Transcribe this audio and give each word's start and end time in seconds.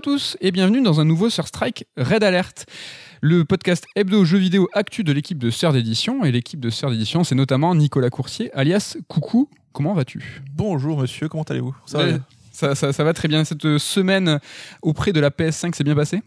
à 0.00 0.02
tous 0.02 0.38
et 0.40 0.50
bienvenue 0.50 0.80
dans 0.80 0.98
un 0.98 1.04
nouveau 1.04 1.28
Sur 1.28 1.46
Strike 1.46 1.84
Red 1.98 2.24
Alert, 2.24 2.64
le 3.20 3.44
podcast 3.44 3.84
hebdo 3.96 4.24
jeux 4.24 4.38
vidéo 4.38 4.66
actu 4.72 5.04
de 5.04 5.12
l'équipe 5.12 5.36
de 5.36 5.50
Sœur 5.50 5.74
d'édition. 5.74 6.24
Et 6.24 6.32
l'équipe 6.32 6.58
de 6.58 6.70
Sœur 6.70 6.90
d'édition, 6.90 7.22
c'est 7.22 7.34
notamment 7.34 7.74
Nicolas 7.74 8.08
Coursier, 8.08 8.50
alias 8.54 8.96
Coucou. 9.08 9.50
Comment 9.74 9.92
vas-tu? 9.92 10.40
Bonjour 10.54 11.02
monsieur, 11.02 11.28
comment 11.28 11.42
allez-vous? 11.42 11.76
Ça, 11.84 11.98
va 11.98 12.18
ça, 12.50 12.74
ça, 12.74 12.94
ça 12.94 13.04
va 13.04 13.12
très 13.12 13.28
bien. 13.28 13.44
Cette 13.44 13.76
semaine 13.76 14.40
auprès 14.80 15.12
de 15.12 15.20
la 15.20 15.28
PS5 15.28 15.74
s'est 15.74 15.84
bien 15.84 15.94
passée 15.94 16.22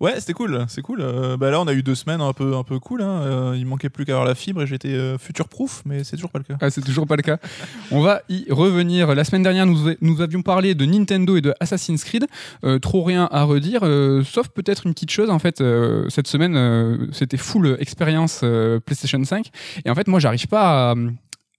Ouais, 0.00 0.18
c'était 0.18 0.32
cool, 0.32 0.64
c'est 0.68 0.80
cool. 0.80 1.02
Euh, 1.02 1.36
bah 1.36 1.50
là, 1.50 1.60
on 1.60 1.66
a 1.66 1.74
eu 1.74 1.82
deux 1.82 1.94
semaines 1.94 2.22
un 2.22 2.32
peu, 2.32 2.56
un 2.56 2.64
peu 2.64 2.78
cool. 2.78 3.02
Hein. 3.02 3.20
Euh, 3.20 3.54
il 3.58 3.66
manquait 3.66 3.90
plus 3.90 4.06
qu'à 4.06 4.12
avoir 4.12 4.26
la 4.26 4.34
fibre 4.34 4.62
et 4.62 4.66
j'étais 4.66 4.88
euh, 4.88 5.18
future 5.18 5.46
proof, 5.46 5.82
mais 5.84 6.04
c'est 6.04 6.16
toujours 6.16 6.30
pas 6.30 6.38
le 6.38 6.44
cas. 6.44 6.56
Ah, 6.62 6.70
c'est 6.70 6.80
toujours 6.80 7.06
pas 7.06 7.16
le 7.16 7.22
cas. 7.22 7.36
on 7.90 8.00
va 8.00 8.22
y 8.30 8.46
revenir. 8.50 9.14
La 9.14 9.24
semaine 9.24 9.42
dernière, 9.42 9.66
nous, 9.66 9.92
nous 10.00 10.22
avions 10.22 10.40
parlé 10.40 10.74
de 10.74 10.86
Nintendo 10.86 11.36
et 11.36 11.42
de 11.42 11.52
Assassin's 11.60 12.02
Creed. 12.02 12.26
trop 12.80 13.04
rien 13.04 13.28
à 13.30 13.42
redire, 13.42 13.82
sauf 14.24 14.48
peut-être 14.48 14.86
une 14.86 14.94
petite 14.94 15.10
chose. 15.10 15.28
En 15.28 15.38
fait, 15.38 15.62
cette 16.08 16.28
semaine, 16.28 17.10
c'était 17.12 17.36
full 17.36 17.76
expérience 17.78 18.42
PlayStation 18.86 19.22
5. 19.22 19.50
Et 19.84 19.90
en 19.90 19.94
fait, 19.94 20.08
moi, 20.08 20.18
j'arrive 20.18 20.46
pas 20.46 20.92
à 20.92 20.94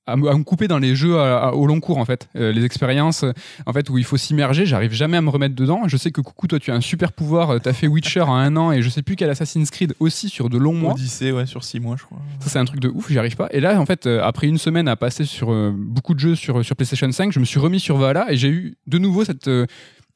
à, 0.08 0.16
me 0.16 0.44
couper 0.44 0.68
dans 0.68 0.80
les 0.80 0.96
jeux 0.96 1.16
au 1.54 1.68
long 1.68 1.80
cours 1.80 1.98
en 1.98 2.06
fait. 2.06 2.28
Euh, 2.36 2.52
les 2.52 2.66
expériences 2.66 3.24
euh, 3.24 3.34
en 3.66 3.74
fait 3.74 3.90
où 3.90 3.98
il 3.98 4.04
faut 4.04 4.18
s'immerger 4.18 4.66
j'arrive 4.66 4.94
jamais 4.94 5.18
à 5.18 5.22
me 5.22 5.30
remettre 5.30 5.56
dedans. 5.56 5.88
Je 5.88 5.98
sais 5.98 6.12
que 6.12 6.22
coucou 6.22 6.48
toi 6.48 6.60
tu 6.60 6.72
as 6.72 6.76
un 6.76 6.82
super 6.82 7.12
pouvoir 7.12 7.52
euh, 7.52 7.60
tu 7.60 7.70
as 7.70 7.74
fait 7.74 7.88
Witcher 7.88 8.22
en 8.22 8.36
un 8.36 8.56
an 8.58 8.72
et 8.72 8.82
je 8.82 8.90
sais 8.90 9.04
plus 9.04 9.16
quel 9.16 9.30
Assassin's 9.30 9.70
Creed 9.70 9.94
aussi 10.00 10.30
sur 10.30 10.50
de 10.50 10.58
longs 10.58 10.74
mois. 10.74 10.94
Odyssey 10.94 11.32
ouais 11.32 11.46
sur 11.46 11.64
six 11.64 11.80
mois 11.80 11.96
je 11.98 12.04
crois. 12.04 12.20
Ça 12.40 12.50
c'est 12.50 12.60
un 12.60 12.66
truc 12.66 12.80
de 12.80 12.90
ouf 12.90 13.10
j'y 13.10 13.20
arrive 13.20 13.36
pas. 13.36 13.48
Et 13.52 13.60
là 13.60 13.80
en 13.80 13.86
fait 13.86 14.08
après 14.08 14.48
une 14.48 14.58
semaine 14.58 14.88
à 14.88 14.96
passer 14.96 15.26
sur 15.26 15.54
beaucoup 15.74 16.14
de 16.14 16.20
jeux 16.20 16.36
sur, 16.36 16.66
sur 16.66 16.76
PlayStation 16.76 17.12
5 17.12 17.32
je 17.32 17.40
me 17.40 17.46
suis 17.46 17.60
remis 17.60 17.80
sur 17.80 17.98
Valhalla 17.98 18.32
et 18.32 18.38
j'ai 18.38 18.50
eu 18.50 18.78
de 18.88 18.98
nouveau 18.98 19.24
cette 19.24 19.50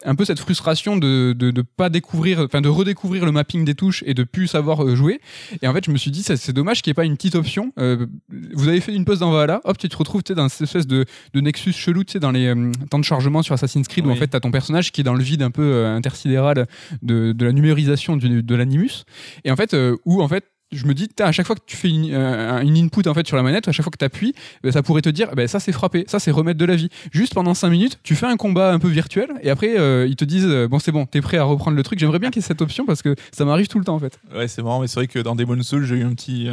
un 0.06 0.16
peu 0.16 0.25
cette 0.25 0.39
frustration 0.39 0.98
de 0.98 1.34
de, 1.34 1.61
pas 1.61 1.89
découvrir, 1.89 2.39
enfin 2.39 2.61
de 2.61 2.70
redécouvrir 2.70 3.25
le 3.25 3.31
mapping 3.31 3.66
des 3.66 3.75
touches 3.75 4.03
et 4.06 4.14
de 4.14 4.23
plus 4.23 4.48
savoir 4.48 4.84
euh, 4.84 4.95
jouer. 4.95 5.20
Et 5.61 5.67
en 5.67 5.73
fait, 5.73 5.86
je 5.86 5.92
me 5.92 5.98
suis 5.98 6.11
dit, 6.11 6.23
c'est 6.23 6.53
dommage 6.53 6.81
qu'il 6.81 6.92
n'y 6.92 6.94
ait 6.94 6.95
pas 6.95 7.06
une 7.06 7.16
petite 7.16 7.36
option. 7.36 7.73
Euh, 7.80 8.06
vous 8.53 8.67
avez 8.67 8.81
fait 8.81 8.94
une 8.94 9.06
pause 9.06 9.20
dans 9.20 9.31
Valhalla, 9.31 9.61
hop, 9.64 9.78
tu 9.78 9.89
te 9.89 9.98
retrouves 9.98 10.23
dans 10.23 10.50
cette 10.50 10.61
espèce 10.61 10.88
de, 10.88 11.06
de 11.33 11.42
Nexus 11.42 11.73
chelou, 11.73 12.03
tu 12.03 12.14
sais, 12.14 12.20
dans 12.20 12.31
les 12.31 12.48
euh, 12.48 12.72
temps 12.89 13.00
de 13.00 13.03
chargement 13.03 13.42
sur 13.42 13.53
Assassin's 13.53 13.88
Creed, 13.88 14.06
où 14.06 14.11
en 14.11 14.16
fait, 14.16 14.28
tu 14.28 14.38
as 14.38 14.39
ton 14.39 14.52
personnage 14.52 14.92
qui 14.92 15.02
est 15.02 15.03
dans 15.03 15.14
le 15.14 15.23
vide 15.23 15.42
un 15.42 15.52
peu 15.52 15.86
intersidéral 15.86 16.67
de, 17.02 17.31
de 17.31 17.45
la 17.45 17.52
numérisation 17.52 18.17
de 18.17 18.56
l'animus. 18.56 19.06
Et 19.44 19.52
en 19.52 19.56
fait, 19.56 19.76
où 20.06 20.22
en 20.22 20.28
fait, 20.28 20.45
je 20.71 20.85
me 20.85 20.94
dis, 20.94 21.09
à 21.19 21.31
chaque 21.31 21.45
fois 21.45 21.55
que 21.55 21.61
tu 21.66 21.77
fais 21.77 21.89
une, 21.89 22.11
euh, 22.11 22.59
input 22.59 23.08
en 23.08 23.13
fait 23.13 23.25
sur 23.27 23.38
la 23.38 23.44
manette, 23.44 23.67
à 23.67 23.71
chaque 23.71 23.83
fois 23.83 23.91
que 23.91 23.97
tu 23.97 24.05
appuies, 24.05 24.33
bah, 24.63 24.71
ça 24.71 24.83
pourrait 24.83 25.02
te 25.02 25.09
dire, 25.09 25.30
bah, 25.35 25.47
ça 25.47 25.59
c'est 25.59 25.71
frapper, 25.71 26.05
ça 26.08 26.19
c'est 26.19 26.31
remettre 26.31 26.59
de 26.59 26.66
la 26.66 26.75
vie. 26.75 26.89
Juste 27.11 27.33
pendant 27.33 27.53
5 27.53 27.69
minutes, 27.69 27.99
tu 28.03 28.16
fais 28.16 28.25
un 28.25 28.35
combat 28.35 28.71
un 28.71 28.80
peu 28.80 28.88
virtuel 28.88 29.30
et 29.41 29.49
après 29.49 29.77
euh, 29.77 30.08
ils 30.08 30.16
te 30.16 30.25
disent, 30.25 30.47
euh, 30.47 30.67
bon 30.67 30.80
c'est 30.80 30.91
bon, 30.91 31.05
t'es 31.05 31.21
prêt 31.21 31.38
à 31.38 31.43
reprendre 31.43 31.77
le 31.77 31.83
truc. 31.83 31.99
J'aimerais 31.99 32.19
bien 32.19 32.30
qu'il 32.30 32.41
y 32.41 32.45
ait 32.45 32.47
cette 32.47 32.61
option 32.61 32.86
parce 32.86 33.02
que 33.02 33.16
ça 33.31 33.45
m'arrive 33.45 33.67
tout 33.67 33.80
le 33.80 33.86
temps 33.86 33.95
en 33.95 33.99
fait. 33.99 34.19
Ouais, 34.36 34.47
c'est 34.47 34.63
marrant, 34.63 34.81
mais 34.81 34.88
c'est 34.88 34.95
vrai 34.95 35.08
que 35.08 35.19
dans 35.19 35.36
Demon's 35.36 35.67
Souls, 35.67 35.86
j'ai 35.86 35.95
eu 35.95 36.03
un 36.03 36.13
petit, 36.13 36.49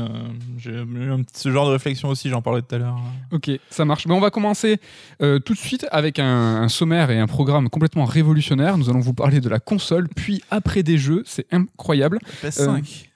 j'ai 0.58 0.70
eu 0.70 1.10
un 1.10 1.22
petit, 1.22 1.40
ce 1.40 1.50
genre 1.50 1.66
de 1.66 1.72
réflexion 1.72 2.08
aussi, 2.08 2.28
j'en 2.28 2.42
parlais 2.42 2.62
tout 2.62 2.74
à 2.74 2.78
l'heure. 2.78 3.00
Ok, 3.32 3.50
ça 3.70 3.84
marche. 3.84 4.06
Mais 4.06 4.14
on 4.14 4.20
va 4.20 4.30
commencer 4.30 4.78
tout 5.18 5.54
de 5.54 5.58
suite 5.58 5.86
avec 5.90 6.18
un, 6.18 6.68
sommaire 6.68 7.10
et 7.10 7.18
un 7.18 7.26
programme 7.26 7.68
complètement 7.68 8.04
révolutionnaire. 8.04 8.78
Nous 8.78 8.88
allons 8.88 9.00
vous 9.00 9.14
parler 9.14 9.40
de 9.40 9.48
la 9.48 9.58
console, 9.58 10.08
puis 10.08 10.42
après 10.50 10.82
des 10.82 10.98
jeux, 10.98 11.22
c'est 11.26 11.46
incroyable. 11.50 12.18
PS5 12.42 13.11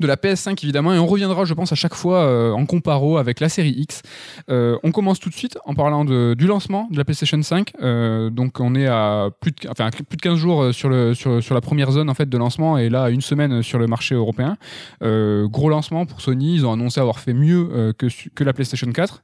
de 0.00 0.06
la 0.06 0.16
PS5 0.16 0.58
évidemment 0.62 0.92
et 0.92 0.98
on 0.98 1.06
reviendra 1.06 1.44
je 1.44 1.54
pense 1.54 1.72
à 1.72 1.74
chaque 1.74 1.94
fois 1.94 2.24
euh, 2.24 2.52
en 2.52 2.66
comparo 2.66 3.18
avec 3.18 3.38
la 3.38 3.48
série 3.48 3.74
X. 3.76 4.02
Euh, 4.48 4.78
on 4.82 4.90
commence 4.90 5.20
tout 5.20 5.28
de 5.28 5.34
suite 5.34 5.58
en 5.64 5.74
parlant 5.74 6.04
de, 6.04 6.34
du 6.36 6.46
lancement 6.46 6.88
de 6.90 6.96
la 6.96 7.04
PlayStation 7.04 7.40
5. 7.40 7.72
Euh, 7.82 8.30
donc 8.30 8.60
on 8.60 8.74
est 8.74 8.86
à 8.86 9.28
plus 9.40 9.52
de, 9.52 9.68
enfin, 9.68 9.90
plus 9.90 10.16
de 10.16 10.22
15 10.22 10.38
jours 10.38 10.74
sur, 10.74 10.88
le, 10.88 11.14
sur, 11.14 11.42
sur, 11.42 11.54
la 11.54 11.60
première 11.60 11.90
zone 11.90 12.08
en 12.08 12.14
fait 12.14 12.28
de 12.28 12.38
lancement 12.38 12.78
et 12.78 12.88
là 12.88 13.10
une 13.10 13.20
semaine 13.20 13.62
sur 13.62 13.78
le 13.78 13.86
marché 13.86 14.14
européen. 14.14 14.56
gros 15.00 15.68
lancement 15.68 16.06
pour 16.06 16.20
Sony, 16.20 16.54
ils 16.54 16.66
ont 16.66 16.72
annoncé 16.72 17.00
avoir 17.00 17.20
fait 17.20 17.34
mieux 17.34 17.92
que, 17.98 18.06
que 18.34 18.44
la 18.44 18.52
PlayStation 18.52 18.90
4. 18.90 19.22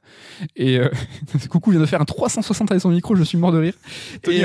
Et 0.55 0.79
coucou 1.49 1.71
vient 1.71 1.79
de 1.79 1.85
faire 1.85 2.01
un 2.01 2.05
360 2.05 2.71
avec 2.71 2.81
son 2.81 2.89
micro, 2.89 3.15
je 3.15 3.23
suis 3.23 3.37
mort 3.37 3.51
de 3.51 3.57
rire. 3.59 3.73
Et, 4.29 4.43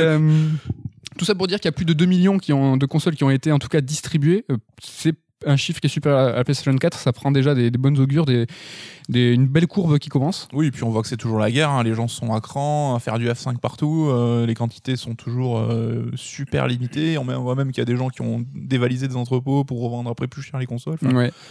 tout 1.18 1.26
ça 1.26 1.34
pour 1.34 1.46
dire 1.46 1.60
qu'il 1.60 1.66
y 1.66 1.68
a 1.68 1.72
plus 1.72 1.84
de 1.84 1.92
2 1.92 2.06
millions 2.06 2.38
qui 2.38 2.52
ont, 2.52 2.76
de 2.78 2.86
consoles 2.86 3.16
qui 3.16 3.24
ont 3.24 3.30
été 3.30 3.52
en 3.52 3.58
tout 3.58 3.68
cas 3.68 3.82
distribuées. 3.82 4.46
c'est 4.82 5.14
un 5.46 5.56
chiffre 5.56 5.80
qui 5.80 5.86
est 5.86 5.90
super 5.90 6.16
à 6.16 6.32
la 6.32 6.44
PlayStation 6.44 6.76
4, 6.76 6.98
ça 6.98 7.12
prend 7.12 7.30
déjà 7.30 7.54
des, 7.54 7.70
bonnes 7.70 7.98
augures, 7.98 8.24
des, 8.24 8.46
une 9.14 9.46
belle 9.46 9.66
courbe 9.66 9.98
qui 9.98 10.08
commence. 10.08 10.48
Oui, 10.52 10.66
et 10.66 10.70
puis 10.70 10.84
on 10.84 10.90
voit 10.90 11.02
que 11.02 11.08
c'est 11.08 11.16
toujours 11.16 11.38
la 11.38 11.50
guerre, 11.50 11.70
hein. 11.70 11.82
les 11.82 11.94
gens 11.94 12.08
sont 12.08 12.32
à 12.34 12.40
cran, 12.40 12.94
à 12.94 13.00
faire 13.00 13.18
du 13.18 13.28
F5 13.28 13.58
partout, 13.58 14.08
euh, 14.08 14.46
les 14.46 14.54
quantités 14.54 14.96
sont 14.96 15.14
toujours 15.14 15.58
euh, 15.58 16.10
super 16.14 16.66
limitées, 16.66 17.18
on, 17.18 17.24
voit 17.24 17.54
même 17.54 17.68
qu'il 17.72 17.78
y 17.78 17.82
a 17.82 17.86
des 17.86 17.96
gens 17.96 18.08
qui 18.08 18.22
ont 18.22 18.44
dévalisé 18.54 19.08
des 19.08 19.16
entrepôts 19.16 19.64
pour 19.64 19.82
revendre 19.82 20.10
après 20.10 20.26
plus 20.26 20.42
cher 20.42 20.58
les 20.58 20.66
consoles. 20.66 20.98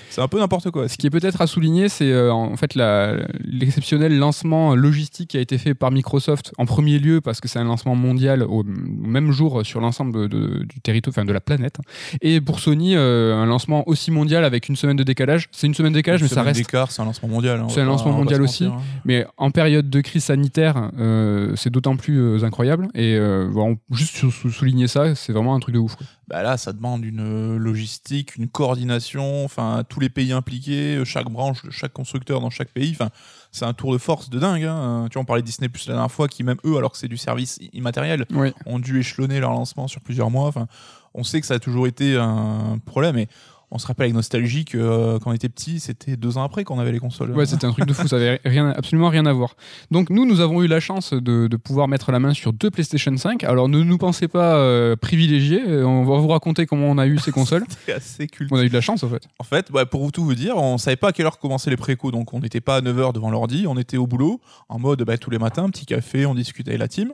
C'est 0.09 0.21
un 0.21 0.27
peu 0.27 0.39
n'importe 0.39 0.71
quoi. 0.71 0.87
Ce 0.87 0.97
qui 0.97 1.07
est 1.07 1.09
peut-être 1.09 1.41
à 1.41 1.47
souligner, 1.47 1.89
c'est 1.89 2.11
euh, 2.11 2.33
en 2.33 2.55
fait 2.57 2.75
l'exceptionnel 2.75 4.17
lancement 4.17 4.75
logistique 4.75 5.31
qui 5.31 5.37
a 5.37 5.41
été 5.41 5.57
fait 5.57 5.73
par 5.73 5.91
Microsoft 5.91 6.53
en 6.57 6.65
premier 6.65 6.99
lieu, 6.99 7.21
parce 7.21 7.41
que 7.41 7.47
c'est 7.47 7.59
un 7.59 7.63
lancement 7.65 7.95
mondial 7.95 8.43
au, 8.43 8.63
même 8.63 9.31
jour 9.31 9.65
sur 9.65 9.81
l'ensemble 9.81 10.29
du 10.29 10.79
territoire, 10.81 11.13
enfin 11.13 11.25
de 11.25 11.33
la 11.33 11.41
planète. 11.41 11.77
Et 12.21 12.41
pour 12.41 12.59
Sony, 12.59 12.95
un 12.95 13.45
lancement 13.45 13.87
aussi 13.87 14.11
mondial 14.11 14.43
avec 14.43 14.69
une 14.69 14.75
semaine 14.75 14.97
de 14.97 15.03
décalage. 15.03 15.47
C'est 15.51 15.67
une 15.67 15.73
semaine 15.73 15.93
de 15.93 15.97
décalage, 15.97 16.21
mais 16.21 16.27
ça 16.27 16.43
reste. 16.43 16.65
c'est 16.89 17.01
un 17.01 17.05
lancement 17.05 17.29
mondial. 17.29 17.50
Hein, 17.59 17.67
c'est 17.69 17.81
un 17.81 17.85
lancement 17.85 18.13
mondial 18.13 18.41
aussi. 18.41 18.65
Hein. 18.65 18.77
Mais 19.05 19.25
en 19.37 19.51
période 19.51 19.89
de 19.89 20.01
crise 20.01 20.25
sanitaire, 20.25 20.91
euh, 20.97 21.55
c'est 21.55 21.69
d'autant 21.69 21.97
plus 21.97 22.19
euh, 22.19 22.43
incroyable. 22.43 22.87
Et 22.93 23.15
euh, 23.15 23.49
juste 23.91 24.29
souligner 24.49 24.87
ça, 24.87 25.15
c'est 25.15 25.33
vraiment 25.33 25.55
un 25.55 25.59
truc 25.59 25.75
de 25.75 25.79
ouf. 25.79 25.95
Bah 26.27 26.43
là, 26.43 26.57
ça 26.57 26.71
demande 26.71 27.03
une 27.03 27.57
logistique, 27.57 28.37
une 28.37 28.47
coordination, 28.47 29.43
enfin 29.43 29.83
tous 29.87 29.99
les 29.99 30.09
pays 30.09 30.31
impliqués, 30.31 31.03
chaque 31.03 31.29
branche, 31.29 31.63
chaque 31.71 31.93
constructeur 31.93 32.39
dans 32.39 32.49
chaque 32.49 32.69
pays. 32.69 32.91
Enfin, 32.91 33.09
c'est 33.51 33.65
un 33.65 33.73
tour 33.73 33.91
de 33.91 33.97
force 33.97 34.29
de 34.29 34.39
dingue. 34.39 34.63
Hein. 34.63 35.07
Tu 35.09 35.15
vois, 35.15 35.23
on 35.23 35.25
parlait 35.25 35.41
de 35.41 35.47
Disney 35.47 35.67
Plus 35.67 35.87
la 35.87 35.95
dernière 35.95 36.11
fois, 36.11 36.27
qui 36.27 36.43
même 36.43 36.59
eux, 36.63 36.77
alors 36.77 36.91
que 36.91 36.97
c'est 36.97 37.09
du 37.09 37.17
service 37.17 37.59
immatériel, 37.73 38.25
ont 38.65 38.79
dû 38.79 38.99
échelonner 38.99 39.39
leur 39.39 39.51
lancement 39.51 39.87
sur 39.87 40.01
plusieurs 40.01 40.29
mois. 40.29 40.47
Enfin, 40.47 40.67
on 41.13 41.23
sait 41.23 41.41
que 41.41 41.47
ça 41.47 41.55
a 41.55 41.59
toujours 41.59 41.87
été 41.87 42.15
un 42.15 42.79
problème. 42.85 43.17
Et 43.17 43.27
on 43.71 43.77
se 43.77 43.87
rappelle 43.87 44.05
avec 44.05 44.13
nostalgie 44.13 44.65
que 44.65 44.77
euh, 44.77 45.17
quand 45.19 45.29
on 45.29 45.33
était 45.33 45.47
petit, 45.47 45.79
c'était 45.79 46.17
deux 46.17 46.37
ans 46.37 46.43
après 46.43 46.65
qu'on 46.65 46.77
avait 46.77 46.91
les 46.91 46.99
consoles. 46.99 47.31
Ouais, 47.31 47.45
c'était 47.45 47.65
un 47.65 47.71
truc 47.71 47.85
de 47.85 47.93
fou, 47.93 48.05
ça 48.07 48.17
avait 48.17 48.41
rien, 48.43 48.69
absolument 48.69 49.07
rien 49.07 49.25
à 49.25 49.31
voir. 49.31 49.55
Donc 49.91 50.09
nous, 50.09 50.25
nous 50.25 50.41
avons 50.41 50.61
eu 50.61 50.67
la 50.67 50.81
chance 50.81 51.13
de, 51.13 51.47
pouvoir 51.55 51.87
mettre 51.87 52.11
la 52.11 52.19
main 52.19 52.33
sur 52.33 52.51
deux 52.51 52.69
PlayStation 52.69 53.15
5. 53.15 53.45
Alors 53.45 53.69
ne 53.69 53.81
nous 53.81 53.97
pensez 53.97 54.27
pas 54.27 54.55
euh, 54.55 54.97
privilégiés, 54.97 55.61
euh, 55.65 55.85
on 55.85 56.03
va 56.03 56.17
vous 56.17 56.27
raconter 56.27 56.65
comment 56.65 56.87
on 56.87 56.97
a 56.97 57.07
eu 57.07 57.17
ces 57.17 57.31
consoles. 57.31 57.63
c'était 57.69 57.93
assez 57.93 58.27
On 58.51 58.57
a 58.57 58.63
eu 58.63 58.69
de 58.69 58.73
la 58.73 58.81
chance 58.81 59.03
en 59.03 59.09
fait. 59.09 59.23
En 59.39 59.45
fait, 59.45 59.71
pour 59.89 60.03
vous 60.03 60.11
tout 60.11 60.25
vous 60.25 60.35
dire, 60.35 60.57
on 60.57 60.77
savait 60.77 60.97
pas 60.97 61.09
à 61.09 61.11
quelle 61.13 61.25
heure 61.25 61.39
commençaient 61.39 61.69
les 61.69 61.77
précos, 61.77 62.11
donc 62.11 62.33
on 62.33 62.39
n'était 62.39 62.61
pas 62.61 62.77
à 62.77 62.81
9h 62.81 63.13
devant 63.13 63.29
l'ordi, 63.29 63.65
on 63.67 63.77
était 63.77 63.97
au 63.97 64.07
boulot, 64.07 64.41
en 64.67 64.79
mode 64.79 65.03
bah, 65.03 65.17
tous 65.17 65.29
les 65.29 65.39
matins, 65.39 65.69
petit 65.69 65.85
café, 65.85 66.25
on 66.25 66.35
discutait 66.35 66.71
avec 66.71 66.81
la 66.81 66.87
team. 66.89 67.11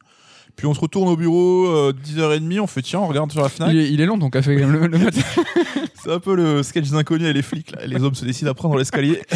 Puis 0.58 0.66
on 0.66 0.74
se 0.74 0.80
retourne 0.80 1.08
au 1.08 1.16
bureau, 1.16 1.92
10h30, 1.92 2.60
on 2.60 2.68
fait 2.68 2.82
tiens, 2.82 3.00
on 3.00 3.08
regarde 3.08 3.32
sur 3.32 3.44
la 3.44 3.50
fenêtre. 3.50 3.74
Il 3.74 4.02
est, 4.02 4.06
long 4.08 4.18
ton 4.18 4.32
café 4.32 4.56
le, 4.56 4.88
le 4.88 4.98
matin. 4.98 5.22
C'est 5.94 6.12
un 6.12 6.20
peu 6.20 6.36
le 6.36 6.64
sketch 6.64 6.90
des 6.90 6.96
inconnus 6.96 7.28
et 7.28 7.34
les 7.34 7.44
flics. 7.44 7.74
Les 7.86 8.02
hommes 8.02 8.16
se 8.16 8.26
décident 8.26 8.50
à 8.50 8.54
prendre 8.56 8.76
l'escalier. 8.76 9.22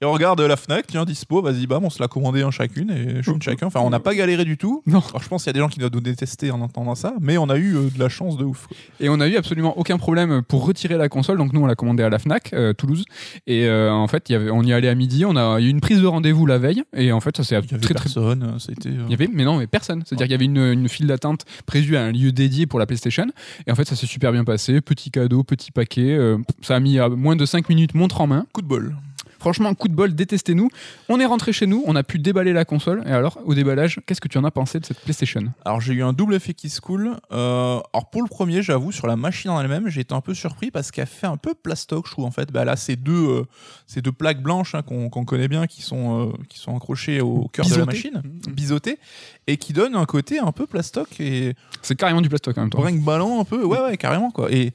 Et 0.00 0.04
on 0.04 0.12
regarde 0.12 0.40
la 0.40 0.56
Fnac, 0.56 0.86
tiens, 0.86 1.04
dispo, 1.04 1.42
vas-y, 1.42 1.66
bam, 1.66 1.84
on 1.84 1.90
se 1.90 2.00
l'a 2.00 2.06
commandé 2.06 2.42
un 2.42 2.52
chacune 2.52 2.92
et 2.92 3.20
chacun. 3.40 3.66
Enfin, 3.66 3.80
on 3.80 3.90
n'a 3.90 3.98
pas 3.98 4.14
galéré 4.14 4.44
du 4.44 4.56
tout. 4.56 4.80
Non. 4.86 5.02
Alors, 5.08 5.20
je 5.20 5.26
pense 5.28 5.42
qu'il 5.42 5.48
y 5.48 5.50
a 5.50 5.54
des 5.54 5.58
gens 5.58 5.66
qui 5.68 5.80
doivent 5.80 5.92
nous 5.92 6.00
détester 6.00 6.52
en 6.52 6.60
entendant 6.60 6.94
ça, 6.94 7.14
mais 7.20 7.36
on 7.36 7.48
a 7.48 7.56
eu 7.56 7.74
euh, 7.74 7.90
de 7.92 7.98
la 7.98 8.08
chance 8.08 8.36
de 8.36 8.44
ouf. 8.44 8.68
Et 9.00 9.08
on 9.08 9.18
a 9.18 9.26
eu 9.26 9.34
absolument 9.34 9.76
aucun 9.76 9.98
problème 9.98 10.42
pour 10.46 10.64
retirer 10.64 10.96
la 10.96 11.08
console. 11.08 11.38
Donc, 11.38 11.52
nous, 11.52 11.62
on 11.62 11.66
l'a 11.66 11.74
commandé 11.74 12.04
à 12.04 12.10
la 12.10 12.20
Fnac, 12.20 12.52
euh, 12.52 12.72
Toulouse. 12.74 13.06
Et 13.48 13.66
euh, 13.66 13.90
en 13.90 14.06
fait, 14.06 14.30
y 14.30 14.36
avait, 14.36 14.52
on 14.52 14.62
y 14.62 14.72
allait 14.72 14.88
à 14.88 14.94
midi, 14.94 15.24
on 15.24 15.34
a 15.34 15.58
eu 15.60 15.66
une 15.66 15.80
prise 15.80 16.00
de 16.00 16.06
rendez-vous 16.06 16.46
la 16.46 16.58
veille. 16.58 16.84
Et 16.96 17.10
en 17.10 17.18
fait, 17.18 17.36
ça 17.36 17.42
s'est 17.42 17.60
très, 17.60 17.94
personne, 17.94 18.56
c'était. 18.60 18.90
Il 18.90 19.10
y 19.10 19.14
avait, 19.14 19.28
mais 19.32 19.44
non, 19.44 19.58
mais 19.58 19.66
personne. 19.66 20.04
C'est-à-dire 20.06 20.26
qu'il 20.26 20.32
y 20.32 20.34
avait 20.36 20.44
une, 20.44 20.80
une 20.80 20.88
file 20.88 21.08
d'attente 21.08 21.44
prévue 21.66 21.96
à 21.96 22.04
un 22.04 22.12
lieu 22.12 22.30
dédié 22.30 22.66
pour 22.66 22.78
la 22.78 22.86
PlayStation. 22.86 23.26
Et 23.66 23.72
en 23.72 23.74
fait, 23.74 23.88
ça 23.88 23.96
s'est 23.96 24.06
super 24.06 24.30
bien 24.30 24.44
passé. 24.44 24.80
Petit 24.80 25.10
cadeau, 25.10 25.42
petit 25.42 25.72
paquet. 25.72 26.16
ça 26.62 26.76
a 26.76 26.80
mis 26.80 27.00
à 27.00 27.08
moins 27.08 27.34
de 27.34 27.44
5 27.44 27.68
minutes 27.68 27.94
montre 27.94 28.20
en 28.20 28.28
main. 28.28 28.46
Coup 28.52 28.62
de 28.62 28.68
bol. 28.68 28.94
Franchement, 29.38 29.74
coup 29.74 29.88
de 29.88 29.94
bol, 29.94 30.14
détestez-nous. 30.14 30.68
On 31.08 31.20
est 31.20 31.24
rentré 31.24 31.52
chez 31.52 31.66
nous, 31.66 31.82
on 31.86 31.94
a 31.96 32.02
pu 32.02 32.18
déballer 32.18 32.52
la 32.52 32.64
console. 32.64 33.02
Et 33.06 33.10
alors, 33.10 33.38
au 33.44 33.54
déballage, 33.54 34.00
qu'est-ce 34.06 34.20
que 34.20 34.28
tu 34.28 34.38
en 34.38 34.44
as 34.44 34.50
pensé 34.50 34.80
de 34.80 34.86
cette 34.86 35.00
PlayStation? 35.00 35.42
Alors, 35.64 35.80
j'ai 35.80 35.94
eu 35.94 36.02
un 36.02 36.12
double 36.12 36.34
effet 36.34 36.54
qui 36.54 36.70
se 36.70 36.80
coule. 36.80 37.16
Euh, 37.32 37.80
alors, 37.92 38.10
pour 38.10 38.22
le 38.22 38.28
premier, 38.28 38.62
j'avoue, 38.62 38.92
sur 38.92 39.06
la 39.06 39.16
machine 39.16 39.50
en 39.50 39.60
elle-même, 39.60 39.88
j'ai 39.88 40.00
été 40.00 40.14
un 40.14 40.20
peu 40.20 40.34
surpris 40.34 40.70
parce 40.70 40.90
qu'elle 40.90 41.06
fait 41.06 41.26
un 41.26 41.36
peu 41.36 41.54
plastoc, 41.54 42.06
je 42.06 42.12
trouve, 42.12 42.24
en 42.24 42.30
fait. 42.30 42.50
Bah, 42.50 42.64
là, 42.64 42.76
ces 42.76 42.96
deux, 42.96 43.12
euh, 43.12 43.42
ces 43.86 44.02
deux 44.02 44.12
plaques 44.12 44.42
blanches 44.42 44.74
hein, 44.74 44.82
qu'on 44.82 45.08
connaît 45.24 45.48
bien, 45.48 45.66
qui 45.66 45.82
sont, 45.82 46.28
euh, 46.28 46.32
qui 46.48 46.58
sont 46.58 46.76
accrochées 46.76 47.20
au 47.20 47.48
cœur 47.52 47.66
de 47.66 47.74
la 47.74 47.84
machine, 47.84 48.22
biseautées, 48.50 48.98
et 49.46 49.56
qui 49.56 49.72
donnent 49.72 49.96
un 49.96 50.06
côté 50.06 50.38
un 50.38 50.52
peu 50.52 50.66
plastoc. 50.66 51.20
Et... 51.20 51.54
C'est 51.82 51.96
carrément 51.96 52.20
du 52.20 52.28
plastoc 52.28 52.58
en 52.58 52.62
même 52.62 52.70
temps. 52.70 52.84
Un 52.84 53.44
peu, 53.44 53.64
ouais, 53.64 53.80
ouais, 53.80 53.96
carrément, 53.96 54.30
quoi. 54.30 54.50
Et 54.52 54.72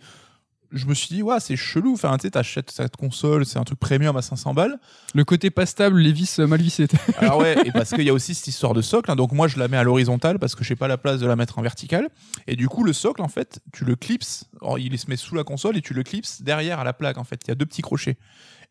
je 0.74 0.86
me 0.88 0.94
suis 0.94 1.08
dit, 1.16 1.22
ouais, 1.22 1.40
c'est 1.40 1.56
chelou. 1.56 1.94
Enfin, 1.94 2.18
tu 2.18 2.24
sais, 2.24 2.32
t'achètes 2.32 2.72
cette 2.72 2.96
console, 2.98 3.46
c'est 3.46 3.60
un 3.60 3.64
truc 3.64 3.80
premium 3.80 4.16
à 4.18 4.22
500 4.22 4.54
balles. 4.54 4.80
Le 5.14 5.24
côté 5.24 5.52
pas 5.52 5.66
stable, 5.66 6.00
les 6.00 6.12
vis 6.12 6.40
mal 6.40 6.62
vissées. 6.62 6.88
Alors 7.18 7.40
ouais, 7.40 7.56
et 7.66 7.72
parce 7.72 7.92
qu'il 7.92 8.04
y 8.04 8.10
a 8.10 8.14
aussi 8.14 8.34
cette 8.34 8.48
histoire 8.48 8.74
de 8.74 8.82
socle. 8.82 9.12
hein. 9.12 9.16
donc 9.16 9.32
moi, 9.32 9.48
je 9.48 9.60
la 9.60 9.68
mets 9.68 9.78
à 9.78 9.84
l'horizontale 9.84 10.40
parce 10.40 10.56
que 10.56 10.64
j'ai 10.64 10.76
pas 10.76 10.88
la 10.88 10.98
place 10.98 11.20
de 11.20 11.28
la 11.28 11.36
mettre 11.36 11.60
en 11.60 11.62
verticale. 11.62 12.10
Et 12.48 12.56
du 12.56 12.68
coup, 12.68 12.84
le 12.84 12.94
socle, 12.94 13.22
en 13.22 13.28
fait, 13.28 13.60
tu 13.72 13.86
le 13.86 13.96
clipses. 13.96 14.46
Alors, 14.62 14.80
il 14.80 14.98
se 14.98 15.10
met 15.10 15.16
sous 15.16 15.36
la 15.36 15.44
console 15.44 15.78
et 15.78 15.82
tu 15.82 15.94
le 15.94 16.04
clipses 16.04 16.42
derrière 16.42 16.80
à 16.80 16.84
la 16.84 16.94
plaque. 16.94 17.18
En 17.18 17.24
fait, 17.24 17.40
il 17.46 17.50
y 17.50 17.52
a 17.52 17.56
deux 17.56 17.66
petits 17.66 17.82
crochets. 17.84 18.18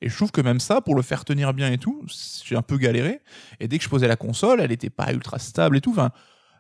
Et 0.00 0.08
je 0.08 0.16
trouve 0.16 0.32
que 0.32 0.40
même 0.40 0.58
ça, 0.58 0.81
pour 0.81 0.96
le 0.96 1.02
faire 1.02 1.25
tenir 1.25 1.55
bien 1.55 1.70
et 1.70 1.78
tout, 1.78 2.05
j'ai 2.44 2.56
un 2.56 2.62
peu 2.62 2.76
galéré. 2.76 3.20
Et 3.60 3.69
dès 3.69 3.78
que 3.78 3.84
je 3.84 3.88
posais 3.88 4.08
la 4.08 4.16
console, 4.16 4.60
elle 4.60 4.72
était 4.72 4.90
pas 4.90 5.12
ultra 5.12 5.38
stable 5.38 5.76
et 5.76 5.81
tout. 5.81 5.93
Enfin, 5.93 6.10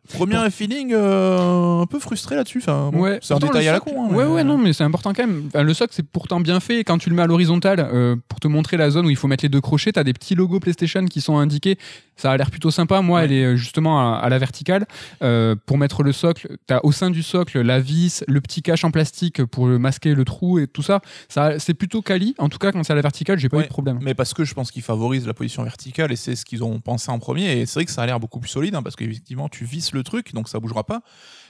premier 0.08 0.50
feeling 0.50 0.92
euh, 0.92 1.80
un 1.80 1.86
peu 1.86 1.98
frustré 1.98 2.36
là-dessus. 2.36 2.58
Enfin, 2.58 2.90
bon, 2.92 3.00
Ouais, 3.00 3.18
c'est 3.22 3.34
un 3.34 3.38
détail 3.38 3.68
à 3.68 3.72
la 3.72 3.80
con. 3.80 4.04
hein, 4.04 4.14
ouais, 4.14 4.24
mais- 4.24 4.30
ouais, 4.30 4.44
non, 4.44 4.58
mais 4.58 4.72
c'est 4.72 4.84
important 4.84 5.12
quand 5.12 5.26
même. 5.26 5.44
Enfin, 5.48 5.62
le 5.62 5.74
socle, 5.74 5.92
c'est 5.94 6.06
pourtant 6.06 6.40
bien 6.40 6.60
fait. 6.60 6.84
Quand 6.84 6.98
tu 6.98 7.10
le 7.10 7.16
mets 7.16 7.22
à 7.22 7.26
l'horizontale, 7.26 7.80
euh, 7.92 8.16
pour 8.28 8.40
te 8.40 8.48
montrer 8.48 8.76
la 8.76 8.90
zone 8.90 9.06
où 9.06 9.10
il 9.10 9.16
faut 9.16 9.28
mettre 9.28 9.44
les 9.44 9.48
deux 9.48 9.60
crochets, 9.60 9.92
t'as 9.92 10.04
des 10.04 10.12
petits 10.12 10.34
logos 10.34 10.60
PlayStation 10.60 11.04
qui 11.06 11.20
sont 11.20 11.38
indiqués. 11.38 11.78
Ça 12.16 12.30
a 12.30 12.36
l'air 12.36 12.50
plutôt 12.50 12.70
sympa. 12.70 13.00
Moi, 13.00 13.20
Ouais. 13.20 13.24
elle 13.24 13.32
est 13.32 13.44
euh, 13.44 13.56
justement 13.56 14.14
à, 14.14 14.18
à 14.18 14.28
la 14.28 14.38
verticale. 14.38 14.86
Euh, 15.22 15.56
pour 15.66 15.78
mettre 15.78 16.02
le 16.02 16.12
socle, 16.12 16.56
t'as 16.66 16.80
au 16.82 16.92
sein 16.92 17.10
du 17.10 17.22
socle 17.22 17.60
la 17.62 17.80
vis, 17.80 18.24
le 18.28 18.40
petit 18.40 18.62
cache 18.62 18.84
en 18.84 18.90
plastique 18.90 19.44
pour 19.44 19.66
masquer 19.66 20.14
le 20.14 20.24
trou 20.24 20.58
et 20.58 20.66
tout 20.66 20.82
ça. 20.82 21.00
ça 21.28 21.58
c'est 21.58 21.74
plutôt 21.74 22.02
quali. 22.02 22.34
En 22.38 22.48
tout 22.48 22.58
cas, 22.58 22.70
quand 22.72 22.82
c'est 22.84 22.92
à 22.92 22.96
la 22.96 23.02
verticale, 23.02 23.38
j'ai 23.38 23.48
pas 23.48 23.56
Ouais. 23.58 23.62
eu 23.64 23.66
de 23.66 23.70
problème. 23.72 23.98
Mais 24.02 24.14
parce 24.14 24.34
que 24.34 24.44
je 24.44 24.52
pense 24.54 24.70
qu'ils 24.70 24.82
favorisent 24.82 25.26
la 25.26 25.34
position 25.34 25.62
verticale 25.62 26.12
et 26.12 26.16
c'est 26.16 26.36
ce 26.36 26.44
qu'ils 26.44 26.62
ont 26.64 26.80
pensé 26.80 27.10
en 27.10 27.18
premier. 27.18 27.58
Et 27.60 27.66
c'est 27.66 27.74
vrai 27.74 27.84
que 27.86 27.90
ça 27.90 28.02
a 28.02 28.06
l'air 28.06 28.20
beaucoup 28.20 28.40
plus 28.40 28.50
solide 28.50 28.74
hein, 28.74 28.82
parce 28.82 28.94
qu'effectivement, 28.96 29.48
tu 29.48 29.64
le 29.94 30.02
truc 30.02 30.34
donc 30.34 30.48
ça 30.48 30.58
bougera 30.60 30.84
pas. 30.84 31.02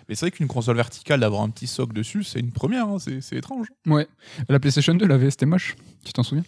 Mais 0.08 0.14
c'est 0.16 0.26
vrai 0.26 0.30
qu'une 0.32 0.48
console 0.48 0.76
verticale, 0.76 1.20
d'avoir 1.20 1.42
un 1.42 1.48
petit 1.50 1.66
socle 1.68 1.92
dessus, 1.94 2.24
c'est 2.24 2.40
une 2.40 2.50
première. 2.52 2.86
hein, 2.88 2.96
c'est 2.98 3.36
étrange. 3.36 3.68
Ouais. 3.86 4.08
La 4.48 4.58
PlayStation 4.58 4.94
2 4.94 5.06
l'avait, 5.06 5.30
c'était 5.30 5.46
moche. 5.46 5.76
Tu 6.04 6.12
t'en 6.12 6.22
souviens? 6.24 6.44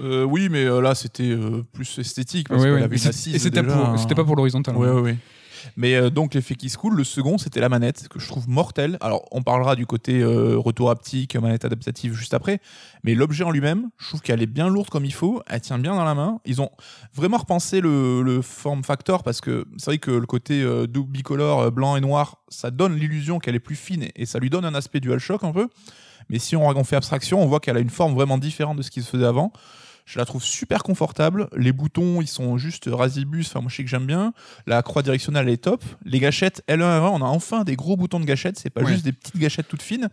Euh, 0.00 0.22
oui, 0.24 0.48
mais 0.48 0.64
euh, 0.64 0.80
là, 0.80 0.94
c'était 0.94 1.24
euh, 1.30 1.62
plus 1.72 1.98
esthétique 1.98 2.48
parce 2.48 2.62
Ouais, 2.62 2.68
qu'elle 2.68 2.74
ouais. 2.76 2.82
avait 2.82 2.96
une 2.96 3.08
assise. 3.08 3.34
Et 3.34 3.38
c'était 3.38 3.60
déjà, 3.62 3.74
pour, 3.76 3.86
hein. 3.88 3.96
c'était 3.98 4.14
pas 4.14 4.24
pour 4.24 4.36
l'horizontale. 4.36 4.76
Ouais, 4.76 4.88
ouais, 4.88 5.00
ouais. 5.00 5.16
Mais 5.76 5.94
euh, 5.94 6.10
donc 6.10 6.34
l'effet 6.34 6.54
qui 6.54 6.68
se 6.68 6.78
coule, 6.78 6.96
le 6.96 7.04
second 7.04 7.38
c'était 7.38 7.60
la 7.60 7.68
manette 7.68 8.08
que 8.08 8.18
je 8.18 8.26
trouve 8.26 8.48
mortel. 8.48 8.98
Alors 9.00 9.26
on 9.30 9.42
parlera 9.42 9.76
du 9.76 9.86
côté 9.86 10.20
euh, 10.20 10.56
retour 10.56 10.90
haptique, 10.90 11.36
manette 11.36 11.64
adaptative 11.64 12.14
juste 12.14 12.34
après. 12.34 12.60
Mais 13.04 13.14
l'objet 13.14 13.44
en 13.44 13.50
lui-même, 13.50 13.90
je 13.98 14.08
trouve 14.08 14.20
qu'elle 14.20 14.42
est 14.42 14.46
bien 14.46 14.68
lourde 14.68 14.88
comme 14.88 15.04
il 15.04 15.12
faut, 15.12 15.42
elle 15.46 15.60
tient 15.60 15.78
bien 15.78 15.94
dans 15.94 16.04
la 16.04 16.14
main. 16.14 16.40
Ils 16.44 16.60
ont 16.60 16.70
vraiment 17.14 17.38
repensé 17.38 17.80
le, 17.80 18.40
form 18.42 18.84
factor 18.84 19.22
parce 19.22 19.40
que 19.40 19.64
c'est 19.76 19.86
vrai 19.86 19.98
que 19.98 20.10
le 20.10 20.26
côté 20.26 20.62
euh, 20.62 20.86
double 20.86 21.10
bicolore 21.10 21.60
euh, 21.60 21.70
blanc 21.70 21.96
et 21.96 22.00
noir, 22.00 22.38
ça 22.48 22.70
donne 22.70 22.96
l'illusion 22.96 23.38
qu'elle 23.38 23.54
est 23.54 23.60
plus 23.60 23.76
fine 23.76 24.02
et, 24.02 24.12
et 24.16 24.26
ça 24.26 24.38
lui 24.38 24.50
donne 24.50 24.64
un 24.64 24.74
aspect 24.74 25.00
DualShock 25.00 25.44
un 25.44 25.52
peu. 25.52 25.68
Mais 26.28 26.38
si 26.38 26.56
on, 26.56 26.66
on 26.66 26.84
fait 26.84 26.96
abstraction, 26.96 27.40
on 27.40 27.46
voit 27.46 27.60
qu'elle 27.60 27.76
a 27.76 27.80
une 27.80 27.90
forme 27.90 28.14
vraiment 28.14 28.38
différente 28.38 28.76
de 28.76 28.82
ce 28.82 28.90
qui 28.90 29.02
se 29.02 29.08
faisait 29.08 29.24
avant. 29.24 29.52
Je 30.06 30.18
la 30.20 30.24
trouve 30.24 30.42
super 30.42 30.82
confortable. 30.84 31.48
Les 31.56 31.72
boutons, 31.72 32.22
ils 32.22 32.28
sont 32.28 32.56
juste 32.58 32.88
rasibus. 32.90 33.48
Enfin, 33.48 33.60
moi, 33.60 33.68
je 33.70 33.76
sais 33.76 33.82
que 33.84 33.90
j'aime 33.90 34.06
bien. 34.06 34.32
La 34.66 34.80
croix 34.82 35.02
directionnelle 35.02 35.48
elle 35.48 35.54
est 35.54 35.56
top. 35.58 35.84
Les 36.04 36.20
gâchettes, 36.20 36.62
L1 36.68 36.78
L1, 37.00 37.08
on 37.10 37.22
a 37.22 37.24
enfin 37.26 37.64
des 37.64 37.74
gros 37.76 37.96
boutons 37.96 38.20
de 38.20 38.24
gâchettes. 38.24 38.56
C'est 38.58 38.70
pas 38.70 38.82
Ouais. 38.82 38.92
juste 38.92 39.04
des 39.04 39.12
petites 39.12 39.36
gâchettes 39.36 39.66
toutes 39.68 39.82
fines. 39.82 40.08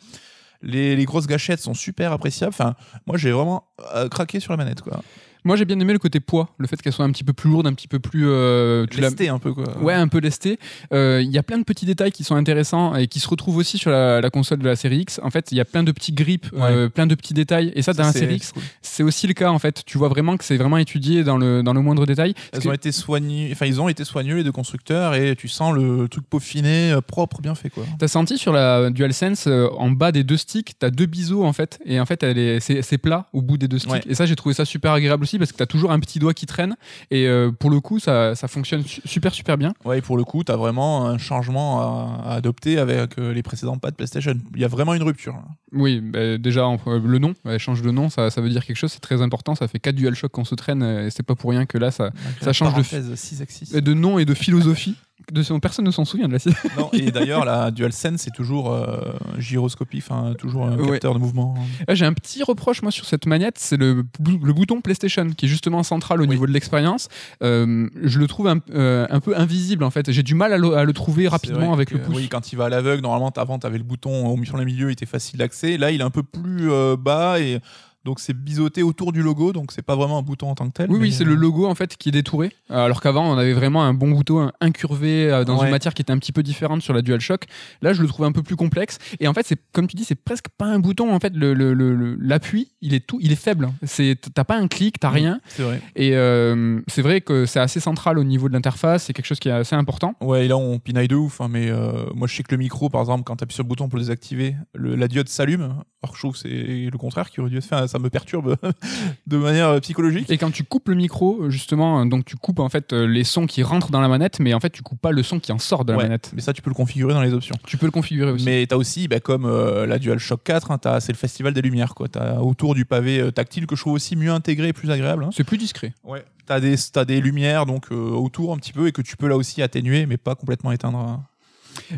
Les, 0.63 0.95
les 0.95 1.05
grosses 1.05 1.27
gâchettes 1.27 1.59
sont 1.59 1.73
super 1.75 2.11
appréciables. 2.11 2.53
Enfin, 2.57 2.73
moi, 3.05 3.17
j'ai 3.17 3.31
vraiment 3.31 3.67
euh, 3.93 4.09
craqué 4.09 4.39
sur 4.39 4.51
la 4.51 4.57
manette, 4.57 4.81
quoi. 4.81 5.03
Moi, 5.43 5.55
j'ai 5.55 5.65
bien 5.65 5.79
aimé 5.79 5.93
le 5.93 5.99
côté 5.99 6.19
poids, 6.19 6.49
le 6.57 6.67
fait 6.67 6.81
qu'elle 6.81 6.93
soit 6.93 7.05
un 7.05 7.11
petit 7.11 7.23
peu 7.23 7.33
plus 7.33 7.49
lourde, 7.49 7.67
un 7.67 7.73
petit 7.73 7.87
peu 7.87 7.99
plus. 7.99 8.27
euh, 8.29 8.85
tu 8.89 9.01
la- 9.01 9.09
Lesté 9.09 9.29
un 9.29 9.39
peu, 9.39 9.53
quoi. 9.53 9.77
Ouais, 9.81 9.93
un 9.93 10.07
peu 10.07 10.19
lestée. 10.19 10.57
Euh, 10.93 11.21
Il 11.23 11.29
y 11.31 11.37
a 11.37 11.43
plein 11.43 11.57
de 11.57 11.63
petits 11.63 11.85
détails 11.85 12.11
qui 12.11 12.23
sont 12.23 12.35
intéressants 12.35 12.95
et 12.95 13.07
qui 13.07 13.19
se 13.19 13.27
retrouvent 13.27 13.57
aussi 13.57 13.77
sur 13.77 13.91
la, 13.91 14.21
la 14.21 14.29
console 14.29 14.59
de 14.59 14.65
la 14.65 14.75
série 14.75 14.99
X. 14.99 15.19
En 15.23 15.29
fait, 15.29 15.51
il 15.51 15.57
y 15.57 15.61
a 15.61 15.65
plein 15.65 15.83
de 15.83 15.91
petits 15.91 16.11
grips, 16.13 16.49
euh, 16.53 16.89
plein 16.89 17.07
de 17.07 17.15
petits 17.15 17.33
détails. 17.33 17.71
Et 17.75 17.81
ça, 17.81 17.93
dans 17.93 18.03
la 18.03 18.11
série 18.13 18.27
c'est 18.27 18.35
X, 18.35 18.51
cool. 18.53 18.63
c'est 18.81 19.03
aussi 19.03 19.27
le 19.27 19.33
cas. 19.33 19.49
En 19.51 19.59
fait, 19.59 19.83
tu 19.85 19.97
vois 19.97 20.07
vraiment 20.09 20.37
que 20.37 20.43
c'est 20.43 20.57
vraiment 20.57 20.77
étudié 20.77 21.23
dans 21.23 21.37
le, 21.37 21.61
dans 21.63 21.73
le 21.73 21.81
moindre 21.81 22.05
détail. 22.05 22.33
Elles 22.51 22.61
que- 22.61 22.67
ont 22.69 22.73
été 22.73 22.91
soignées, 22.91 23.49
enfin 23.51 23.65
ils 23.65 23.81
ont 23.81 23.89
été 23.89 24.03
soigneux 24.05 24.35
les 24.37 24.43
deux 24.43 24.51
constructeurs 24.51 25.15
et 25.15 25.35
tu 25.35 25.47
sens 25.47 25.73
le 25.75 26.07
truc 26.09 26.25
peaufiné, 26.29 26.91
euh, 26.91 27.01
propre, 27.01 27.41
bien 27.41 27.55
fait 27.55 27.69
quoi. 27.69 27.83
T'as 27.99 28.07
senti 28.07 28.37
sur 28.37 28.53
la 28.53 28.89
DualSense, 28.89 29.47
en 29.77 29.91
bas 29.91 30.11
des 30.11 30.23
deux 30.23 30.37
sticks, 30.37 30.73
t'as 30.79 30.89
deux 30.89 31.05
biseaux 31.05 31.43
en 31.43 31.53
fait, 31.53 31.79
et 31.85 31.99
en 31.99 32.05
fait 32.05 32.23
est, 32.23 32.59
c'est, 32.59 32.81
c'est 32.81 32.97
plat 32.97 33.27
au 33.33 33.41
bout 33.41 33.57
des 33.57 33.67
deux 33.67 33.79
sticks. 33.79 33.91
Ouais. 33.91 34.01
Et 34.07 34.15
ça, 34.15 34.25
j'ai 34.25 34.35
trouvé 34.35 34.53
ça 34.55 34.65
super 34.65 34.91
agréable 34.93 35.23
aussi 35.23 35.32
parce 35.37 35.51
que 35.51 35.57
t'as 35.57 35.65
toujours 35.65 35.91
un 35.91 35.99
petit 35.99 36.19
doigt 36.19 36.33
qui 36.33 36.45
traîne, 36.45 36.75
et 37.11 37.27
euh, 37.27 37.51
pour 37.51 37.69
le 37.69 37.79
coup, 37.79 37.99
ça, 37.99 38.35
ça 38.35 38.47
fonctionne 38.47 38.83
su- 38.83 39.01
super 39.05 39.33
super 39.33 39.57
bien. 39.57 39.73
Ouais, 39.85 39.99
et 39.99 40.01
pour 40.01 40.17
le 40.17 40.23
coup, 40.23 40.43
t'as 40.43 40.55
vraiment 40.55 41.05
un 41.05 41.17
changement 41.17 41.81
à, 41.81 42.29
à 42.31 42.33
adopter 42.35 42.77
avec 42.79 43.17
euh, 43.17 43.33
les 43.33 43.43
précédents 43.43 43.77
pads 43.77 43.91
PlayStation. 43.93 44.33
Il 44.55 44.61
y 44.61 44.65
a 44.65 44.67
vraiment 44.67 44.93
une 44.93 45.03
rupture. 45.03 45.33
là. 45.33 45.43
Oui, 45.71 46.01
bah, 46.01 46.37
déjà 46.37 46.63
le 46.85 47.17
nom, 47.19 47.33
elle 47.45 47.59
change 47.59 47.81
de 47.81 47.91
nom, 47.91 48.09
ça, 48.09 48.29
ça 48.29 48.41
veut 48.41 48.49
dire 48.49 48.65
quelque 48.65 48.77
chose, 48.77 48.91
c'est 48.91 48.99
très 48.99 49.21
important. 49.21 49.55
Ça 49.55 49.67
fait 49.67 49.79
4 49.79 49.95
DualShock 49.95 50.31
qu'on 50.31 50.45
se 50.45 50.55
traîne, 50.55 50.83
et 50.83 51.09
c'est 51.09 51.23
pas 51.23 51.35
pour 51.35 51.49
rien 51.51 51.65
que 51.65 51.77
là, 51.77 51.89
ça, 51.91 52.11
Ça 52.41 52.53
change 52.53 52.73
de 52.75 53.09
de 53.11 53.15
6 53.15 53.41
axis. 53.41 53.71
de 53.71 53.93
nom 53.93 54.19
et 54.19 54.25
de 54.25 54.33
philosophie. 54.33 54.95
De 55.31 55.41
son, 55.41 55.59
personne 55.59 55.85
ne 55.85 55.91
s'en 55.91 56.05
souvient 56.05 56.27
de 56.27 56.33
la 56.33 56.39
non, 56.77 56.89
et 56.91 57.09
d'ailleurs, 57.11 57.45
la 57.45 57.71
DualSense, 57.71 58.21
c'est 58.21 58.33
toujours 58.33 58.73
euh, 58.73 58.97
gyroscopie, 59.37 59.99
enfin 59.99 60.33
toujours 60.37 60.65
un 60.65 60.75
Ouais. 60.77 60.91
capteur 60.93 61.13
de 61.13 61.19
mouvement. 61.19 61.55
J'ai 61.89 62.05
un 62.05 62.13
petit 62.13 62.43
reproche 62.43 62.81
moi 62.81 62.91
sur 62.91 63.05
cette 63.05 63.25
manette, 63.25 63.57
c'est 63.57 63.77
le, 63.77 64.03
le 64.19 64.53
bouton 64.53 64.81
PlayStation 64.81 65.29
qui 65.29 65.45
est 65.45 65.47
justement 65.47 65.81
central 65.83 66.19
au 66.19 66.23
Oui. 66.23 66.29
niveau 66.29 66.45
de 66.47 66.51
l'expérience. 66.51 67.07
Euh, 67.41 67.87
je 68.01 68.19
le 68.19 68.27
trouve 68.27 68.47
un, 68.47 68.57
euh, 68.73 69.05
un 69.09 69.19
peu 69.21 69.37
invisible 69.37 69.83
en 69.83 69.91
fait. 69.91 70.11
J'ai 70.11 70.23
du 70.23 70.35
mal 70.35 70.51
à 70.51 70.57
le, 70.57 70.75
à 70.75 70.83
le 70.83 70.93
trouver 70.93 71.27
rapidement 71.27 71.73
avec 71.73 71.89
que, 71.89 71.95
le 71.95 72.01
pouce. 72.01 72.15
Oui, 72.17 72.27
quand 72.27 72.51
il 72.51 72.57
va 72.57 72.65
à 72.65 72.69
l'aveugle, 72.69 73.03
normalement, 73.03 73.29
avant, 73.37 73.59
t'avais 73.59 73.77
le 73.77 73.83
bouton 73.83 74.27
au 74.27 74.35
milieu, 74.35 74.89
il 74.89 74.93
était 74.93 75.05
facile 75.05 75.39
d'accès. 75.39 75.77
Là, 75.77 75.91
il 75.91 76.01
est 76.01 76.03
un 76.03 76.09
peu 76.09 76.23
plus 76.23 76.71
euh, 76.71 76.97
bas 76.97 77.39
et 77.39 77.59
donc 78.05 78.19
c'est 78.19 78.33
biseauté 78.33 78.83
autour 78.83 79.11
du 79.13 79.21
logo, 79.21 79.53
donc 79.53 79.71
c'est 79.71 79.81
pas 79.81 79.95
vraiment 79.95 80.17
un 80.17 80.21
bouton 80.21 80.49
en 80.49 80.55
tant 80.55 80.67
que 80.67 80.73
tel. 80.73 80.91
Oui, 80.91 80.97
oui, 80.99 81.11
c'est 81.11 81.23
euh, 81.23 81.27
le 81.27 81.35
logo 81.35 81.65
en 81.67 81.75
fait 81.75 81.95
qui 81.97 82.09
est 82.09 82.11
détouré. 82.11 82.51
Alors 82.69 83.01
qu'avant, 83.01 83.25
on 83.33 83.37
avait 83.37 83.53
vraiment 83.53 83.83
un 83.83 83.93
bon 83.93 84.11
bouton 84.11 84.51
incurvé 84.61 85.31
euh, 85.31 85.43
dans 85.45 85.57
Ouais. 85.59 85.65
une 85.65 85.71
matière 85.71 85.93
qui 85.93 86.01
était 86.01 86.11
un 86.11 86.17
petit 86.17 86.31
peu 86.31 86.43
différente 86.43 86.81
sur 86.81 86.93
la 86.93 87.01
DualShock. 87.01 87.45
Là, 87.81 87.93
je 87.93 88.01
le 88.01 88.07
trouve 88.07 88.25
un 88.25 88.31
peu 88.31 88.43
plus 88.43 88.55
complexe. 88.55 88.97
Et 89.19 89.27
en 89.27 89.33
fait, 89.33 89.45
c'est 89.45 89.57
comme 89.71 89.87
tu 89.87 89.95
dis, 89.95 90.03
c'est 90.03 90.15
presque 90.15 90.47
pas 90.57 90.65
un 90.65 90.79
bouton. 90.79 91.13
En 91.13 91.19
fait, 91.19 91.33
le- 91.35 91.53
le- 91.53 91.73
le- 91.73 91.95
le- 91.95 92.17
l'appui, 92.19 92.71
il 92.81 92.93
est 92.93 93.05
tout, 93.05 93.19
il 93.21 93.31
est 93.31 93.35
faible. 93.37 93.69
C'est, 93.83 94.17
t'as 94.33 94.43
pas 94.43 94.57
un 94.57 94.67
clic, 94.67 94.99
t'as 94.99 95.09
rien. 95.09 95.39
C'est 95.47 95.63
vrai. 95.63 95.81
Et 95.95 96.15
euh, 96.15 96.81
c'est 96.87 97.01
vrai 97.01 97.21
que 97.21 97.45
c'est 97.45 97.59
assez 97.59 97.79
central 97.79 98.17
au 98.19 98.23
niveau 98.23 98.47
de 98.49 98.53
l'interface. 98.53 99.03
C'est 99.05 99.13
quelque 99.13 99.25
chose 99.27 99.39
qui 99.39 99.49
est 99.49 99.51
assez 99.53 99.75
important. 99.75 100.15
Ouais, 100.21 100.45
et 100.45 100.47
là 100.47 100.57
on 100.57 100.79
pinaille 100.79 101.07
de 101.07 101.15
ouf, 101.15 101.39
hein, 101.41 101.47
mais 101.49 101.69
euh, 101.69 102.05
moi 102.15 102.27
je 102.27 102.35
sais 102.35 102.43
que 102.43 102.51
le 102.53 102.57
micro, 102.57 102.89
par 102.89 103.01
exemple, 103.01 103.23
quand 103.23 103.35
tu 103.37 103.43
appuies 103.43 103.55
sur 103.55 103.63
le 103.63 103.69
bouton 103.69 103.87
pour 103.87 103.97
le 103.97 104.03
désactiver, 104.03 104.55
la 104.75 105.07
diode 105.07 105.29
s'allume. 105.29 105.61
Alors 106.01 106.11
que 106.11 106.15
je 106.15 106.19
trouve 106.21 106.33
que 106.33 106.39
c'est 106.39 106.49
le 106.91 106.97
contraire 106.97 107.29
qui 107.29 107.39
aurait 107.39 107.49
dû 107.49 107.57
être 107.57 107.65
fait. 107.65 107.75
Ça 107.93 107.99
me 107.99 108.09
perturbe 108.09 108.57
de 109.27 109.37
manière 109.37 109.69
euh, 109.69 109.79
psychologique. 109.79 110.29
Et 110.29 110.37
quand 110.37 110.51
tu 110.51 110.63
coupes 110.63 110.89
le 110.89 110.95
micro, 110.95 111.49
justement, 111.49 112.01
euh, 112.01 112.05
donc 112.05 112.25
tu 112.25 112.35
coupes 112.35 112.59
en 112.59 112.69
fait 112.69 112.91
euh, 112.91 113.05
les 113.07 113.23
sons 113.23 113.45
qui 113.45 113.63
rentrent 113.63 113.91
dans 113.91 114.01
la 114.01 114.07
manette, 114.07 114.39
mais 114.39 114.53
en 114.53 114.59
fait 114.59 114.71
tu 114.71 114.81
coupes 114.81 114.99
pas 114.99 115.11
le 115.11 115.23
son 115.23 115.39
qui 115.39 115.51
en 115.51 115.59
sort 115.59 115.85
de 115.85 115.91
la 115.93 115.97
Ouais, 115.99 116.03
manette. 116.05 116.31
Mais 116.35 116.41
ça, 116.41 116.53
tu 116.53 116.61
peux 116.61 116.69
le 116.69 116.75
configurer 116.75 117.13
dans 117.13 117.21
les 117.21 117.33
options. 117.33 117.55
Tu 117.65 117.77
peux 117.77 117.85
le 117.85 117.91
configurer 117.91 118.31
aussi. 118.31 118.45
Mais 118.45 118.65
t'as 118.67 118.75
aussi, 118.75 119.07
bah, 119.07 119.19
comme 119.19 119.45
euh, 119.45 119.85
la 119.85 119.99
DualShock 119.99 120.43
4, 120.43 120.71
hein, 120.71 120.79
c'est 120.99 121.11
le 121.11 121.17
festival 121.17 121.53
des 121.53 121.61
lumières. 121.61 121.93
quoi. 121.95 122.07
T'as 122.09 122.39
autour 122.39 122.73
du 122.75 122.85
pavé 122.85 123.19
euh, 123.19 123.31
tactile 123.31 123.67
que 123.67 123.75
je 123.75 123.81
trouve 123.81 123.93
aussi 123.93 124.15
mieux 124.15 124.31
intégré 124.31 124.69
et 124.69 124.73
plus 124.73 124.89
agréable. 124.91 125.23
hein. 125.23 125.29
C'est 125.31 125.43
plus 125.43 125.57
discret. 125.57 125.93
Ouais. 126.03 126.23
T'as 126.45 126.59
des, 126.59 126.75
t'as 126.91 127.05
des 127.05 127.21
lumières 127.21 127.65
donc 127.65 127.85
euh, 127.91 127.95
autour 127.95 128.51
un 128.53 128.57
petit 128.57 128.73
peu 128.73 128.87
et 128.87 128.91
que 128.91 129.01
tu 129.01 129.15
peux 129.15 129.27
là 129.27 129.37
aussi 129.37 129.61
atténuer, 129.61 130.05
mais 130.05 130.17
pas 130.17 130.35
complètement 130.35 130.71
éteindre. 130.73 130.97
hein. 130.97 131.23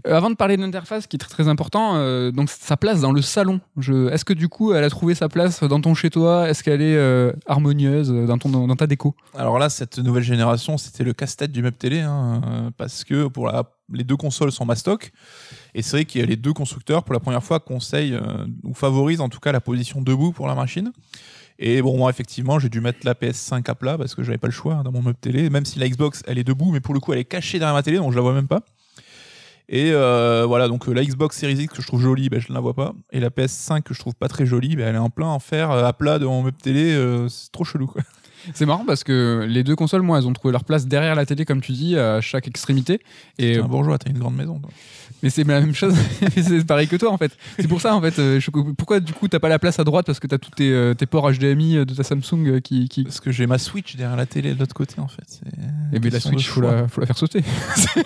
Euh, 0.08 0.16
avant 0.16 0.30
de 0.30 0.36
parler 0.36 0.58
de 0.58 0.62
l'interface, 0.62 1.08
qui 1.08 1.16
est 1.16 1.20
très 1.20 1.30
très 1.30 1.48
important, 1.48 1.96
euh, 1.96 2.32
donc 2.32 2.50
sa 2.50 2.78
place 2.78 3.02
dans 3.02 3.12
le 3.12 3.22
salon. 3.22 3.60
Est-ce 3.78 4.26
que 4.26 4.34
du 4.34 4.48
coup, 4.48 4.74
elle 4.74 4.84
a 4.84 4.90
trouvé 4.90 5.16
sa 5.16 5.30
place 5.30 5.64
dans 5.64 5.82
ton 5.82 5.94
chez 5.94 6.10
toi 6.10 6.50
Est-ce 6.50 6.64
qu'elle 6.64 6.82
est 6.82 6.96
euh, 6.96 7.32
harmonieuse 7.46 8.12
dans, 8.12 8.38
ton, 8.38 8.50
dans 8.50 8.76
ta 8.76 8.88
déco? 8.88 9.16
Alors 9.36 9.60
là, 9.60 9.70
cette 9.70 10.00
nouvelle 10.00 10.24
génération, 10.24 10.78
c'était 10.78 11.04
le 11.04 11.14
casse-tête 11.14 11.52
du 11.52 11.62
meuble 11.62 11.78
télé, 11.78 12.02
hein, 12.02 12.72
parce 12.78 13.04
que 13.04 13.28
pour 13.28 13.48
la, 13.48 13.64
les 13.92 14.04
deux 14.04 14.18
consoles 14.18 14.52
sont 14.52 14.66
mastoc, 14.66 15.12
et 15.74 15.82
c'est 15.82 15.98
vrai 15.98 16.06
que 16.06 16.20
les 16.20 16.36
deux 16.36 16.54
constructeurs, 16.54 17.04
pour 17.04 17.14
la 17.14 17.20
première 17.20 17.44
fois, 17.44 17.60
conseillent 17.60 18.20
ou 18.64 18.74
favorisent 18.74 19.22
en 19.22 19.30
tout 19.30 19.40
cas 19.40 19.52
la 19.52 19.62
position 19.62 20.02
debout 20.02 20.32
pour 20.32 20.48
la 20.48 20.56
machine. 20.56 20.92
Et 21.58 21.82
bon, 21.82 21.98
moi, 21.98 22.10
effectivement, 22.10 22.60
j'ai 22.60 22.70
dû 22.70 22.82
mettre 22.82 23.00
la 23.04 23.14
PS5 23.14 23.70
à 23.70 23.76
plat 23.76 23.98
parce 23.98 24.14
que 24.14 24.24
j'avais 24.24 24.38
pas 24.38 24.48
le 24.48 24.54
choix 24.54 24.76
hein, 24.76 24.84
dans 24.84 24.92
mon 24.92 25.02
meuble 25.02 25.18
télé, 25.20 25.50
même 25.50 25.66
si 25.66 25.80
la 25.80 25.88
Xbox, 25.88 26.22
elle 26.28 26.38
est 26.38 26.44
debout, 26.44 26.72
mais 26.72 26.82
pour 26.82 26.94
le 26.94 27.00
coup, 27.00 27.14
elle 27.14 27.20
est 27.20 27.26
cachée 27.26 27.60
derrière 27.60 27.74
ma 27.74 27.84
télé, 27.84 27.98
donc 27.98 28.12
je 28.12 28.18
la 28.18 28.22
vois 28.22 28.34
même 28.34 28.48
pas. 28.48 28.62
Et 29.68 29.92
euh, 29.92 30.46
voilà, 30.48 30.68
donc 30.68 30.88
euh, 30.88 30.94
la 30.94 31.04
Xbox 31.04 31.38
Series 31.38 31.56
X 31.56 31.74
que 31.74 31.82
je 31.82 31.88
trouve 31.88 32.02
jolie, 32.02 32.30
ben, 32.30 32.40
je 32.40 32.50
ne 32.50 32.54
la 32.54 32.60
vois 32.60 32.74
pas. 32.74 32.94
Et 33.12 33.20
la 33.20 33.30
PS5 33.30 33.82
que 33.82 33.94
je 33.94 34.00
trouve 34.00 34.16
pas 34.16 34.28
très 34.28 34.46
jolie, 34.46 34.76
ben, 34.76 34.88
elle 34.88 34.96
est 34.96 35.00
en 35.00 35.10
plein 35.10 35.28
en 35.28 35.40
fer 35.40 35.72
euh, 35.72 35.86
à 35.86 35.94
plat 35.94 36.20
de 36.20 36.26
mon 36.26 36.44
meuble 36.44 36.58
télé, 36.58 36.94
euh, 36.94 37.28
c'est 37.30 37.52
trop 37.52 37.64
chelou. 37.64 37.88
Quoi. 37.88 38.02
C'est 38.54 38.68
marrant 38.68 38.86
parce 38.86 39.04
que 39.04 39.44
les 39.50 39.64
deux 39.64 39.76
consoles, 39.76 40.04
moi, 40.04 40.20
elles 40.20 40.28
ont 40.28 40.34
trouvé 40.34 40.52
leur 40.52 40.66
place 40.66 40.86
derrière 40.86 41.16
la 41.16 41.26
télé, 41.26 41.46
comme 41.46 41.62
tu 41.62 41.72
dis, 41.72 41.98
à 41.98 42.22
chaque 42.22 42.48
extrémité. 42.48 43.00
Et, 43.40 43.58
un 43.58 43.68
bourgeois, 43.68 43.98
t'as 43.98 44.12
une 44.12 44.20
grande 44.20 44.36
maison. 44.36 44.60
toi. 44.60 44.70
Mais 45.26 45.32
c'est 45.32 45.44
la 45.44 45.60
même 45.60 45.74
chose, 45.74 45.96
c'est 46.38 46.64
pareil 46.68 46.88
que 46.88 46.96
toi 46.98 47.12
en 47.12 47.18
fait. 47.18 47.32
C'est 47.60 47.68
pour 47.68 47.82
ça 47.82 47.96
en 47.96 48.00
fait. 48.02 48.20
euh, 48.20 48.40
je- 48.40 48.52
pourquoi 48.52 49.00
du 49.00 49.12
coup 49.12 49.28
t'as 49.28 49.40
pas 49.40 49.50
la 49.50 49.58
place 49.58 49.80
à 49.80 49.84
droite 49.84 50.06
parce 50.06 50.20
que 50.20 50.28
t'as 50.28 50.38
tous 50.38 50.52
tes, 50.52 50.72
euh, 50.72 50.94
tes 50.94 51.08
ports 51.08 51.32
HDMI 51.32 51.78
de 51.84 51.94
ta 51.96 52.04
Samsung 52.04 52.46
euh, 52.48 52.60
qui, 52.60 52.88
qui... 52.90 53.04
Parce 53.06 53.20
que 53.20 53.32
j'ai 53.32 53.48
ma 53.48 53.58
Switch 53.58 53.96
derrière 53.96 54.16
la 54.16 54.28
télé 54.28 54.54
de 54.54 54.60
l'autre 54.60 54.76
côté, 54.76 55.00
en 55.00 55.08
fait. 55.08 55.42
Et 55.94 55.98
bien 55.98 56.12
la 56.12 56.20
Switch, 56.20 56.48
faut 56.48 56.62
la, 56.62 56.88
faut 56.88 57.02
la 57.02 57.08
faire 57.08 57.18
sauter. 57.18 57.42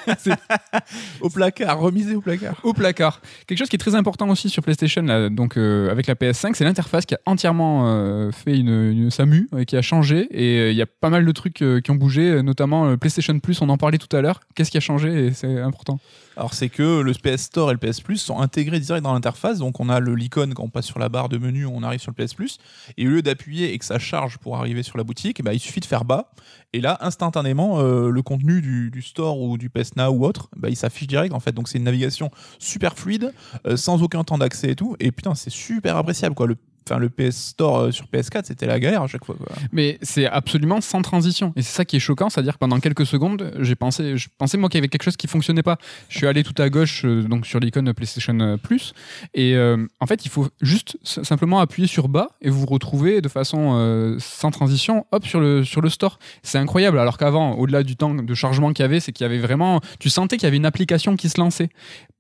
Au 1.22 1.30
placard, 1.30 1.80
remisé 1.80 2.16
au 2.16 2.22
placard. 2.22 2.56
au 2.64 2.74
placard. 2.74 3.22
Quelque 3.48 3.58
chose 3.60 3.70
qui 3.70 3.76
est 3.76 3.80
très 3.80 3.96
important 3.96 4.30
aussi 4.30 4.50
sur 4.50 4.64
PlayStation, 4.64 5.02
là, 5.02 5.30
donc 5.30 5.58
euh, 5.58 5.92
avec 5.92 6.08
la 6.08 6.16
PS5, 6.16 6.54
c'est 6.56 6.64
l'interface 6.64 7.06
qui 7.06 7.16
a 7.16 7.20
entièrement 7.26 7.84
euh, 7.88 8.32
fait 8.32 8.58
une, 8.58 8.70
une 8.92 9.12
SAMU, 9.12 9.50
euh, 9.54 9.64
qui 9.66 9.76
a 9.76 9.82
changé. 9.82 10.28
Et 10.32 10.60
euh, 10.60 10.72
il 10.72 10.78
y 10.78 10.82
a 10.82 10.86
pas 10.86 11.10
mal 11.10 11.26
de 11.26 11.32
trucs 11.32 11.62
euh, 11.62 11.82
qui 11.82 11.92
ont 11.92 11.96
bougé, 11.96 12.30
euh, 12.30 12.42
notamment 12.42 12.86
euh, 12.88 12.98
PlayStation 12.98 13.38
Plus, 13.40 13.62
on 13.62 13.70
en 13.70 13.78
parlait 13.78 13.98
tout 13.98 14.16
à 14.16 14.22
l'heure. 14.22 14.40
Qu'est-ce 14.56 14.72
qui 14.72 14.78
a 14.78 14.82
changé 14.82 15.28
et 15.28 15.32
c'est 15.34 15.60
important? 15.60 16.00
Alors 16.40 16.54
c'est 16.54 16.70
que 16.70 17.02
le 17.02 17.12
PS 17.12 17.42
Store 17.42 17.70
et 17.70 17.74
le 17.74 17.78
PS 17.78 18.00
Plus 18.00 18.16
sont 18.16 18.40
intégrés 18.40 18.80
direct 18.80 19.04
dans 19.04 19.12
l'interface, 19.12 19.58
donc 19.58 19.82
on 19.82 19.90
a 19.90 20.00
l'icône 20.00 20.54
quand 20.54 20.64
on 20.64 20.70
passe 20.70 20.86
sur 20.86 20.98
la 20.98 21.10
barre 21.10 21.28
de 21.28 21.38
menu, 21.38 21.66
on 21.66 21.84
arrive 21.84 22.00
sur 22.00 22.14
le 22.16 22.26
PS 22.26 22.34
Plus, 22.34 22.60
et 22.98 23.06
au 23.06 23.10
lieu 23.10 23.22
d'appuyer 23.22 23.74
et 23.74 23.78
que 23.78 23.84
ça 23.84 24.00
charge 24.00 24.38
pour 24.38 24.56
arriver 24.56 24.82
sur 24.82 24.98
la 24.98 25.04
boutique, 25.04 25.44
bah, 25.44 25.54
il 25.54 25.60
suffit 25.60 25.82
de 25.82 25.86
faire 25.86 26.06
bas, 26.06 26.32
et 26.72 26.80
là 26.80 26.98
instantanément 27.02 27.82
euh, 27.82 28.10
le 28.10 28.22
contenu 28.22 28.62
du, 28.62 28.90
du 28.90 29.02
store 29.02 29.42
ou 29.42 29.58
du 29.58 29.70
PS 29.70 29.98
Now 29.98 30.12
ou 30.12 30.26
autre, 30.26 30.48
bah, 30.56 30.70
il 30.70 30.78
s'affiche 30.78 31.08
direct 31.08 31.34
en 31.34 31.42
fait, 31.42 31.52
donc 31.52 31.68
c'est 31.68 31.78
une 31.78 31.84
navigation 31.84 32.32
super 32.58 32.98
fluide, 32.98 33.34
euh, 33.68 33.76
sans 33.76 34.02
aucun 34.02 34.24
temps 34.24 34.38
d'accès 34.38 34.72
et 34.72 34.76
tout, 34.78 34.96
et 35.02 35.12
putain 35.12 35.36
c'est 35.36 35.50
super 35.50 35.98
appréciable 35.98 36.36
quoi. 36.36 36.48
Le 36.48 36.56
Enfin, 36.90 37.00
le 37.00 37.10
PS 37.10 37.50
Store 37.50 37.78
euh, 37.78 37.92
sur 37.92 38.06
PS4, 38.08 38.46
c'était 38.46 38.66
la 38.66 38.80
galère 38.80 39.04
à 39.04 39.08
chaque 39.08 39.24
fois. 39.24 39.36
Mais 39.72 40.00
c'est 40.02 40.26
absolument 40.26 40.82
sans 40.82 41.04
transition. 41.04 41.54
Et 41.56 41.62
c'est 41.62 41.76
ça 41.76 41.86
qui 41.86 41.98
est 41.98 42.00
choquant, 42.00 42.30
c'est-à-dire 42.30 42.54
que 42.54 42.60
pendant 42.60 42.80
quelques 42.80 43.06
secondes, 43.06 43.54
j'ai 43.60 43.76
pensé, 43.76 44.18
je 44.18 44.28
pensais 44.38 44.58
moi 44.58 44.70
qu'il 44.70 44.80
y 44.80 44.82
avait 44.82 44.88
quelque 44.88 45.04
chose 45.04 45.18
qui 45.18 45.28
fonctionnait 45.28 45.62
pas. 45.62 45.78
Je 46.10 46.18
suis 46.18 46.26
allé 46.26 46.44
tout 46.44 46.60
à 46.60 46.70
gauche, 46.70 47.06
euh, 47.06 47.22
donc 47.22 47.46
sur 47.46 47.60
l'icône 47.60 47.94
PlayStation 47.94 48.40
euh, 48.40 48.58
Plus, 48.58 48.94
et 49.34 49.56
en 50.00 50.06
fait, 50.08 50.26
il 50.26 50.30
faut 50.30 50.48
juste 50.62 50.98
simplement 51.04 51.60
appuyer 51.60 51.88
sur 51.88 52.08
bas 52.08 52.30
et 52.42 52.50
vous 52.50 52.62
vous 52.62 52.66
retrouvez 52.66 53.22
de 53.22 53.30
façon 53.30 54.18
sans 54.20 54.52
transition, 54.52 55.06
hop 55.12 55.26
sur 55.26 55.40
le 55.40 55.64
sur 55.64 55.82
le 55.82 55.90
store. 55.90 56.20
C'est 56.44 56.58
incroyable. 56.58 57.00
Alors 57.00 57.18
qu'avant, 57.18 57.54
au-delà 57.54 57.84
du 57.84 57.96
temps 57.96 58.14
de 58.14 58.34
chargement 58.34 58.74
qu'il 58.74 58.84
y 58.84 58.86
avait, 58.86 59.00
c'est 59.00 59.12
qu'il 59.12 59.24
y 59.24 59.30
avait 59.30 59.38
vraiment, 59.38 59.82
tu 60.00 60.10
sentais 60.10 60.38
qu'il 60.38 60.46
y 60.46 60.48
avait 60.48 60.58
une 60.58 60.66
application 60.66 61.16
qui 61.16 61.30
se 61.30 61.40
lançait. 61.40 61.70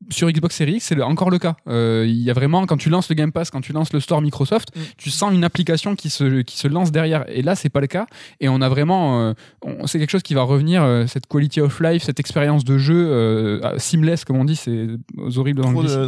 Sur 0.10 0.30
Xbox 0.30 0.56
Series 0.56 0.76
X, 0.76 0.86
c'est 0.86 1.02
encore 1.02 1.30
le 1.30 1.40
cas. 1.40 1.56
Il 1.68 2.22
y 2.22 2.30
a 2.30 2.34
vraiment, 2.34 2.66
quand 2.66 2.78
tu 2.78 2.90
lances 2.90 3.10
le 3.10 3.16
Game 3.16 3.32
Pass, 3.32 3.50
quand 3.52 3.62
tu 3.62 3.74
lances 3.74 3.94
le 3.94 4.00
store 4.00 4.22
Microsoft, 4.22 4.59
Mm. 4.75 4.80
tu 4.98 5.10
sens 5.10 5.34
une 5.34 5.44
application 5.44 5.96
qui 5.96 6.10
se, 6.10 6.42
qui 6.42 6.58
se 6.58 6.68
lance 6.68 6.92
derrière. 6.92 7.25
Et 7.30 7.42
là, 7.42 7.56
c'est 7.56 7.70
pas 7.70 7.82
le 7.82 7.88
cas. 7.88 8.06
Et 8.39 8.50
on 8.50 8.62
a 8.62 8.70
vraiment, 8.70 9.22
euh, 9.30 9.34
on- 9.63 9.88
c'est 9.88 10.00
quelque 10.00 10.10
chose 10.12 10.24
qui 10.24 10.34
va 10.34 10.42
revenir, 10.44 10.84
euh, 10.84 11.06
cette 11.08 11.28
quality 11.28 11.62
of 11.62 11.80
life, 11.82 12.04
cette 12.04 12.20
expérience 12.20 12.63
de 12.63 12.78
jeu 12.78 13.08
euh, 13.10 13.78
seamless, 13.78 14.25
comme 14.25 14.38
on 14.38 14.46
dit, 14.46 14.56
c'est 14.56 14.88
horrible 15.38 15.60
de- 15.60 15.63
d'anglicisme. 15.63 16.06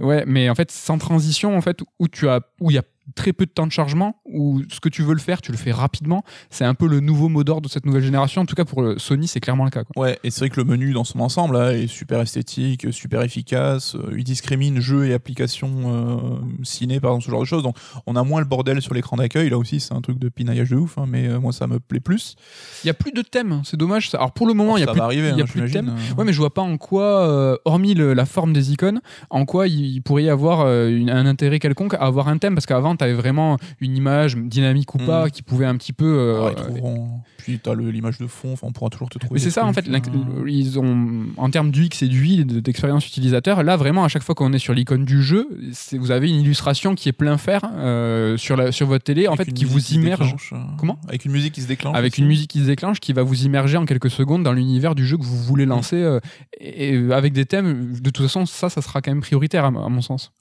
Ouais, 0.00 0.24
mais 0.26 0.48
en 0.50 0.54
fait, 0.54 0.70
sans 0.70 0.98
transition, 0.98 1.56
en 1.56 1.60
fait, 1.60 1.78
où 1.98 2.08
tu 2.08 2.28
as, 2.28 2.40
où 2.60 2.70
il 2.70 2.74
y 2.74 2.78
a 2.78 2.82
très 3.14 3.32
peu 3.32 3.46
de 3.46 3.50
temps 3.50 3.66
de 3.66 3.72
chargement, 3.72 4.20
où 4.24 4.62
ce 4.70 4.80
que 4.80 4.88
tu 4.88 5.02
veux 5.02 5.12
le 5.14 5.20
faire, 5.20 5.40
tu 5.42 5.52
le 5.52 5.58
fais 5.58 5.72
rapidement. 5.72 6.24
C'est 6.50 6.64
un 6.64 6.74
peu 6.74 6.86
le 6.88 7.00
nouveau 7.00 7.28
mot 7.28 7.44
d'ordre 7.44 7.62
de 7.62 7.68
cette 7.68 7.84
nouvelle 7.86 8.02
génération. 8.02 8.42
En 8.42 8.46
tout 8.46 8.54
cas, 8.54 8.64
pour 8.64 8.82
le 8.82 8.98
Sony, 8.98 9.28
c'est 9.28 9.40
clairement 9.40 9.64
le 9.64 9.70
cas. 9.70 9.84
Quoi. 9.84 10.02
Ouais, 10.04 10.18
et 10.24 10.30
c'est 10.30 10.40
vrai 10.40 10.50
que 10.50 10.56
le 10.60 10.64
menu 10.64 10.92
dans 10.92 11.04
son 11.04 11.20
ensemble 11.20 11.58
là, 11.58 11.72
est 11.74 11.86
super 11.86 12.20
esthétique, 12.20 12.86
super 12.92 13.22
efficace. 13.22 13.94
euh, 13.94 14.14
il 14.16 14.24
discrimine 14.24 14.80
jeux 14.80 15.06
et 15.06 15.12
applications 15.14 15.70
euh, 15.86 16.16
ciné, 16.62 17.00
par 17.00 17.10
exemple, 17.12 17.24
ce 17.26 17.30
genre 17.30 17.40
de 17.40 17.46
choses. 17.46 17.62
Donc 17.62 17.76
on 18.06 18.16
a 18.16 18.22
moins 18.24 18.40
le 18.40 18.46
bordel 18.46 18.80
sur 18.82 18.94
l'écran 18.94 19.16
d'accueil. 19.16 19.50
Là 19.50 19.58
aussi, 19.58 19.80
c'est 19.80 19.92
un 19.94 20.00
truc 20.00 20.18
de 20.18 20.28
pinaillage 20.28 20.70
de 20.70 20.76
ouf, 20.76 20.98
hein, 20.98 21.04
mais 21.06 21.28
euh, 21.28 21.38
moi 21.40 21.52
ça 21.52 21.66
me 21.66 21.78
plaît 21.80 22.00
plus. 22.00 22.36
Il 22.84 22.86
y 22.86 22.90
a 22.90 22.94
plus 22.94 23.12
de 23.12 23.22
thèmes, 23.22 23.62
c'est 23.64 23.76
dommage. 23.76 24.10
ça. 24.10 24.18
Alors 24.18 24.32
pour 24.32 24.46
le 24.46 24.54
moment, 24.54 24.76
il 24.76 24.80
y 24.80 24.88
a 24.88 24.92
plus, 24.92 25.00
arriver, 25.00 25.28
y 25.28 25.30
a 25.32 25.34
hein, 25.44 25.46
plus 25.46 25.60
de 25.62 25.68
thèmes. 25.68 25.90
euh. 25.90 26.14
Ouais, 26.16 26.24
mais 26.24 26.32
je 26.32 26.38
vois 26.38 26.52
pas 26.54 26.62
en 26.62 26.76
quoi, 26.78 27.58
hormis 27.64 27.94
le- 27.94 28.14
la 28.14 28.24
forme 28.26 28.52
des 28.52 28.72
icônes, 28.72 29.00
en 29.30 29.44
quoi 29.44 29.68
il, 29.68 29.84
il 29.94 30.00
pourrait 30.02 30.24
y 30.24 30.28
avoir 30.30 30.66
une- 30.86 31.10
un 31.10 31.26
intérêt 31.26 31.58
quelconque 31.58 31.94
à 31.94 31.98
avoir 31.98 32.28
un 32.28 32.38
thème, 32.38 32.54
parce 32.54 32.66
qu'avant, 32.66 32.93
tu 32.96 33.04
avais 33.04 33.14
vraiment 33.14 33.58
une 33.80 33.96
image 33.96 34.36
dynamique 34.36 34.94
ou 34.94 34.98
pas 34.98 35.24
Mhm. 35.24 35.30
qui 35.30 35.42
pouvait 35.42 35.66
un 35.66 35.76
petit 35.76 35.92
peu. 35.92 36.04
euh, 36.06 36.44
Ouais, 36.46 36.52
ils 36.56 36.62
trouveront- 36.62 37.20
Puis 37.38 37.58
t'as 37.62 37.74
le- 37.74 37.90
l'image 37.90 38.18
de 38.18 38.26
fond, 38.26 38.54
on 38.62 38.72
pourra 38.72 38.88
toujours 38.90 39.10
te 39.10 39.18
trouver. 39.18 39.34
mais 39.34 39.40
c'est 39.40 39.50
ça 39.50 39.66
en 39.66 39.72
fait, 39.72 39.86
euh, 39.88 40.44
ils 40.46 40.78
ont 40.78 41.26
en 41.36 41.50
termes 41.50 41.70
d'UX 41.70 42.02
et 42.02 42.08
d'UI, 42.08 42.44
de- 42.44 42.60
d'expérience 42.60 43.06
utilisateur, 43.06 43.62
là 43.62 43.76
vraiment 43.76 44.04
à 44.04 44.08
chaque 44.08 44.22
fois 44.22 44.34
qu'on 44.34 44.52
est 44.52 44.58
sur 44.58 44.72
l'icône 44.74 45.04
du 45.04 45.22
jeu, 45.22 45.48
vous 45.92 46.10
avez 46.10 46.28
une 46.30 46.40
illustration 46.40 46.94
qui 46.94 47.08
est 47.08 47.12
plein 47.12 47.36
fer 47.36 47.60
euh, 47.74 48.36
sur, 48.38 48.56
la, 48.56 48.72
sur 48.72 48.86
votre 48.86 49.04
télé, 49.04 49.28
en 49.28 49.36
fait, 49.36 49.52
qui 49.52 49.64
vous 49.66 49.92
immerge 49.92 50.34
euh, 50.52 50.56
Comment? 50.78 50.98
Avec 51.08 51.24
une 51.26 51.32
musique 51.32 51.52
qui 51.54 51.60
se 51.62 51.68
déclenche. 51.68 51.96
avec 51.96 52.14
aussi. 52.14 52.22
une 52.22 52.28
musique 52.28 52.50
qui 52.50 52.60
se 52.60 52.66
déclenche, 52.66 52.98
qui 53.00 53.12
va 53.12 53.22
vous 53.22 53.44
immerger 53.44 53.76
en 53.76 53.84
quelques 53.84 54.10
secondes 54.10 54.42
dans 54.42 54.52
l'univers 54.52 54.94
du 54.94 55.06
jeu 55.06 55.16
que 55.18 55.22
vous 55.24 55.36
voulez 55.42 55.66
lancer, 55.66 55.96
euh, 55.96 56.20
et, 56.60 56.94
et 56.94 57.12
avec 57.12 57.32
des 57.34 57.44
thèmes. 57.44 57.92
De 58.00 58.10
toute 58.10 58.24
façon, 58.26 58.46
ça, 58.46 58.70
ça 58.70 58.80
sera 58.80 59.02
quand 59.02 59.10
même 59.10 59.20
prioritaire 59.20 59.64
à, 59.64 59.68
à 59.68 59.70
mon 59.70 60.00
sens. 60.02 60.32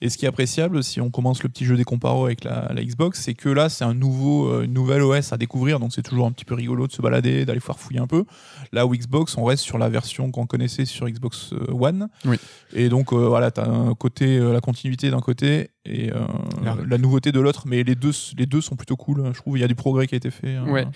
Et 0.00 0.08
ce 0.10 0.18
qui 0.18 0.24
est 0.24 0.28
appréciable, 0.28 0.82
si 0.84 1.00
on 1.00 1.10
commence 1.10 1.42
le 1.42 1.48
petit 1.48 1.64
jeu 1.64 1.76
des 1.76 1.84
comparos 1.84 2.26
avec 2.26 2.44
la, 2.44 2.70
la 2.72 2.84
Xbox, 2.84 3.20
c'est 3.20 3.34
que 3.34 3.48
là, 3.48 3.68
c'est 3.68 3.84
un 3.84 3.94
nouveau, 3.94 4.48
euh, 4.48 4.62
une 4.62 4.72
nouvelle 4.72 5.02
OS 5.02 5.32
à 5.32 5.36
découvrir, 5.36 5.80
donc 5.80 5.92
c'est 5.92 6.02
toujours 6.02 6.26
un 6.26 6.32
petit 6.32 6.44
peu 6.44 6.54
rigolo 6.54 6.86
de 6.86 6.92
se 6.92 7.02
balader, 7.02 7.44
d'aller 7.44 7.58
voir 7.58 7.78
fouiller 7.78 8.00
un 8.00 8.06
peu. 8.06 8.24
Là 8.72 8.86
où 8.86 8.94
Xbox, 8.94 9.36
on 9.36 9.44
reste 9.44 9.64
sur 9.64 9.78
la 9.78 9.88
version 9.88 10.30
qu'on 10.30 10.46
connaissait 10.46 10.84
sur 10.84 11.08
Xbox 11.08 11.52
euh, 11.52 11.72
One. 11.72 12.08
Oui. 12.24 12.36
Et 12.74 12.88
donc, 12.88 13.12
euh, 13.12 13.28
voilà, 13.28 13.50
tu 13.50 13.60
as 13.60 13.68
un 13.68 13.94
côté, 13.94 14.38
la 14.38 14.60
continuité 14.60 15.10
d'un 15.10 15.20
côté 15.20 15.70
et 15.88 16.12
euh, 16.12 16.18
La- 16.64 16.76
la 16.88 16.98
nouveauté 16.98 17.32
de 17.32 17.40
l'autre, 17.40 17.64
mais 17.66 17.82
les 17.82 17.94
deux, 17.94 18.12
les 18.36 18.46
deux 18.46 18.60
sont 18.60 18.76
plutôt 18.76 18.96
cool. 18.96 19.22
Je 19.32 19.38
trouve 19.38 19.56
il 19.56 19.60
y 19.60 19.64
a 19.64 19.68
du 19.68 19.74
progrès 19.74 20.06
qui 20.06 20.14
a 20.14 20.18
été 20.18 20.30
fait. 20.30 20.54
hein. 20.56 20.66
Ouais. 20.68 20.86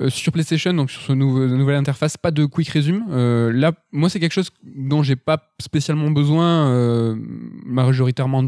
Euh, 0.00 0.08
sur 0.10 0.32
PlayStation, 0.32 0.72
donc 0.74 0.90
sur 0.90 1.02
ce 1.02 1.12
nouveau, 1.12 1.46
nouvelle 1.46 1.76
interface, 1.76 2.16
pas 2.16 2.30
de 2.30 2.44
quick 2.44 2.68
resume. 2.68 3.04
Euh, 3.10 3.52
là, 3.52 3.72
moi, 3.92 4.08
c'est 4.08 4.20
quelque 4.20 4.32
chose 4.32 4.50
dont 4.64 5.02
j'ai 5.02 5.16
pas 5.16 5.52
spécialement 5.60 6.10
besoin 6.10 6.68
euh, 6.68 7.16
majoritairement, 7.64 8.44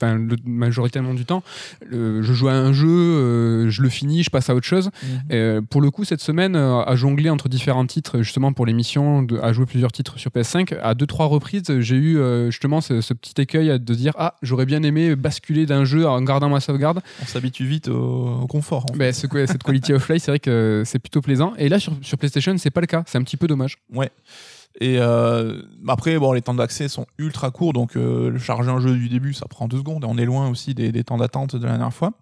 enfin, 0.00 0.14
le- 0.16 0.36
majoritairement 0.44 1.14
du 1.14 1.24
temps. 1.24 1.42
Je 1.90 2.22
joue 2.22 2.48
à 2.48 2.52
un 2.54 2.72
jeu, 2.72 2.88
euh, 2.88 3.70
je 3.70 3.82
le 3.82 3.88
finis, 3.88 4.22
je 4.22 4.30
passe 4.30 4.48
à 4.50 4.54
autre 4.54 4.66
chose. 4.66 4.90
Mhm. 5.02 5.08
Euh, 5.32 5.60
pour 5.62 5.80
le 5.80 5.90
coup, 5.90 6.04
cette 6.04 6.20
semaine, 6.20 6.56
euh, 6.56 6.82
à 6.82 6.94
jongler 6.96 7.30
entre 7.30 7.48
différents 7.48 7.86
titres, 7.86 8.22
justement 8.22 8.52
pour 8.52 8.66
l'émission, 8.66 9.26
à 9.42 9.52
jouer 9.52 9.66
plusieurs 9.66 9.92
titres 9.92 10.18
sur 10.18 10.30
PS5, 10.30 10.74
à 10.82 10.94
deux 10.94 11.06
trois 11.06 11.26
reprises, 11.26 11.64
j'ai 11.80 11.96
eu 11.96 12.18
euh, 12.18 12.50
justement 12.50 12.80
ce, 12.80 13.00
ce 13.00 13.14
petit 13.14 13.40
écueil 13.40 13.68
de 13.80 13.94
dire 13.94 14.12
ah 14.16 14.36
j'aurais 14.42 14.66
bien 14.66 14.82
aimé 14.82 15.16
basculer 15.32 15.66
d'un 15.66 15.84
jeu 15.84 16.06
en 16.06 16.20
gardant 16.22 16.48
ma 16.48 16.60
sauvegarde. 16.60 17.00
On 17.22 17.26
s'habitue 17.26 17.66
vite 17.66 17.88
au, 17.88 18.40
au 18.42 18.46
confort. 18.46 18.84
en 18.84 18.92
fait. 18.92 18.98
Ben, 18.98 19.12
ce- 19.12 19.26
cette 19.46 19.62
quality 19.62 19.92
of 19.94 20.08
life, 20.08 20.22
c'est 20.22 20.30
vrai 20.30 20.38
que 20.38 20.82
c'est 20.84 20.98
plutôt 20.98 21.20
plaisant. 21.20 21.54
Et 21.58 21.68
là 21.68 21.78
sur, 21.78 21.92
sur 22.02 22.18
PlayStation, 22.18 22.56
c'est 22.58 22.70
pas 22.70 22.80
le 22.80 22.86
cas. 22.86 23.02
C'est 23.06 23.18
un 23.18 23.22
petit 23.22 23.36
peu 23.36 23.46
dommage. 23.46 23.78
Et 24.80 24.96
euh, 24.98 25.60
après, 25.86 26.18
bon, 26.18 26.32
les 26.32 26.40
temps 26.40 26.54
d'accès 26.54 26.88
sont 26.88 27.04
ultra 27.18 27.50
courts, 27.50 27.74
donc 27.74 27.94
euh, 27.94 28.38
charger 28.38 28.70
un 28.70 28.80
jeu 28.80 28.94
du 28.96 29.10
début, 29.10 29.34
ça 29.34 29.44
prend 29.46 29.68
deux 29.68 29.76
secondes. 29.78 30.04
Et 30.04 30.06
on 30.08 30.16
est 30.16 30.24
loin 30.24 30.48
aussi 30.48 30.72
des, 30.74 30.92
des 30.92 31.04
temps 31.04 31.18
d'attente 31.18 31.56
de 31.56 31.62
la 31.64 31.72
dernière 31.72 31.92
fois. 31.92 32.12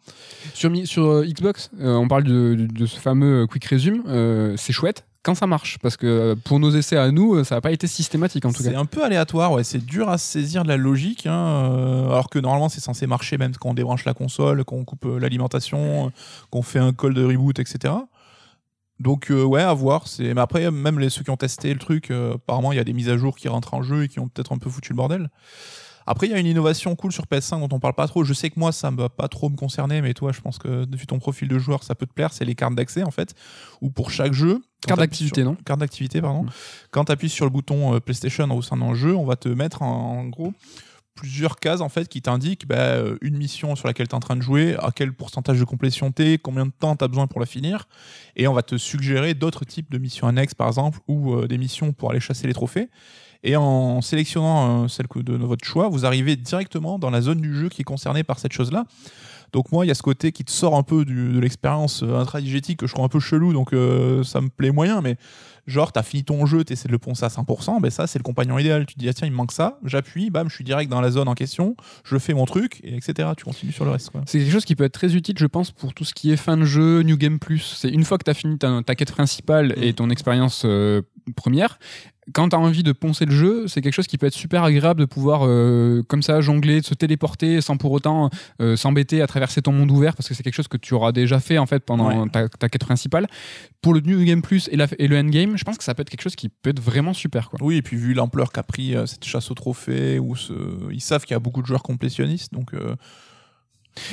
Sur, 0.53 0.73
sur 0.85 1.05
euh, 1.07 1.25
Xbox, 1.25 1.71
on 1.79 2.09
parle 2.09 2.25
de, 2.25 2.55
de- 2.57 2.67
de 2.67 2.87
ce 2.87 2.99
fameux 2.99 3.47
quick 3.47 3.65
resume. 3.67 4.03
c'est 4.57 4.73
chouette 4.73 5.05
quand 5.23 5.35
ça 5.35 5.47
marche, 5.47 5.79
parce 5.79 5.97
que 5.97 6.07
euh, 6.07 6.35
pour 6.37 6.61
nos 6.61 6.71
essais 6.71 6.97
à 6.97 7.11
nous, 7.11 7.35
euh, 7.35 7.45
ça 7.45 7.57
n'a 7.57 7.61
pas 7.61 7.73
été 7.73 7.87
systématique 7.87 8.45
en 8.45 8.53
tout 8.53 8.63
cas. 8.63 8.71
C'est 8.71 8.77
un 8.77 8.87
peu 8.87 9.05
aléatoire, 9.05 9.53
ouais. 9.53 9.65
C'est 9.65 9.85
dur 9.85 10.09
à 10.09 10.19
saisir 10.19 10.63
de 10.63 10.69
la 10.69 10.77
logique, 10.77 11.27
hein, 11.27 11.73
euh, 11.73 12.11
alors 12.11 12.31
que 12.31 12.39
normalement 12.39 12.69
c'est 12.69 12.81
censé 12.81 13.07
marcher 13.07 13.37
même 13.37 13.53
quand 13.57 13.71
on 13.71 13.75
débranche 13.75 14.05
la 14.05 14.15
console, 14.15 14.65
qu'on 14.65 14.85
coupe 14.85 15.05
l'alimentation, 15.05 16.13
qu'on 16.51 16.63
fait 16.63 16.79
un 16.79 16.93
call 16.93 17.15
de 17.15 17.25
reboot, 17.25 17.59
etc. 17.59 17.95
Donc 19.01 19.31
euh, 19.31 19.43
ouais, 19.43 19.63
à 19.63 19.73
voir. 19.73 20.07
C'est... 20.07 20.35
Mais 20.35 20.41
après, 20.41 20.71
même 20.71 20.99
les, 20.99 21.09
ceux 21.09 21.25
qui 21.25 21.31
ont 21.31 21.37
testé 21.37 21.73
le 21.73 21.79
truc, 21.81 22.11
euh, 22.11 22.35
apparemment 22.35 22.71
il 22.71 22.77
y 22.77 22.81
a 22.81 22.85
des 22.85 22.93
mises 22.93 23.09
à 23.09 23.17
jour 23.17 23.35
qui 23.35 23.49
rentrent 23.49 23.75
en 23.75 23.83
jeu 23.83 24.05
et 24.05 24.09
qui 24.09 24.21
ont 24.21 24.29
peut-être 24.29 24.53
un 24.53 24.59
peu 24.59 24.69
foutu 24.69 24.93
le 24.93 24.97
bordel. 24.97 25.31
Après, 26.11 26.27
il 26.27 26.33
y 26.33 26.35
a 26.35 26.41
une 26.41 26.47
innovation 26.49 26.97
cool 26.97 27.13
sur 27.13 27.27
PS5 27.27 27.61
dont 27.61 27.77
on 27.77 27.79
parle 27.79 27.95
pas 27.95 28.09
trop. 28.09 28.25
Je 28.25 28.35
sais 28.35 28.51
que 28.51 28.59
moi, 28.59 28.73
ça 28.73 28.91
ne 28.91 28.97
va 28.97 29.09
pas 29.09 29.29
trop 29.29 29.49
me 29.49 29.55
concerner, 29.55 30.03
mais 30.03 30.13
toi, 30.13 30.33
je 30.33 30.41
pense 30.41 30.59
que 30.59 30.85
vu 30.93 31.07
ton 31.07 31.21
profil 31.21 31.47
de 31.47 31.57
joueur, 31.57 31.85
ça 31.85 31.95
peut 31.95 32.05
te 32.05 32.13
plaire. 32.13 32.33
C'est 32.33 32.45
les 32.45 32.57
cartes 32.57 32.75
d'accès, 32.75 33.05
en 33.05 33.13
fait, 33.13 33.37
où 33.81 33.91
pour 33.91 34.11
chaque 34.11 34.33
jeu. 34.33 34.61
Carte 34.85 34.99
d'activité, 34.99 35.45
non 35.45 35.55
Carte 35.65 35.79
d'activité, 35.79 36.21
pardon. 36.21 36.43
Mm. 36.43 36.51
Quand 36.91 37.05
tu 37.05 37.13
appuies 37.13 37.29
sur 37.29 37.45
le 37.45 37.53
bouton 37.53 37.95
euh, 37.95 38.01
PlayStation 38.01 38.51
au 38.51 38.61
sein 38.61 38.77
d'un 38.77 38.93
jeu, 38.93 39.15
on 39.15 39.25
va 39.25 39.37
te 39.37 39.49
mettre 39.49 39.83
en, 39.83 40.19
en 40.19 40.25
gros 40.27 40.53
plusieurs 41.15 41.57
cases 41.57 41.83
en 41.83 41.91
fait 41.91 42.09
qui 42.09 42.23
t'indiquent 42.23 42.67
bah, 42.67 42.77
euh, 42.77 43.19
une 43.21 43.37
mission 43.37 43.77
sur 43.77 43.87
laquelle 43.87 44.09
tu 44.09 44.13
es 44.13 44.17
en 44.17 44.21
train 44.21 44.37
de 44.37 44.43
jouer, 44.43 44.77
à 44.79 44.91
quel 44.95 45.13
pourcentage 45.13 45.59
de 45.59 45.65
complétion 45.65 46.13
t'es, 46.13 46.39
combien 46.39 46.65
de 46.65 46.73
temps 46.73 46.97
tu 46.97 47.05
as 47.05 47.09
besoin 47.09 47.27
pour 47.27 47.41
la 47.41 47.47
finir, 47.47 47.89
et 48.37 48.49
on 48.49 48.55
va 48.55 48.63
te 48.63 48.79
suggérer 48.79 49.35
d'autres 49.35 49.65
types 49.65 49.91
de 49.91 49.99
missions 49.99 50.27
annexes 50.27 50.55
par 50.55 50.69
exemple, 50.69 50.99
ou 51.09 51.35
euh, 51.35 51.47
des 51.47 51.59
missions 51.59 51.93
pour 51.93 52.11
aller 52.11 52.21
chasser 52.21 52.47
les 52.47 52.55
trophées. 52.55 52.89
Et 53.43 53.57
en 53.57 54.01
sélectionnant 54.03 54.85
euh, 54.85 54.89
celle 54.89 55.07
de 55.17 55.37
votre 55.37 55.65
choix, 55.65 55.89
vous 55.89 56.05
arrivez 56.05 56.37
directement 56.37 56.99
dans 56.99 57.11
la 57.11 57.21
zone 57.23 57.41
du 57.41 57.55
jeu 57.57 57.69
qui 57.69 57.81
est 57.83 57.85
concernée 57.85 58.23
par 58.25 58.39
cette 58.39 58.53
chose-là. 58.53 58.85
Donc 59.53 59.73
moi, 59.73 59.85
il 59.85 59.89
y 59.89 59.91
a 59.91 59.95
ce 59.95 60.03
côté 60.03 60.31
qui 60.31 60.45
te 60.45 60.51
sort 60.53 60.77
un 60.77 60.85
peu 60.85 61.05
du- 61.05 61.33
de 61.33 61.41
l'expérience 61.41 62.03
euh, 62.05 62.21
intradigétique 62.21 62.79
que 62.79 62.87
je 62.87 62.93
trouve 62.93 63.05
un 63.05 63.09
peu 63.09 63.19
chelou, 63.19 63.53
donc 63.53 63.73
euh, 63.73 64.23
ça 64.23 64.41
me 64.41 64.49
plaît 64.49 64.71
moyen, 64.71 65.01
mais 65.01 65.17
genre, 65.67 65.91
t'as 65.91 66.05
fini 66.05 66.23
ton 66.23 66.47
jeu, 66.47 66.63
t'essaies 66.63 66.87
de 66.87 66.93
le 66.93 66.99
poncer 67.01 67.25
à 67.25 67.29
100%, 67.29 67.81
ben 67.81 67.91
ça, 67.91 68.07
c'est 68.07 68.19
le 68.21 68.23
compagnon 68.23 68.59
idéal. 68.59 68.87
Tu 68.87 68.95
te 68.95 69.01
dis, 69.01 69.09
ah 69.09 69.13
tiens, 69.13 69.27
il 69.27 69.33
me 69.33 69.37
manque 69.37 69.51
ça, 69.51 69.79
j'appuie, 69.85 70.31
bam, 70.31 70.49
je 70.49 70.55
suis 70.55 70.63
direct 70.65 70.89
dans 70.89 71.01
la 71.01 71.11
zone 71.11 71.27
en 71.27 71.35
question, 71.35 71.75
je 72.05 72.17
fais 72.19 72.33
mon 72.33 72.45
truc, 72.45 72.79
et 72.85 72.95
etc. 72.95 73.31
Tu 73.37 73.45
continues 73.45 73.73
sur 73.73 73.85
le 73.85 73.91
reste. 73.91 74.11
C'est 74.27 74.39
quelque 74.39 74.53
chose 74.53 74.65
qui 74.65 74.77
peut 74.77 74.85
être 74.85 74.93
très 74.93 75.17
utile, 75.17 75.35
je 75.37 75.47
pense, 75.47 75.73
pour 75.73 75.95
tout 75.95 76.05
ce 76.05 76.15
qui 76.15 76.31
est 76.31 76.37
fin 76.37 76.57
de 76.57 76.65
jeu, 76.65 77.03
New 77.03 77.17
Game 77.17 77.41
Plus. 77.41 77.75
C'est 77.77 77.89
une 77.91 78.05
fois 78.05 78.19
que 78.19 78.25
tu 78.25 78.31
as 78.31 78.35
fini 78.35 78.57
ta, 78.57 78.83
ta 78.85 78.95
quête 78.95 79.11
principale 79.11 79.75
et 79.83 79.91
Mm. 79.91 79.95
ton 79.95 80.11
expérience 80.11 80.63
euh, 80.65 81.03
première. 81.33 81.79
Quand 82.33 82.51
tu 82.51 82.55
as 82.55 82.59
envie 82.59 82.83
de 82.83 82.93
poncer 82.93 83.25
le 83.25 83.33
jeu, 83.33 83.67
c'est 83.67 83.81
quelque 83.81 83.95
chose 83.95 84.07
qui 84.07 84.17
peut 84.17 84.27
être 84.27 84.35
super 84.35 84.63
agréable 84.63 85.01
de 85.01 85.05
pouvoir, 85.05 85.43
euh, 85.45 86.03
comme 86.07 86.23
ça, 86.23 86.41
jongler, 86.41 86.81
de 86.81 86.87
se 86.87 86.95
téléporter 86.95 87.61
sans 87.61 87.77
pour 87.77 87.91
autant 87.91 88.31
euh, 88.61 88.77
s'embêter 88.77 89.21
à 89.21 89.27
traverser 89.27 89.63
ton 89.63 89.73
monde 89.73 89.91
ouvert, 89.91 90.15
parce 90.15 90.29
que 90.29 90.35
c'est 90.35 90.43
quelque 90.43 90.55
chose 90.55 90.69
que 90.69 90.77
tu 90.77 90.95
auras 90.95 91.11
déjà 91.13 91.41
fait 91.41 91.59
en 91.59 91.67
fait 91.67 91.81
pendant 91.85 92.29
ta, 92.29 92.49
ta 92.49 92.69
quête 92.69 92.85
principale. 92.85 93.27
Pour 93.83 93.95
le 93.95 94.01
New 94.01 94.23
Game 94.25 94.43
Plus 94.43 94.69
et, 94.71 94.77
la, 94.77 94.87
et 94.99 95.09
le 95.09 95.19
Endgame, 95.19 95.57
je 95.57 95.65
pense 95.65 95.77
que 95.77 95.85
ça 95.85 95.95
peut 95.95 96.03
être 96.03 96.11
quelque 96.11 96.23
chose 96.23 96.37
qui 96.37 96.51
peut 96.51 96.71
être 96.71 96.81
vraiment 96.81 97.15
super. 97.15 97.51
Quoi. 97.51 97.59
Oui, 97.63 97.77
et 97.77 97.83
puis 97.83 97.97
vu 97.97 98.15
l'ampleur 98.15 98.53
qu'a 98.53 98.63
pris 98.63 98.95
euh, 98.95 99.07
cette 99.07 99.25
chasse 99.25 99.51
au 99.51 99.55
trophée, 99.55 100.19
où 100.21 100.37
ce... 100.37 100.53
ils 100.93 101.01
savent 101.01 101.25
qu'il 101.25 101.35
y 101.35 101.37
a 101.37 101.41
beaucoup 101.41 101.63
de 101.63 101.67
joueurs 101.67 101.83
complétionnistes, 101.83 102.53
donc 102.53 102.75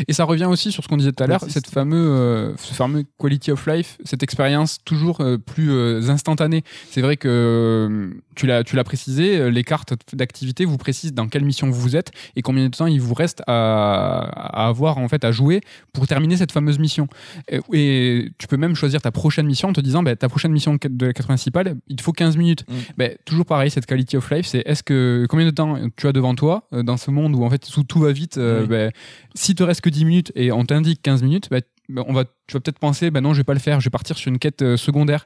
Et 0.07 0.13
ça 0.13 0.23
revient 0.23 0.45
aussi 0.45 0.71
sur 0.71 0.83
ce 0.83 0.87
qu'on 0.87 0.97
disait 0.97 1.11
tout 1.11 1.23
à 1.23 1.27
l'heure, 1.27 1.43
cette 1.47 1.69
fameux, 1.69 2.09
euh, 2.09 2.55
ce 2.57 2.73
fameux 2.73 3.03
quality 3.19 3.51
of 3.51 3.65
life, 3.67 3.97
cette 4.03 4.23
expérience 4.23 4.79
toujours 4.83 5.21
euh, 5.21 5.37
plus 5.37 5.71
euh, 5.71 6.09
instantanée. 6.09 6.63
C'est 6.89 7.01
vrai 7.01 7.17
que 7.17 8.11
tu 8.35 8.47
l'as, 8.47 8.63
tu 8.63 8.75
l'as 8.75 8.83
précisé, 8.83 9.49
les 9.49 9.63
cartes 9.63 9.93
d'activité 10.13 10.65
vous 10.65 10.77
précisent 10.77 11.13
dans 11.13 11.27
quelle 11.27 11.45
mission 11.45 11.69
vous 11.69 11.95
êtes 11.95 12.11
et 12.35 12.41
combien 12.41 12.65
de 12.65 12.75
temps 12.75 12.87
il 12.87 13.01
vous 13.01 13.13
reste 13.13 13.41
à, 13.47 14.19
à 14.19 14.67
avoir 14.67 14.97
en 14.97 15.07
fait 15.07 15.23
à 15.23 15.31
jouer 15.31 15.61
pour 15.93 16.07
terminer 16.07 16.37
cette 16.37 16.51
fameuse 16.51 16.79
mission. 16.79 17.07
Et, 17.49 17.59
et 17.73 18.31
tu 18.37 18.47
peux 18.47 18.57
même 18.57 18.75
choisir 18.75 19.01
ta 19.01 19.11
prochaine 19.11 19.45
mission 19.45 19.69
en 19.69 19.73
te 19.73 19.81
disant, 19.81 20.03
bah, 20.03 20.15
ta 20.15 20.29
prochaine 20.29 20.51
mission 20.51 20.77
de 20.81 21.05
la 21.05 21.13
quête 21.13 21.25
principale, 21.25 21.75
il 21.87 21.95
te 21.95 22.03
faut 22.03 22.13
15 22.13 22.37
minutes. 22.37 22.65
Mm. 22.67 22.73
Ben, 22.97 23.15
toujours 23.25 23.45
pareil, 23.45 23.71
cette 23.71 23.85
quality 23.85 24.17
of 24.17 24.29
life, 24.31 24.45
c'est 24.45 24.63
est-ce 24.65 24.83
que 24.83 25.25
combien 25.29 25.45
de 25.45 25.51
temps 25.51 25.77
tu 25.95 26.07
as 26.07 26.11
devant 26.11 26.35
toi 26.35 26.67
dans 26.71 26.97
ce 26.97 27.11
monde 27.11 27.35
où 27.35 27.43
en 27.43 27.49
fait 27.49 27.59
tout, 27.59 27.83
tout 27.83 27.99
va 27.99 28.11
vite. 28.11 28.37
Oui. 28.37 28.67
ben, 28.67 28.91
si 29.33 29.55
que 29.81 29.89
10 29.89 30.05
minutes 30.05 30.31
et 30.35 30.51
on 30.51 30.65
t'indique 30.65 31.01
15 31.01 31.23
minutes, 31.23 31.49
ben, 31.49 31.61
ben, 31.89 32.03
on 32.07 32.13
va, 32.13 32.25
tu 32.25 32.53
vas 32.53 32.59
peut-être 32.59 32.79
penser, 32.79 33.11
ben 33.11 33.21
non, 33.21 33.33
je 33.33 33.39
vais 33.39 33.43
pas 33.43 33.53
le 33.53 33.59
faire, 33.59 33.79
je 33.79 33.85
vais 33.85 33.91
partir 33.91 34.17
sur 34.17 34.29
une 34.29 34.39
quête 34.39 34.61
euh, 34.61 34.77
secondaire. 34.77 35.23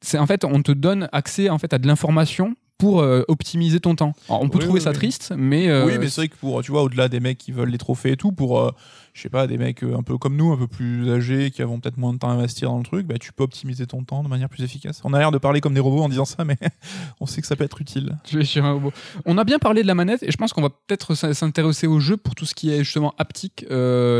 C'est 0.00 0.18
en 0.18 0.26
fait, 0.26 0.44
on 0.44 0.62
te 0.62 0.72
donne 0.72 1.08
accès 1.12 1.48
en 1.48 1.58
fait 1.58 1.72
à 1.72 1.78
de 1.78 1.86
l'information 1.86 2.54
pour 2.84 3.00
euh, 3.00 3.22
optimiser 3.28 3.80
ton 3.80 3.94
temps. 3.94 4.12
Alors, 4.28 4.42
on 4.42 4.48
peut 4.50 4.58
Oui, 4.58 4.64
trouver 4.64 4.80
oui, 4.80 4.84
ça 4.84 4.90
oui. 4.90 4.96
triste, 4.96 5.32
mais 5.36 5.68
euh, 5.68 5.86
oui, 5.86 5.94
mais 5.98 6.08
c'est 6.08 6.20
vrai 6.20 6.28
que 6.28 6.36
pour, 6.36 6.62
tu 6.62 6.70
vois, 6.70 6.82
au-delà 6.82 7.08
des 7.08 7.18
mecs 7.20 7.38
qui 7.38 7.50
veulent 7.50 7.70
les 7.70 7.78
trophées 7.78 8.12
et 8.12 8.16
tout, 8.16 8.30
pour, 8.32 8.60
euh, 8.60 8.70
je 9.14 9.22
sais 9.22 9.30
pas, 9.30 9.46
des 9.46 9.56
mecs 9.56 9.82
un 9.82 10.02
peu 10.02 10.18
comme 10.18 10.36
nous, 10.36 10.52
un 10.52 10.56
peu 10.58 10.66
plus 10.66 11.10
âgés, 11.10 11.50
qui 11.50 11.62
avont 11.62 11.80
peut-être 11.80 11.96
moins 11.96 12.12
de 12.12 12.18
temps 12.18 12.28
à 12.28 12.32
investir 12.34 12.68
dans 12.68 12.76
le 12.78 12.84
truc, 12.84 13.06
bah, 13.06 13.14
tu 13.18 13.32
peux 13.32 13.42
optimiser 13.44 13.86
ton 13.86 14.04
temps 14.04 14.22
de 14.22 14.28
manière 14.28 14.48
plus 14.50 14.62
efficace. 14.64 15.00
On 15.04 15.14
a 15.14 15.18
l'air 15.18 15.30
de 15.30 15.38
parler 15.38 15.60
comme 15.62 15.72
des 15.72 15.80
robots 15.80 16.02
en 16.02 16.08
disant 16.10 16.24
ça, 16.26 16.44
mais 16.44 16.58
on 17.20 17.26
sait 17.26 17.40
que 17.40 17.46
ça 17.46 17.56
peut 17.56 17.64
être 17.64 17.80
utile. 17.80 18.18
Un 18.56 18.72
robot. 18.72 18.92
On 19.24 19.38
a 19.38 19.44
bien 19.44 19.58
parlé 19.58 19.80
de 19.82 19.86
la 19.86 19.94
manette 19.94 20.22
et 20.22 20.30
je 20.30 20.36
pense 20.36 20.52
qu'on 20.52 20.62
va 20.62 20.68
peut-être 20.70 21.14
s'intéresser 21.14 21.86
au 21.86 22.00
jeu 22.00 22.16
pour 22.18 22.34
tout 22.34 22.44
ce 22.44 22.54
qui 22.54 22.70
est 22.70 22.84
justement 22.84 23.14
haptique, 23.18 23.64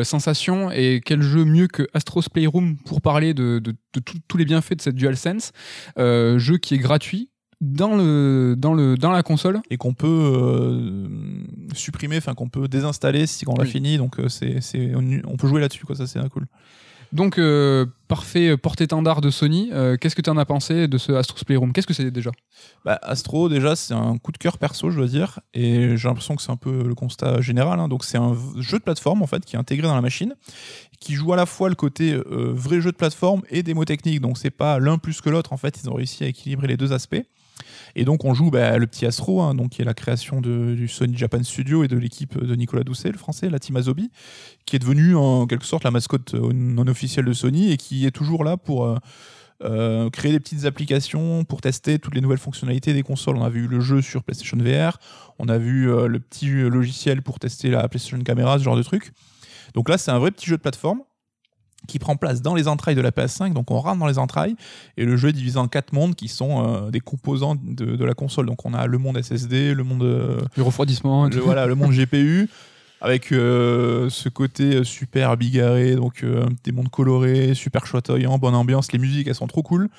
sensation 0.05 0.71
et 0.71 1.01
quel 1.05 1.23
jeu 1.23 1.45
mieux 1.45 1.67
que 1.69 1.87
Astro's 1.95 2.29
Playroom 2.29 2.77
pour 2.79 3.01
parler 3.01 3.35
de, 3.35 3.59
de- 3.59 3.75
de 3.95 4.01
tout- 4.01 4.19
tous 4.27 4.37
les 4.39 4.45
bienfaits 4.45 4.75
de 4.77 4.81
cette 4.83 4.97
DualSense. 4.97 5.53
Jeu 5.99 6.57
qui 6.59 6.75
est 6.75 6.79
gratuit 6.79 7.31
dans, 7.61 7.97
le, 7.97 8.55
dans, 8.57 8.75
le, 8.75 8.97
dans 8.97 9.11
la 9.11 9.23
console. 9.23 9.61
Et 9.71 9.77
qu'on 9.77 9.95
peut 9.95 10.07
euh, 10.09 11.07
supprimer, 11.75 12.17
enfin 12.19 12.35
qu'on 12.35 12.49
peut 12.49 12.69
désinstaller 12.69 13.27
si 13.27 13.45
on 13.49 13.55
l'a 13.55 13.65
Oui. 13.65 13.71
fini, 13.71 13.97
donc 13.99 14.19
euh, 14.19 14.29
c'est, 14.29 14.61
c'est, 14.61 14.93
on, 14.95 15.37
peut 15.37 15.49
jouer 15.49 15.61
là-dessus, 15.61 15.85
quoi, 15.85 15.97
ça 15.97 16.07
c'est 16.07 16.21
cool. 16.31 16.47
Donc, 17.13 17.39
euh, 17.39 17.87
parfait 18.09 18.57
porte-étendard 18.57 19.21
de 19.21 19.31
Sony. 19.31 19.71
Euh, 19.73 19.97
Qu'est-ce 19.97 20.17
que 20.17 20.23
tu 20.23 20.31
en 20.31 20.37
as 20.37 20.45
pensé 20.45 20.89
de 20.89 20.99
ce 20.99 21.13
Astro's 21.13 21.45
Playroom? 21.45 21.73
Qu'est-ce 21.73 21.87
que 21.87 21.95
c'est 21.95 22.11
déjà? 22.11 22.33
Bah, 22.85 22.99
Astro, 23.03 23.49
déjà, 23.49 23.77
c'est 23.77 23.95
un 23.95 24.19
coup 24.19 24.33
de 24.33 24.39
cœur 24.39 24.59
perso, 24.59 24.91
je 24.91 24.97
dois 24.97 25.07
dire, 25.07 25.39
et 25.53 25.97
j'ai 25.97 26.09
l'impression 26.09 26.35
que 26.35 26.43
c'est 26.43 26.51
un 26.51 26.57
peu 26.57 26.83
le 26.83 26.95
constat 26.97 27.41
général. 27.41 27.79
hein. 27.79 27.87
Donc, 27.87 28.05
c'est 28.05 28.19
un 28.19 28.37
jeu 28.59 28.79
de 28.81 28.83
plateforme 28.83 29.23
en 29.23 29.29
fait 29.29 29.45
qui 29.45 29.55
est 29.55 29.59
intégré 29.61 29.87
dans 29.87 29.95
la 29.95 30.01
machine, 30.01 30.35
qui 30.99 31.15
joue 31.15 31.33
à 31.33 31.37
la 31.37 31.47
fois 31.47 31.69
le 31.69 31.77
côté 31.77 32.19
vrai 32.27 32.81
jeu 32.81 32.91
de 32.91 32.97
plateforme 32.97 33.43
et 33.49 33.63
démo 33.63 33.85
technique. 33.85 34.21
Donc, 34.21 34.37
c'est 34.37 34.51
pas 34.51 34.81
l'un 34.81 34.99
plus 34.99 35.21
que 35.21 35.31
l'autre. 35.31 35.53
En 35.53 35.57
fait, 35.57 35.79
ils 35.85 35.89
ont 35.89 35.95
réussi 35.95 36.25
à 36.25 36.27
équilibrer 36.27 36.67
les 36.67 36.77
deux 36.77 36.93
aspects. 36.93 37.23
Et 37.97 38.05
donc, 38.05 38.25
on 38.25 38.35
joue 38.35 38.51
bah, 38.51 38.77
le 38.79 38.87
petit 38.87 39.07
Astro, 39.07 39.41
hein, 39.41 39.55
donc 39.55 39.71
qui 39.71 39.83
est 39.83 39.85
la 39.85 39.95
création 39.95 40.41
de- 40.41 40.75
du 40.75 40.89
Sony 40.89 41.17
Japan 41.17 41.43
Studio 41.43 41.85
et 41.85 41.89
de 41.89 41.97
l'équipe 41.97 42.37
de 42.39 42.55
Nicolas 42.57 42.83
Doucet, 42.83 43.13
le 43.13 43.19
français, 43.19 43.49
la 43.51 43.59
team 43.59 43.77
Azobi, 43.77 44.11
qui 44.67 44.77
est 44.77 44.81
devenu 44.81 45.15
en 45.17 45.47
quelque 45.47 45.65
sorte 45.65 45.85
la 45.85 45.91
mascotte 45.91 46.35
non 46.35 46.87
officielle 46.89 47.25
de 47.25 47.33
Sony 47.33 47.71
et 47.71 47.77
qui 47.77 48.07
est 48.07 48.11
toujours 48.11 48.43
là 48.45 48.57
pour 48.57 48.85
euh, 48.85 48.97
euh, 49.63 50.11
créer 50.11 50.33
des 50.33 50.41
petites 50.41 50.65
applications 50.65 51.45
pour 51.45 51.61
tester 51.61 51.99
toutes 52.01 52.15
les 52.15 52.21
nouvelles 52.21 52.39
fonctionnalités 52.39 52.93
des 52.93 53.03
consoles. 53.05 53.37
On 53.37 53.45
a 53.45 53.49
vu 53.51 53.69
le 53.69 53.81
jeu 53.81 54.03
sur 54.03 54.25
PlayStation 54.25 54.59
VR, 54.59 54.99
on 55.39 55.49
a 55.49 55.59
vu 55.59 55.89
euh, 55.91 56.09
le 56.09 56.19
petit 56.19 56.49
logiciel 56.49 57.23
pour 57.23 57.39
tester 57.39 57.71
la 57.71 57.89
PlayStation 57.89 58.19
Camera, 58.19 58.59
ce 58.59 58.65
genre 58.65 58.77
de 58.77 58.83
truc. 58.83 59.13
Donc 59.75 59.89
là, 59.89 59.99
c'est 59.99 60.11
un 60.11 60.19
vrai 60.19 60.31
petit 60.33 60.47
jeu 60.47 60.57
de 60.57 60.63
plateforme 60.63 61.01
qui 61.87 61.99
prend 61.99 62.17
place 62.17 62.43
dans 62.43 62.55
les 62.55 62.69
entrailles 62.69 62.95
de 62.95 63.01
la 63.01 63.11
PS5. 63.11 63.53
Donc 63.53 63.71
on 63.71 63.79
rentre 63.81 63.99
dans 63.99 64.07
les 64.07 64.19
entrailles 64.19 64.57
et 64.97 65.05
le 65.05 65.17
jeu 65.17 65.29
est 65.29 65.33
divisé 65.33 65.59
en 65.59 65.69
quatre 65.69 65.93
mondes 65.93 66.15
qui 66.15 66.29
sont 66.29 66.65
euh, 66.67 66.91
des 66.91 67.01
composants 67.01 67.57
de, 67.57 67.97
de 67.97 68.05
la 68.05 68.15
console. 68.15 68.47
Donc 68.47 68.65
on 68.65 68.75
a 68.75 68.87
le 68.87 68.99
monde 68.99 69.21
SSD, 69.21 69.75
le 69.75 69.85
monde 69.85 70.03
euh, 70.03 70.41
Le 70.57 70.63
refroidissement 70.63 71.27
le, 71.27 71.41
voilà, 71.41 71.67
le 71.67 71.75
monde 71.75 71.93
GPU 71.97 72.49
avec 73.01 73.33
euh, 73.33 74.09
ce 74.09 74.31
côté 74.31 74.83
super 74.83 75.37
bigarré, 75.37 75.95
donc 75.95 76.25
des 76.65 76.73
mondes 76.73 76.89
colorés, 76.89 77.53
super 77.53 77.87
chatoyant, 77.87 78.39
bonne 78.39 78.55
ambiance, 78.55 78.93
les 78.93 78.99
musiques 78.99 79.29
elles 79.29 79.35
sont 79.35 79.47
trop 79.47 79.63
cool. 79.63 79.91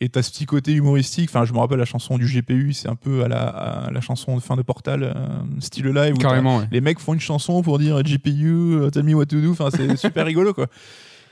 Et 0.00 0.08
t'as 0.08 0.22
ce 0.22 0.30
petit 0.30 0.46
côté 0.46 0.72
humoristique, 0.72 1.28
enfin 1.28 1.44
je 1.44 1.52
me 1.52 1.58
rappelle 1.58 1.78
la 1.78 1.84
chanson 1.84 2.18
du 2.18 2.26
GPU, 2.26 2.72
c'est 2.72 2.88
un 2.88 2.94
peu 2.94 3.24
à 3.24 3.28
la, 3.28 3.48
à 3.48 3.90
la 3.90 4.00
chanson 4.00 4.36
de 4.36 4.40
fin 4.40 4.54
de 4.54 4.62
Portal, 4.62 5.02
euh, 5.02 5.12
style 5.58 5.88
live, 5.88 6.14
où 6.14 6.18
Carrément, 6.18 6.58
ouais. 6.58 6.68
les 6.70 6.80
mecs 6.80 7.00
font 7.00 7.14
une 7.14 7.20
chanson 7.20 7.62
pour 7.62 7.80
dire 7.80 8.00
GPU, 8.04 8.78
tell 8.92 9.02
me 9.02 9.14
what 9.14 9.26
to 9.26 9.40
do, 9.40 9.50
enfin 9.50 9.70
c'est 9.74 9.96
super 9.96 10.24
rigolo 10.26 10.54
quoi. 10.54 10.68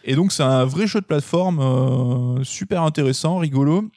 Et 0.07 0.15
donc 0.15 0.33
c'est 0.33 0.43
un 0.45 0.65
vrai 0.65 0.87
jeu 0.87 1.01
de 1.01 1.07
plateforme 1.07 1.61
euh, 1.61 2.45
super 2.45 2.83
intéressant, 2.83 3.37
rigolo, 3.39 3.91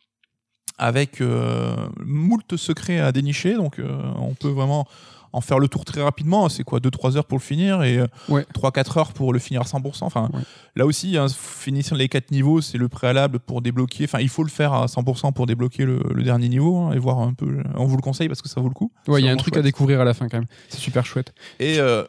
avec 0.77 1.21
euh, 1.21 1.75
moult 2.03 2.55
secrets 2.57 2.99
à 2.99 3.11
dénicher, 3.11 3.53
donc 3.55 3.79
euh, 3.79 4.01
on 4.19 4.33
peut 4.33 4.49
vraiment 4.49 4.87
en 5.31 5.41
faire 5.41 5.59
le 5.59 5.67
tour 5.67 5.85
très 5.85 6.01
rapidement, 6.01 6.49
c'est 6.49 6.63
quoi 6.63 6.79
2-3 6.79 7.15
heures 7.17 7.25
pour 7.25 7.37
le 7.37 7.43
finir 7.43 7.83
et 7.83 7.99
euh, 7.99 8.07
Ouais. 8.29 8.43
3-4 8.55 8.97
heures 8.97 9.13
pour 9.13 9.31
le 9.31 9.37
finir 9.37 9.61
à 9.61 9.65
100%. 9.65 10.03
Enfin, 10.03 10.27
Ouais. 10.33 10.39
là 10.75 10.87
aussi, 10.87 11.17
hein, 11.17 11.27
finir 11.29 11.93
les 11.93 12.09
4 12.09 12.31
niveaux, 12.31 12.61
c'est 12.61 12.79
le 12.79 12.89
préalable 12.89 13.39
pour 13.39 13.61
débloquer, 13.61 14.05
enfin 14.05 14.19
il 14.21 14.29
faut 14.29 14.41
le 14.43 14.49
faire 14.49 14.73
à 14.73 14.87
100% 14.87 15.31
pour 15.33 15.45
débloquer 15.45 15.85
le, 15.85 15.99
le 16.15 16.23
dernier 16.23 16.49
niveau 16.49 16.77
hein, 16.77 16.93
et 16.93 16.97
voir 16.97 17.19
un 17.19 17.33
peu, 17.35 17.61
on 17.75 17.85
vous 17.85 17.95
le 17.97 18.01
conseille 18.01 18.27
parce 18.27 18.41
que 18.41 18.49
ça 18.49 18.59
vaut 18.59 18.69
le 18.69 18.73
coup. 18.73 18.91
Ouais, 19.07 19.21
il 19.21 19.25
y 19.25 19.29
a 19.29 19.31
un 19.31 19.37
truc 19.37 19.55
à 19.55 19.61
découvrir 19.61 20.01
à 20.01 20.03
la 20.05 20.15
fin 20.15 20.27
quand 20.29 20.37
même. 20.37 20.47
C'est 20.69 20.79
super 20.79 21.05
chouette. 21.05 21.31
Et 21.59 21.79
euh, 21.79 22.05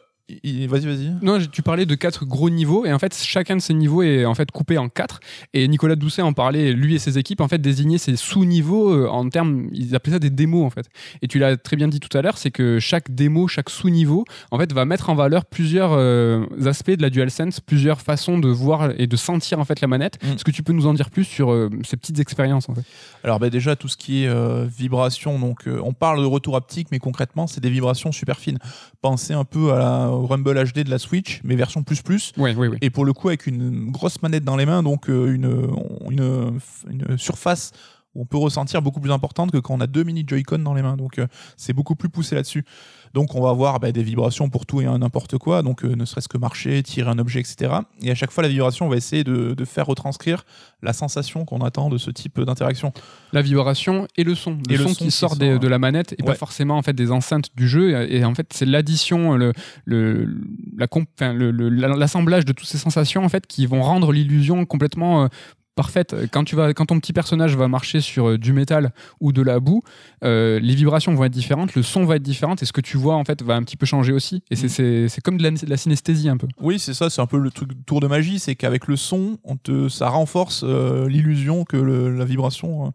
vas-y, 0.67 0.85
vas-y. 0.85 1.13
Non, 1.21 1.39
tu 1.51 1.61
parlais 1.61 1.85
de 1.85 1.95
quatre 1.95 2.25
gros 2.25 2.49
niveaux 2.49 2.85
et 2.85 2.93
en 2.93 2.99
fait 2.99 3.15
chacun 3.15 3.55
de 3.55 3.61
ces 3.61 3.73
niveaux 3.73 4.03
est 4.03 4.25
en 4.25 4.35
fait 4.35 4.51
coupé 4.51 4.77
en 4.77 4.89
quatre 4.89 5.19
et 5.53 5.67
Nicolas 5.67 5.95
Doucet 5.95 6.21
en 6.21 6.33
parlait 6.33 6.73
lui 6.73 6.95
et 6.95 6.99
ses 6.99 7.17
équipes 7.17 7.41
en 7.41 7.47
fait 7.47 7.59
désignaient 7.59 7.97
ces 7.97 8.15
sous-niveaux 8.15 8.93
euh, 8.93 9.07
en 9.07 9.27
termes 9.29 9.67
ils 9.71 9.95
appelaient 9.95 10.13
ça 10.13 10.19
des 10.19 10.29
démos 10.29 10.65
en 10.65 10.69
fait. 10.69 10.87
Et 11.21 11.27
tu 11.27 11.39
l'as 11.39 11.57
très 11.57 11.75
bien 11.75 11.87
dit 11.87 11.99
tout 11.99 12.15
à 12.17 12.21
l'heure, 12.21 12.37
c'est 12.37 12.51
que 12.51 12.79
chaque 12.79 13.11
démo, 13.13 13.47
chaque 13.47 13.69
sous-niveau 13.69 14.25
en 14.51 14.57
fait 14.57 14.71
va 14.73 14.85
mettre 14.85 15.09
en 15.09 15.15
valeur 15.15 15.45
plusieurs 15.45 15.91
euh, 15.93 16.45
aspects 16.65 16.91
de 16.91 17.01
la 17.01 17.09
DualSense, 17.09 17.59
plusieurs 17.59 18.01
façons 18.01 18.37
de 18.37 18.49
voir 18.49 18.91
et 18.97 19.07
de 19.07 19.15
sentir 19.15 19.59
en 19.59 19.65
fait 19.65 19.81
la 19.81 19.87
manette. 19.87 20.23
Mm. 20.23 20.33
Est-ce 20.33 20.43
que 20.43 20.51
tu 20.51 20.63
peux 20.63 20.73
nous 20.73 20.87
en 20.87 20.93
dire 20.93 21.09
plus 21.09 21.23
sur 21.23 21.51
euh, 21.51 21.69
ces 21.83 21.97
petites 21.97 22.19
expériences 22.19 22.69
en 22.69 22.75
fait? 22.75 22.83
Alors 23.23 23.39
bah, 23.39 23.49
déjà 23.49 23.75
tout 23.75 23.87
ce 23.87 23.97
qui 23.97 24.23
est 24.23 24.27
euh, 24.27 24.65
vibration, 24.65 25.39
donc 25.39 25.65
on 25.67 25.93
parle 25.93 26.21
de 26.21 26.25
retour 26.25 26.55
haptique, 26.55 26.87
mais 26.91 26.99
concrètement 26.99 27.47
c'est 27.47 27.61
des 27.61 27.69
vibrations 27.69 28.11
super 28.11 28.39
fines. 28.39 28.59
Pensez 29.01 29.33
un 29.33 29.45
peu 29.45 29.73
à 29.73 29.79
la 29.79 30.07
au 30.21 30.27
Rumble 30.27 30.63
HD 30.63 30.83
de 30.83 30.89
la 30.89 30.99
Switch, 30.99 31.41
mais 31.43 31.55
version 31.55 31.83
plus 31.83 32.01
plus. 32.01 32.31
Ouais, 32.37 32.53
oui, 32.55 32.67
oui. 32.67 32.77
Et 32.81 32.89
pour 32.89 33.05
le 33.05 33.13
coup 33.13 33.29
avec 33.29 33.47
une 33.47 33.91
grosse 33.91 34.21
manette 34.21 34.43
dans 34.43 34.55
les 34.55 34.65
mains, 34.65 34.83
donc 34.83 35.09
euh, 35.09 35.33
une, 35.33 35.69
une, 36.09 36.59
une 36.89 37.17
surface 37.17 37.71
on 38.15 38.25
peut 38.25 38.37
ressentir 38.37 38.81
beaucoup 38.81 38.99
plus 38.99 39.11
importante 39.11 39.51
que 39.51 39.57
quand 39.57 39.73
on 39.73 39.79
a 39.81 39.87
deux 39.87 40.03
mini 40.03 40.23
Joy-Con 40.27 40.59
dans 40.59 40.73
les 40.73 40.81
mains. 40.81 40.97
Donc 40.97 41.17
euh, 41.19 41.27
c'est 41.57 41.73
beaucoup 41.73 41.95
plus 41.95 42.09
poussé 42.09 42.35
là-dessus. 42.35 42.65
Donc 43.13 43.35
on 43.35 43.41
va 43.41 43.49
avoir 43.49 43.79
bah, 43.79 43.91
des 43.91 44.03
vibrations 44.03 44.49
pour 44.49 44.65
tout 44.65 44.81
et 44.81 44.85
n'importe 44.85 45.37
quoi, 45.37 45.61
donc 45.63 45.83
euh, 45.83 45.95
ne 45.95 46.05
serait-ce 46.05 46.29
que 46.29 46.37
marcher, 46.37 46.81
tirer 46.83 47.09
un 47.09 47.19
objet, 47.19 47.39
etc. 47.41 47.73
Et 48.01 48.11
à 48.11 48.15
chaque 48.15 48.31
fois 48.31 48.41
la 48.43 48.49
vibration, 48.49 48.85
on 48.85 48.89
va 48.89 48.95
essayer 48.97 49.23
de, 49.25 49.53
de 49.53 49.65
faire 49.65 49.85
retranscrire 49.85 50.45
la 50.81 50.93
sensation 50.93 51.43
qu'on 51.45 51.59
attend 51.59 51.89
de 51.89 51.97
ce 51.97 52.09
type 52.09 52.39
d'interaction. 52.41 52.93
la 53.33 53.41
vibration 53.41 54.07
et 54.17 54.23
le 54.23 54.33
son. 54.35 54.57
Le, 54.69 54.73
Et 54.73 54.77
son, 54.77 54.83
son 54.89 54.93
qui 54.95 55.03
qui 55.05 55.11
sort 55.11 55.31
sort, 55.31 55.37
des- 55.39 55.53
ouais. 55.53 55.59
de 55.59 55.67
la 55.67 55.77
manette 55.79 56.13
et 56.17 56.23
pas 56.23 56.35
forcément 56.35 56.77
en 56.77 56.81
fait 56.81 56.93
des 56.93 57.11
enceintes 57.11 57.49
du 57.55 57.67
jeu. 57.67 58.01
Et, 58.09 58.17
et 58.17 58.25
en 58.25 58.33
fait, 58.33 58.47
c'est 58.53 58.65
l'addition, 58.65 59.35
la 59.35 59.51
le- 59.85 61.69
l'assemblage 61.69 62.45
de 62.45 62.51
toutes 62.53 62.67
ces 62.67 62.77
sensations 62.77 63.23
en 63.23 63.29
fait 63.29 63.45
qui 63.47 63.65
vont 63.65 63.81
rendre 63.81 64.11
l'illusion 64.11 64.65
complètement 64.65 65.23
euh, 65.23 65.27
parfaite. 65.75 66.15
Quand 66.31 66.43
tu 66.43 66.55
vas, 66.55 66.73
quand 66.73 66.85
ton 66.87 66.99
petit 66.99 67.13
personnage 67.13 67.55
va 67.55 67.67
marcher 67.67 68.01
sur 68.01 68.29
euh, 68.29 68.37
du 68.37 68.53
métal 68.53 68.91
ou 69.19 69.31
de 69.31 69.41
la 69.41 69.59
boue, 69.59 69.81
euh, 70.23 70.59
les 70.59 70.75
vibrations 70.75 71.13
vont 71.15 71.23
être 71.23 71.31
différentes, 71.31 71.75
le 71.75 71.83
son 71.83 72.05
va 72.05 72.17
être 72.17 72.23
différent 72.23 72.55
et 72.61 72.65
ce 72.65 72.73
que 72.73 72.81
tu 72.81 72.97
vois 72.97 73.15
en 73.15 73.23
fait 73.23 73.41
va 73.41 73.55
un 73.55 73.63
petit 73.63 73.77
peu 73.77 73.85
changer 73.85 74.11
aussi. 74.13 74.43
Et 74.51 74.55
c'est- 74.55 74.65
Mm. 74.65 74.69
c'est 74.69 75.09
c'est 75.09 75.21
comme 75.21 75.37
de 75.37 75.43
la, 75.43 75.51
de 75.51 75.65
la 75.69 75.77
synesthésie 75.77 76.29
un 76.29 76.37
peu. 76.37 76.47
Oui, 76.59 76.77
c'est 76.79 76.93
ça, 76.93 77.09
c'est 77.09 77.21
un 77.21 77.25
peu 77.27 77.37
le 77.37 77.51
truc 77.51 77.69
tour 77.85 77.99
de 78.01 78.07
magie, 78.07 78.39
c'est 78.39 78.55
qu'avec 78.55 78.87
le 78.87 78.95
son, 78.95 79.37
on 79.43 79.55
te, 79.57 79.87
ça 79.89 80.09
renforce 80.09 80.63
euh, 80.63 81.07
l'illusion 81.07 81.63
que 81.63 81.77
le- 81.77 82.15
la 82.17 82.25
vibration 82.25 82.91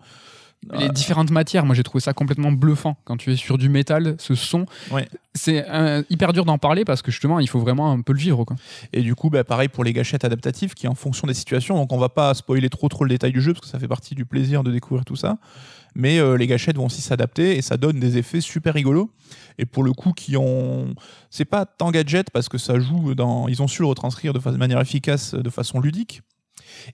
Les 0.79 0.88
différentes 0.88 1.31
matières, 1.31 1.64
moi 1.64 1.74
j'ai 1.74 1.83
trouvé 1.83 2.00
ça 2.00 2.12
complètement 2.12 2.52
bluffant. 2.52 2.96
Quand 3.05 3.16
tu 3.16 3.33
es 3.33 3.37
sur 3.37 3.59
du 3.59 3.68
métal, 3.68 4.16
ce 4.18 4.35
son, 4.35 4.66
Ouais. 4.90 5.09
c'est 5.35 5.64
euh, 5.68 6.02
hyper 6.11 6.33
dur 6.33 6.44
d'en 6.44 6.59
parler 6.59 6.85
parce 6.85 7.02
que 7.02 7.11
justement, 7.11 7.38
il 7.40 7.48
faut 7.48 7.61
vraiment 7.61 7.92
un 7.92 8.00
peu 8.00 8.12
le 8.12 8.18
vivre. 8.18 8.44
Quoi. 8.44 8.57
Et 8.92 9.02
du 9.02 9.14
coup, 9.14 9.31
bah, 9.31 9.44
pareil 9.44 9.68
pour 9.68 9.85
les 9.85 9.92
gâchettes 9.92 10.24
adaptatives 10.24 10.74
qui, 10.74 10.88
en 10.88 10.94
fonction 10.94 11.26
des 11.26 11.35
situations, 11.35 11.76
donc 11.76 11.92
on 11.92 11.98
va 11.98 12.09
pas 12.09 12.35
spoiler 12.35 12.68
trop 12.68 12.88
trop 12.88 13.05
le 13.05 13.11
détail 13.11 13.33
du 13.33 13.40
jeu 13.40 13.52
parce 13.52 13.64
que 13.66 13.70
ça 13.70 13.79
fait 13.79 13.88
partie 13.88 14.14
du 14.14 14.24
plaisir 14.24 14.62
de 14.64 14.72
découvrir 14.72 15.05
tout 15.05 15.16
ça. 15.16 15.38
Mais 15.94 16.18
euh, 16.18 16.37
les 16.37 16.46
gâchettes 16.46 16.76
vont 16.76 16.87
aussi 16.87 17.00
s'adapter 17.00 17.57
et 17.57 17.62
ça 17.62 17.79
donne 17.79 17.98
des 17.98 18.18
effets 18.18 18.42
super 18.42 18.74
rigolos. 18.74 19.11
Et 19.59 19.64
pour 19.64 19.83
le 19.83 19.92
coup, 19.94 20.12
qui 20.12 20.37
ont, 20.37 20.94
c'est 21.31 21.46
pas 21.46 21.64
tant 21.64 21.90
gadget 21.90 22.29
parce 22.31 22.50
que 22.50 22.59
ça 22.59 22.79
joue 22.79 23.14
dans, 23.14 23.48
ils 23.48 23.62
ont 23.62 23.68
su 23.68 23.81
le 23.81 23.88
retranscrire 23.88 24.35
de 24.35 24.57
manière 24.59 24.81
efficace, 24.81 25.35
de 25.35 25.48
façon 25.48 25.81
ludique. 25.81 26.20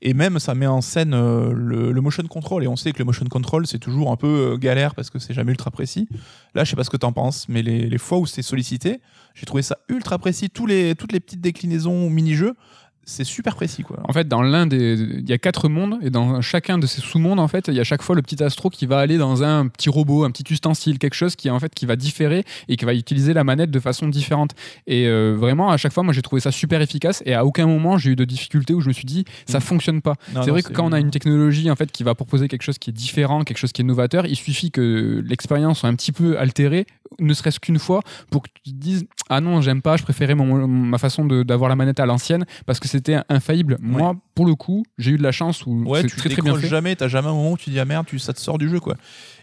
Et 0.01 0.15
même, 0.15 0.39
ça 0.39 0.55
met 0.55 0.67
en 0.67 0.81
scène 0.81 1.15
euh, 1.15 1.53
le, 1.53 2.01
motion 2.01 2.23
control. 2.25 2.65
Et 2.65 2.69
on 2.69 2.77
sait 2.77 2.93
que 2.93 2.99
le 2.99 3.05
motion 3.05 3.25
control, 3.27 3.67
c'est 3.67 3.79
toujours 3.79 4.11
un 4.11 4.17
peu 4.17 4.53
euh, 4.53 4.57
galère 4.57 4.95
parce 4.95 5.11
que 5.11 5.19
c'est 5.19 5.35
jamais 5.35 5.53
ultra 5.53 5.71
précis. 5.71 6.09
Là, 6.55 6.65
je 6.65 6.71
sais 6.71 6.77
pas 6.77 6.85
ce 6.85 6.91
que 6.91 6.97
t'en 6.97 7.13
penses, 7.13 7.49
mais 7.49 7.63
les, 7.63 7.99
fois 7.99 8.19
où 8.19 8.27
c'est 8.27 8.43
sollicité, 8.43 9.01
j'ai 9.35 9.47
trouvé 9.47 9.63
ça 9.63 9.79
ultra 9.89 10.19
précis. 10.19 10.51
Toutes 10.51 10.69
les 10.71 10.95
petites 10.95 11.41
déclinaisons 11.41 12.11
mini-jeux, 12.11 12.55
c'est 13.05 13.25
super 13.25 13.55
précis, 13.57 13.83
quoi. 13.83 13.99
En 14.09 14.13
fait, 14.13 14.29
dans 14.29 14.43
l'un 14.43 14.67
des. 14.67 14.95
Il 14.95 15.29
y 15.29 15.33
a 15.33 15.39
quatre 15.39 15.69
mondes, 15.69 15.99
et 16.03 16.11
dans 16.11 16.41
chacun 16.41 16.79
de 16.79 16.87
ces 16.87 17.01
sous-mondes, 17.01 17.41
en 17.41 17.49
fait, 17.49 17.69
il 17.69 17.75
y 17.75 17.81
a 17.81 17.85
chaque 17.85 18.03
fois 18.03 18.15
le 18.15 18.23
petit 18.23 18.43
astro 18.43 18.71
qui 18.71 18.87
va 18.87 18.99
aller 18.99 19.19
dans 19.19 19.43
un 19.43 19.67
petit 19.69 19.89
robot, 19.89 20.25
un 20.25 20.31
petit 20.31 20.45
ustensile, 20.53 20.99
quelque 20.99 21.15
chose 21.15 21.35
qui, 21.37 21.51
en 21.51 21.59
fait, 21.59 21.75
qui 21.75 21.87
va 21.87 21.97
différer 21.97 22.45
et 22.69 22.77
qui 22.77 22.85
va 22.85 22.95
utiliser 22.95 23.33
la 23.35 23.45
manette 23.45 23.71
de 23.71 23.81
façon 23.81 24.09
différente. 24.09 24.53
Et 24.87 25.07
euh, 25.07 25.35
vraiment, 25.39 25.71
à 25.71 25.77
chaque 25.77 25.93
fois, 25.93 26.03
moi, 26.03 26.13
j'ai 26.13 26.23
trouvé 26.23 26.41
ça 26.41 26.53
super 26.53 26.81
efficace, 26.81 27.23
et 27.27 27.35
à 27.35 27.45
aucun 27.45 27.67
moment, 27.67 27.99
j'ai 27.99 28.11
eu 28.11 28.17
de 28.17 28.25
difficulté 28.25 28.75
où 28.75 28.81
je 28.81 28.89
me 28.89 28.93
suis 28.93 29.05
dit, 29.07 29.25
ça 29.47 29.59
Mm. 29.59 29.63
fonctionne 29.63 30.03
pas. 30.03 30.15
C'est 30.45 30.51
vrai 30.51 30.63
que 30.63 30.73
quand 30.73 30.87
on 30.87 30.93
a 30.93 31.01
une 31.01 31.11
technologie, 31.11 31.71
en 31.71 31.77
fait, 31.77 31.91
qui 31.93 32.03
va 32.05 32.15
proposer 32.15 32.49
quelque 32.49 32.63
chose 32.63 32.79
qui 32.79 32.91
est 32.91 32.93
différent, 32.93 33.43
quelque 33.45 33.59
chose 33.59 33.73
qui 33.73 33.83
est 33.83 33.85
novateur, 33.85 34.27
il 34.27 34.37
suffit 34.37 34.71
que 34.71 35.23
l'expérience 35.27 35.81
soit 35.81 35.89
un 35.89 35.95
petit 35.95 36.13
peu 36.13 36.39
altérée, 36.39 36.87
ne 37.19 37.35
serait-ce 37.35 37.61
qu'une 37.61 37.79
fois, 37.79 38.01
pour 38.31 38.43
que 38.43 38.49
tu 38.65 38.73
te 38.73 38.77
dises, 38.77 39.07
ah 39.29 39.41
non, 39.41 39.61
j'aime 39.61 39.83
pas, 39.83 39.97
je 39.97 40.03
préférais 40.03 40.35
mon- 40.35 40.67
ma 40.67 40.99
façon 40.99 41.25
d'avoir 41.27 41.69
la 41.69 41.77
manette 41.77 42.01
à 42.01 42.07
l'ancienne, 42.07 42.45
parce 42.67 42.81
que 42.81 42.89
c'était 42.93 43.19
infaillible. 43.29 43.79
Moi, 43.81 44.15
pour 44.35 44.47
le 44.47 44.55
coup, 44.55 44.85
j'ai 44.99 45.13
eu 45.13 45.17
de 45.19 45.23
la 45.23 45.33
chance 45.33 45.67
où 45.67 45.85
Ouais, 45.87 46.03
c'est 46.03 46.09
tu 46.09 46.17
très 46.17 46.29
très 46.29 46.43
bien 46.43 46.55
fait. 46.57 46.69
jamais, 46.69 46.95
t'as 46.97 47.09
jamais 47.09 47.29
un 47.29 47.33
moment 47.33 47.53
où 47.53 47.57
tu 47.59 47.71
dis 47.71 47.79
ah 47.81 47.85
merde, 47.85 48.07
tu, 48.07 48.19
ça 48.19 48.33
te 48.33 48.41
sort 48.41 48.59
du 48.59 48.69
jeu 48.69 48.81
quoi. 48.81 48.97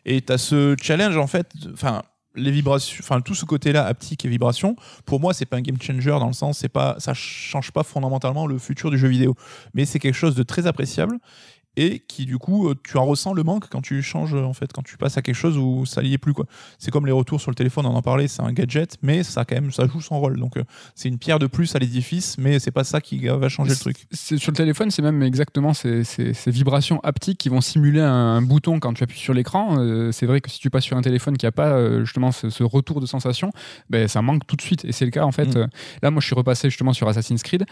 Et 0.05 0.21
t'as 0.21 0.37
ce 0.37 0.75
challenge 0.81 1.17
en 1.17 1.27
fait, 1.27 1.51
enfin 1.73 2.03
les 2.35 2.51
vibrations, 2.51 2.97
enfin 3.03 3.21
tout 3.21 3.33
ce 3.35 3.43
côté-là 3.45 3.85
haptique 3.85 4.23
et 4.23 4.29
vibration. 4.29 4.75
Pour 5.05 5.19
moi, 5.19 5.33
c'est 5.33 5.45
pas 5.45 5.57
un 5.57 5.61
game 5.61 5.81
changer 5.81 6.11
dans 6.11 6.27
le 6.27 6.33
sens, 6.33 6.59
c'est 6.59 6.69
pas, 6.69 6.95
ça 6.99 7.13
change 7.13 7.71
pas 7.71 7.83
fondamentalement 7.83 8.45
le 8.47 8.57
futur 8.59 8.91
du 8.91 8.97
jeu 8.97 9.07
vidéo, 9.07 9.35
mais 9.73 9.85
c'est 9.85 9.99
quelque 9.99 10.15
chose 10.15 10.35
de 10.35 10.43
très 10.43 10.67
appréciable 10.67 11.17
et 11.81 11.99
qui 12.07 12.25
du 12.25 12.37
coup 12.37 12.67
euh, 12.69 12.75
tu 12.83 12.97
en 12.97 13.05
ressens 13.05 13.33
le 13.33 13.43
manque 13.43 13.69
quand 13.69 13.81
tu 13.81 14.01
changes 14.01 14.33
en 14.33 14.53
fait 14.53 14.71
quand 14.73 14.83
tu 14.83 14.97
passes 14.97 15.17
à 15.17 15.21
quelque 15.21 15.35
chose 15.35 15.57
où 15.57 15.85
ça 15.85 16.01
n'y 16.01 16.13
est 16.13 16.17
plus 16.17 16.33
quoi 16.33 16.45
c'est 16.77 16.91
comme 16.91 17.05
les 17.05 17.11
retours 17.11 17.39
sur 17.41 17.51
le 17.51 17.55
téléphone 17.55 17.85
on 17.85 17.95
en 17.95 18.01
parlait 18.01 18.27
c'est 18.27 18.41
un 18.41 18.51
gadget 18.51 18.97
mais 19.01 19.23
ça 19.23 19.45
quand 19.45 19.55
même 19.55 19.71
ça 19.71 19.87
joue 19.87 20.01
son 20.01 20.19
rôle 20.19 20.39
donc 20.39 20.57
euh, 20.57 20.63
c'est 20.95 21.09
une 21.09 21.17
pierre 21.17 21.39
de 21.39 21.47
plus 21.47 21.75
à 21.75 21.79
l'édifice 21.79 22.37
mais 22.37 22.59
c'est 22.59 22.71
pas 22.71 22.83
ça 22.83 23.01
qui 23.01 23.25
va 23.27 23.49
changer 23.49 23.71
le 23.71 23.75
truc 23.77 24.07
Sur 24.13 24.51
le 24.51 24.57
téléphone, 24.57 24.91
c'est 24.91 25.01
même 25.01 25.23
exactement 25.23 25.73
ces, 25.73 26.03
ces- 26.03 26.33
ces 26.33 26.51
vibrations 26.51 26.99
haptiques 27.01 27.37
qui 27.37 27.49
vont 27.49 27.61
simuler 27.61 28.01
un, 28.01 28.07
un 28.11 28.41
bouton 28.41 28.79
quand 28.79 28.93
tu 28.93 29.03
appuies 29.03 29.19
sur 29.19 29.33
l'écran. 29.33 29.77
Euh, 29.79 30.11
c'est 30.11 30.25
vrai 30.25 30.41
que 30.41 30.49
si 30.49 30.59
tu 30.59 30.69
passes 30.69 30.83
sur 30.83 30.97
un 30.97 31.01
téléphone 31.01 31.37
qui 31.37 31.45
n'a 31.45 31.51
pas 31.51 31.69
euh, 31.73 32.03
justement 32.05 32.31
ce, 32.31 32.49
ce 32.49 32.63
retour 32.63 32.99
de 33.01 33.05
sensation, 33.05 33.51
ben, 33.89 34.07
ça 34.07 34.21
manque 34.21 34.45
tout 34.47 34.55
de 34.55 34.61
suite. 34.61 34.83
Et 34.85 34.91
c'est 34.91 35.05
le 35.05 35.11
cas 35.11 35.23
en 35.23 35.31
fait. 35.31 35.53
Mm. 35.55 35.57
Euh, 35.57 35.67
là, 36.01 36.11
moi, 36.11 36.19
je 36.21 36.25
suis 36.27 36.35
repassé 36.35 36.69
justement 36.69 36.93
sur 36.93 37.07
Assassin's 37.07 37.43
Creed. 37.43 37.65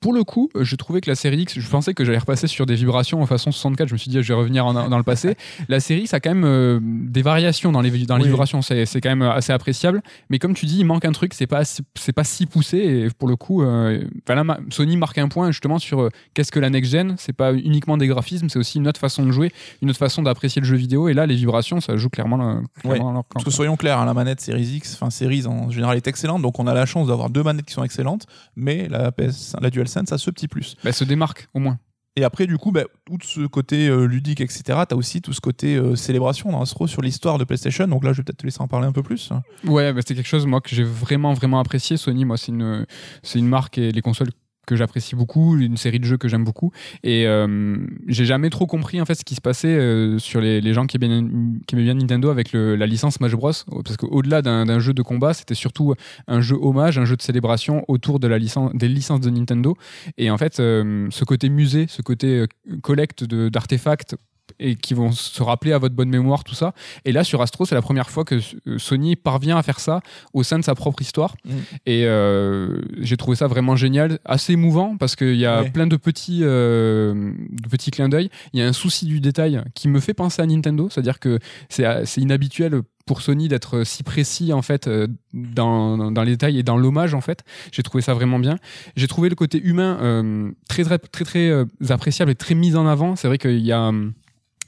Pour 0.00 0.12
le 0.12 0.24
coup, 0.24 0.50
euh, 0.56 0.64
je 0.64 0.76
trouvais 0.76 1.00
que 1.00 1.08
la 1.10 1.16
série 1.16 1.42
X, 1.42 1.58
je 1.58 1.68
pensais 1.68 1.94
que 1.94 2.04
j'allais 2.04 2.18
repasser 2.18 2.46
sur 2.46 2.66
des 2.66 2.74
vibrations 2.74 3.22
en 3.22 3.26
façon 3.26 3.52
64. 3.54 3.88
Je 3.88 3.94
me 3.94 3.98
suis 3.98 4.10
dit, 4.10 4.22
je 4.22 4.28
vais 4.28 4.34
revenir 4.38 4.66
en- 4.66 4.88
dans 4.88 4.96
le 4.98 5.02
passé. 5.04 5.36
la 5.68 5.80
série 5.80 6.02
X 6.02 6.14
a 6.14 6.20
quand 6.20 6.30
même 6.30 6.44
euh, 6.44 6.78
des 6.82 7.22
variations 7.22 7.72
dans 7.72 7.80
les, 7.80 7.90
dans 8.06 8.16
les 8.16 8.24
Oui. 8.24 8.28
vibrations. 8.28 8.62
C'est 8.62 8.86
c'est 8.86 9.00
quand 9.00 9.08
même 9.10 9.22
assez 9.22 9.52
appréciable. 9.52 10.02
Mais 10.30 10.38
comme 10.38 10.54
tu 10.54 10.66
dis, 10.66 10.78
il 10.80 10.84
manque 10.84 11.04
un 11.04 11.12
truc. 11.12 11.34
C'est 11.34 11.46
pas, 11.46 11.62
c'est 11.64 12.12
pas 12.12 12.24
si 12.24 12.46
poussé. 12.46 12.78
Et 12.78 13.08
pour 13.18 13.28
le 13.28 13.36
coup, 13.36 13.62
euh, 13.62 14.04
enfin, 14.26 14.34
là, 14.34 14.44
ma- 14.44 14.58
Sony 14.70 14.96
marque 14.96 15.18
un 15.18 15.28
point 15.28 15.50
justement 15.50 15.78
sur 15.78 16.00
euh, 16.02 16.08
qu'est-ce 16.34 16.52
que 16.52 16.60
la 16.60 16.70
next-gen. 16.70 17.14
C'est 17.18 17.32
pas 17.32 17.52
uniquement 17.54 17.96
des 17.96 18.06
graphismes, 18.06 18.48
c'est 18.48 18.58
aussi 18.58 18.78
une 18.78 18.88
autre 18.88 19.00
façon 19.00 19.24
de 19.24 19.30
jouer, 19.30 19.52
une 19.82 19.90
autre 19.90 19.98
façon 19.98 20.22
d'apprécier 20.22 20.60
le 20.60 20.66
jeu 20.66 20.76
vidéo. 20.76 21.08
Et 21.08 21.14
là, 21.14 21.26
les 21.26 21.36
vibrations, 21.36 21.80
ça 21.80 21.96
joue 21.96 22.08
clairement, 22.10 22.40
euh, 22.50 22.60
clairement 22.80 23.12
leur 23.12 23.22
camp, 23.22 23.26
Parce 23.34 23.44
que 23.44 23.50
soyons 23.50 23.76
clairs, 23.76 23.98
hein, 23.98 24.04
la 24.06 24.14
manette 24.14 24.40
Series 24.40 24.76
X, 24.76 24.94
enfin 24.94 25.10
Series 25.10 25.46
en 25.46 25.70
général 25.70 25.96
est 25.96 26.06
excellente, 26.08 26.42
donc 26.42 26.58
on 26.58 26.66
a 26.66 26.74
la 26.74 26.86
chance 26.86 27.08
d'avoir 27.08 27.30
deux 27.30 27.42
manettes 27.42 27.66
qui 27.66 27.72
sont 27.74 27.84
excellentes, 27.84 28.26
mais 28.56 28.88
la, 28.88 29.12
PS, 29.12 29.54
la 29.60 29.70
DualSense 29.70 30.12
a 30.12 30.18
ce 30.18 30.30
petit 30.30 30.48
plus. 30.48 30.74
Bah, 30.76 30.80
elle 30.90 30.94
se 30.94 31.04
démarque 31.04 31.48
au 31.54 31.58
moins. 31.60 31.78
Et 32.16 32.22
après, 32.22 32.46
du 32.46 32.58
coup, 32.58 32.70
bah, 32.70 32.84
outre 33.10 33.26
ce 33.26 33.44
côté 33.46 33.88
euh, 33.88 34.06
ludique, 34.06 34.40
etc., 34.40 34.62
t'as 34.88 34.94
aussi 34.94 35.20
tout 35.20 35.32
ce 35.32 35.40
côté 35.40 35.74
euh, 35.74 35.96
célébration 35.96 36.52
dans 36.52 36.62
Astro 36.62 36.86
sur 36.86 37.02
l'histoire 37.02 37.38
de 37.38 37.44
PlayStation, 37.44 37.88
donc 37.88 38.04
là 38.04 38.12
je 38.12 38.18
vais 38.18 38.22
peut-être 38.22 38.38
te 38.38 38.44
laisser 38.44 38.60
en 38.60 38.68
parler 38.68 38.86
un 38.86 38.92
peu 38.92 39.02
plus. 39.02 39.30
Ouais, 39.64 39.92
bah, 39.92 40.00
c'est 40.06 40.14
quelque 40.14 40.28
chose 40.28 40.46
moi 40.46 40.60
que 40.60 40.74
j'ai 40.74 40.84
vraiment 40.84 41.32
vraiment 41.32 41.58
apprécié. 41.58 41.96
Sony, 41.96 42.24
moi, 42.24 42.36
c'est 42.36 42.52
une 42.52 42.86
c'est 43.22 43.40
une 43.40 43.48
marque 43.48 43.78
et 43.78 43.90
les 43.90 44.00
consoles 44.00 44.30
que 44.66 44.76
j'apprécie 44.76 45.14
beaucoup, 45.16 45.56
une 45.58 45.76
série 45.76 46.00
de 46.00 46.04
jeux 46.04 46.16
que 46.16 46.28
j'aime 46.28 46.44
beaucoup. 46.44 46.72
Et 47.02 47.26
euh, 47.26 47.76
j'ai 48.06 48.24
jamais 48.24 48.50
trop 48.50 48.66
compris 48.66 49.00
en 49.00 49.04
fait 49.04 49.14
ce 49.14 49.24
qui 49.24 49.34
se 49.34 49.40
passait 49.40 49.68
euh, 49.76 50.18
sur 50.18 50.40
les, 50.40 50.60
les 50.60 50.74
gens 50.74 50.86
qui 50.86 50.96
aimaient, 50.96 51.22
qui 51.66 51.76
bien 51.76 51.94
Nintendo 51.94 52.30
avec 52.30 52.52
le- 52.52 52.76
la 52.76 52.86
licence 52.86 53.14
Smash 53.14 53.32
Bros. 53.34 53.52
Parce 53.84 53.96
qu'au-delà 53.96 54.42
d'un 54.42 54.78
jeu 54.78 54.92
de 54.94 55.02
combat, 55.02 55.34
c'était 55.34 55.54
surtout 55.54 55.94
un 56.26 56.40
jeu 56.40 56.56
hommage, 56.60 56.98
un 56.98 57.04
jeu 57.04 57.16
de 57.16 57.22
célébration 57.22 57.84
autour 57.88 58.20
de 58.20 58.28
la 58.28 58.38
licence, 58.38 58.72
des 58.74 58.88
licences 58.88 59.20
de 59.20 59.30
Nintendo. 59.30 59.76
Et 60.18 60.30
en 60.30 60.38
fait, 60.38 60.60
euh, 60.60 61.06
ce 61.10 61.24
côté 61.24 61.48
musée, 61.48 61.86
ce 61.88 62.02
côté 62.02 62.46
collecte 62.82 63.24
d'artefacts 63.24 64.16
et 64.58 64.76
qui 64.76 64.94
vont 64.94 65.10
se 65.12 65.42
rappeler 65.42 65.72
à 65.72 65.78
votre 65.78 65.94
bonne 65.94 66.08
mémoire 66.08 66.44
tout 66.44 66.54
ça. 66.54 66.74
Et 67.04 67.12
là 67.12 67.24
sur 67.24 67.42
Astro, 67.42 67.64
c'est 67.64 67.74
la 67.74 67.82
première 67.82 68.10
fois 68.10 68.24
que 68.24 68.38
Sony 68.78 69.16
parvient 69.16 69.56
à 69.56 69.62
faire 69.62 69.80
ça 69.80 70.00
au 70.32 70.42
sein 70.42 70.58
de 70.58 70.64
sa 70.64 70.74
propre 70.74 71.02
histoire. 71.02 71.34
Mm. 71.44 71.50
Et 71.86 72.04
euh, 72.06 72.80
j'ai 73.00 73.16
trouvé 73.16 73.36
ça 73.36 73.46
vraiment 73.46 73.76
génial, 73.76 74.18
assez 74.24 74.52
émouvant 74.52 74.96
parce 74.96 75.16
qu'il 75.16 75.36
y 75.36 75.46
a 75.46 75.62
Ouais. 75.62 75.70
plein 75.70 75.86
de 75.86 75.96
petits, 75.96 76.40
euh, 76.42 77.32
de 77.50 77.68
petits 77.68 77.90
clins 77.90 78.08
d'œil. 78.08 78.28
Il 78.52 78.60
y 78.60 78.62
a 78.62 78.66
un 78.66 78.72
souci 78.72 79.06
du 79.06 79.20
détail 79.20 79.62
qui 79.74 79.88
me 79.88 80.00
fait 80.00 80.14
penser 80.14 80.42
à 80.42 80.46
Nintendo, 80.46 80.88
c'est-à-dire 80.90 81.18
que 81.20 81.38
c'est 81.68 81.84
euh, 81.86 82.04
inhabituel 82.16 82.82
pour 83.06 83.20
Sony 83.20 83.48
d'être 83.48 83.84
si 83.84 84.02
précis 84.02 84.52
en 84.54 84.62
fait 84.62 84.88
euh, 84.88 85.06
dans, 85.34 86.10
dans 86.10 86.22
les 86.22 86.32
détails 86.32 86.58
et 86.58 86.62
dans 86.62 86.76
l'hommage 86.78 87.12
en 87.14 87.20
fait. 87.20 87.44
J'ai 87.70 87.82
trouvé 87.82 88.02
ça 88.02 88.14
vraiment 88.14 88.38
bien. 88.38 88.56
J'ai 88.96 89.06
trouvé 89.08 89.28
le 89.28 89.34
côté 89.34 89.60
humain 89.62 89.98
euh, 90.00 90.50
très 90.68 90.84
très 90.84 90.98
très 90.98 91.24
très 91.24 91.52
appréciable 91.90 92.30
et 92.30 92.34
très 92.34 92.54
mis 92.54 92.76
en 92.76 92.86
avant. 92.86 93.14
C'est 93.16 93.28
vrai 93.28 93.36
qu'il 93.38 93.60
y 93.60 93.72
a 93.72 93.80
hum, 93.88 94.12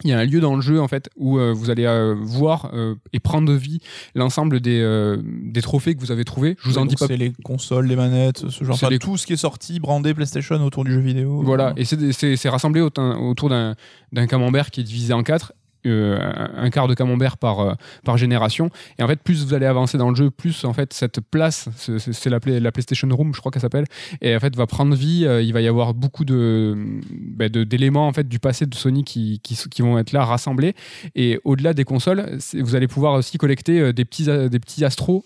il 0.05 0.11
y 0.11 0.13
a 0.13 0.19
un 0.19 0.25
lieu 0.25 0.41
dans 0.41 0.55
le 0.57 0.61
jeu 0.63 0.81
en 0.81 0.89
fait 0.89 1.09
où 1.17 1.39
euh, 1.39 1.53
vous 1.55 1.71
allez 1.71 1.85
euh, 1.87 2.15
voir 2.19 2.71
euh, 2.75 2.95
et 3.13 3.19
prendre 3.21 3.49
de 3.49 3.57
vie 3.57 3.81
l'ensemble 4.15 4.61
des, 4.61 4.81
euh, 4.81 5.17
des 5.25 5.63
trophées 5.63 5.95
que 5.95 6.01
vous 6.01 6.13
avez 6.13 6.25
trouvés. 6.25 6.57
Je 6.63 6.69
vous 6.69 6.79
en 6.79 6.85
dis 6.85 6.97
pas 6.97 7.07
C'est 7.07 7.17
les 7.17 7.33
consoles, 7.45 7.87
les 7.87 7.97
manettes, 7.97 8.49
ce 8.51 8.65
genre 8.65 8.75
enfin, 8.75 8.91
les- 8.91 8.99
tout 8.99 9.17
ce 9.17 9.27
qui 9.27 9.33
est 9.33 9.37
sorti, 9.39 9.81
brandé 9.81 10.13
PlayStation 10.15 10.57
autour 10.65 10.85
du 10.85 10.93
jeu 10.93 11.01
vidéo. 11.01 11.41
Voilà, 11.43 11.73
et 11.77 11.85
c'est- 11.85 12.13
c'est 12.13 12.37
c'est 12.37 12.49
rassemblé 12.49 12.81
au- 12.81 12.91
autour 12.99 13.49
d'un 13.49 13.75
d'un 14.13 14.27
camembert 14.27 14.71
qui 14.71 14.81
est 14.81 14.85
divisé 14.85 15.13
en 15.15 15.23
quatre. 15.23 15.53
Euh, 15.87 16.19
un 16.57 16.71
quart 16.71 16.89
de 16.89 16.95
camembert 16.95 17.37
par, 17.37 17.61
euh, 17.61 17.75
par 18.05 18.17
génération. 18.17 18.71
Et 18.99 19.03
en 19.03 19.09
fait 19.09 19.21
plus 19.23 19.45
vous 19.45 19.55
allez 19.55 19.67
avancer 19.67 19.99
dans 19.99 20.11
le 20.11 20.17
jeu 20.17 20.31
plus 20.31 20.65
en 20.65 20.73
fait 20.73 20.93
cette 20.93 21.21
place 21.21 21.69
c'est- 21.77 22.27
la, 22.31 22.39
la 22.61 22.73
PlayStation 22.73 23.09
Room 23.11 23.33
je 23.35 23.41
crois 23.41 23.51
qu'elle 23.53 23.63
s'appelle 23.63 23.85
et 24.21 24.35
en 24.35 24.41
fait 24.41 24.55
va 24.57 24.67
prendre 24.67 24.95
vie 24.95 25.25
euh, 25.27 25.43
il 25.43 25.53
va 25.53 25.61
y 25.61 25.69
avoir 25.69 25.95
beaucoup 25.95 26.25
de 26.25 26.77
bah, 27.37 27.49
de- 27.49 27.65
d'éléments 27.65 28.07
en 28.09 28.13
fait 28.13 28.29
du 28.29 28.39
passé 28.39 28.67
de 28.67 28.75
Sony 28.75 29.05
qui, 29.05 29.41
qui, 29.43 29.57
qui 29.71 29.83
vont 29.83 29.99
être 29.99 30.13
là 30.13 30.25
rassemblés. 30.25 30.75
Et 31.15 31.39
au-delà 31.45 31.73
des 31.75 31.85
consoles 31.85 32.39
vous 32.55 32.75
allez 32.75 32.89
pouvoir 32.89 33.15
aussi 33.15 33.39
collecter 33.39 33.93
des 33.93 34.05
petits 34.05 34.25
des 34.25 34.59
petits 34.61 34.85
astros 34.85 35.23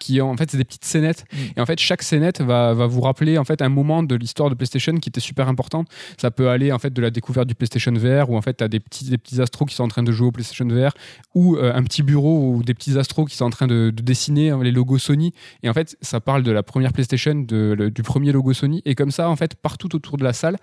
qui 0.00 0.20
en 0.20 0.36
fait 0.36 0.50
c'est 0.50 0.56
des 0.58 0.64
petites 0.64 0.84
scénettes. 0.84 1.24
Mm. 1.32 1.36
et 1.56 1.60
en 1.60 1.66
fait 1.66 1.78
chaque 1.78 2.02
scénette 2.02 2.40
va, 2.40 2.74
va 2.74 2.86
vous 2.86 3.00
rappeler 3.00 3.38
en 3.38 3.44
fait 3.44 3.62
un 3.62 3.68
moment 3.68 4.02
de 4.02 4.14
l'histoire 4.14 4.50
de 4.50 4.54
PlayStation 4.54 4.94
qui 4.96 5.08
était 5.08 5.20
super 5.20 5.48
important. 5.48 5.84
Ça 6.20 6.30
peut 6.30 6.48
aller 6.48 6.72
en 6.72 6.78
fait 6.78 6.92
de 6.92 7.02
la 7.02 7.10
découverte 7.10 7.46
du 7.48 7.54
PlayStation 7.54 7.92
VR 7.92 8.30
où 8.30 8.36
en 8.36 8.42
fait 8.42 8.56
tu 8.58 8.64
as 8.64 8.68
des 8.68 8.80
petits, 8.80 9.06
des 9.10 9.18
petits 9.18 9.40
astros 9.40 9.57
qui 9.66 9.74
sont 9.74 9.84
en 9.84 9.88
train 9.88 10.02
de 10.02 10.12
jouer 10.12 10.28
au 10.28 10.32
PlayStation 10.32 10.66
VR 10.66 10.92
ou 11.34 11.56
euh, 11.56 11.72
un 11.74 11.82
petit 11.82 12.02
bureau 12.02 12.52
ou 12.52 12.62
des 12.62 12.74
petits 12.74 12.98
astros 12.98 13.26
qui 13.26 13.36
sont 13.36 13.44
en 13.44 13.50
train 13.50 13.66
de, 13.66 13.90
de 13.94 14.02
dessiner 14.02 14.50
hein, 14.50 14.60
les 14.62 14.72
logos 14.72 14.98
Sony. 14.98 15.32
Et 15.62 15.68
en 15.68 15.74
fait 15.74 15.96
ça 16.00 16.20
parle 16.20 16.42
de 16.42 16.52
la 16.52 16.62
première 16.62 16.92
PlayStation 16.92 17.34
du 17.34 18.02
premier 18.02 18.32
logo 18.32 18.52
Sony. 18.52 18.82
Et 18.84 18.94
comme 18.94 19.10
ça 19.10 19.28
en 19.28 19.36
fait 19.36 19.54
partout 19.54 19.94
autour 19.94 20.16
de 20.16 20.24
la 20.24 20.32
salle 20.32 20.56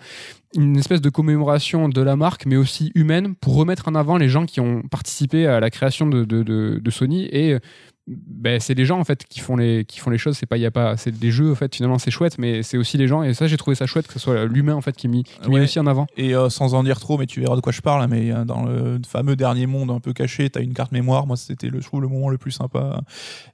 une 0.56 0.78
espèce 0.78 1.02
de 1.02 1.10
commémoration 1.10 1.90
de 1.90 2.02
la 2.02 2.16
marque 2.16 2.46
mais 2.46 2.56
aussi 2.56 2.92
humaine 2.96 3.36
pour 3.36 3.56
remettre 3.56 3.88
en 3.88 3.96
avant 3.96 4.18
les 4.18 4.30
gens 4.30 4.46
qui 4.46 4.60
ont 4.60 4.84
participé 4.84 5.48
à 5.48 5.60
la 5.60 5.70
création 5.70 6.08
de 6.08 6.92
Sony. 6.92 7.28
Et 7.32 7.54
euh, 7.54 7.60
ben, 8.08 8.60
c'est 8.60 8.76
les 8.76 8.86
gens 8.86 9.00
en 9.00 9.04
fait 9.04 9.26
qui 9.26 9.40
font 9.40 9.56
les 9.56 9.84
qui 9.86 10.00
font 10.00 10.12
les 10.12 10.20
choses 10.20 10.38
c'est 10.38 10.46
pas 10.46 10.58
il 10.58 10.62
y 10.62 10.66
a 10.68 10.72
pas 10.72 10.96
c'est 10.96 11.10
des 11.12 11.32
jeux 11.32 11.52
en 11.52 11.56
fait 11.56 11.74
finalement 11.76 11.98
c'est 11.98 12.12
chouette 12.12 12.38
mais 12.38 12.62
c'est 12.62 12.78
aussi 12.78 12.98
les 12.98 13.08
gens 13.08 13.24
et 13.24 13.34
ça 13.34 13.48
j'ai 13.48 13.58
trouvé 13.58 13.76
ça 13.76 13.88
chouette 13.88 14.06
que 14.06 14.14
ce 14.14 14.20
soit 14.20 14.46
l'humain 14.46 14.76
en 14.76 14.82
fait 14.82 14.96
qui 14.96 15.08
est 15.08 15.10
mis, 15.10 15.24
qui 15.24 15.50
mis 15.50 15.56
Ouais. 15.56 15.62
aussi 15.64 15.80
en 15.80 15.88
avant 15.88 16.06
Et 16.16 16.36
euh, 16.36 16.50
sans 16.50 16.76
en 16.76 16.84
dire 16.84 17.00
trop, 17.00 17.18
mais 17.18 17.26
tu 17.26 17.42
verras 17.42 17.56
de 17.56 17.62
quoi 17.62 17.72
je 17.72 17.82
parle, 17.82 18.04
hein, 18.04 18.08
mais 18.08 18.32
euh, 18.32 18.46
dans 18.46 18.66
le 18.66 19.02
fameux 19.08 19.36
dernier 19.36 19.66
monde 19.66 19.90
un 19.90 20.00
peu 20.00 20.14
caché, 20.14 20.50
tu 20.52 20.60
as 20.60 20.62
une 20.62 20.74
carte 20.76 20.92
mémoire. 20.92 21.26
Moi, 21.26 21.36
c'était 21.36 21.70
le, 21.70 21.82
je 21.82 21.86
trouve 21.88 22.02
le 22.02 22.08
moment 22.08 22.30
le 22.30 22.38
plus 22.38 22.52
sympa. 22.52 23.02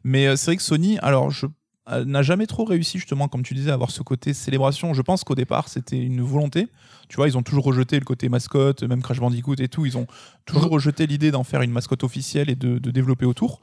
Mais 0.03 0.27
euh, 0.27 0.35
c'est 0.35 0.47
vrai 0.47 0.57
que 0.57 0.63
Sony, 0.63 0.97
alors 0.99 1.29
je 1.31 1.45
n'a 2.05 2.21
jamais 2.21 2.45
trop 2.45 2.63
réussi 2.63 2.99
justement, 2.99 3.27
comme 3.27 3.43
tu 3.43 3.53
disais, 3.53 3.71
à 3.71 3.73
avoir 3.73 3.91
ce 3.91 4.01
côté 4.03 4.33
célébration. 4.33 4.93
Je 4.93 5.01
pense 5.01 5.23
qu'au 5.25 5.35
départ, 5.35 5.67
c'était 5.67 5.97
une 5.97 6.21
volonté. 6.21 6.67
Tu 7.09 7.17
vois, 7.17 7.27
ils 7.27 7.37
ont 7.37 7.43
toujours 7.43 7.65
rejeté 7.65 7.99
le 7.99 8.05
côté 8.05 8.29
mascotte, 8.29 8.83
même 8.83 9.01
Crash 9.01 9.19
Bandicoot 9.19 9.55
et 9.59 9.67
tout. 9.67 9.85
Ils 9.85 9.97
ont 9.97 10.07
toujours 10.45 10.69
rejeté 10.69 11.05
l'idée 11.07 11.31
d'en 11.31 11.43
faire 11.43 11.61
une 11.61 11.71
mascotte 11.71 12.03
officielle 12.05 12.49
et 12.49 12.55
de, 12.55 12.77
de 12.77 12.91
développer 12.91 13.25
autour. 13.25 13.59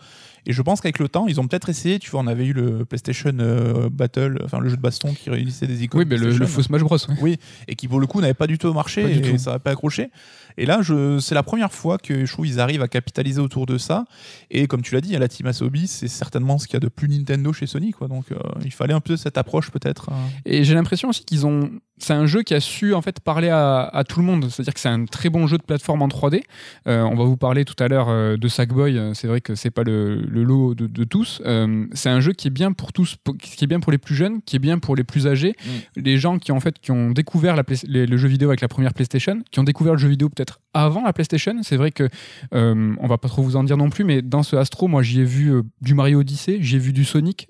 Et 0.47 0.53
je 0.53 0.63
pense 0.63 0.81
qu'avec 0.81 0.99
le 0.99 1.09
temps, 1.09 1.27
ils 1.27 1.41
ont 1.41 1.47
peut-être 1.47 1.69
essayé. 1.69 1.99
Tu 1.99 2.11
vois, 2.11 2.21
on 2.21 2.27
avait 2.27 2.47
eu 2.47 2.53
le 2.53 2.85
PlayStation 2.85 3.33
euh, 3.39 3.89
Battle, 3.91 4.41
enfin 4.45 4.61
le 4.61 4.69
jeu 4.69 4.77
de 4.77 4.83
baston 4.83 5.13
qui 5.15 5.31
réunissait 5.31 5.67
des 5.67 5.85
icônes. 5.85 6.01
Oui, 6.01 6.07
mais 6.09 6.17
le, 6.17 6.47
faux 6.47 6.63
Smash 6.63 6.83
Bros. 6.83 6.97
Oui, 7.21 7.37
et 7.67 7.75
qui 7.75 7.89
pour 7.89 8.01
le 8.01 8.07
coup 8.07 8.21
n'avait 8.21 8.35
pas 8.35 8.47
du 8.47 8.59
tout 8.59 8.73
marché 8.73 9.03
Pas 9.03 9.09
et 9.11 9.39
ça 9.39 9.51
n'avait 9.51 9.63
pas 9.63 9.71
accroché. 9.73 10.11
Et 10.57 10.67
là, 10.67 10.81
c'est 11.21 11.35
la 11.35 11.43
première 11.43 11.73
fois 11.73 11.99
que 11.99 12.25
je 12.27 12.33
trouve 12.33 12.45
qu'ils 12.47 12.59
arrivent 12.61 12.83
à 12.83 12.89
capitaliser 12.89 13.41
autour 13.41 13.67
de 13.67 13.79
ça. 13.79 14.05
Et 14.51 14.67
comme 14.67 14.83
tu 14.83 14.95
l'as 14.95 15.01
dit, 15.01 15.15
à 15.15 15.19
la 15.19 15.29
Team 15.29 15.47
Asobi, 15.47 15.87
c'est 15.87 16.09
certainement 16.09 16.59
ce 16.59 16.67
qu'il 16.67 16.75
y 16.75 16.79
a 16.79 16.81
de 16.81 16.89
plus 16.89 17.09
Nintendo 17.09 17.53
chez 17.53 17.67
Sony. 17.67 17.93
Quoi. 17.93 18.09
Donc 18.09 18.33
euh, 18.33 18.39
il 18.65 18.73
fallait 18.73 18.95
un 18.95 19.01
peu 19.01 19.17
cette 19.17 19.39
approche 19.39 19.71
peut-être. 19.71 20.11
hein. 20.11 20.17
Et 20.45 20.65
j'ai 20.65 20.75
l'impression 20.75 21.09
aussi 21.09 21.25
qu'ils 21.25 21.47
ont. 21.47 21.71
C'est 22.01 22.13
un 22.13 22.27
jeu 22.27 22.43
qui 22.43 22.55
a 22.55 22.61
su 22.61 22.95
en 22.95 23.03
fait 23.03 23.21
parler 23.21 23.49
à, 23.49 23.81
à 23.83 24.05
tout 24.05 24.21
le 24.21 24.27
monde. 24.27 24.47
C'est-à-dire 24.51 24.75
que 24.75 24.81
c'est 24.81 24.89
un 24.89 25.05
très 25.05 25.29
bon 25.31 25.47
jeu 25.47 25.59
de 25.59 25.63
plateforme 25.63 26.03
en 26.03 26.09
3D. 26.09 26.43
Euh, 26.87 27.03
on 27.03 27.15
va 27.17 27.25
vous 27.25 27.37
parler 27.37 27.65
tout 27.65 27.75
à 27.83 27.89
l'heure 27.89 28.09
euh, 28.09 28.37
de 28.37 28.49
Sackboy. 28.49 28.99
C'est 29.15 29.27
vrai 29.27 29.41
que 29.41 29.55
c'est 29.55 29.71
pas 29.71 29.83
le, 29.83 30.17
le 30.23 30.43
lot 30.45 30.75
de, 30.75 30.87
de 30.87 31.05
tous. 31.05 31.43
Euh, 31.47 31.87
c'est 31.93 32.09
un 32.09 32.21
jeu 32.21 32.33
qui 32.33 32.49
est 32.49 32.51
bien 32.51 32.73
pour 32.73 32.93
tous, 32.93 33.17
pour- 33.23 33.37
qui 33.37 33.65
est 33.65 33.67
bien 33.67 33.81
pour 33.81 33.93
les 33.93 33.99
plus 33.99 34.15
jeunes, 34.15 34.41
qui 34.43 34.57
est 34.57 34.61
bien 34.61 34.79
pour 34.79 34.97
les 34.97 35.05
plus 35.05 35.27
âgés, 35.27 35.55
les 35.97 36.19
gens 36.19 36.39
qui 36.39 36.53
en 36.53 36.61
fait 36.61 36.79
qui 36.79 36.91
ont 36.93 37.11
découvert 37.11 37.57
la 37.57 37.65
Play- 37.65 37.77
les- 37.87 38.07
le 38.07 38.17
jeu 38.17 38.29
vidéo 38.29 38.49
avec 38.51 38.61
la 38.61 38.69
première 38.69 38.95
PlayStation, 38.95 39.43
qui 39.51 39.59
ont 39.61 39.65
découvert 39.65 39.93
le 39.95 39.99
jeu 39.99 40.09
vidéo 40.09 40.29
peut-être 40.29 40.61
avant 40.75 41.03
la 41.05 41.13
PlayStation. 41.13 41.55
C'est 41.63 41.77
vrai 41.77 41.91
que 41.91 42.09
on 42.53 43.07
va 43.07 43.19
pas 43.19 43.29
trop 43.29 43.43
vous 43.43 43.57
en 43.57 43.65
dire 43.65 43.77
non 43.77 43.91
plus, 43.91 44.05
mais 44.05 44.23
dans 44.23 44.43
ce 44.43 44.57
Astro, 44.57 44.89
moi 44.89 45.03
j'y 45.03 45.21
ai 45.21 45.25
vu 45.25 45.53
du 45.81 45.95
Mario 45.95 46.21
Odyssey, 46.21 46.59
j'y 46.61 46.77
ai 46.77 46.79
vu 46.79 46.93
du 46.93 47.05
Sonic. 47.05 47.47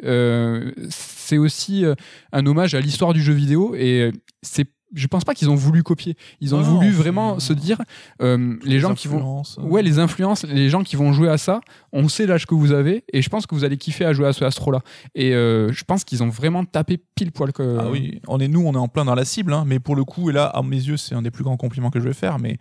C'est 0.91 1.39
aussi 1.39 1.85
un 2.33 2.47
hommage 2.47 2.75
à 2.75 2.81
l'histoire 2.81 3.13
du 3.13 3.23
jeu 3.23 3.33
vidéo 3.33 3.75
et 3.77 4.11
c'est 4.43 4.67
je 4.95 5.07
pense 5.07 5.25
pas 5.25 5.35
qu'ils 5.35 5.51
ont 5.51 5.55
voulu 5.55 5.83
copier. 5.83 6.17
Ils 6.41 6.55
ont 6.55 6.61
Non, 6.61 6.65
voulu 6.65 6.91
vraiment 6.91 7.39
se 7.41 7.53
dire 7.53 7.79
euh, 8.23 8.57
les 8.65 8.79
gens 8.79 8.95
qui 8.95 9.09
vont 9.09 9.43
euh, 9.59 9.63
Ouais, 9.63 9.83
les 9.83 9.99
influences, 9.99 10.45
les 10.45 10.69
gens 10.71 10.83
qui 10.83 10.97
vont 10.97 11.13
jouer 11.13 11.29
à 11.29 11.37
ça, 11.37 11.61
on 11.93 12.09
sait 12.09 12.27
l'âge 12.27 12.47
que 12.47 12.55
vous 12.55 12.73
avez, 12.73 13.05
et 13.13 13.21
je 13.21 13.29
pense 13.29 13.47
que 13.47 13.55
vous 13.55 13.65
allez 13.65 13.77
kiffer 13.77 14.05
à 14.05 14.13
jouer 14.13 14.27
à 14.27 14.33
ce 14.33 14.45
Astro-là. 14.45 14.81
Et 15.15 15.35
euh, 15.35 15.73
je 15.73 15.85
pense 15.85 16.05
qu'ils 16.05 16.23
ont 16.23 16.29
vraiment 16.29 16.65
tapé 16.65 16.99
pile 17.15 17.33
poil 17.33 17.53
que. 17.53 17.79
Ah 17.79 17.91
oui, 17.91 18.21
on 18.29 18.41
est 18.41 18.49
nous, 18.49 18.63
on 18.67 18.73
est 18.73 18.79
en 18.79 18.89
plein 18.89 19.05
dans 19.05 19.15
la 19.15 19.25
cible, 19.25 19.53
hein, 19.53 19.65
mais 19.67 19.79
pour 19.79 19.95
le 19.95 20.05
coup, 20.05 20.31
et 20.31 20.33
là, 20.33 20.47
à 20.47 20.63
mes 20.63 20.77
yeux, 20.77 20.97
c'est 20.97 21.15
un 21.15 21.23
des 21.23 21.31
plus 21.31 21.45
grands 21.45 21.57
compliments 21.57 21.91
que 21.91 22.01
je 22.01 22.05
vais 22.05 22.15
faire, 22.15 22.39
mais 22.39 22.59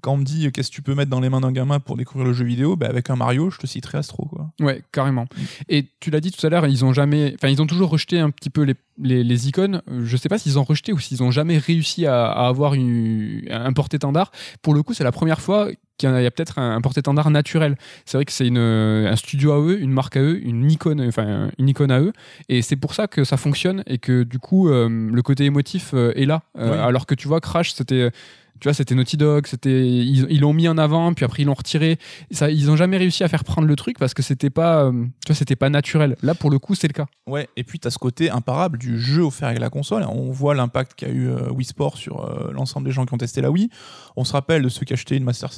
quand 0.00 0.12
on 0.14 0.16
me 0.18 0.24
dit 0.24 0.46
euh, 0.46 0.50
qu'est-ce 0.50 0.70
que 0.70 0.74
tu 0.74 0.82
peux 0.82 0.94
mettre 0.94 1.10
dans 1.10 1.20
les 1.20 1.28
mains 1.30 1.40
d'un 1.40 1.52
gamin 1.52 1.80
pour 1.80 1.96
découvrir 1.96 2.26
le 2.26 2.34
jeu 2.34 2.44
vidéo, 2.44 2.76
bah, 2.76 2.86
avec 2.88 3.10
un 3.10 3.16
Mario, 3.16 3.50
je 3.50 3.58
te 3.58 3.66
citerai 3.66 3.98
Astro. 3.98 4.26
Quoi. 4.26 4.50
Ouais, 4.60 4.82
carrément. 4.92 5.26
Et 5.68 5.86
tu 6.00 6.10
l'as 6.10 6.20
dit 6.20 6.30
tout 6.32 6.44
à 6.46 6.50
l'heure, 6.50 6.66
ils 6.66 6.84
ont 6.84 6.92
jamais, 6.92 7.34
enfin, 7.36 7.48
ils 7.48 7.60
ont 7.62 7.66
toujours 7.66 7.90
rejeté 7.90 8.18
un 8.18 8.30
petit 8.30 8.50
peu 8.50 8.62
les, 8.62 8.74
les, 8.98 9.24
les 9.24 9.48
icônes. 9.48 9.82
Je 10.02 10.16
sais 10.16 10.28
pas 10.28 10.38
s'ils 10.38 10.58
ont 10.58 10.64
rejeté 10.64 10.92
ou 10.92 10.98
s'ils 10.98 11.22
ont 11.22 11.30
jamais 11.30 11.58
réussi 11.58 12.06
à, 12.06 12.26
à 12.26 12.48
avoir 12.48 12.74
une, 12.74 13.42
un 13.50 13.72
porte-étendard. 13.72 14.30
Pour 14.62 14.74
le 14.74 14.82
coup, 14.82 14.94
c'est 14.94 15.04
la 15.04 15.12
première 15.12 15.40
fois 15.40 15.68
qu'il 15.96 16.10
y 16.10 16.26
a, 16.26 16.30
peut-être 16.32 16.58
un, 16.58 16.74
un 16.74 16.80
porte-étendard 16.80 17.30
naturel. 17.30 17.76
C'est 18.04 18.16
vrai 18.18 18.24
que 18.24 18.32
c'est 18.32 18.48
une, 18.48 18.58
un 18.58 19.14
studio 19.14 19.52
à 19.52 19.60
eux, 19.60 19.80
une 19.80 19.92
marque 19.92 20.16
à 20.16 20.20
eux, 20.22 20.40
une 20.44 20.68
icône, 20.68 21.00
enfin, 21.00 21.50
une 21.56 21.68
icône 21.68 21.92
à 21.92 22.00
eux. 22.00 22.12
Et 22.48 22.62
c'est 22.62 22.74
pour 22.76 22.94
ça 22.94 23.06
que 23.06 23.22
ça 23.22 23.36
fonctionne 23.36 23.84
et 23.86 23.98
que 23.98 24.24
du 24.24 24.40
coup, 24.40 24.68
euh, 24.68 24.88
le 24.88 25.22
côté 25.22 25.44
émotif 25.44 25.92
euh, 25.94 26.12
est 26.16 26.26
là. 26.26 26.42
Euh, 26.58 26.72
Oui. 26.72 26.78
Alors 26.78 27.06
que 27.06 27.14
tu 27.14 27.28
vois, 27.28 27.40
Crash, 27.40 27.72
c'était. 27.72 28.10
Tu 28.60 28.68
vois, 28.68 28.74
c'était 28.74 28.94
Naughty 28.94 29.16
Dog, 29.16 29.46
c'était 29.46 29.86
ils 29.86 30.40
l'ont 30.40 30.52
mis 30.52 30.68
en 30.68 30.78
avant, 30.78 31.12
puis 31.12 31.24
après 31.24 31.42
ils 31.42 31.46
l'ont 31.46 31.54
retiré. 31.54 31.98
Ça, 32.30 32.50
ils 32.50 32.70
ont 32.70 32.76
jamais 32.76 32.96
réussi 32.96 33.24
à 33.24 33.28
faire 33.28 33.44
prendre 33.44 33.66
le 33.66 33.76
truc 33.76 33.98
parce 33.98 34.14
que 34.14 34.22
c'était 34.22 34.50
pas, 34.50 34.84
euh, 34.84 34.92
tu 34.92 35.28
vois, 35.28 35.34
c'était 35.34 35.56
pas 35.56 35.68
naturel. 35.68 36.16
Là, 36.22 36.34
pour 36.34 36.50
le 36.50 36.58
coup, 36.58 36.74
c'est 36.74 36.86
le 36.86 36.92
cas. 36.92 37.06
Ouais, 37.26 37.48
et 37.56 37.64
puis 37.64 37.78
tu 37.78 37.88
as 37.88 37.90
ce 37.90 37.98
côté 37.98 38.30
imparable 38.30 38.78
du 38.78 39.00
jeu 39.00 39.22
offert 39.22 39.48
avec 39.48 39.60
la 39.60 39.70
console. 39.70 40.04
On 40.08 40.30
voit 40.30 40.54
l'impact 40.54 40.94
qu'a 40.94 41.08
eu 41.08 41.28
euh, 41.28 41.50
Wii 41.50 41.64
Sport 41.64 41.96
sur 41.96 42.24
euh, 42.24 42.52
l'ensemble 42.52 42.86
des 42.86 42.92
gens 42.92 43.06
qui 43.06 43.14
ont 43.14 43.18
testé 43.18 43.40
la 43.40 43.50
Wii. 43.50 43.70
On 44.16 44.24
se 44.24 44.32
rappelle 44.32 44.62
de 44.62 44.68
ceux 44.68 44.84
qui 44.84 44.92
achetaient 44.92 45.16
une 45.16 45.24
Master, 45.24 45.50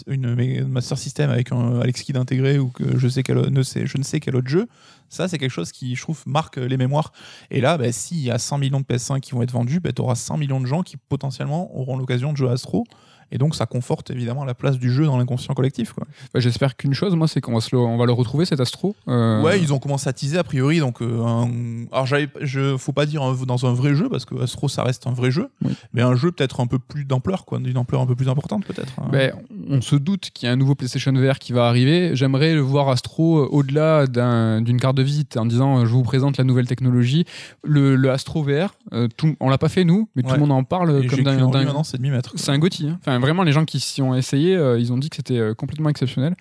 Master 0.66 0.98
System 0.98 1.30
avec 1.30 1.52
un 1.52 1.80
Alex 1.80 2.02
Kidd 2.02 2.16
intégré 2.16 2.58
ou 2.58 2.68
que 2.68 2.96
je, 2.96 3.08
je 3.08 3.98
ne 3.98 4.02
sais 4.02 4.20
quel 4.20 4.36
autre 4.36 4.48
jeu. 4.48 4.68
Ça, 5.08 5.28
c'est 5.28 5.38
quelque 5.38 5.50
chose 5.50 5.72
qui, 5.72 5.94
je 5.94 6.02
trouve, 6.02 6.22
marque 6.26 6.56
les 6.56 6.76
mémoires. 6.76 7.12
Et 7.50 7.60
là, 7.60 7.78
bah, 7.78 7.92
s'il 7.92 8.20
y 8.20 8.30
a 8.30 8.38
100 8.38 8.58
millions 8.58 8.80
de 8.80 8.84
PS5 8.84 9.20
qui 9.20 9.32
vont 9.32 9.42
être 9.42 9.52
vendus, 9.52 9.80
bah, 9.80 9.92
tu 9.92 10.02
auras 10.02 10.14
100 10.14 10.36
millions 10.36 10.60
de 10.60 10.66
gens 10.66 10.82
qui 10.82 10.96
potentiellement 10.96 11.76
auront 11.76 11.96
l'occasion 11.96 12.32
de 12.32 12.36
jouer 12.36 12.48
à 12.48 12.52
Astro. 12.52 12.84
Et 13.32 13.38
donc, 13.38 13.54
ça 13.54 13.66
conforte 13.66 14.10
évidemment 14.10 14.44
la 14.44 14.54
place 14.54 14.78
du 14.78 14.90
jeu 14.90 15.04
dans 15.06 15.18
l'inconscient 15.18 15.52
collectif. 15.54 15.92
Quoi. 15.92 16.06
Bah, 16.32 16.40
J'espère 16.40 16.76
qu'une 16.76 16.94
chose, 16.94 17.14
moi, 17.16 17.26
c'est 17.28 17.40
qu'on 17.40 17.54
va, 17.54 17.60
se 17.60 17.74
le, 17.74 17.78
on 17.80 17.96
va 17.98 18.06
le 18.06 18.12
retrouver 18.12 18.44
cet 18.44 18.60
Astro. 18.60 18.94
Euh, 19.08 19.42
Ouais, 19.42 19.60
ils 19.60 19.72
ont 19.72 19.78
commencé 19.78 20.08
à 20.08 20.12
teaser 20.12 20.38
a 20.38 20.44
priori. 20.44 20.78
Donc, 20.78 21.02
euh, 21.02 21.22
un- 21.24 21.50
alors 21.92 22.06
je, 22.40 22.76
faut 22.76 22.92
pas 22.92 23.06
dire 23.06 23.22
un- 23.22 23.34
dans 23.46 23.66
un 23.66 23.72
vrai 23.74 23.94
jeu 23.94 24.08
parce 24.08 24.24
que 24.24 24.40
Astro 24.42 24.68
ça 24.68 24.82
reste 24.82 25.06
un 25.06 25.12
vrai 25.12 25.30
jeu, 25.30 25.48
Oui. 25.64 25.72
mais 25.92 26.02
un 26.02 26.14
jeu 26.14 26.30
peut-être 26.32 26.60
un 26.60 26.66
peu 26.66 26.78
plus 26.78 27.04
d'ampleur, 27.04 27.44
quoi, 27.44 27.58
d'une 27.58 27.76
ampleur 27.78 28.00
un 28.00 28.06
peu 28.06 28.14
plus 28.14 28.28
importante 28.28 28.64
peut-être. 28.64 28.92
hein. 28.98 29.08
Ben, 29.10 29.32
on 29.68 29.80
se 29.80 29.96
doute 29.96 30.30
qu'il 30.32 30.46
y 30.46 30.48
a 30.48 30.52
un 30.52 30.56
nouveau 30.56 30.74
PlayStation 30.74 31.12
VR 31.12 31.38
qui 31.38 31.52
va 31.52 31.66
arriver. 31.68 32.14
J'aimerais 32.14 32.54
le 32.54 32.60
voir 32.60 32.88
Astro 32.88 33.38
euh, 33.40 33.48
au-delà 33.50 34.06
d'un- 34.06 34.60
d'une 34.62 34.78
carte 34.80 34.96
de 34.96 35.02
visite 35.02 35.36
en 35.36 35.46
disant 35.46 35.78
euh, 35.80 35.84
je 35.86 35.90
vous 35.92 36.02
présente 36.02 36.38
la 36.38 36.44
nouvelle 36.44 36.66
technologie. 36.66 37.24
Le, 37.64 37.96
le 37.96 38.10
Astro 38.10 38.42
VR, 38.42 38.74
euh, 38.92 39.08
tout, 39.16 39.36
on 39.40 39.48
l'a 39.48 39.58
pas 39.58 39.68
fait 39.68 39.84
nous, 39.84 40.08
mais 40.16 40.22
tout 40.22 40.32
le 40.32 40.38
monde 40.40 40.52
en 40.52 40.64
parle 40.64 41.02
Et 41.04 41.06
comme 41.06 41.22
d'un. 41.22 41.32
écrit 41.32 41.42
en 41.42 41.50
d'un- 41.50 41.58
lui, 41.60 41.66
maintenant 41.66 41.84
c'est 41.84 41.96
demi-mètre. 41.98 42.32
C'est 42.36 42.50
un 42.50 42.58
Gotti. 42.58 42.88
hein. 42.88 42.98
Enfin, 43.00 43.15
vraiment, 43.18 43.42
les 43.42 43.52
gens 43.52 43.64
qui 43.64 43.80
s'y 43.80 44.02
ont 44.02 44.14
essayé, 44.14 44.56
euh, 44.56 44.78
ils 44.78 44.92
ont 44.92 44.98
dit 44.98 45.10
que 45.10 45.16
c'était 45.16 45.38
euh, 45.38 45.54
complètement 45.54 45.88
exceptionnel. 45.88 46.36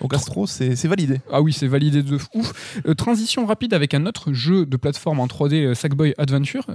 Donc 0.00 0.14
Astro 0.14 0.46
c'est 0.46 0.76
c'est 0.76 0.88
validé. 0.88 1.20
Ah 1.32 1.42
oui, 1.42 1.52
c'est 1.52 1.66
validé 1.66 2.02
de 2.02 2.18
ouf. 2.34 2.80
Euh, 2.86 2.94
transition 2.94 3.46
rapide 3.46 3.74
avec 3.74 3.94
un 3.94 4.06
autre 4.06 4.32
jeu 4.32 4.64
de 4.66 4.76
plateforme 4.76 5.20
en 5.20 5.26
3D, 5.26 5.64
euh, 5.64 5.74
Sackboy 5.74 6.14
Adventure. 6.18 6.66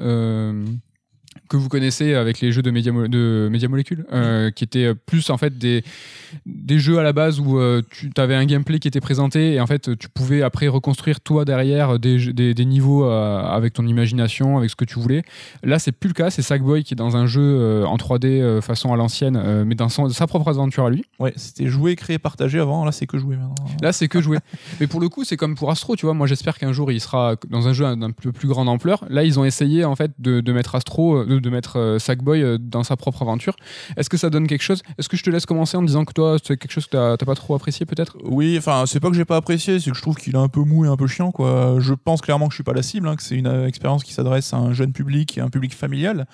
Que 1.54 1.58
vous 1.58 1.70
connaissez 1.70 2.16
avec 2.16 2.42
les 2.42 2.52
jeux 2.52 2.63
de 2.63 2.72
Media, 2.72 2.92
de 2.92 3.48
Media 3.52 3.68
Molecule, 3.70 4.06
euh, 4.12 4.50
qui 4.50 4.63
étaient 4.63 4.86
euh, 4.86 4.94
plus 4.96 5.30
en 5.30 5.38
fait 5.38 5.58
des, 5.58 5.84
des 6.48 6.80
jeux 6.80 6.98
à 6.98 7.04
la 7.04 7.13
base 7.13 7.39
où 7.39 7.60
euh, 7.60 7.82
tu 7.92 8.10
avais 8.18 8.34
un 8.34 8.46
gameplay 8.46 8.80
qui 8.80 8.88
était 8.88 9.00
présenté 9.02 9.54
et 9.54 9.62
en 9.62 9.68
fait 9.68 9.96
tu 9.98 10.10
pouvais 10.10 10.42
après 10.42 10.68
reconstruire 10.68 11.20
toi 11.22 11.46
derrière 11.46 12.00
des, 12.00 12.34
des, 12.34 12.54
des 12.56 12.66
niveaux 12.66 13.04
avec 13.06 13.74
ton 13.74 13.86
imagination, 13.86 14.58
avec 14.58 14.72
ce 14.72 14.76
que 14.76 14.86
tu 14.86 15.00
voulais. 15.00 15.22
Là, 15.63 15.78
c'est 15.78 15.92
plus 15.92 16.08
le 16.08 16.13
cas, 16.13 16.30
c'est 16.32 16.42
Sackboy 16.42 16.84
qui 16.84 16.94
est 16.94 16.98
dans 16.98 17.16
un 17.18 17.28
jeu 17.28 17.86
en 17.86 17.98
3D 17.98 18.26
euh, 18.42 18.62
façon 18.62 18.92
à 18.92 18.98
l'ancienne, 18.98 19.63
mais 19.66 19.76
dans 19.76 19.89
son- 19.89 20.10
sa 20.10 20.26
propre 20.28 20.48
aventure 20.50 20.86
à 20.86 20.89
lui. 20.89 21.04
Ouais, 21.20 21.34
c'était 21.36 21.68
jouer, 21.68 21.96
créer, 21.96 22.18
partager 22.18 22.60
avant. 22.60 22.84
Là 22.84 22.92
c'est 22.92 23.06
que 23.06 23.18
jouer 23.20 23.36
maintenant. 23.36 23.54
Là, 23.82 23.92
c'est 23.94 24.08
que 24.08 24.22
jouer. 24.22 24.38
Mais 24.80 24.88
pour 24.88 25.00
le 25.00 25.10
coup, 25.10 25.24
c'est 25.24 25.38
comme 25.38 25.56
pour 25.56 25.70
Astro, 25.72 25.96
tu 25.96 26.06
vois. 26.06 26.13
Moi, 26.13 26.26
j'espère 26.28 26.58
qu'un 26.58 26.72
jour, 26.74 26.92
il 26.92 27.00
sera 27.00 27.36
dans 27.50 27.68
un 27.68 27.74
jeu 27.74 27.84
d'un 27.96 28.12
peu 28.12 28.32
plus 28.32 28.48
grande 28.48 28.70
ampleur. 28.70 29.06
Là, 29.10 29.24
ils 29.24 29.39
ont 29.39 29.46
essayé, 29.46 29.84
en 29.86 29.96
fait, 29.96 30.12
de, 30.20 30.42
de 30.42 30.54
mettre 30.54 30.76
Astro, 30.76 31.24
de, 31.26 31.42
de 31.43 31.49
mettre 31.51 31.77
euh, 31.77 31.99
Sackboy 31.99 32.41
euh, 32.41 32.58
dans 32.58 32.84
sa 32.84 32.97
propre 32.97 33.21
aventure. 33.21 33.56
Est-ce 33.97 34.10
que 34.10 34.17
ça 34.17 34.32
donne 34.32 34.47
quelque 34.47 34.63
chose? 34.63 34.82
Est-ce 34.97 35.08
que 35.08 35.17
je 35.17 35.23
te 35.23 35.29
laisse 35.29 35.45
commencer 35.45 35.77
en 35.77 35.82
me 35.82 35.88
disant 35.88 36.06
que 36.06 36.13
toi, 36.13 36.38
c'est 36.43 36.58
quelque 36.58 36.71
chose 36.71 36.88
que 36.88 37.15
t'as 37.15 37.25
pas 37.25 37.36
trop 37.36 37.53
apprécié, 37.53 37.86
peut-être? 37.86 38.17
Oui, 38.23 38.56
enfin, 38.58 38.86
c'est 38.88 38.99
pas 38.99 39.10
que 39.10 39.15
j'ai 39.15 39.25
pas 39.25 39.38
apprécié, 39.38 39.79
c'est 39.79 39.91
que 39.91 39.97
je 39.97 40.01
trouve 40.01 40.15
qu'il 40.15 40.34
est 40.34 40.39
un 40.39 40.47
peu 40.47 40.62
mou 40.62 40.86
et 40.86 40.88
un 40.88 40.97
peu 40.97 41.08
chiant, 41.08 41.32
quoi. 41.32 41.75
Je 41.79 41.93
pense 41.93 42.21
clairement 42.21 42.47
que 42.47 42.53
je 42.53 42.58
suis 42.58 42.63
pas 42.63 42.73
la 42.73 42.82
cible, 42.82 43.08
hein, 43.08 43.15
que 43.15 43.23
c'est 43.23 43.36
une 43.36 43.47
euh, 43.47 43.67
expérience 43.67 44.03
qui 44.03 44.13
s'adresse 44.13 44.53
à 44.53 44.58
un 44.58 44.73
jeune 44.73 44.93
public 44.93 45.38
et 45.38 45.41
un 45.41 45.49
public 45.49 45.75
familial. 45.75 46.25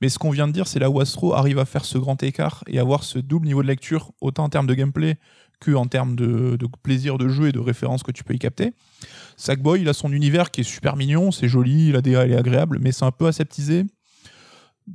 Mais 0.00 0.08
ce 0.08 0.18
qu'on 0.18 0.30
vient 0.30 0.48
de 0.48 0.52
dire, 0.52 0.66
c'est 0.66 0.80
là 0.80 0.90
où 0.90 1.00
Astro 1.00 1.34
arrive 1.34 1.58
à 1.58 1.64
faire 1.64 1.84
ce 1.84 1.98
grand 1.98 2.20
écart 2.22 2.64
et 2.66 2.78
avoir 2.78 3.04
ce 3.04 3.18
double 3.18 3.46
niveau 3.46 3.62
de 3.62 3.68
lecture, 3.68 4.12
autant 4.20 4.44
en 4.44 4.48
termes 4.48 4.66
de 4.66 4.74
gameplay 4.74 5.18
que 5.60 5.72
en 5.72 5.86
termes 5.86 6.16
de, 6.16 6.56
de 6.56 6.66
plaisir 6.82 7.16
de 7.16 7.28
jeu 7.28 7.48
et 7.48 7.52
de 7.52 7.60
références 7.60 8.02
que 8.02 8.12
tu 8.12 8.24
peux 8.24 8.34
y 8.34 8.38
capter. 8.38 8.72
Sackboy, 9.36 9.80
il 9.80 9.88
a 9.88 9.92
son 9.92 10.12
univers 10.12 10.50
qui 10.50 10.60
est 10.60 10.64
super 10.64 10.96
mignon, 10.96 11.30
c'est 11.30 11.48
joli, 11.48 11.92
la 11.92 12.00
DA 12.00 12.24
elle 12.24 12.32
est 12.32 12.36
agréable, 12.36 12.78
mais 12.80 12.92
c'est 12.92 13.04
un 13.04 13.10
peu 13.10 13.26
aseptisé. 13.26 13.84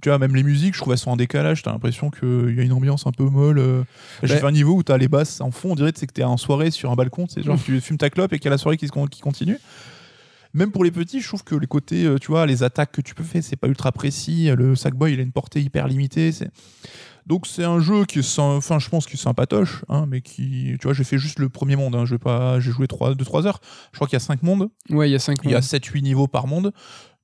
Tu 0.03 0.09
vois, 0.09 0.19
même 0.19 0.35
les 0.35 0.43
musiques, 0.43 0.75
je 0.75 0.79
trouve 0.81 0.93
elles 0.93 0.99
sont 0.99 1.09
en 1.11 1.17
décalage. 1.17 1.63
T'as 1.63 1.71
l'impression 1.71 2.11
qu'il 2.11 2.53
y 2.55 2.59
a 2.59 2.63
une 2.63 2.73
ambiance 2.73 3.07
un 3.07 3.11
peu 3.11 3.23
molle. 3.23 3.57
euh. 3.57 3.83
J'ai 4.21 4.33
Ouais. 4.33 4.39
fait 4.39 4.45
un 4.45 4.51
niveau 4.51 4.75
où 4.75 4.83
t'as 4.83 4.97
les 4.97 5.07
basses 5.07 5.41
en 5.41 5.49
fond, 5.51 5.71
on 5.71 5.75
dirait 5.75 5.91
que 5.91 6.05
t'es 6.05 6.23
en 6.23 6.37
soirée 6.37 6.69
sur 6.69 6.91
un 6.91 6.95
balcon. 6.95 7.25
C'est 7.27 7.41
genre 7.43 7.57
tu 7.63 7.81
fumes 7.81 7.97
ta 7.97 8.09
clope 8.11 8.31
et 8.33 8.37
qu'il 8.37 8.45
y 8.45 8.49
a 8.49 8.51
la 8.51 8.59
soirée 8.59 8.77
qui, 8.77 8.85
se 8.87 8.91
con- 8.91 9.07
qui 9.07 9.21
continue. 9.21 9.57
Même 10.53 10.71
pour 10.71 10.83
les 10.83 10.91
petits, 10.91 11.21
je 11.21 11.27
trouve 11.27 11.43
que 11.43 11.53
les 11.55 11.67
côtés, 11.67 12.05
euh, 12.05 12.17
tu 12.17 12.27
vois, 12.27 12.45
les 12.47 12.63
attaques 12.63 12.91
que 12.91 13.01
tu 13.01 13.13
peux 13.13 13.23
faire, 13.23 13.43
c'est 13.43 13.55
pas 13.55 13.67
ultra 13.67 13.91
précis. 13.91 14.49
Le 14.55 14.75
Sackboy, 14.75 15.13
il 15.13 15.19
a 15.19 15.23
une 15.23 15.31
portée 15.31 15.61
hyper 15.61 15.87
limitée. 15.87 16.31
C'est... 16.31 16.49
Donc 17.27 17.45
c'est 17.45 17.63
un 17.63 17.79
jeu 17.79 18.05
qui 18.05 18.17
est, 18.19 18.39
enfin, 18.39 18.79
je 18.79 18.89
pense 18.89 19.05
qu'il 19.05 19.13
est 19.19 19.21
sympatoche, 19.21 19.83
hein, 19.89 20.05
mais 20.09 20.21
qui, 20.21 20.75
tu 20.79 20.87
vois, 20.87 20.93
j'ai 20.93 21.03
fait 21.03 21.19
juste 21.19 21.37
le 21.37 21.49
premier 21.49 21.75
monde. 21.75 21.95
Hein, 21.95 22.05
je 22.05 22.15
vais 22.15 22.19
pas, 22.19 22.59
j'ai 22.59 22.71
joué 22.71 22.87
2-3 22.87 23.45
heures. 23.45 23.61
Je 23.91 23.97
crois 23.97 24.07
qu'il 24.07 24.15
y 24.15 24.17
a 24.17 24.19
5 24.21 24.41
mondes. 24.41 24.69
Ouais, 24.89 25.07
il 25.07 25.11
y 25.11 25.15
a 25.15 25.19
5 25.19 25.37
Il 25.43 25.51
y 25.51 25.55
a 25.55 25.59
7-8 25.61 26.01
niveaux 26.01 26.27
par 26.27 26.47
monde. 26.47 26.73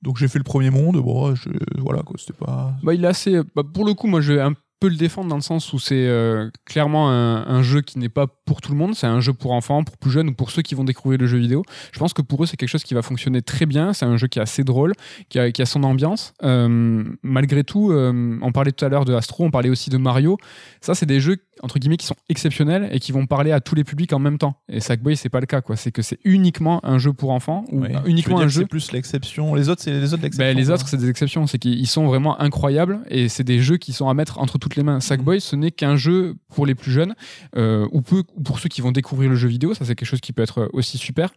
Donc 0.02 0.18
j'ai 0.18 0.28
fait 0.28 0.38
le 0.38 0.44
premier 0.44 0.70
monde. 0.70 0.96
Bon, 0.96 1.34
voilà 1.78 2.02
c'était 2.18 2.38
pas. 2.38 2.74
Bah, 2.82 2.94
il 2.94 3.04
est 3.04 3.08
assez. 3.08 3.40
bah, 3.54 3.62
pour 3.72 3.84
le 3.84 3.94
coup, 3.94 4.06
moi, 4.06 4.20
je 4.20 4.34
vais 4.34 4.40
un 4.40 4.54
peu 4.78 4.88
le 4.88 4.96
défendre 4.96 5.28
dans 5.28 5.36
le 5.36 5.42
sens 5.42 5.72
où 5.72 5.78
c'est 5.78 6.06
euh, 6.06 6.50
clairement 6.66 7.10
un, 7.10 7.46
un 7.46 7.62
jeu 7.62 7.80
qui 7.80 7.98
n'est 7.98 8.10
pas 8.10 8.26
pour 8.44 8.60
tout 8.60 8.72
le 8.72 8.78
monde. 8.78 8.94
C'est 8.94 9.06
un 9.06 9.20
jeu 9.20 9.32
pour 9.32 9.52
enfants, 9.52 9.84
pour 9.84 9.96
plus 9.96 10.10
jeunes 10.10 10.28
ou 10.28 10.34
pour 10.34 10.50
ceux 10.50 10.62
qui 10.62 10.74
vont 10.74 10.84
découvrir 10.84 11.18
le 11.18 11.26
jeu 11.26 11.38
vidéo. 11.38 11.62
Je 11.92 11.98
pense 11.98 12.12
que 12.12 12.22
pour 12.22 12.42
eux, 12.42 12.46
c'est 12.46 12.56
quelque 12.56 12.68
chose 12.68 12.84
qui 12.84 12.94
va 12.94 13.02
fonctionner 13.02 13.40
très 13.40 13.64
bien. 13.64 13.92
C'est 13.94 14.04
un 14.04 14.16
jeu 14.16 14.26
qui 14.26 14.38
est 14.38 14.42
assez 14.42 14.64
drôle, 14.64 14.92
qui 15.30 15.38
a, 15.38 15.50
qui 15.50 15.62
a 15.62 15.66
son 15.66 15.82
ambiance. 15.82 16.34
Euh, 16.42 17.04
malgré 17.22 17.64
tout, 17.64 17.90
euh, 17.90 18.38
on 18.42 18.52
parlait 18.52 18.72
tout 18.72 18.84
à 18.84 18.88
l'heure 18.88 19.06
de 19.06 19.14
Astro, 19.14 19.44
on 19.44 19.50
parlait 19.50 19.70
aussi 19.70 19.88
de 19.88 19.96
Mario. 19.96 20.36
Ça, 20.82 20.94
c'est 20.94 21.06
des 21.06 21.20
jeux 21.20 21.36
entre 21.62 21.78
guillemets 21.78 21.96
qui 21.96 22.06
sont 22.06 22.16
exceptionnels 22.28 22.88
et 22.92 23.00
qui 23.00 23.12
vont 23.12 23.26
parler 23.26 23.52
à 23.52 23.60
tous 23.60 23.74
les 23.74 23.84
publics 23.84 24.12
en 24.12 24.18
même 24.18 24.38
temps. 24.38 24.60
Et 24.68 24.80
Sackboy 24.80 25.16
c'est 25.16 25.28
pas 25.28 25.40
le 25.40 25.46
cas 25.46 25.60
quoi. 25.60 25.76
C'est 25.76 25.92
que 25.92 26.02
c'est 26.02 26.18
uniquement 26.24 26.84
un 26.84 26.98
jeu 26.98 27.12
pour 27.12 27.30
enfants 27.30 27.64
ou 27.72 27.84
uniquement 28.06 28.40
un 28.40 28.48
jeu. 28.48 28.62
C'est 28.62 28.68
plus 28.68 28.92
l'exception. 28.92 29.54
Les 29.54 29.68
autres, 29.68 29.82
c'est 29.82 29.92
les 29.92 30.12
autres 30.12 30.22
l'exception. 30.22 30.52
Ben, 30.52 30.56
les 30.56 30.70
autres, 30.70 30.88
c'est 30.88 30.96
des 30.96 31.08
exceptions. 31.08 31.46
C'est 31.46 31.58
qu'ils 31.58 31.86
sont 31.86 32.06
vraiment 32.06 32.40
incroyables 32.40 33.00
et 33.08 33.28
c'est 33.28 33.44
des 33.44 33.60
jeux 33.60 33.76
qui 33.76 33.92
sont 33.92 34.08
à 34.08 34.14
mettre 34.14 34.38
entre 34.38 34.58
toutes 34.58 34.76
les 34.76 34.82
mains. 34.82 35.00
Sackboy, 35.00 35.40
ce 35.40 35.56
n'est 35.56 35.70
qu'un 35.70 35.96
jeu 35.96 36.36
pour 36.54 36.66
les 36.66 36.74
plus 36.74 36.92
jeunes 36.92 37.14
euh, 37.56 37.88
ou, 37.92 38.02
peu, 38.02 38.22
ou 38.34 38.42
pour 38.42 38.58
ceux 38.58 38.68
qui 38.68 38.80
vont 38.80 38.92
découvrir 38.92 39.30
le 39.30 39.36
jeu 39.36 39.48
vidéo. 39.48 39.74
Ça, 39.74 39.84
c'est 39.84 39.94
quelque 39.94 40.08
chose 40.08 40.20
qui 40.20 40.32
peut 40.32 40.42
être 40.42 40.68
aussi 40.72 40.98
super. 40.98 41.30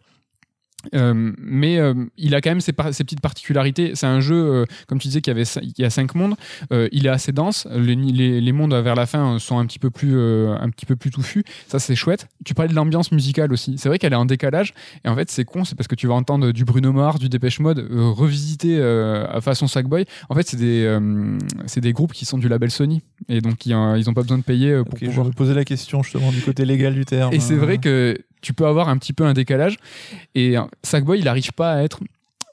Euh, 0.94 1.32
mais 1.38 1.78
euh, 1.78 1.92
il 2.16 2.34
a 2.34 2.40
quand 2.40 2.50
même 2.50 2.60
ses, 2.60 2.72
petites 2.72 3.20
particularités. 3.20 3.92
C'est 3.94 4.06
un 4.06 4.20
jeu, 4.20 4.34
euh, 4.36 4.64
comme 4.88 4.98
tu 4.98 5.08
disais, 5.08 5.20
qui 5.20 5.30
avait 5.30 5.42
il 5.62 5.72
y 5.78 5.84
a 5.84 5.90
cinq 5.90 6.14
mondes. 6.14 6.34
Il 6.92 7.06
est 7.06 7.10
assez 7.10 7.32
dense. 7.32 7.66
Les, 7.70 7.94
les- 7.94 8.40
les 8.40 8.52
mondes 8.52 8.74
vers 8.74 8.94
la 8.94 9.06
fin 9.06 9.38
sont 9.38 9.58
un 9.58 9.66
petit 9.66 9.78
peu 9.78 9.90
plus, 9.90 10.18
un 10.18 10.68
petit 10.70 10.86
peu 10.86 10.96
plus 10.96 11.10
touffus. 11.10 11.44
Ça, 11.68 11.78
c'est 11.78 11.94
chouette. 11.94 12.28
Tu 12.44 12.54
parlais 12.54 12.70
de 12.70 12.74
l'ambiance 12.74 13.12
musicale 13.12 13.52
aussi. 13.52 13.76
C'est 13.78 13.88
vrai 13.88 13.98
qu'elle 13.98 14.12
est 14.12 14.16
en 14.16 14.24
décalage. 14.26 14.72
Et 15.04 15.08
en 15.08 15.14
fait, 15.14 15.30
c'est 15.30 15.44
con. 15.44 15.64
C'est 15.64 15.74
parce 15.76 15.88
que 15.88 15.94
tu 15.94 16.06
vas 16.06 16.14
entendre 16.14 16.52
du 16.52 16.64
Bruno 16.64 16.92
Mars, 16.92 17.18
du 17.18 17.28
Dépêche 17.28 17.60
Mode 17.60 17.86
revisité 17.90 18.80
à 18.82 19.40
façon 19.40 19.66
Sackboy. 19.66 20.04
En 20.28 20.34
fait, 20.34 20.48
c'est 20.48 20.56
des, 20.56 20.98
c'est 21.66 21.80
des 21.80 21.92
groupes 21.92 22.12
qui 22.12 22.24
sont 22.24 22.38
du 22.38 22.48
label 22.48 22.70
Sony. 22.70 23.02
Et 23.28 23.40
donc, 23.40 23.66
ils 23.66 23.72
n'ont 23.74 24.14
pas 24.14 24.22
besoin 24.22 24.38
de 24.38 24.42
payer 24.42 24.76
pour 24.84 24.94
Ok, 24.94 24.98
je 25.02 25.06
pouvoir 25.06 25.26
me 25.26 25.32
posais 25.32 25.54
la 25.54 25.64
question 25.64 26.02
justement 26.02 26.30
du 26.30 26.40
côté 26.40 26.64
légal 26.64 26.94
du 26.94 27.04
terme. 27.04 27.32
et 27.32 27.40
c'est 27.40 27.54
Euh, 27.54 27.58
vrai 27.58 27.78
que 27.78 28.16
tu 28.40 28.52
peux 28.52 28.66
avoir 28.66 28.88
un 28.88 28.96
petit 28.98 29.12
peu 29.12 29.24
un 29.24 29.32
décalage. 29.32 29.76
Et 30.34 30.56
euh, 30.58 30.62
Sackboy, 30.82 31.18
il 31.18 31.24
n'arrive 31.24 31.52
pas 31.52 31.72
à 31.74 31.82
être 31.82 32.00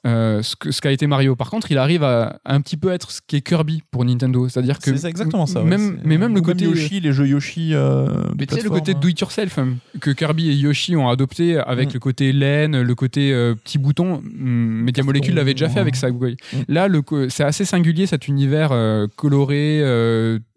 euh, 0.06 0.42
ce 0.44 0.54
que- 0.54 0.70
ce 0.70 0.80
qu'a 0.80 0.92
été 0.92 1.08
Mario. 1.08 1.34
Par 1.34 1.50
contre, 1.50 1.72
il 1.72 1.76
arrive 1.76 2.04
à, 2.04 2.38
à 2.44 2.54
un 2.54 2.60
petit 2.60 2.76
peu 2.76 2.92
être 2.92 3.10
ce 3.10 3.20
qu'est 3.26 3.40
Kirby 3.40 3.82
pour 3.90 4.04
Nintendo. 4.04 4.48
C'est-à-dire 4.48 4.78
que 4.78 4.96
C'est 4.96 5.08
exactement 5.08 5.44
ça. 5.44 5.62
Même, 5.64 5.98
mais 6.04 6.16
même 6.18 6.36
le 6.36 6.40
côté 6.40 6.66
Yoshi, 6.66 7.00
les 7.00 7.12
jeux 7.12 7.26
Yoshi. 7.26 7.74
euh, 7.74 8.06
mais 8.38 8.46
tu 8.46 8.54
sais, 8.54 8.62
le 8.62 8.70
côté 8.70 8.92
hein. 8.92 8.98
do 9.00 9.08
it 9.08 9.18
yourself 9.20 9.58
hein, 9.58 9.70
que 10.00 10.12
Kirby 10.12 10.50
et 10.50 10.54
Yoshi 10.54 10.94
ont 10.94 11.08
adopté 11.08 11.58
avec 11.58 11.90
Mm. 11.90 11.94
le 11.94 11.98
côté 11.98 12.32
laine, 12.32 12.80
le 12.80 12.94
côté 12.94 13.32
euh, 13.32 13.56
petit 13.56 13.76
bouton. 13.78 14.22
Media 14.24 15.02
Molecule 15.02 15.34
l'avait 15.34 15.54
déjà 15.54 15.68
fait 15.68 15.80
avec 15.80 15.96
Sackboy. 15.96 16.36
Mm. 16.52 16.56
Là, 16.68 16.86
le 16.86 17.02
c'est 17.28 17.44
assez 17.44 17.64
singulier 17.64 18.06
cet 18.06 18.28
univers 18.28 18.70
coloré 19.16 19.82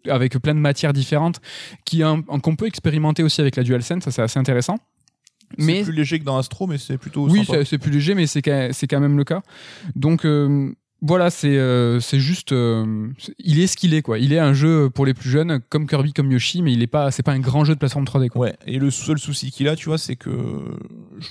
avec 0.08 0.38
plein 0.38 0.54
de 0.54 0.60
matières 0.60 0.92
différentes 0.92 1.40
qui 1.84 2.02
un- 2.04 2.22
qu'on 2.22 2.54
peut 2.56 2.66
expérimenter 2.66 3.24
aussi 3.24 3.40
avec 3.40 3.56
la 3.56 3.64
DualSense. 3.64 4.04
Ça, 4.04 4.10
c'est 4.12 4.22
assez 4.22 4.38
intéressant. 4.38 4.78
C'est 5.58 5.64
Mais 5.64 5.82
plus 5.82 5.92
léger 5.92 6.18
que 6.18 6.24
dans 6.24 6.38
Astro, 6.38 6.66
mais 6.66 6.78
c'est 6.78 6.98
plutôt. 6.98 7.28
oui, 7.28 7.46
c'est 7.64 7.78
plus 7.78 7.90
léger, 7.90 8.14
mais 8.14 8.26
c'est 8.26 8.42
quand 8.42 8.68
c'est 8.72 8.86
quand 8.86 9.00
même 9.00 9.16
le 9.16 9.24
cas. 9.24 9.42
Donc 9.94 10.24
euh, 10.24 10.72
voilà, 11.04 11.30
c'est 11.30 11.58
euh, 11.58 11.98
c'est 11.98 12.20
juste, 12.20 12.52
euh, 12.52 13.08
il 13.40 13.58
est 13.58 13.66
ce 13.66 13.76
qu'il 13.76 13.92
est 13.92 14.02
quoi. 14.02 14.20
Il 14.20 14.32
est 14.32 14.38
un 14.38 14.54
jeu 14.54 14.88
pour 14.88 15.04
les 15.04 15.14
plus 15.14 15.28
jeunes, 15.28 15.60
comme 15.68 15.88
Kirby, 15.88 16.12
comme 16.12 16.30
Yoshi, 16.30 16.62
mais 16.62 16.72
il 16.72 16.80
est 16.80 16.86
pas, 16.86 17.10
c'est 17.10 17.24
pas 17.24 17.32
un 17.32 17.40
grand 17.40 17.64
jeu 17.64 17.74
de 17.74 17.78
plateforme 17.80 18.04
3D 18.04 18.28
quoi. 18.28 18.42
Ouais, 18.42 18.56
et 18.66 18.78
le 18.78 18.90
seul 18.92 19.18
souci 19.18 19.50
qu'il 19.50 19.66
a, 19.66 19.74
tu 19.74 19.86
vois, 19.86 19.98
c'est 19.98 20.14
que. 20.14 20.30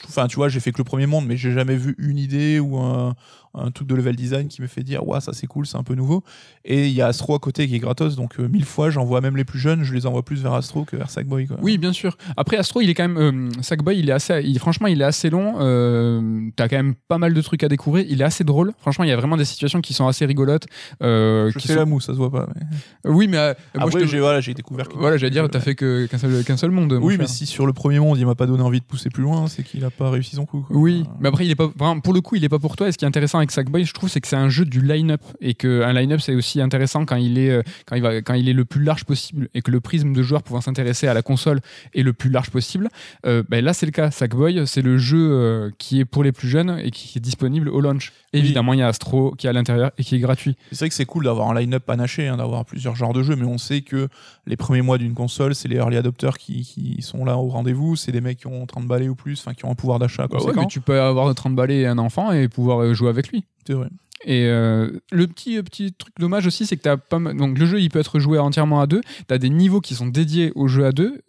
Enfin, 0.10 0.28
tu 0.28 0.36
vois, 0.36 0.50
j'ai 0.50 0.60
fait 0.60 0.74
que 0.74 0.80
le 0.80 0.84
premier 0.84 1.06
monde, 1.06 1.26
mais 1.26 1.38
j'ai 1.38 1.54
jamais 1.54 1.78
vu 1.78 1.96
une 2.00 2.18
idée 2.18 2.60
ou 2.60 2.80
un, 2.80 3.16
un 3.54 3.72
truc 3.72 3.88
de 3.88 3.96
level 3.96 4.16
design 4.16 4.48
qui 4.48 4.62
me 4.62 4.68
fait 4.68 4.84
dire, 4.84 5.08
ouais, 5.08 5.20
ça 5.22 5.34
c'est 5.34 5.48
cool, 5.48 5.66
c'est 5.66 5.78
un 5.78 5.84
peu 5.84 5.94
nouveau. 5.96 6.24
Et 6.66 6.88
il 6.88 6.94
y 6.94 7.02
a 7.02 7.08
Astro 7.08 7.36
à 7.36 7.40
côté 7.40 7.68
qui 7.68 7.76
est 7.76 7.80
gratos, 7.80 8.16
donc 8.16 8.40
euh, 8.40 8.48
mille 8.48 8.66
fois, 8.66 8.90
j'envoie 8.90 9.20
même 9.22 9.36
les 9.36 9.44
plus 9.46 9.60
jeunes, 9.60 9.84
je 9.84 9.94
les 9.94 10.06
envoie 10.06 10.24
plus 10.24 10.42
vers 10.42 10.54
Astro 10.54 10.86
que 10.86 10.96
vers 10.96 11.10
Sackboy, 11.10 11.48
quoi. 11.48 11.58
Oui, 11.62 11.78
bien 11.78 11.92
sûr. 11.94 12.18
Après, 12.38 12.58
Astro, 12.58 12.82
il 12.82 12.90
est 12.90 12.94
quand 12.94 13.08
même. 13.08 13.18
euh, 13.18 13.62
Sackboy, 13.62 13.98
il 14.00 14.10
est 14.10 14.14
assez. 14.14 14.42
il- 14.44 14.58
franchement, 14.60 14.88
il 14.88 15.02
est 15.02 15.06
assez 15.06 15.30
long. 15.30 15.56
Euh, 15.60 16.50
T'as 16.56 16.68
quand 16.68 16.78
même 16.78 16.96
pas 17.08 17.18
mal 17.18 17.34
de 17.34 17.42
trucs 17.42 17.64
à 17.64 17.68
découvrir. 17.68 18.06
Il 18.10 18.22
est 18.22 18.24
assez 18.26 18.44
drôle. 18.44 18.72
Franchement, 18.80 19.04
il 19.04 19.10
y 19.10 19.14
a 19.14 19.18
vraiment 19.18 19.38
des 19.38 19.46
situations 19.46 19.82
qui 19.82 19.94
sont 19.94 20.08
assez 20.08 20.26
rigolotes. 20.26 20.66
euh, 21.02 21.50
Je 21.52 21.58
qui 21.60 21.68
fais 21.68 21.74
sont- 21.74 21.80
la 21.80 21.86
mousse, 21.86 22.06
ça 22.06 22.14
se 22.14 22.18
voit 22.18 22.32
pas. 22.32 22.48
mais- 22.56 23.10
Oui, 23.12 23.28
mais 23.28 23.38
moi, 23.38 23.56
Après, 23.88 24.06
j'ai 24.08 24.20
voilà, 24.20 24.42
découvert. 24.42 24.88
que- 24.90 24.98
Voilà, 24.98 25.18
j'allais 25.18 25.32
dire, 25.32 25.50
t'as 25.50 25.60
fait 25.60 25.76
qu'un 25.76 26.08
seul, 26.18 26.44
qu'un 26.44 26.58
seul 26.58 26.72
monde. 26.72 26.94
mon 26.94 27.06
Oui, 27.06 27.18
mais 27.18 27.28
si 27.28 27.46
sur 27.46 27.66
le 27.66 27.74
premier 27.74 28.00
monde, 28.00 28.18
il 28.18 28.26
m'a 28.26 28.36
pas 28.36 28.46
donné 28.48 28.64
envie 28.64 28.80
de 28.80 28.86
pousser 28.86 29.10
plus 29.10 29.24
loin, 29.24 29.48
c'est 29.48 29.64
qu'il 29.64 29.84
a 29.86 29.90
pas 29.90 30.10
réussi 30.10 30.36
son 30.36 30.46
coup. 30.46 30.62
quoi. 30.62 30.76
Oui, 30.76 31.04
mais 31.20 31.30
après, 31.30 31.46
il 31.46 31.52
est 31.52 31.56
pas, 31.56 31.70
pour 32.04 32.14
le 32.14 32.22
coup, 32.22 32.36
il 32.36 32.44
est 32.44 32.50
pas 32.50 32.60
pour 32.60 32.76
toi. 32.76 32.88
Et 32.88 32.92
ce 32.92 32.98
qui 32.98 33.06
est 33.06 33.08
intéressant 33.08 33.41
avec 33.42 33.52
Sackboy, 33.52 33.86
je 33.86 33.94
trouve, 33.94 34.10
c'est 34.10 34.22
que 34.22 34.28
c'est 34.28 34.36
un 34.36 34.50
jeu 34.50 34.66
du 34.66 34.82
line-up. 34.82 35.22
Et 35.40 35.54
qu'un 35.54 35.94
line-up, 35.94 36.22
c'est 36.22 36.36
aussi 36.36 36.62
intéressant 36.62 37.06
quand 37.06 37.16
il, 37.16 37.38
est, 37.38 37.50
euh, 37.50 37.64
quand, 37.86 37.96
il 37.96 38.02
va, 38.02 38.22
quand 38.22 38.34
il 38.34 38.50
est 38.50 38.54
le 38.54 38.66
plus 38.66 38.84
large 38.84 39.06
possible. 39.06 39.50
Et 39.54 39.62
que 39.62 39.72
le 39.72 39.80
prisme 39.80 40.14
de 40.14 40.24
joueurs 40.24 40.44
pouvant 40.44 40.62
s'intéresser 40.62 41.08
à 41.08 41.14
la 41.14 41.22
console 41.22 41.62
est 41.94 42.04
le 42.04 42.14
plus 42.14 42.30
large 42.30 42.50
possible. 42.50 42.90
Euh, 43.26 43.44
ben 43.50 43.64
là, 43.64 43.74
c'est 43.74 43.86
le 43.86 43.92
cas. 43.92 44.12
Sackboy, 44.12 44.66
c'est 44.66 44.82
le 44.82 44.98
jeu 44.98 45.32
euh, 45.32 45.70
qui 45.78 46.00
est 46.00 46.06
pour 46.06 46.24
les 46.24 46.32
plus 46.32 46.48
jeunes 46.48 46.80
et 46.84 46.92
qui 46.92 47.18
est 47.18 47.22
disponible 47.22 47.70
au 47.70 47.82
launch. 47.82 48.14
Évidemment, 48.34 48.74
il 48.74 48.80
y 48.80 48.84
a 48.84 48.88
Astro 48.88 49.36
qui 49.38 49.48
est 49.48 49.50
à 49.50 49.54
l'intérieur 49.54 49.92
et 49.98 50.04
qui 50.04 50.16
est 50.16 50.20
gratuit. 50.20 50.56
C'est 50.72 50.80
vrai 50.80 50.90
que 50.90 50.96
c'est 50.96 51.06
cool 51.06 51.26
d'avoir 51.26 51.50
un 51.50 51.60
line-up 51.60 51.84
panaché, 51.86 52.28
hein, 52.28 52.38
d'avoir 52.38 52.66
plusieurs 52.66 52.96
genres 52.96 53.14
de 53.14 53.24
jeux, 53.24 53.36
mais 53.36 53.46
on 53.46 53.58
sait 53.58 53.82
que 53.82 54.08
les 54.48 54.56
premiers 54.56 54.82
mois 54.82 54.98
d'une 54.98 55.14
console, 55.14 55.54
c'est 55.54 55.68
les 55.68 55.76
early 55.76 55.98
adopters 55.98 56.38
qui, 56.38 56.64
qui 56.64 57.02
sont 57.02 57.26
là 57.26 57.38
au 57.38 57.50
rendez-vous, 57.50 57.96
c'est 57.96 58.12
des 58.12 58.22
mecs 58.22 58.40
qui 58.40 58.48
ont 58.48 58.66
30 58.66 58.88
balais 58.88 59.10
ou 59.10 59.16
plus, 59.16 59.40
enfin 59.40 59.54
qui 59.54 59.66
ont 59.66 59.72
un 59.72 59.76
pouvoir 59.76 60.00
d'achat 60.00 60.28
Bah 60.28 60.38
ouais, 60.42 60.54
mais 60.56 60.66
tu 60.68 60.80
peux 60.80 61.00
avoir 61.00 61.34
30 61.34 61.56
balais 61.56 61.82
et 61.82 61.88
un 61.88 61.98
enfant 61.98 62.32
et 62.32 62.48
pouvoir 62.48 62.94
jouer 62.94 63.10
avec 63.10 63.30
lui. 63.30 63.31
C'est 63.68 63.74
vrai. 63.74 63.90
Et 64.24 64.46
euh, 64.46 65.00
le 65.12 65.26
petit, 65.26 65.58
euh, 65.58 65.64
petit 65.64 65.94
truc 65.94 66.14
dommage 66.20 66.46
aussi, 66.46 66.68
c'est 66.68 66.78
que 66.78 66.84
t'as 66.84 66.96
pas 66.96 67.18
mal- 67.18 67.36
donc 67.36 67.58
le 67.58 67.66
jeu 67.66 67.82
il 67.82 67.90
peut 67.90 67.98
être 67.98 68.20
joué 68.20 68.38
entièrement 68.38 68.80
à 68.80 68.86
deux. 68.86 69.02
Tu 69.28 69.34
as 69.34 69.40
des 69.40 69.50
niveaux 69.50 69.82
qui 69.82 69.96
sont 69.96 70.06
dédiés 70.06 70.52
au 70.54 70.68
jeu 70.68 70.86
à 70.86 70.92
deux. 70.92 71.22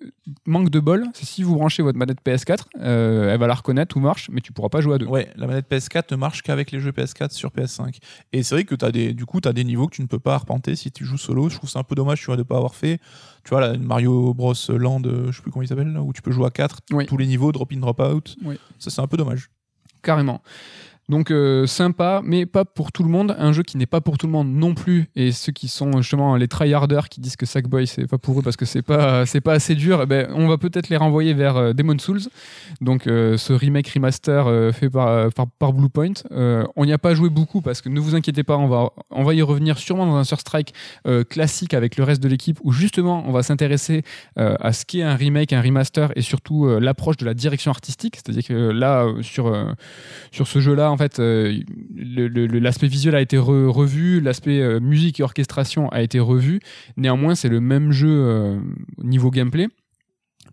Manque 0.45 0.69
de 0.69 0.79
bol, 0.79 1.07
c'est 1.15 1.25
si 1.25 1.43
vous 1.43 1.55
branchez 1.55 1.83
votre 1.83 1.97
manette 1.99 2.19
PS4, 2.23 2.67
euh, 2.81 3.33
elle 3.33 3.41
va 3.41 3.47
la 3.47 3.55
reconnaître, 3.55 3.95
tout 3.95 4.01
marche, 4.01 4.29
mais 4.31 4.43
tu 4.43 4.53
pourras 4.53 4.69
pas 4.69 4.83
jouer 4.83 4.97
à 4.97 4.99
deux. 4.99 5.07
Ouais, 5.07 5.31
la 5.37 5.47
manette 5.47 5.71
PS4 5.71 6.11
ne 6.11 6.17
marche 6.17 6.43
qu'avec 6.43 6.71
les 6.71 6.81
jeux 6.81 6.91
PS4 6.93 7.31
sur 7.31 7.49
PS5. 7.51 7.97
Et 8.35 8.43
c'est 8.43 8.55
vrai 8.57 8.65
que 8.65 8.75
as 8.85 8.93
des, 8.93 9.15
du 9.15 9.25
coup, 9.25 9.41
tu 9.41 9.49
as 9.49 9.55
des 9.55 9.65
niveaux 9.65 9.87
que 9.87 9.95
tu 9.97 10.03
ne 10.03 10.07
peux 10.07 10.19
pas 10.19 10.35
arpenter 10.35 10.77
si 10.77 10.93
tu 10.93 11.07
joues 11.07 11.17
solo. 11.17 11.49
Je 11.49 11.57
trouve 11.57 11.71
ça 11.71 11.79
un 11.79 11.85
peu 11.85 11.95
dommage 11.95 12.21
tu 12.21 12.27
vois, 12.27 12.37
de 12.37 12.43
ne 12.43 12.47
pas 12.47 12.59
avoir 12.59 12.75
fait. 12.75 12.99
Tu 13.45 13.49
vois, 13.51 13.63
là, 13.63 13.75
Mario 13.79 14.35
Bros. 14.35 14.53
Land, 14.69 15.01
je 15.05 15.33
sais 15.35 15.41
plus 15.43 15.51
comment 15.51 15.63
il 15.63 15.69
s'appelle, 15.69 15.97
où 15.99 16.13
tu 16.13 16.21
peux 16.21 16.31
jouer 16.31 16.47
à 16.47 16.51
4, 16.51 16.81
Oui. 16.91 17.07
tous 17.07 17.17
les 17.17 17.27
niveaux, 17.27 17.53
drop 17.53 17.73
in, 17.73 17.79
drop 17.79 18.01
out. 18.01 18.37
Oui. 18.45 18.57
Ça, 18.79 18.91
c'est 18.91 19.01
un 19.01 19.07
peu 19.07 19.17
dommage. 19.17 19.49
Carrément. 20.03 20.43
Donc 21.09 21.31
euh, 21.31 21.67
sympa, 21.67 22.23
mais 22.25 22.47
pas 22.47 22.65
pour 22.65 22.93
tout 22.93 23.03
le 23.03 23.09
monde. 23.09 23.35
Un 23.39 23.53
jeu 23.53 23.63
qui 23.63 23.77
n'est 23.77 23.87
pas 23.87 24.01
pour 24.01 24.19
tout 24.19 24.27
le 24.27 24.33
monde 24.33 24.49
non 24.53 24.75
plus. 24.75 25.11
Et 25.17 25.33
ceux 25.33 25.53
qui 25.53 25.67
sont 25.67 26.01
justement 26.01 26.37
les 26.37 26.47
tryharders 26.47 27.09
qui 27.09 27.21
disent 27.21 27.37
que 27.37 27.45
Sackboy 27.45 27.87
c'est 27.87 28.07
pas 28.07 28.19
pour 28.19 28.39
eux 28.39 28.43
parce 28.43 28.57
que 28.57 28.65
c'est 28.65 28.83
pas 28.83 29.27
c'est 29.27 29.41
pas 29.41 29.55
assez 29.55 29.75
dur, 29.75 30.01
eh 30.03 30.07
ben, 30.07 30.29
on 30.35 30.49
va 30.49 30.59
peut-être 30.59 30.89
les 30.89 30.97
renvoyer 30.97 31.35
vers 31.35 31.57
euh, 31.57 31.73
Demon 31.73 31.99
Souls. 31.99 32.21
Donc 32.81 33.07
euh, 33.07 33.37
ce 33.37 33.53
remake 33.53 33.89
remaster 33.89 34.73
fait 34.73 34.91
par, 34.91 35.29
par, 35.59 35.73
Bluepoint. 35.73 36.13
On 36.77 36.85
n'y 36.85 36.93
a 36.93 36.99
pas 36.99 37.15
joué 37.15 37.31
beaucoup 37.31 37.61
parce 37.63 37.81
que 37.81 37.89
ne 37.89 37.99
vous 37.99 38.15
inquiétez 38.15 38.45
pas, 38.45 38.57
on 38.57 38.69
va 38.69 38.91
on 39.11 39.25
va 39.25 39.35
y 39.35 39.43
revenir 39.43 39.79
sûrement 39.79 40.07
dans 40.07 40.17
un 40.17 40.25
Sur 40.25 40.41
Strike 40.41 40.73
classique 41.29 41.75
avec 41.75 41.97
le 41.97 42.05
reste 42.05 42.23
de 42.23 42.29
l'équipe 42.29 42.59
où 42.63 42.73
justement 42.73 43.25
on 43.27 43.33
va 43.33 43.43
s'intéresser 43.43 44.03
à 44.37 44.73
ce 44.73 44.85
qu'est 44.85 45.03
un 45.03 45.15
remake, 45.15 45.53
un 45.53 45.61
remaster 45.61 46.13
et 46.17 46.23
surtout 46.23 46.69
l'approche 46.79 47.17
de 47.17 47.25
la 47.25 47.35
direction 47.35 47.71
artistique. 47.71 48.17
C'est-à-dire 48.17 48.47
que 48.47 48.55
là 48.55 49.07
sur 49.23 49.53
sur 50.31 50.47
ce 50.47 50.61
jeu-là, 50.61 50.92
en 50.93 50.97
fait, 50.97 51.19
euh, 51.19 51.59
l'aspect 51.97 52.87
visuel 52.87 53.15
a 53.15 53.21
été 53.21 53.37
re- 53.37 53.67
revu, 53.67 54.21
l'aspect 54.21 54.61
euh, 54.61 54.79
musique 54.81 55.19
et 55.21 55.23
orchestration 55.23 55.89
a 55.89 56.03
été 56.03 56.21
revu. 56.21 56.61
Néanmoins, 56.97 57.35
c'est 57.35 57.49
le 57.49 57.61
même 57.61 57.91
jeu 57.93 58.09
euh, 58.11 58.59
au 58.99 59.05
niveau 59.05 59.31
gameplay. 59.31 59.69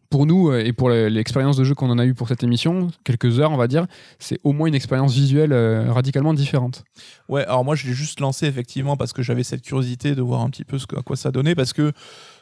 Pour 0.10 0.25
nous 0.25 0.49
euh, 0.49 0.63
et 0.65 0.73
pour 0.73 0.89
le- 0.89 1.08
l'expérience 1.08 1.56
de 1.58 1.63
jeu 1.63 1.75
qu'on 1.75 1.89
en 1.91 1.99
a 1.99 2.06
eu 2.06 2.15
pour 2.15 2.28
cette 2.28 2.43
émission, 2.43 2.89
quelques 3.04 3.39
heures, 3.39 3.52
on 3.52 3.58
va 3.58 3.67
dire, 3.67 3.86
c'est 4.17 4.39
au 4.43 4.54
moins 4.54 4.67
une 4.67 4.75
expérience 4.75 5.13
visuelle 5.13 5.54
radicalement 5.89 6.34
différente. 6.34 6.84
Ouais, 7.28 7.43
alors 7.45 7.63
moi 7.63 7.75
je 7.75 7.86
l'ai 7.86 7.93
juste 7.93 8.19
lancé 8.19 8.47
effectivement 8.47 8.97
parce 8.97 9.13
que 9.13 9.21
j'avais 9.21 9.43
cette 9.43 9.62
curiosité 9.62 10.15
de 10.15 10.21
voir 10.23 10.41
un 10.41 10.49
petit 10.49 10.65
peu 10.65 10.78
à 10.97 11.02
quoi 11.04 11.15
ça 11.15 11.30
donnait 11.32 11.54
parce 11.54 11.73
que 11.73 11.91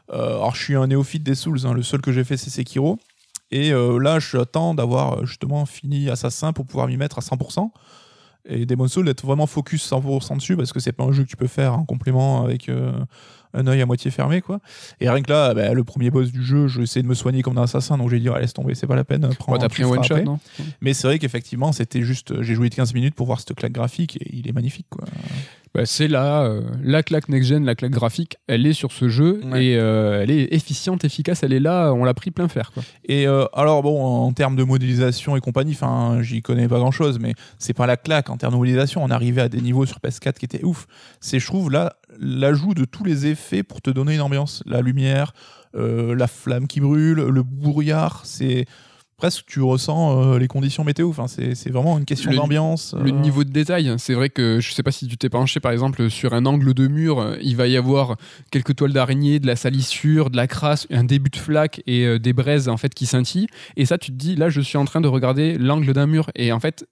alors 0.10 0.56
je 0.56 0.64
suis 0.64 0.76
un 0.76 0.88
néophyte 0.88 1.24
des 1.24 1.36
Souls, 1.36 1.60
hein, 1.66 1.74
le 1.74 1.84
seul 1.84 2.00
que 2.00 2.14
j'ai 2.14 2.24
fait 2.24 2.38
c'est 2.38 2.50
Sekiro 2.50 2.98
et 3.52 3.72
euh, 3.72 3.98
là 4.00 4.20
je 4.20 4.38
attends 4.38 4.74
d'avoir 4.74 5.20
euh, 5.20 5.26
justement 5.26 5.66
fini 5.66 6.10
Assassin 6.10 6.54
pour 6.54 6.66
pouvoir 6.66 6.88
m'y 6.88 6.98
mettre 6.98 7.18
à 7.20 7.22
100% 7.22 7.70
et 8.50 8.66
Demon 8.66 8.88
Souls 8.88 9.06
d'être 9.06 9.26
vraiment 9.26 9.46
focus 9.48 9.90
100% 9.92 10.38
dessus 10.38 10.56
parce 10.56 10.72
que 10.72 10.80
c'est 10.80 10.94
pas 10.94 11.04
un 11.04 11.12
jeu 11.12 11.24
que 11.24 11.30
tu 11.30 11.36
peux 11.38 11.48
faire 11.48 11.74
en 11.78 11.84
complément 11.86 12.44
avec 12.46 12.70
euh, 12.70 12.94
un 13.54 13.68
œil 13.68 13.82
à 13.82 13.86
moitié 13.86 14.10
fermé 14.12 14.42
quoi. 14.42 14.60
Et 15.02 15.10
rien 15.10 15.22
que 15.22 15.30
là, 15.30 15.54
bah, 15.54 15.74
le 15.74 15.84
premier 15.84 16.12
boss 16.12 16.32
du 16.32 16.44
jeu, 16.44 16.68
je 16.68 16.82
essayé 16.82 17.02
de 17.04 17.08
me 17.08 17.14
soigner 17.14 17.42
comme 17.42 17.56
dans 17.56 17.64
Assassin 17.64 17.98
donc 17.98 18.10
j'ai 18.10 18.20
dit 18.20 18.30
laisse 18.40 18.54
tomber, 18.54 18.74
c'est 18.76 18.88
pas 18.88 18.96
la 18.96 19.04
peine. 19.04 19.28
prends- 19.38 19.52
Ouais, 19.54 19.60
T'as 19.60 19.68
pris 19.70 19.84
un 19.84 19.88
one 19.88 20.04
shot, 20.04 20.16
non? 20.26 20.40
Mais 20.80 20.94
c'est 20.94 21.08
vrai 21.08 21.20
qu'effectivement, 21.20 21.72
c'était 21.74 22.04
juste 22.04 22.42
j'ai 22.42 22.56
joué 22.56 22.70
de 22.70 22.76
15 22.76 22.94
minutes 22.94 23.16
pour 23.16 23.26
voir 23.28 23.40
cette 23.42 23.54
claque 23.54 23.74
graphique 23.74 24.18
et 24.22 24.34
il 24.36 24.48
est 24.48 24.54
magnifique 24.54 24.88
quoi. 24.90 25.04
Bah, 25.74 25.86
C'est 25.86 26.08
là, 26.08 26.44
euh, 26.44 26.62
la 26.84 27.04
claque 27.04 27.30
next-gen, 27.30 27.66
la 27.66 27.76
claque 27.76 27.92
graphique, 27.92 28.38
elle 28.48 28.66
est 28.66 28.74
sur 28.74 28.92
ce 28.92 29.10
jeu 29.10 29.42
Ouais. 29.52 29.66
et 29.66 29.78
euh, 29.78 30.22
elle 30.24 30.32
est 30.32 30.54
efficiente, 30.54 31.04
efficace, 31.04 31.44
elle 31.44 31.54
est 31.54 31.60
là, 31.60 31.92
on 31.94 32.04
l'a 32.04 32.14
pris 32.14 32.32
plein 32.32 32.48
fer. 32.48 32.72
Quoi. 32.74 32.84
Et 33.06 33.28
euh, 33.28 33.46
alors 33.54 33.84
bon, 33.84 34.04
en 34.04 34.32
termes 34.34 34.56
de 34.56 34.64
modélisation 34.64 35.36
et 35.36 35.40
compagnie, 35.42 35.74
enfin, 35.74 36.20
j'y 36.22 36.42
connais 36.42 36.68
pas 36.68 36.78
grand-chose, 36.80 37.20
mais 37.20 37.34
c'est 37.60 37.74
pas 37.74 37.86
la 37.86 37.98
claque 37.98 38.30
en 38.30 38.38
termes 38.38 38.54
de 38.54 38.58
modélisation. 38.58 39.04
On 39.04 39.10
arrivait 39.10 39.42
à 39.42 39.50
des 39.50 39.62
niveaux 39.62 39.86
sur 39.86 39.98
PS4 40.00 40.34
qui 40.34 40.46
étaient 40.46 40.64
ouf. 40.64 40.88
C'est, 41.20 41.40
je 41.40 41.46
trouve, 41.46 41.70
là, 41.72 41.98
l'ajout 42.20 42.74
de 42.74 42.86
tous 42.86 43.04
les 43.04 43.28
effets 43.28 43.64
pour 43.64 43.82
te 43.82 43.90
donner 43.90 44.16
une 44.16 44.22
ambiance, 44.22 44.64
la 44.66 44.82
lumière, 44.82 45.34
la 45.76 46.26
flamme 46.28 46.66
qui 46.66 46.80
brûle, 46.80 47.18
le 47.20 47.44
brouillard, 47.44 48.22
c'est 48.26 48.66
presque 49.18 49.46
tu 49.48 49.62
ressens 49.62 50.22
euh, 50.36 50.38
les 50.40 50.48
conditions 50.48 50.84
météo. 50.84 51.10
Enfin, 51.10 51.28
c'est 51.28 51.56
c'est 51.56 51.72
vraiment 51.72 51.98
une 51.98 52.06
question 52.06 52.32
d'ambiance. 52.32 52.96
Le 53.02 53.10
euh. 53.12 53.20
niveau 53.20 53.44
de 53.44 53.50
détail, 53.50 53.92
c'est 53.98 54.14
vrai 54.14 54.30
que 54.30 54.60
je 54.60 54.72
sais 54.72 54.84
pas 54.84 54.92
si 54.92 55.08
tu 55.08 55.18
t'es 55.18 55.30
penché 55.30 55.60
par 55.60 55.72
exemple 55.72 56.10
sur 56.10 56.34
un 56.34 56.46
angle 56.46 56.74
de 56.76 56.88
mur, 56.88 57.36
il 57.42 57.56
va 57.56 57.68
y 57.68 57.76
avoir 57.76 58.16
quelques 58.52 58.76
toiles 58.76 58.94
d'araignée, 58.94 59.40
de 59.40 59.48
la 59.48 59.56
salissure, 59.56 60.30
de 60.30 60.38
la 60.38 60.46
crasse, 60.48 60.88
un 60.92 61.04
début 61.04 61.32
de 61.32 61.36
flaque 61.36 61.82
et 61.88 62.06
euh, 62.06 62.20
des 62.20 62.32
braises 62.34 62.70
en 62.70 62.78
fait 62.78 62.94
qui 62.94 63.08
scintillent. 63.08 63.48
Et 63.76 63.86
ça, 63.86 63.98
tu 63.98 64.12
te 64.12 64.16
dis 64.18 64.36
là, 64.36 64.50
je 64.50 64.62
suis 64.62 64.78
en 64.78 64.86
train 64.86 65.02
de 65.02 65.08
regarder 65.08 65.58
l'angle 65.58 65.92
d'un 65.94 66.06
mur. 66.06 66.30
Et 66.36 66.52
en 66.52 66.60
fait, 66.60 66.88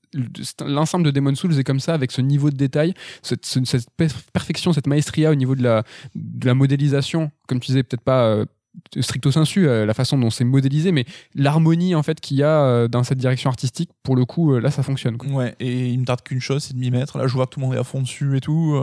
l'ensemble 0.65 1.05
de 1.05 1.11
Demon 1.11 1.35
Souls 1.35 1.57
est 1.59 1.63
comme 1.63 1.79
ça 1.79 1.93
avec 1.93 2.11
ce 2.11 2.21
niveau 2.21 2.49
de 2.49 2.55
détail, 2.57 2.93
cette, 3.21 3.45
ce- 3.45 3.63
cette 3.65 3.89
per- 3.95 4.07
perfection, 4.33 4.73
cette 4.73 4.87
maestria 4.87 5.29
au 5.29 5.35
niveau 5.35 5.53
de 5.55 5.61
la, 5.61 5.83
de 6.15 6.47
la 6.47 6.55
modélisation. 6.55 7.29
Comme 7.47 7.59
tu 7.59 7.67
disais, 7.67 7.83
peut-être 7.83 8.03
pas. 8.03 8.23
euh, 8.25 8.45
stricto 8.99 9.31
sensu 9.31 9.67
euh, 9.67 9.85
la 9.85 9.93
façon 9.93 10.17
dont 10.17 10.29
c'est 10.29 10.43
modélisé 10.43 10.91
mais 10.91 11.05
l'harmonie 11.33 11.95
en 11.95 12.03
fait 12.03 12.19
qu'il 12.19 12.37
y 12.37 12.43
a 12.43 12.61
euh, 12.61 12.87
dans 12.87 13.03
cette 13.03 13.17
direction 13.17 13.49
artistique 13.49 13.89
pour 14.03 14.15
le 14.15 14.25
coup 14.25 14.53
euh, 14.53 14.59
là 14.59 14.71
ça 14.71 14.83
fonctionne. 14.83 15.17
Ouais, 15.31 15.55
et 15.59 15.89
il 15.89 15.99
me 15.99 16.05
tarde 16.05 16.21
qu'une 16.21 16.41
chose, 16.41 16.63
c'est 16.63 16.73
de 16.73 16.79
m'y 16.79 16.91
mettre. 16.91 17.17
Là, 17.17 17.27
je 17.27 17.33
vois 17.33 17.45
que 17.45 17.51
tout 17.51 17.59
le 17.59 17.65
monde 17.65 17.75
est 17.75 17.79
à 17.79 17.83
fond 17.83 18.01
dessus 18.01 18.37
et 18.37 18.41
tout. 18.41 18.77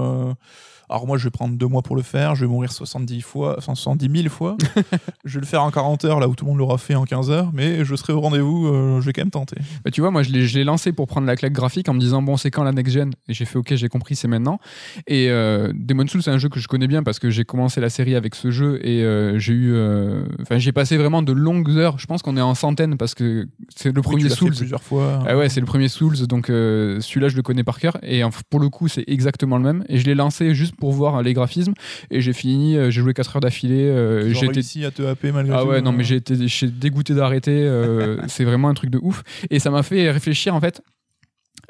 Alors 0.93 1.07
moi, 1.07 1.17
je 1.17 1.25
vais 1.25 1.31
prendre 1.31 1.57
deux 1.57 1.67
mois 1.67 1.81
pour 1.83 1.97
le 1.97 2.03
faire. 2.03 2.35
Je 2.35 2.45
vais 2.45 2.51
mourir 2.51 2.71
70 2.71 3.23
fois, 3.23 3.55
enfin 3.57 3.75
70 3.75 4.11
000 4.25 4.29
fois. 4.29 4.57
je 5.25 5.35
vais 5.35 5.41
le 5.41 5.47
faire 5.47 5.63
en 5.63 5.71
40 5.71 6.05
heures, 6.05 6.21
là 6.21 6.29
où 6.29 6.35
tout 6.35 6.45
le 6.45 6.51
monde 6.51 6.59
l'aura 6.59 6.77
fait 6.77 6.95
en 6.95 7.05
15 7.05 7.31
heures. 7.31 7.51
Mais 7.55 7.85
je 7.85 7.95
serai 7.97 8.13
au 8.13 8.21
rendez-vous. 8.21 8.67
euh, 8.67 9.01
je 9.01 9.07
vais 9.07 9.13
quand 9.15 9.23
même 9.23 9.31
tenter. 9.31 9.57
Bah, 9.85 9.91
tu 9.91 10.03
vois, 10.03 10.11
moi, 10.11 10.23
je 10.23 10.31
l'ai 10.33 10.65
lancé 10.65 10.93
pour 10.93 11.07
prendre 11.07 11.27
la 11.27 11.35
claque 11.35 11.55
graphique 11.55 11.89
en 11.89 11.95
me 11.95 11.99
disant, 12.01 12.21
bon, 12.21 12.37
c'est 12.37 12.51
quand 12.51 12.63
la 12.63 12.73
next-gen? 12.73 13.11
Et 13.29 13.33
j'ai 13.35 13.47
fait, 13.47 13.59
ok, 13.59 13.75
j'ai 13.75 13.89
compris, 13.89 14.17
c'est 14.17 14.29
maintenant. 14.29 14.59
Et 15.07 15.31
euh, 15.31 15.73
Demon's 15.75 16.11
Souls, 16.11 16.23
c'est 16.23 16.31
un 16.31 16.37
jeu 16.39 16.51
que 16.51 16.61
je 16.61 16.69
connais 16.69 16.87
bien 16.89 17.03
parce 17.03 17.19
que 17.19 17.31
j'ai 17.31 17.45
commencé 17.45 17.81
la 17.81 17.89
série 17.89 18.15
avec 18.15 18.35
ce 18.35 18.51
jeu 18.51 18.79
et 18.87 19.03
euh, 19.03 19.39
j'ai 19.39 19.55
eu. 19.55 19.73
euh, 19.75 20.25
Enfin, 20.43 20.59
j'ai 20.59 20.73
passé 20.73 20.99
vraiment 20.99 21.23
de 21.23 21.33
longues 21.33 21.71
heures. 21.71 21.99
Je 21.99 22.07
pense 22.07 22.21
qu'on 22.23 22.37
est 22.37 22.41
en 22.43 22.55
centaines 22.55 22.99
parce 22.99 23.15
que 23.15 23.49
c'est 23.75 23.89
le 23.93 23.97
Oui, 24.01 24.03
premier 24.03 24.23
l'as 24.25 24.29
fait 24.31 24.35
Souls. 24.37 24.55
plusieurs 24.55 24.83
fois. 24.83 25.21
Ah 25.27 25.39
ouais, 25.39 25.49
c'est 25.49 25.61
le 25.61 25.67
premier 25.67 25.89
Souls, 25.89 26.27
donc 26.27 26.49
celui-là 26.49 27.29
je 27.29 27.37
le 27.37 27.43
connais 27.43 27.65
par 27.65 27.79
cœur. 27.79 27.97
Et 28.03 28.23
pour 28.51 28.61
le 28.61 28.69
coup, 28.69 28.89
c'est 28.89 29.05
exactement 29.07 29.57
le 29.57 29.63
même. 29.65 29.85
Et 29.89 29.97
je 29.99 30.05
l'ai 30.05 30.15
lancé 30.15 30.55
juste 30.55 30.75
pour 30.83 30.91
voir 30.91 31.15
euh, 31.15 31.23
les 31.23 31.33
graphismes. 31.33 31.75
Et 32.11 32.21
j'ai 32.21 32.33
fini, 32.33 32.77
euh, 32.77 32.91
j'ai 32.91 33.03
joué 33.03 33.15
4 33.15 33.37
heures 33.37 33.41
d'affilée. 33.41 33.87
euh, 33.87 34.35
J'ai 34.35 34.49
réussi 34.49 34.85
à 34.85 34.91
te 34.91 35.03
happer 35.03 35.31
malgré 35.31 35.55
ah 35.57 35.63
tout. 35.63 35.69
ouais, 35.69 35.81
non, 35.81 35.93
euh. 35.93 35.97
mais 35.97 36.03
j'ai 36.03 36.17
été 36.17 36.35
dégoûté 36.67 37.15
d'arrêter. 37.15 37.71
c'est 38.27 38.43
vraiment 38.43 38.69
un 38.69 38.75
truc 38.75 38.91
de 38.91 38.99
ouf. 39.01 39.23
Et 39.49 39.61
ça 39.61 39.71
m'a 39.71 39.85
fait 39.85 40.11
réfléchir, 40.11 40.57
en 40.57 40.61
fait, 40.61 40.83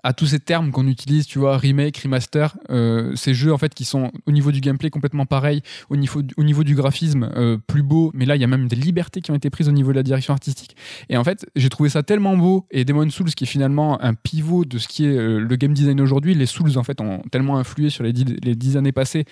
à 0.02 0.12
tous 0.12 0.26
ces 0.26 0.40
termes 0.40 0.70
qu'on 0.70 0.86
utilise, 0.86 1.26
tu 1.26 1.38
vois, 1.38 1.56
remake, 1.56 1.98
remaster, 1.98 2.56
euh, 2.70 3.14
ces 3.14 3.34
jeux, 3.34 3.52
en 3.52 3.58
fait, 3.58 3.74
qui 3.74 3.84
sont 3.84 4.10
au 4.26 4.32
niveau 4.32 4.50
du 4.50 4.60
gameplay 4.60 4.90
complètement 4.90 5.26
pareil, 5.26 5.62
au 5.90 5.96
niveau, 5.96 6.22
du- 6.22 6.74
graphisme 6.74 7.30
euh, 7.36 7.58
plus 7.66 7.82
beau, 7.82 8.10
mais 8.14 8.24
là, 8.24 8.34
il 8.36 8.40
y 8.40 8.44
a 8.44 8.48
même 8.48 8.66
des 8.66 8.76
libertés 8.76 9.20
qui 9.20 9.30
ont 9.30 9.34
été 9.34 9.50
prises 9.50 9.68
au 9.68 9.72
niveau 9.72 9.90
de 9.90 9.96
la 9.96 10.02
direction 10.02 10.32
artistique. 10.32 10.76
Et 11.08 11.16
en 11.16 11.24
fait, 11.24 11.46
j'ai 11.54 11.68
trouvé 11.68 11.88
ça 11.88 12.02
tellement 12.02 12.36
beau. 12.36 12.66
Et 12.70 12.84
Demon 12.84 13.08
Souls, 13.10 13.30
qui 13.34 13.44
est 13.44 13.46
finalement 13.46 14.02
un 14.02 14.14
pivot 14.14 14.64
de 14.64 14.78
ce 14.78 14.88
qui 14.88 15.04
est 15.04 15.16
euh, 15.16 15.38
le 15.38 15.56
game 15.56 15.72
design 15.72 16.00
aujourd'hui, 16.00 16.34
les 16.34 16.46
Souls, 16.46 16.76
en 16.78 16.82
fait, 16.82 17.00
ont 17.00 17.22
tellement 17.30 17.58
influé 17.58 17.90
sur 17.90 18.02
les 18.04 18.12
dix 18.12 18.76
années 18.76 18.92
passées 18.92 19.24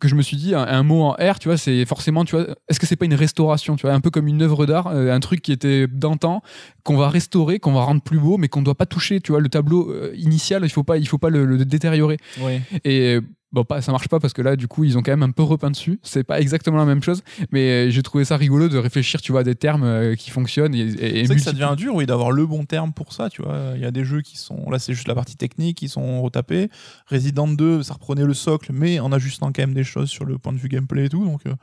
que 0.00 0.08
je 0.08 0.14
me 0.14 0.22
suis 0.22 0.36
dit 0.36 0.54
un, 0.54 0.62
un 0.66 0.82
mot 0.82 1.02
en 1.02 1.12
R 1.12 1.38
tu 1.38 1.48
vois 1.48 1.56
c'est 1.58 1.84
forcément 1.84 2.24
tu 2.24 2.34
vois 2.36 2.46
est-ce 2.68 2.80
que 2.80 2.86
c'est 2.86 2.96
pas 2.96 3.04
une 3.04 3.14
restauration 3.14 3.76
tu 3.76 3.86
vois 3.86 3.94
un 3.94 4.00
peu 4.00 4.10
comme 4.10 4.26
une 4.28 4.42
œuvre 4.42 4.66
d'art 4.66 4.86
euh, 4.88 5.12
un 5.12 5.20
truc 5.20 5.42
qui 5.42 5.52
était 5.52 5.86
d'antan 5.86 6.42
qu'on 6.82 6.96
va 6.96 7.08
restaurer 7.08 7.58
qu'on 7.60 7.72
va 7.72 7.82
rendre 7.84 8.00
plus 8.02 8.18
beau 8.18 8.36
mais 8.38 8.48
qu'on 8.48 8.62
doit 8.62 8.74
pas 8.74 8.86
toucher 8.86 9.20
tu 9.20 9.32
vois 9.32 9.40
le 9.40 9.48
tableau 9.48 9.90
euh, 9.90 10.12
initial 10.16 10.62
il 10.64 10.70
faut 10.70 10.82
pas 10.84 10.96
il 10.98 11.06
faut 11.06 11.18
pas 11.18 11.30
le, 11.30 11.44
le 11.44 11.64
détériorer 11.64 12.16
Ouais. 12.40 12.62
et 12.84 13.18
bon 13.52 13.64
pas 13.64 13.80
ça 13.82 13.90
marche 13.92 14.08
pas 14.08 14.20
parce 14.20 14.32
que 14.32 14.42
là 14.42 14.54
du 14.56 14.68
coup 14.68 14.84
ils 14.84 14.96
ont 14.96 15.02
quand 15.02 15.10
même 15.12 15.22
un 15.24 15.30
peu 15.32 15.42
repeint 15.42 15.70
dessus 15.70 15.98
c'est 16.02 16.22
pas 16.22 16.40
exactement 16.40 16.76
la 16.76 16.84
même 16.84 17.02
chose 17.02 17.22
mais 17.50 17.88
euh, 17.88 17.90
j'ai 17.90 18.02
trouvé 18.02 18.24
ça 18.24 18.36
rigolo 18.36 18.68
de 18.68 18.78
réfléchir 18.78 19.20
tu 19.20 19.32
vois 19.32 19.40
à 19.40 19.44
des 19.44 19.56
termes 19.56 19.82
euh, 19.82 20.14
qui 20.14 20.30
fonctionnent 20.30 20.74
et, 20.74 20.80
et- 20.80 21.18
et 21.20 21.22
C'est 21.22 21.26
vrai 21.26 21.36
que 21.36 21.42
ça 21.42 21.52
devient 21.52 21.74
dur, 21.76 21.94
oui, 21.94 22.06
d'avoir 22.06 22.30
le 22.30 22.46
bon 22.46 22.64
terme 22.64 22.92
pour 22.92 23.12
ça, 23.12 23.28
tu 23.28 23.42
vois. 23.42 23.72
Il 23.74 23.80
y 23.80 23.84
a 23.84 23.90
des 23.90 24.04
jeux 24.04 24.20
qui 24.22 24.36
sont, 24.38 24.70
là, 24.70 24.78
c'est 24.78 24.94
juste 24.94 25.08
la 25.08 25.14
partie 25.14 25.36
technique, 25.36 25.78
qui 25.78 25.88
sont 25.88 26.22
retapés. 26.22 26.68
Resident 27.06 27.48
2, 27.48 27.82
ça 27.82 27.94
reprenait 27.94 28.24
le 28.24 28.34
socle, 28.34 28.70
mais 28.72 29.00
en 29.00 29.10
ajustant 29.12 29.48
quand 29.52 29.62
même 29.62 29.74
des 29.74 29.84
choses 29.84 30.08
sur 30.10 30.24
le 30.24 30.38
point 30.38 30.52
de 30.52 30.58
vue 30.58 30.68
gameplay 30.68 31.06
et 31.06 31.08
tout. 31.08 31.24
Donc, 31.24 31.40
euh, 31.46 31.54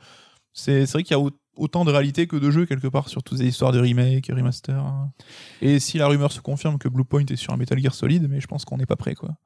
c'est 0.52 0.84
vrai 0.90 1.02
qu'il 1.02 1.12
y 1.12 1.14
a 1.14 1.20
au- 1.20 1.30
autant 1.58 1.84
de 1.84 1.90
réalité 1.90 2.26
que 2.26 2.36
de 2.36 2.50
jeux 2.50 2.66
quelque 2.66 2.88
part 2.88 3.08
sur 3.08 3.22
toutes 3.22 3.38
ces 3.38 3.46
histoires 3.46 3.72
de 3.72 3.80
remake, 3.80 4.30
remaster. 4.34 4.76
hein. 4.76 5.10
Et 5.60 5.78
si 5.78 5.98
la 5.98 6.06
rumeur 6.06 6.32
se 6.32 6.40
confirme 6.40 6.78
que 6.78 6.88
Bluepoint 6.88 7.24
est 7.28 7.36
sur 7.36 7.52
un 7.52 7.56
Metal 7.56 7.78
Gear 7.78 7.94
solide, 7.94 8.28
mais 8.30 8.40
je 8.40 8.46
pense 8.46 8.64
qu'on 8.64 8.78
n'est 8.78 8.86
pas 8.86 8.96
prêt, 8.96 9.14
quoi. 9.14 9.36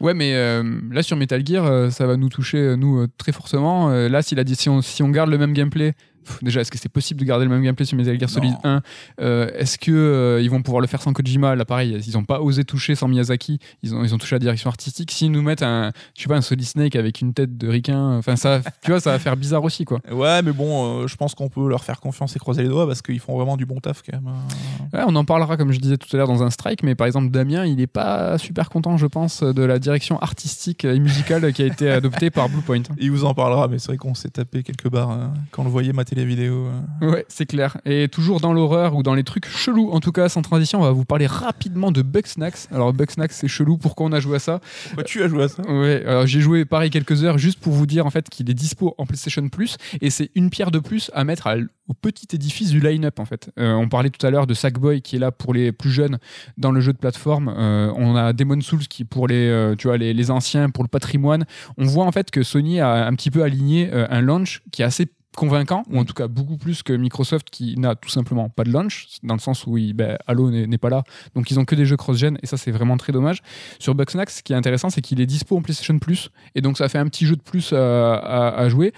Ouais, 0.00 0.14
mais 0.14 0.34
euh, 0.34 0.80
là 0.90 1.02
sur 1.02 1.16
Metal 1.16 1.44
Gear, 1.44 1.64
euh, 1.64 1.90
ça 1.90 2.06
va 2.06 2.16
nous 2.16 2.28
toucher 2.28 2.58
euh, 2.58 2.76
nous 2.76 3.06
très 3.18 3.32
forcément. 3.32 3.88
Là, 3.90 4.22
si, 4.22 4.34
on, 4.68 5.08
garde 5.08 5.30
le 5.30 5.38
même 5.38 5.52
gameplay, 5.52 5.94
déjà, 6.42 6.60
est-ce 6.60 6.70
que 6.70 6.78
c'est 6.78 6.88
possible 6.88 7.20
de 7.20 7.24
garder 7.24 7.44
le 7.44 7.50
même 7.50 7.62
gameplay 7.62 7.84
sur 7.84 7.96
Metal 7.96 8.18
Gear 8.18 8.28
Solid 8.30 8.52
Non. 8.64 8.70
1 8.76 8.82
Euh, 9.20 9.50
Est-ce 9.56 9.78
que 9.78 9.90
euh, 9.90 10.40
ils 10.42 10.50
vont 10.50 10.62
pouvoir 10.62 10.80
le 10.80 10.86
faire 10.86 11.00
sans 11.02 11.12
Kojima 11.12 11.54
Là, 11.54 11.64
pareil, 11.64 11.98
ils 12.06 12.12
n'ont 12.14 12.24
pas 12.24 12.40
osé 12.40 12.64
toucher 12.64 12.94
sans 12.94 13.08
Miyazaki. 13.08 13.58
Ils 13.82 13.94
ont, 13.94 14.04
ils 14.04 14.14
ont 14.14 14.18
touché 14.18 14.34
à 14.34 14.38
la 14.38 14.40
direction 14.40 14.68
artistique. 14.70 15.10
S'ils 15.10 15.30
nous 15.30 15.42
mettent 15.42 15.62
un, 15.62 15.90
je 16.16 16.22
sais 16.22 16.28
pas, 16.28 16.36
un 16.36 16.40
Solid 16.40 16.64
Snake 16.66 16.96
avec 16.96 17.20
une 17.20 17.32
tête 17.34 17.56
de 17.56 17.68
requin, 17.68 18.16
enfin 18.18 18.36
ça, 18.36 18.60
tu 18.82 18.90
vois, 18.90 19.00
ça 19.00 19.10
va 19.12 19.18
faire 19.18 19.36
bizarre 19.36 19.62
aussi, 19.64 19.84
quoi. 19.84 20.00
Ouais, 20.10 20.42
mais 20.42 20.52
bon, 20.52 21.02
euh, 21.02 21.06
je 21.06 21.16
pense 21.16 21.34
qu'on 21.34 21.48
peut 21.48 21.68
leur 21.68 21.84
faire 21.84 22.00
confiance 22.00 22.34
et 22.36 22.38
croiser 22.38 22.62
les 22.62 22.68
doigts 22.68 22.86
parce 22.86 23.02
qu'ils 23.02 23.20
font 23.20 23.36
vraiment 23.36 23.56
du 23.56 23.66
bon 23.66 23.80
taf 23.80 24.02
quand 24.02 24.16
même. 24.16 24.26
hein. 24.28 24.88
Ouais, 24.98 25.04
on 25.06 25.14
en 25.16 25.24
parlera, 25.24 25.56
comme 25.56 25.72
je 25.72 25.78
disais 25.80 25.96
tout 25.96 26.08
à 26.14 26.16
l'heure, 26.18 26.28
dans 26.28 26.42
un 26.42 26.50
strike, 26.50 26.82
mais 26.82 26.94
par 26.94 27.06
exemple, 27.06 27.30
Damien, 27.30 27.64
il 27.66 27.80
est 27.80 27.86
pas 27.86 28.38
super 28.38 28.68
content, 28.70 28.96
je 28.96 29.06
pense, 29.06 29.42
de 29.42 29.62
la 29.62 29.78
direction 29.78 30.18
artistique 30.18 30.84
et 30.84 30.98
musicale 30.98 31.52
qui 31.52 31.62
a 31.62 31.66
été 31.66 31.90
adoptée 31.90 32.30
par 32.30 32.48
Bluepoint. 32.48 32.82
Il 32.98 33.10
vous 33.10 33.24
en 33.24 33.34
parlera, 33.34 33.68
mais 33.68 33.78
c'est 33.78 33.88
vrai 33.88 33.96
qu'on 33.96 34.14
s'est 34.14 34.30
tapé 34.30 34.62
quelques 34.62 34.88
barres 34.88 35.10
hein, 35.10 35.34
quand 35.50 35.62
on 35.62 35.64
le 35.66 35.70
voyait 35.70 35.92
mater 35.92 36.13
les 36.14 36.24
vidéos. 36.24 36.68
euh. 37.02 37.10
Ouais, 37.10 37.24
c'est 37.28 37.46
clair. 37.46 37.78
Et 37.84 38.08
toujours 38.08 38.40
dans 38.40 38.52
l'horreur 38.52 38.94
ou 38.96 39.02
dans 39.02 39.14
les 39.14 39.24
trucs 39.24 39.46
chelous, 39.46 39.90
en 39.90 40.00
tout 40.00 40.12
cas, 40.12 40.28
sans 40.28 40.42
transition, 40.42 40.80
on 40.80 40.84
va 40.84 40.92
vous 40.92 41.04
parler 41.04 41.26
rapidement 41.26 41.92
de 41.92 42.02
Bugsnax. 42.02 42.68
Alors, 42.72 42.92
Bugsnax, 42.92 43.36
c'est 43.36 43.48
chelou. 43.48 43.78
Pourquoi 43.78 44.06
on 44.06 44.12
a 44.12 44.20
joué 44.20 44.36
à 44.36 44.38
ça? 44.38 44.60
Pourquoi 44.86 45.04
tu 45.04 45.22
as 45.22 45.28
joué 45.28 45.44
à 45.44 45.48
ça? 45.48 45.62
Ouais, 45.68 46.04
alors 46.06 46.26
j'ai 46.26 46.40
joué 46.40 46.64
pareil 46.64 46.90
quelques 46.90 47.24
heures 47.24 47.38
juste 47.38 47.58
pour 47.60 47.72
vous 47.72 47.86
dire 47.86 48.06
en 48.06 48.10
fait 48.10 48.28
qu'il 48.28 48.48
est 48.50 48.54
dispo 48.54 48.94
en 48.98 49.06
PlayStation 49.06 49.48
Plus 49.48 49.76
et 50.00 50.10
c'est 50.10 50.30
une 50.34 50.50
pierre 50.50 50.70
de 50.70 50.78
plus 50.78 51.10
à 51.14 51.24
mettre 51.24 51.46
à 51.46 51.56
au 51.86 51.92
petit 51.92 52.26
édifice 52.34 52.70
du 52.70 52.80
line-up 52.80 53.18
en 53.20 53.26
fait. 53.26 53.50
Euh, 53.58 53.74
on 53.74 53.88
parlait 53.88 54.08
tout 54.08 54.26
à 54.26 54.30
l'heure 54.30 54.46
de 54.46 54.54
Sackboy 54.54 55.02
qui 55.02 55.16
est 55.16 55.18
là 55.18 55.30
pour 55.32 55.52
les 55.52 55.70
plus 55.70 55.90
jeunes 55.90 56.18
dans 56.56 56.72
le 56.72 56.80
jeu 56.80 56.92
de 56.92 56.98
plateforme. 56.98 57.52
Euh, 57.54 57.92
on 57.96 58.16
a 58.16 58.32
Demon 58.32 58.60
Souls 58.62 58.86
qui 58.88 59.02
est 59.02 59.06
pour 59.06 59.28
les 59.28 59.48
euh, 59.48 59.74
tu 59.76 59.88
vois 59.88 59.98
les, 59.98 60.14
les 60.14 60.30
anciens 60.30 60.70
pour 60.70 60.82
le 60.82 60.88
patrimoine. 60.88 61.44
On 61.76 61.84
voit 61.84 62.06
en 62.06 62.12
fait 62.12 62.30
que 62.30 62.42
Sony 62.42 62.80
a 62.80 63.06
un 63.06 63.14
petit 63.14 63.30
peu 63.30 63.42
aligné 63.42 63.90
euh, 63.92 64.06
un 64.08 64.22
launch 64.22 64.62
qui 64.72 64.80
est 64.80 64.84
assez 64.86 65.08
convaincant, 65.36 65.82
ou 65.90 65.98
en 65.98 66.04
tout 66.04 66.14
cas 66.14 66.28
beaucoup 66.28 66.56
plus 66.56 66.82
que 66.82 66.92
Microsoft 66.92 67.48
qui 67.50 67.78
n'a 67.78 67.94
tout 67.94 68.08
simplement 68.08 68.48
pas 68.48 68.64
de 68.64 68.70
launch, 68.70 69.06
dans 69.22 69.34
le 69.34 69.40
sens 69.40 69.66
où 69.66 69.76
il, 69.76 69.92
ben, 69.92 70.16
Halo 70.26 70.50
n'est 70.50 70.78
pas 70.78 70.90
là, 70.90 71.02
donc 71.34 71.50
ils 71.50 71.58
ont 71.58 71.64
que 71.64 71.74
des 71.74 71.86
jeux 71.86 71.96
cross-gen, 71.96 72.38
et 72.42 72.46
ça 72.46 72.56
c'est 72.56 72.70
vraiment 72.70 72.96
très 72.96 73.12
dommage. 73.12 73.42
Sur 73.78 73.94
Bugsnax, 73.94 74.36
ce 74.38 74.42
qui 74.42 74.52
est 74.52 74.56
intéressant, 74.56 74.90
c'est 74.90 75.00
qu'il 75.00 75.20
est 75.20 75.26
dispo 75.26 75.56
en 75.56 75.62
PlayStation 75.62 75.98
Plus, 75.98 76.30
et 76.54 76.60
donc 76.60 76.78
ça 76.78 76.88
fait 76.88 76.98
un 76.98 77.06
petit 77.06 77.26
jeu 77.26 77.36
de 77.36 77.42
plus 77.42 77.72
à, 77.72 78.14
à- 78.16 78.58
à 78.60 78.68
jouer. 78.68 78.92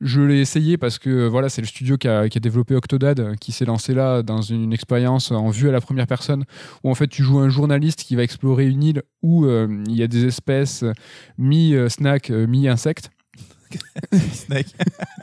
Je 0.00 0.20
l'ai 0.20 0.40
essayé 0.40 0.78
parce 0.78 0.98
que 0.98 1.28
voilà, 1.28 1.48
c'est 1.48 1.60
le 1.60 1.66
studio 1.66 1.96
qui 1.96 2.08
a, 2.08 2.28
qui 2.28 2.38
a 2.38 2.40
développé 2.40 2.74
Octodad, 2.74 3.36
qui 3.38 3.52
s'est 3.52 3.64
lancé 3.64 3.94
là 3.94 4.22
dans 4.22 4.42
une 4.42 4.72
expérience 4.72 5.30
en 5.30 5.50
vue 5.50 5.68
à 5.68 5.72
la 5.72 5.80
première 5.80 6.06
personne, 6.08 6.44
où 6.82 6.90
en 6.90 6.94
fait 6.94 7.06
tu 7.06 7.22
joues 7.22 7.38
un 7.38 7.48
journaliste 7.48 8.02
qui 8.02 8.16
va 8.16 8.22
explorer 8.24 8.66
une 8.66 8.82
île 8.82 9.02
où 9.22 9.44
euh, 9.46 9.82
il 9.86 9.94
y 9.94 10.02
a 10.02 10.08
des 10.08 10.24
espèces 10.24 10.82
euh, 10.82 10.92
mi-snack, 11.38 12.30
euh, 12.30 12.46
mi-insectes. 12.46 13.10
Snake. 14.32 14.66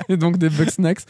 et 0.10 0.18
donc 0.18 0.38
des 0.38 0.50
bug 0.50 0.70
snacks. 0.70 1.02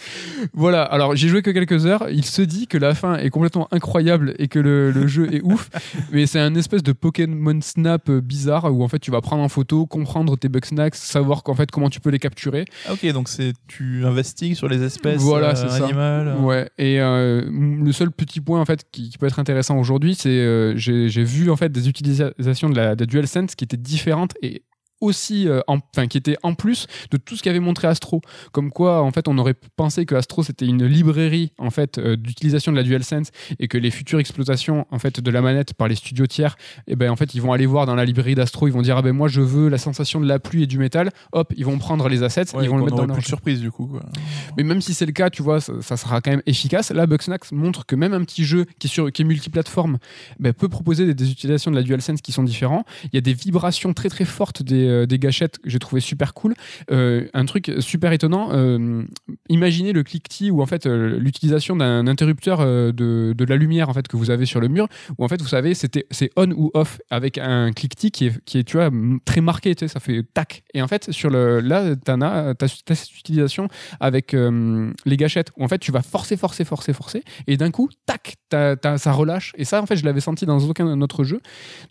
Voilà, 0.54 0.84
alors 0.84 1.16
j'ai 1.16 1.28
joué 1.28 1.42
que 1.42 1.52
quelques 1.52 1.86
heures. 1.86 2.08
Il 2.10 2.26
se 2.26 2.42
dit 2.42 2.68
que 2.68 2.78
la 2.78 2.94
fin 2.96 3.18
est 3.18 3.30
complètement 3.30 3.68
incroyable 3.72 4.34
et 4.40 4.48
que 4.48 4.60
le, 4.60 4.92
le 4.92 5.08
jeu 5.08 5.34
est 5.34 5.42
ouf, 5.44 5.70
mais 6.12 6.26
c'est 6.26 6.40
un 6.40 6.56
espèce 6.56 6.84
de 6.84 6.92
Pokémon 6.92 7.60
Snap 7.62 8.10
euh, 8.10 8.22
bizarre 8.22 8.74
où 8.74 8.84
en 8.84 8.88
fait 8.88 9.00
tu 9.00 9.12
vas 9.12 9.22
prendre 9.22 9.44
en 9.44 9.50
photo, 9.50 9.86
comprendre 9.86 10.38
tes 10.38 10.50
bug 10.50 10.66
snacks, 10.66 10.96
savoir 10.96 11.44
qu'en 11.44 11.56
fait 11.56 11.72
comment 11.72 11.90
tu 11.90 12.00
peux 12.00 12.10
les 12.10 12.20
capturer. 12.20 12.66
Ah, 12.88 12.94
ok, 12.94 13.06
donc 13.14 13.30
c'est 13.30 13.54
tu 13.68 14.06
investigues 14.06 14.56
sur 14.56 14.68
les 14.68 14.84
espèces 14.84 15.22
Voilà, 15.22 15.50
euh, 15.50 15.56
ça. 15.56 15.86
animales. 15.86 16.36
Ouais, 16.40 16.70
et 16.78 17.00
euh, 17.02 17.44
le 17.50 17.92
seul 17.92 18.12
petit 18.12 18.42
point 18.42 18.60
en 18.62 18.66
fait 18.66 18.86
qui, 18.92 19.10
qui 19.10 19.18
peut 19.18 19.26
être 19.28 19.40
intéressant 19.40 19.78
aujourd'hui, 19.78 20.16
c'est 20.16 20.30
euh, 20.30 20.76
j'ai 20.76 21.10
j'ai 21.10 21.24
vu 21.24 21.50
en 21.50 21.56
fait 21.56 21.72
des 21.72 21.90
utilisations 21.90 22.70
de 22.70 22.76
la, 22.76 22.96
de 22.96 23.06
DualSense 23.06 23.56
qui 23.56 23.64
étaient 23.64 23.78
différentes 23.78 24.34
et 24.42 24.64
aussi 25.02 25.48
euh, 25.48 25.62
en- 25.68 25.80
qui 26.08 26.18
étaient 26.18 26.38
en 26.44 26.54
plus 26.54 26.88
de 27.12 27.18
tout 27.18 27.36
ce 27.36 27.44
qu'avait 27.44 27.60
montré 27.60 27.88
Astro 27.88 28.22
comme 28.52 28.70
quoi 28.72 29.02
en 29.02 29.12
fait 29.12 29.28
on 29.28 29.38
aurait 29.38 29.56
pensé 29.76 30.06
que 30.06 30.16
Astro 30.16 30.44
c'était 30.44 30.66
une 30.66 30.86
librairie 30.86 31.52
en 31.58 31.70
fait 31.70 31.98
euh, 31.98 32.16
d'utilisation 32.16 32.72
de 32.72 32.78
la 32.78 32.84
DualSense 32.84 33.30
et 33.60 33.68
que 33.68 33.78
les 33.78 33.92
futures 33.92 34.20
exploitations 34.20 34.86
en 34.92 35.00
fait 35.00 35.20
de 35.20 35.32
la 35.32 35.42
manette 35.42 35.74
par 35.74 35.88
les 35.88 35.96
studios 35.96 36.28
tiers 36.28 36.58
et 36.88 36.96
ben 36.96 37.10
en 37.12 37.16
fait 37.16 37.34
ils 37.34 37.42
vont 37.42 37.54
aller 37.54 37.66
voir 37.66 37.86
dans 37.86 37.96
la 37.96 38.06
librairie 38.06 38.36
d'Astro 38.36 38.68
ils 38.68 38.74
vont 38.74 38.82
dire 38.82 38.98
ah 38.98 39.02
ben 39.02 39.14
moi 39.14 39.28
je 39.28 39.42
veux 39.42 39.70
la 39.70 39.78
sensation 39.78 40.20
de 40.20 40.26
la 40.28 40.40
pluie 40.40 40.64
et 40.64 40.68
du 40.68 40.78
métal 40.78 41.12
hop 41.32 41.54
ils 41.56 41.66
vont 41.66 41.78
prendre 41.78 42.08
les 42.10 42.24
assets 42.24 42.56
Ouais, 42.56 42.64
ils 42.66 42.70
vont 42.70 42.78
le 42.78 42.84
mettre 42.86 42.96
dans 42.96 43.06
leur 43.06 43.16
plus 43.16 43.24
de 43.24 43.28
surprise 43.28 43.60
du 43.62 43.72
coup. 43.72 43.86
Quoi. 43.88 44.02
mais 44.58 44.64
même 44.64 44.82
si 44.82 44.94
c'est 44.94 45.06
le 45.06 45.12
cas, 45.12 45.30
tu 45.30 45.42
vois, 45.44 45.62
ça, 45.62 45.74
ça 45.82 45.98
sera 45.98 46.20
quand 46.22 46.32
même 46.32 46.42
efficace. 46.46 46.92
Là, 46.92 47.06
Bugsnax 47.06 47.52
montre 47.52 47.86
que 47.86 47.96
même 47.96 48.14
un 48.14 48.24
petit 48.24 48.44
jeu 48.44 48.66
qui 48.80 48.88
est, 48.88 48.90
sur, 48.90 49.12
qui 49.12 49.22
est 49.22 49.26
multiplateforme 49.26 49.98
ben, 50.40 50.54
peut 50.54 50.68
proposer 50.70 51.06
des, 51.06 51.14
des 51.14 51.32
utilisations 51.32 51.70
de 51.72 51.76
la 51.76 51.84
DualSense 51.84 52.22
qui 52.22 52.32
sont 52.32 52.44
différents. 52.44 52.86
Il 53.06 53.10
y 53.14 53.18
a 53.18 53.22
des 53.22 53.34
vibrations 53.34 53.94
très 53.94 54.10
très 54.10 54.26
fortes 54.26 54.64
des, 54.64 54.88
euh, 54.90 55.06
des 55.06 55.20
gâchettes 55.20 55.60
que 55.60 55.70
j'ai 55.70 55.80
trouvé 55.80 56.02
super 56.02 56.34
cool. 56.34 56.54
Euh, 56.92 57.28
un 57.34 57.46
truc 57.46 57.72
super 57.80 58.12
étonnant, 58.12 58.50
euh, 58.52 59.04
imaginez 59.50 59.94
le 59.94 60.04
cliquetis 60.04 60.52
ou 60.52 60.62
en 60.62 60.66
fait 60.66 60.86
l'utilisation 60.86 61.76
d'un 61.76 62.08
interrupteur 62.08 62.60
de, 62.66 62.92
de 63.38 63.46
la 63.46 63.56
lumière 63.56 63.90
en 63.90 63.94
fait 63.94 64.08
que 64.08 64.18
vous 64.18 64.30
avez 64.32 64.46
sur 64.46 64.60
le 64.60 64.68
mur 64.68 64.88
où 65.18 65.24
en 65.26 65.28
fait 65.28 65.42
vous 65.42 65.48
savez 65.48 65.74
c'est 65.74 66.32
on 66.36 66.52
ou 66.52 66.72
off 66.74 67.00
avec 67.10 67.38
un 67.38 67.72
cliquetis 67.72 68.12
qui 68.12 68.28
est, 68.28 68.44
qui 68.46 68.60
est 68.60 68.64
tu 68.64 68.78
vois 68.78 68.90
très 69.26 69.42
marqué 69.42 69.74
ça 69.88 70.00
fait 70.00 70.24
tac. 70.34 70.64
Et 70.74 70.82
en 70.82 70.88
fait 70.88 71.12
sur 71.12 71.30
le 71.30 71.60
là 71.60 71.96
t'en 71.96 72.22
as 72.22 72.54
t'as, 72.56 72.68
cette 72.68 73.12
utilisation 73.18 73.68
avec 74.00 74.34
les 74.34 75.18
gâchettes 75.18 75.52
où 75.58 75.64
en 75.64 75.68
fait 75.68 75.80
tu 75.80 75.92
vas 75.92 76.02
forcer 76.02 76.38
forcer 76.38 76.64
forcer 76.66 76.94
forcer 76.94 77.24
et 77.48 77.58
d'un 77.58 77.72
coup 77.72 77.90
tac 78.06 78.36
t'as- 78.50 78.98
ça 78.98 79.12
relâche. 79.12 79.54
Et 79.58 79.66
ça 79.66 79.82
en 79.82 79.86
fait 79.86 79.96
je 79.96 80.06
l'avais 80.06 80.22
senti 80.22 80.46
dans 80.46 80.60
aucun 80.60 81.00
autre 81.02 81.24
jeu. 81.24 81.40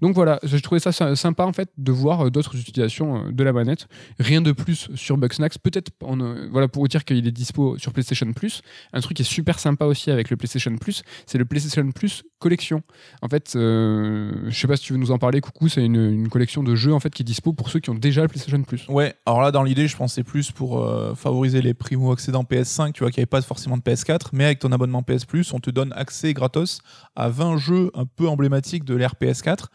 Donc 0.00 0.14
voilà 0.14 0.38
je 0.42 0.56
trouvais 0.58 0.80
ça 0.80 0.92
sy- 0.92 1.16
sympa 1.16 1.44
en 1.44 1.52
fait 1.52 1.70
de 1.76 1.92
voir 1.92 2.30
d'autres 2.30 2.56
utilisations 2.56 2.87
euh, 2.88 3.32
de 3.32 3.44
la 3.44 3.52
manette. 3.52 3.88
Rien 4.18 4.40
de 4.40 4.52
plus 4.52 4.88
sur 4.94 5.16
Bugsnax. 5.16 5.58
Peut-être 5.58 5.90
euh, 6.02 6.48
voilà 6.50 6.68
pour 6.68 6.82
vous 6.82 6.88
dire 6.88 7.04
qu'il 7.04 7.26
est 7.26 7.32
dispo 7.32 7.78
sur 7.78 7.92
PlayStation 7.92 8.32
Plus. 8.32 8.62
Un 8.92 9.00
truc 9.00 9.16
qui 9.16 9.22
est 9.22 9.26
super 9.26 9.58
sympa 9.58 9.84
aussi 9.84 10.10
avec 10.10 10.30
le 10.30 10.36
PlayStation 10.36 10.76
Plus 10.76 11.02
c'est 11.26 11.38
le 11.38 11.44
PlayStation 11.44 11.90
Plus 11.92 12.24
collection. 12.38 12.82
En 13.22 13.28
fait 13.28 13.54
euh, 13.56 14.32
je 14.48 14.58
sais 14.58 14.68
pas 14.68 14.76
si 14.76 14.84
tu 14.84 14.92
veux 14.92 14.98
nous 14.98 15.10
en 15.10 15.18
parler 15.18 15.40
coucou 15.40 15.68
c'est 15.68 15.84
une, 15.84 15.96
une 15.96 16.28
collection 16.28 16.62
de 16.62 16.74
jeux 16.74 16.92
en 16.92 17.00
fait 17.00 17.10
qui 17.10 17.22
est 17.22 17.24
dispo 17.24 17.52
pour 17.52 17.70
ceux 17.70 17.80
qui 17.80 17.90
ont 17.90 17.94
déjà 17.94 18.22
le 18.22 18.28
PlayStation 18.28 18.62
Plus. 18.62 18.86
Ouais, 18.88 19.14
alors 19.26 19.40
là, 19.40 19.50
dans 19.50 19.62
l'idée, 19.62 19.88
je 19.88 19.96
pensais 19.96 20.22
plus 20.22 20.50
pour 20.50 20.82
euh, 20.82 21.14
favoriser 21.14 21.60
les 21.62 21.74
primo-accédants 21.74 22.44
PS5, 22.44 22.92
tu 22.92 23.00
vois, 23.00 23.10
qui 23.10 23.20
n'avaient 23.20 23.26
pas 23.26 23.42
forcément 23.42 23.76
de 23.76 23.82
PS4, 23.82 24.28
mais 24.32 24.44
avec 24.44 24.58
ton 24.58 24.72
abonnement 24.72 25.02
PS 25.02 25.24
Plus, 25.24 25.52
on 25.52 25.60
te 25.60 25.70
donne 25.70 25.92
accès 25.94 26.32
gratos 26.32 26.80
à 27.16 27.28
20 27.28 27.56
jeux 27.58 27.90
un 27.94 28.06
peu 28.06 28.28
emblématiques 28.28 28.84
de 28.84 28.94
l'ère 28.94 29.14
PS4. 29.20 29.66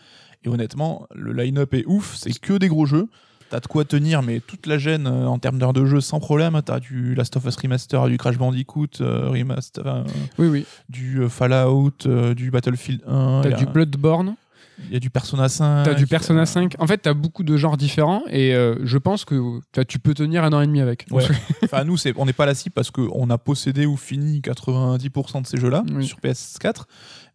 Et 0.43 0.49
honnêtement, 0.49 1.07
le 1.13 1.33
line-up 1.33 1.73
est 1.73 1.85
ouf, 1.87 2.15
c'est 2.15 2.37
que 2.39 2.53
des 2.53 2.67
gros 2.67 2.85
jeux. 2.85 3.07
T'as 3.49 3.59
de 3.59 3.67
quoi 3.67 3.85
tenir, 3.85 4.23
mais 4.23 4.39
toute 4.39 4.65
la 4.65 4.79
gêne 4.79 5.05
euh, 5.05 5.27
en 5.27 5.37
termes 5.37 5.59
d'heures 5.59 5.73
de 5.73 5.85
jeu 5.85 6.01
sans 6.01 6.19
problème. 6.19 6.59
T'as 6.65 6.79
du 6.79 7.13
Last 7.13 7.35
of 7.37 7.45
Us 7.45 7.55
Remaster, 7.55 8.07
du 8.07 8.17
Crash 8.17 8.37
Bandicoot 8.37 8.87
euh, 9.01 9.29
Remaster, 9.29 9.85
euh, 9.85 10.03
oui 10.39 10.47
oui 10.47 10.65
du 10.89 11.29
Fallout, 11.29 11.91
du 12.35 12.49
Battlefield 12.49 13.01
1. 13.05 13.41
t'as 13.43 13.51
du 13.51 13.65
Bloodborne 13.67 14.35
il 14.79 14.93
y 14.93 14.95
a 14.95 14.99
du 14.99 15.09
Persona 15.09 15.49
5. 15.49 15.83
T'as 15.83 15.93
du 15.93 16.07
Persona 16.07 16.45
5. 16.45 16.75
En 16.79 16.87
fait, 16.87 16.97
t'as 16.97 17.13
beaucoup 17.13 17.43
de 17.43 17.57
genres 17.57 17.77
différents 17.77 18.23
et 18.29 18.53
euh, 18.53 18.75
je 18.83 18.97
pense 18.97 19.25
que 19.25 19.59
tu 19.87 19.99
peux 19.99 20.13
tenir 20.13 20.43
un 20.43 20.53
an 20.53 20.61
et 20.61 20.67
demi 20.67 20.81
avec. 20.81 21.05
Ouais. 21.11 21.23
Enfin, 21.63 21.83
nous, 21.83 21.97
c'est, 21.97 22.13
on 22.17 22.25
n'est 22.25 22.33
pas 22.33 22.45
la 22.45 22.55
cible 22.55 22.73
parce 22.73 22.91
qu'on 22.91 23.29
a 23.29 23.37
possédé 23.37 23.85
ou 23.85 23.97
fini 23.97 24.41
90% 24.41 25.41
de 25.41 25.47
ces 25.47 25.57
jeux-là 25.57 25.83
Oui. 25.95 26.05
sur 26.05 26.17
PS4, 26.19 26.83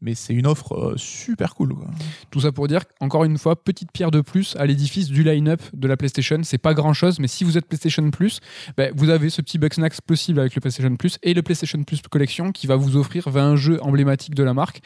mais 0.00 0.14
c'est 0.14 0.34
une 0.34 0.46
offre 0.46 0.72
euh, 0.74 0.94
super 0.96 1.54
cool. 1.54 1.74
Quoi. 1.74 1.86
Tout 2.30 2.40
ça 2.40 2.52
pour 2.52 2.68
dire, 2.68 2.82
encore 3.00 3.24
une 3.24 3.38
fois, 3.38 3.56
petite 3.56 3.92
pierre 3.92 4.10
de 4.10 4.20
plus 4.20 4.56
à 4.56 4.66
l'édifice 4.66 5.08
du 5.08 5.22
line-up 5.22 5.60
de 5.72 5.88
la 5.88 5.96
PlayStation. 5.96 6.38
C'est 6.42 6.58
pas 6.58 6.74
grand 6.74 6.92
chose, 6.92 7.18
mais 7.18 7.28
si 7.28 7.44
vous 7.44 7.58
êtes 7.58 7.66
PlayStation 7.66 8.10
Plus, 8.10 8.40
ben, 8.76 8.92
vous 8.96 9.10
avez 9.10 9.30
ce 9.30 9.42
petit 9.42 9.58
Bugsnax 9.58 10.00
possible 10.00 10.40
avec 10.40 10.54
le 10.54 10.60
PlayStation 10.60 10.94
Plus 10.96 11.18
et 11.22 11.34
le 11.34 11.42
PlayStation 11.42 11.82
Plus 11.82 12.00
Collection 12.02 12.52
qui 12.52 12.66
va 12.66 12.76
vous 12.76 12.96
offrir 12.96 13.28
20 13.28 13.56
jeux 13.56 13.82
emblématiques 13.82 14.34
de 14.34 14.42
la 14.42 14.54
marque. 14.54 14.80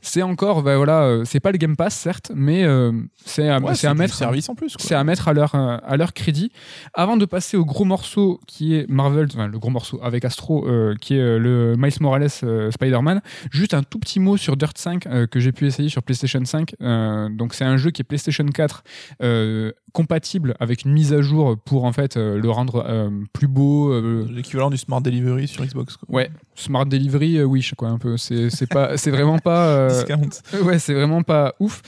C'est 0.00 0.22
encore, 0.22 0.62
ben, 0.62 0.76
voilà, 0.76 1.02
euh, 1.02 1.24
c'est 1.24 1.40
pas 1.40 1.52
le 1.52 1.58
Game 1.58 1.76
Pass, 1.76 1.94
certes, 1.94 2.32
mais 2.34 2.64
euh, 2.64 2.92
c'est 3.24 3.48
à, 3.48 3.58
Ouais, 3.58 3.74
c'est 3.74 3.86
à 3.86 3.92
du 3.92 3.98
mettre. 3.98 4.14
service 4.14 4.48
en 4.48 4.54
plus. 4.54 4.74
C'est 4.78 4.94
à 4.94 5.04
mettre 5.04 5.28
à 5.28 5.32
leur, 5.32 5.54
à 5.54 5.96
leur 5.96 6.12
crédit. 6.12 6.52
Avant 6.94 7.16
de 7.16 7.24
passer 7.24 7.56
au 7.56 7.64
gros 7.64 7.84
morceau 7.84 8.40
qui 8.46 8.74
est 8.74 8.88
Marvel, 8.88 9.28
enfin, 9.32 9.46
le 9.46 9.58
gros 9.58 9.70
morceau 9.70 10.00
avec 10.02 10.24
Astro, 10.24 10.66
euh, 10.68 10.94
qui 11.00 11.14
est 11.14 11.38
le 11.38 11.76
Miles 11.76 11.92
Morales 12.00 12.28
euh, 12.42 12.70
Spider-Man, 12.70 13.20
juste 13.50 13.74
un 13.74 13.82
tout 13.82 13.98
petit 13.98 14.20
mot 14.20 14.36
sur 14.36 14.47
Dirt 14.56 14.76
5 14.76 15.06
euh, 15.06 15.26
que 15.26 15.40
j'ai 15.40 15.52
pu 15.52 15.66
essayer 15.66 15.88
sur 15.88 16.02
PlayStation 16.02 16.44
5. 16.44 16.74
Euh, 16.80 17.28
donc 17.28 17.54
c'est 17.54 17.64
un 17.64 17.76
jeu 17.76 17.90
qui 17.90 18.02
est 18.02 18.04
PlayStation 18.04 18.44
4 18.46 18.84
euh, 19.22 19.72
compatible 19.92 20.54
avec 20.60 20.84
une 20.84 20.92
mise 20.92 21.12
à 21.12 21.20
jour 21.22 21.56
pour 21.64 21.84
en 21.84 21.92
fait 21.92 22.16
le 22.16 22.50
rendre 22.50 23.10
plus 23.32 23.48
beau. 23.48 23.98
L'équivalent 24.26 24.70
du 24.70 24.76
Smart 24.76 25.00
Delivery 25.00 25.48
sur 25.48 25.64
Xbox. 25.64 25.96
Quoi. 25.96 26.14
ouais, 26.14 26.30
Smart 26.54 26.86
Delivery, 26.86 27.42
Wish 27.42 27.74
quoi 27.74 27.88
un 27.88 27.98
peu. 27.98 28.16
C'est 28.16 28.50
c'est 28.50 28.66
pas, 28.66 28.96
c'est 28.96 29.10
vraiment 29.10 29.38
pas. 29.38 29.88
Discount. 30.06 30.64
Ouais, 30.64 30.78
c'est 30.78 30.94
vraiment 30.94 31.22
pas 31.22 31.54
ouf. 31.60 31.82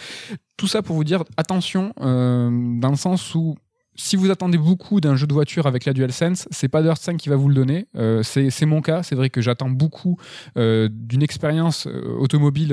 Tout 0.57 0.67
ça 0.67 0.83
pour 0.83 0.97
vous 0.97 1.05
dire, 1.05 1.25
attention, 1.37 1.93
dans 1.99 2.91
le 2.91 2.97
sens 2.97 3.35
où 3.35 3.57
si 3.97 4.16
vous 4.16 4.30
attendez 4.30 4.57
beaucoup 4.57 5.01
d'un 5.01 5.16
jeu 5.16 5.26
de 5.26 5.32
voiture 5.34 5.66
avec 5.66 5.84
la 5.84 5.93
DualSense, 5.93 6.49
c'est 6.51 6.68
pas 6.68 6.82
Dirt 6.82 6.97
5 6.97 7.16
qui 7.16 7.28
va 7.28 7.36
vous 7.36 7.49
le 7.49 7.55
donner. 7.55 7.86
Euh, 7.97 8.22
c'est 8.22 8.66
mon 8.66 8.80
cas. 8.80 9.03
C'est 9.03 9.14
vrai 9.14 9.30
que 9.30 9.41
j'attends 9.41 9.68
beaucoup 9.68 10.16
euh, 10.57 10.88
d'une 10.91 11.22
expérience 11.22 11.86
euh, 11.86 12.16
automobile 12.18 12.72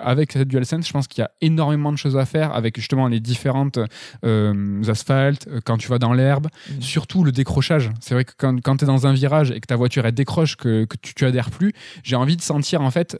avec 0.00 0.32
cette 0.32 0.48
DualSense. 0.48 0.86
Je 0.86 0.92
pense 0.92 1.08
qu'il 1.08 1.20
y 1.20 1.24
a 1.24 1.30
énormément 1.40 1.92
de 1.92 1.98
choses 1.98 2.16
à 2.16 2.24
faire 2.26 2.54
avec 2.54 2.76
justement 2.76 3.08
les 3.08 3.20
différentes 3.20 3.78
asphaltes, 4.88 5.48
quand 5.64 5.76
tu 5.76 5.88
vas 5.88 5.98
dans 5.98 6.12
l'herbe, 6.12 6.48
Mhm. 6.70 6.80
surtout 6.80 7.24
le 7.24 7.32
décrochage. 7.32 7.90
C'est 8.00 8.14
vrai 8.14 8.24
que 8.24 8.32
quand, 8.36 8.60
quand 8.62 8.76
tu 8.76 8.84
es 8.84 8.86
dans 8.86 9.06
un 9.06 9.12
virage 9.12 9.50
et 9.50 9.60
que 9.60 9.66
ta 9.66 9.76
voiture 9.76 10.06
elle 10.06 10.14
décroche, 10.14 10.56
que, 10.56 10.84
que 10.84 10.96
tu, 11.00 11.14
tu 11.14 11.24
adhères 11.24 11.50
plus, 11.50 11.72
j'ai 12.02 12.16
envie 12.16 12.36
de 12.36 12.42
sentir 12.42 12.80
en 12.82 12.90
fait 12.90 13.16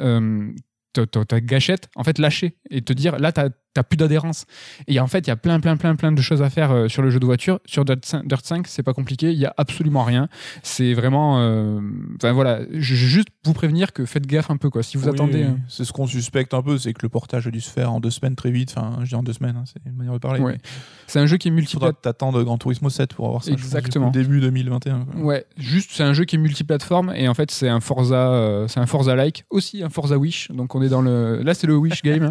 ta, 0.92 1.40
gâchette 1.40 1.88
en 1.96 2.04
fait 2.04 2.18
lâcher 2.18 2.56
et 2.70 2.82
te 2.82 2.92
dire 2.92 3.18
là 3.18 3.32
t'as 3.32 3.48
t'as 3.74 3.82
plus 3.82 3.96
d'adhérence 3.96 4.44
et 4.86 5.00
en 5.00 5.06
fait 5.06 5.20
il 5.20 5.28
y 5.28 5.30
a 5.30 5.36
plein 5.36 5.60
plein 5.60 5.76
plein 5.76 5.96
plein 5.96 6.12
de 6.12 6.20
choses 6.20 6.42
à 6.42 6.50
faire 6.50 6.70
euh, 6.72 6.88
sur 6.88 7.02
le 7.02 7.10
jeu 7.10 7.18
de 7.20 7.24
voiture 7.26 7.60
sur 7.64 7.84
Dirt 7.84 8.04
5, 8.04 8.26
Dirt 8.26 8.44
5, 8.44 8.66
c'est 8.66 8.82
pas 8.82 8.92
compliqué 8.94 9.32
il 9.32 9.38
y 9.38 9.46
a 9.46 9.54
absolument 9.56 10.04
rien 10.04 10.28
c'est 10.62 10.94
vraiment 10.94 11.40
euh, 11.40 11.80
enfin 12.16 12.32
voilà 12.32 12.60
je 12.72 12.94
juste 12.94 13.28
vous 13.44 13.52
prévenir 13.54 13.92
que 13.92 14.04
faites 14.04 14.26
gaffe 14.26 14.50
un 14.50 14.56
peu 14.56 14.70
quoi 14.70 14.82
si 14.82 14.96
vous 14.96 15.04
Oui, 15.08 15.14
attendez 15.14 15.38
oui. 15.38 15.50
euh, 15.50 15.54
C'est 15.68 15.84
ce 15.84 15.92
qu'on 15.92 16.06
suspecte 16.06 16.54
un 16.54 16.62
peu, 16.62 16.78
c'est 16.78 16.92
que 16.92 17.00
le 17.02 17.08
portage 17.08 17.46
a 17.46 17.50
dû 17.50 17.60
se 17.60 17.70
faire 17.70 17.92
en 17.92 18.00
deux 18.00 18.10
semaines 18.10 18.36
très 18.36 18.50
vite. 18.50 18.72
Enfin, 18.76 18.98
je 19.02 19.08
dis 19.08 19.14
en 19.14 19.22
deux 19.22 19.32
semaines, 19.32 19.56
hein, 19.56 19.64
c'est 19.66 19.80
une 19.84 19.96
manière 19.96 20.12
de 20.12 20.18
parler. 20.18 20.40
ouais. 20.40 20.58
c'est 21.06 21.18
un 21.18 21.26
jeu 21.26 21.36
qui 21.38 21.48
est 21.48 21.50
Il 21.50 21.54
faudra 21.66 21.88
multiplate 21.88 21.96
que 21.96 22.00
t'attendre 22.02 22.42
Gran 22.42 22.58
Turismo 22.58 22.88
7 22.90 23.14
pour 23.14 23.26
avoir 23.26 23.42
ça. 23.42 23.50
pense, 23.50 23.60
Exactement. 23.60 24.06
le 24.06 24.12
début 24.12 24.40
2021. 24.40 25.04
quoi. 25.04 25.20
Ouais, 25.22 25.44
juste 25.58 25.90
c'est 25.92 26.02
un 26.04 26.12
jeu 26.12 26.24
qui 26.24 26.36
est 26.36 26.38
multiplateforme 26.38 27.12
et 27.16 27.26
en 27.28 27.34
fait 27.34 27.50
c'est 27.50 27.68
un 27.68 27.80
Forza, 27.80 28.32
euh, 28.32 28.68
c'est 28.68 28.80
un 28.80 28.86
Forza 28.86 29.16
like, 29.16 29.44
aussi 29.50 29.82
un 29.82 29.88
Forza 29.90 30.16
Wish. 30.18 30.50
Donc 30.52 30.74
on 30.74 30.82
est 30.82 30.88
dans 30.88 31.02
le, 31.02 31.42
là 31.42 31.54
c'est 31.54 31.66
le 31.66 31.76
Wish 31.76 32.02
game. 32.02 32.30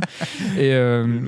et 0.57 0.73
euh, 0.73 1.05
Le 1.05 1.19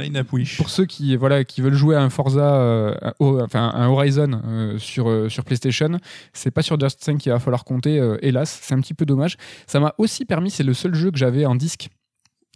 pour 0.57 0.69
ceux 0.69 0.85
qui 0.85 1.15
voilà 1.15 1.43
qui 1.43 1.61
veulent 1.61 1.73
jouer 1.73 1.95
à 1.95 2.01
un 2.01 2.09
Forza, 2.09 2.55
euh, 2.55 2.95
Horizon 3.19 4.41
euh, 4.45 4.77
sur 4.77 5.09
euh, 5.09 5.29
sur 5.29 5.43
PlayStation, 5.43 5.97
c'est 6.33 6.51
pas 6.51 6.61
sur 6.61 6.79
Just 6.79 7.03
5 7.03 7.17
qu'il 7.17 7.31
va 7.31 7.39
falloir 7.39 7.63
compter. 7.63 8.01
hélas, 8.21 8.59
c'est 8.61 8.73
un 8.73 8.81
petit 8.81 8.93
peu 8.93 9.05
dommage. 9.05 9.37
Ça 9.67 9.79
m'a 9.79 9.93
aussi 9.97 10.25
permis, 10.25 10.51
c'est 10.51 10.63
le 10.63 10.73
seul 10.73 10.95
jeu 10.95 11.11
que 11.11 11.17
j'avais 11.17 11.45
en 11.45 11.55
disque. 11.55 11.89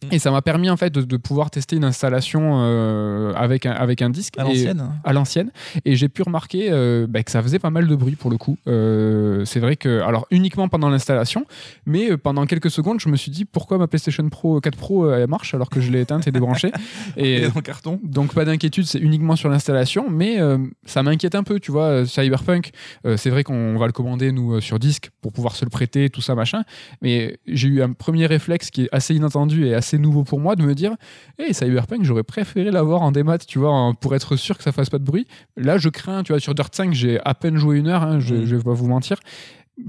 Mm. 0.04 0.08
Et 0.12 0.20
ça 0.20 0.30
m'a 0.30 0.44
permis 0.44 0.70
en 0.70 0.78
fait 0.78 0.92
de, 0.94 1.02
de 1.02 1.18
pouvoir 1.18 1.50
tester 1.50 1.76
une 1.76 1.84
installation 1.84 2.62
euh, 2.62 3.34
avec 3.34 3.66
un, 3.66 3.72
avec 3.72 4.04
un 4.04 4.12
disque 4.12 4.38
À 4.38 4.44
Et- 4.44 4.50
l'ancienne. 4.50 4.80
hein. 4.80 4.94
à 5.04 5.12
l'ancienne 5.12 5.50
et 5.86 5.96
j'ai 5.96 6.08
pu 6.08 6.22
remarquer 6.22 6.68
euh, 6.70 7.08
bah, 7.10 7.24
que 7.24 7.32
ça 7.32 7.42
faisait 7.42 7.58
pas 7.58 7.72
mal 7.72 7.88
de 7.88 7.96
bruit 7.96 8.16
pour 8.16 8.30
le 8.30 8.38
coup 8.38 8.58
Euh, 8.68 9.44
c'est 9.46 9.60
vrai 9.60 9.76
que 9.76 10.02
alors 10.02 10.28
uniquement 10.30 10.68
pendant 10.68 10.90
l'installation 10.90 11.46
mais 11.88 12.16
pendant 12.16 12.46
quelques 12.46 12.70
secondes 12.70 13.00
je 13.00 13.10
me 13.10 13.16
suis 13.18 13.32
dit 13.32 13.46
pourquoi 13.46 13.80
ma 13.80 13.88
PlayStation 13.88 14.28
Pro 14.30 14.62
4 14.62 14.78
Pro 14.78 15.12
elle 15.12 15.28
marche 15.28 15.56
alors 15.56 15.70
que 15.72 15.82
je 15.82 15.90
l'ai 15.92 16.02
éteinte 16.02 16.28
et 16.28 16.32
débranchée 16.32 16.72
Et 17.18 17.38
et 17.38 17.42
le 17.50 17.62
carton. 17.62 18.00
donc 18.04 18.36
pas 18.36 18.46
d'inquiétude 18.46 18.86
c'est 18.86 19.00
uniquement 19.00 19.36
sur 19.36 19.50
l'installation 19.50 20.12
mais 20.12 20.38
ça 20.86 21.02
m'inquiète 21.02 21.34
un 21.34 21.42
peu 21.44 21.60
tu 21.60 21.72
vois 21.72 22.06
Cyberpunk 22.06 22.70
c'est 23.16 23.32
vrai 23.32 23.44
qu'on 23.44 23.78
va 23.80 23.88
le 23.88 23.94
commander 23.94 24.32
nous 24.32 24.62
sur 24.62 24.78
disque 24.78 25.10
pour 25.22 25.34
pouvoir 25.34 25.56
se 25.56 25.66
le 25.66 25.70
prêter 25.72 26.10
tout 26.12 26.22
ça 26.22 26.36
machin 26.36 26.62
mais 27.02 27.40
j'ai 27.48 27.68
eu 27.68 27.82
un 27.82 27.94
premier 27.94 28.28
réflexe 28.28 28.70
qui 28.70 28.84
est 28.84 28.90
assez 28.92 29.16
inattendu 29.16 29.66
et 29.66 29.74
assez 29.74 29.87
nouveau 29.96 30.24
pour 30.26 30.40
moi 30.42 30.56
de 30.58 30.64
me 30.64 30.76
dire 30.76 30.96
hey, 31.40 31.54
Cyberpunk 31.54 32.04
j'aurais 32.04 32.24
préféré 32.24 32.70
l'avoir 32.72 33.02
en 33.02 33.12
démat 33.12 33.38
tu 33.38 33.60
vois 33.60 33.72
en- 33.72 33.94
pour 33.94 34.14
être 34.16 34.36
sûr 34.36 34.58
que 34.58 34.64
ça 34.64 34.72
fasse 34.74 34.90
pas 34.90 35.00
de 35.00 35.06
bruit 35.06 35.26
là 35.56 35.78
je 35.78 35.90
crains 35.90 36.24
tu 36.24 36.34
vois 36.34 36.40
sur 36.42 36.54
Dirt 36.54 36.76
5 36.76 36.94
j'ai 36.94 37.20
à 37.24 37.34
peine 37.34 37.56
joué 37.58 37.78
une 37.78 37.88
heure 37.88 38.04
hein, 38.04 38.20
je, 38.20 38.36
Mm. 38.36 38.46
je 38.46 38.56
vais 38.58 38.64
pas 38.64 38.74
vous 38.74 38.88
mentir 38.88 39.18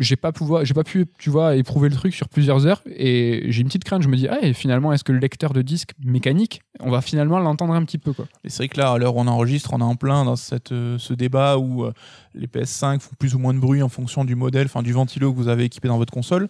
j'ai 0.00 0.16
pas 0.16 0.32
pouvoir 0.32 0.66
j'ai 0.66 0.74
pas 0.74 0.84
pu 0.84 1.06
tu 1.18 1.30
vois 1.30 1.56
éprouver 1.56 1.88
le 1.88 1.94
truc 1.94 2.14
sur 2.14 2.28
plusieurs 2.28 2.66
heures 2.66 2.82
et 2.94 3.46
j'ai 3.48 3.62
une 3.62 3.68
petite 3.68 3.84
crainte 3.84 4.02
je 4.02 4.08
me 4.08 4.16
dis 4.16 4.28
ah 4.28 4.36
et 4.42 4.52
finalement 4.52 4.92
est-ce 4.92 5.02
que 5.02 5.12
le 5.12 5.18
lecteur 5.18 5.54
de 5.54 5.62
disque 5.62 5.92
mécanique 6.04 6.60
on 6.80 6.90
va 6.90 7.00
finalement 7.00 7.38
l'entendre 7.38 7.72
un 7.72 7.82
petit 7.84 7.96
peu 7.98 8.12
quoi? 8.12 8.26
Et 8.44 8.50
c'est 8.50 8.58
vrai 8.58 8.68
que 8.68 8.78
là, 8.78 8.92
à 8.92 8.98
l'heure 8.98 9.16
où 9.16 9.20
on 9.20 9.26
enregistre, 9.26 9.70
on 9.72 9.80
est 9.80 9.82
en 9.82 9.96
plein 9.96 10.24
dans 10.24 10.36
cette, 10.36 10.70
euh, 10.70 10.96
ce 10.98 11.12
débat 11.12 11.58
où 11.58 11.84
euh, 11.84 11.92
les 12.36 12.46
PS5 12.46 13.00
font 13.00 13.16
plus 13.18 13.34
ou 13.34 13.40
moins 13.40 13.52
de 13.52 13.58
bruit 13.58 13.82
en 13.82 13.88
fonction 13.88 14.24
du 14.24 14.36
modèle, 14.36 14.66
enfin 14.66 14.82
du 14.84 14.92
ventilo 14.92 15.32
que 15.32 15.36
vous 15.36 15.48
avez 15.48 15.64
équipé 15.64 15.88
dans 15.88 15.96
votre 15.98 16.12
console. 16.12 16.48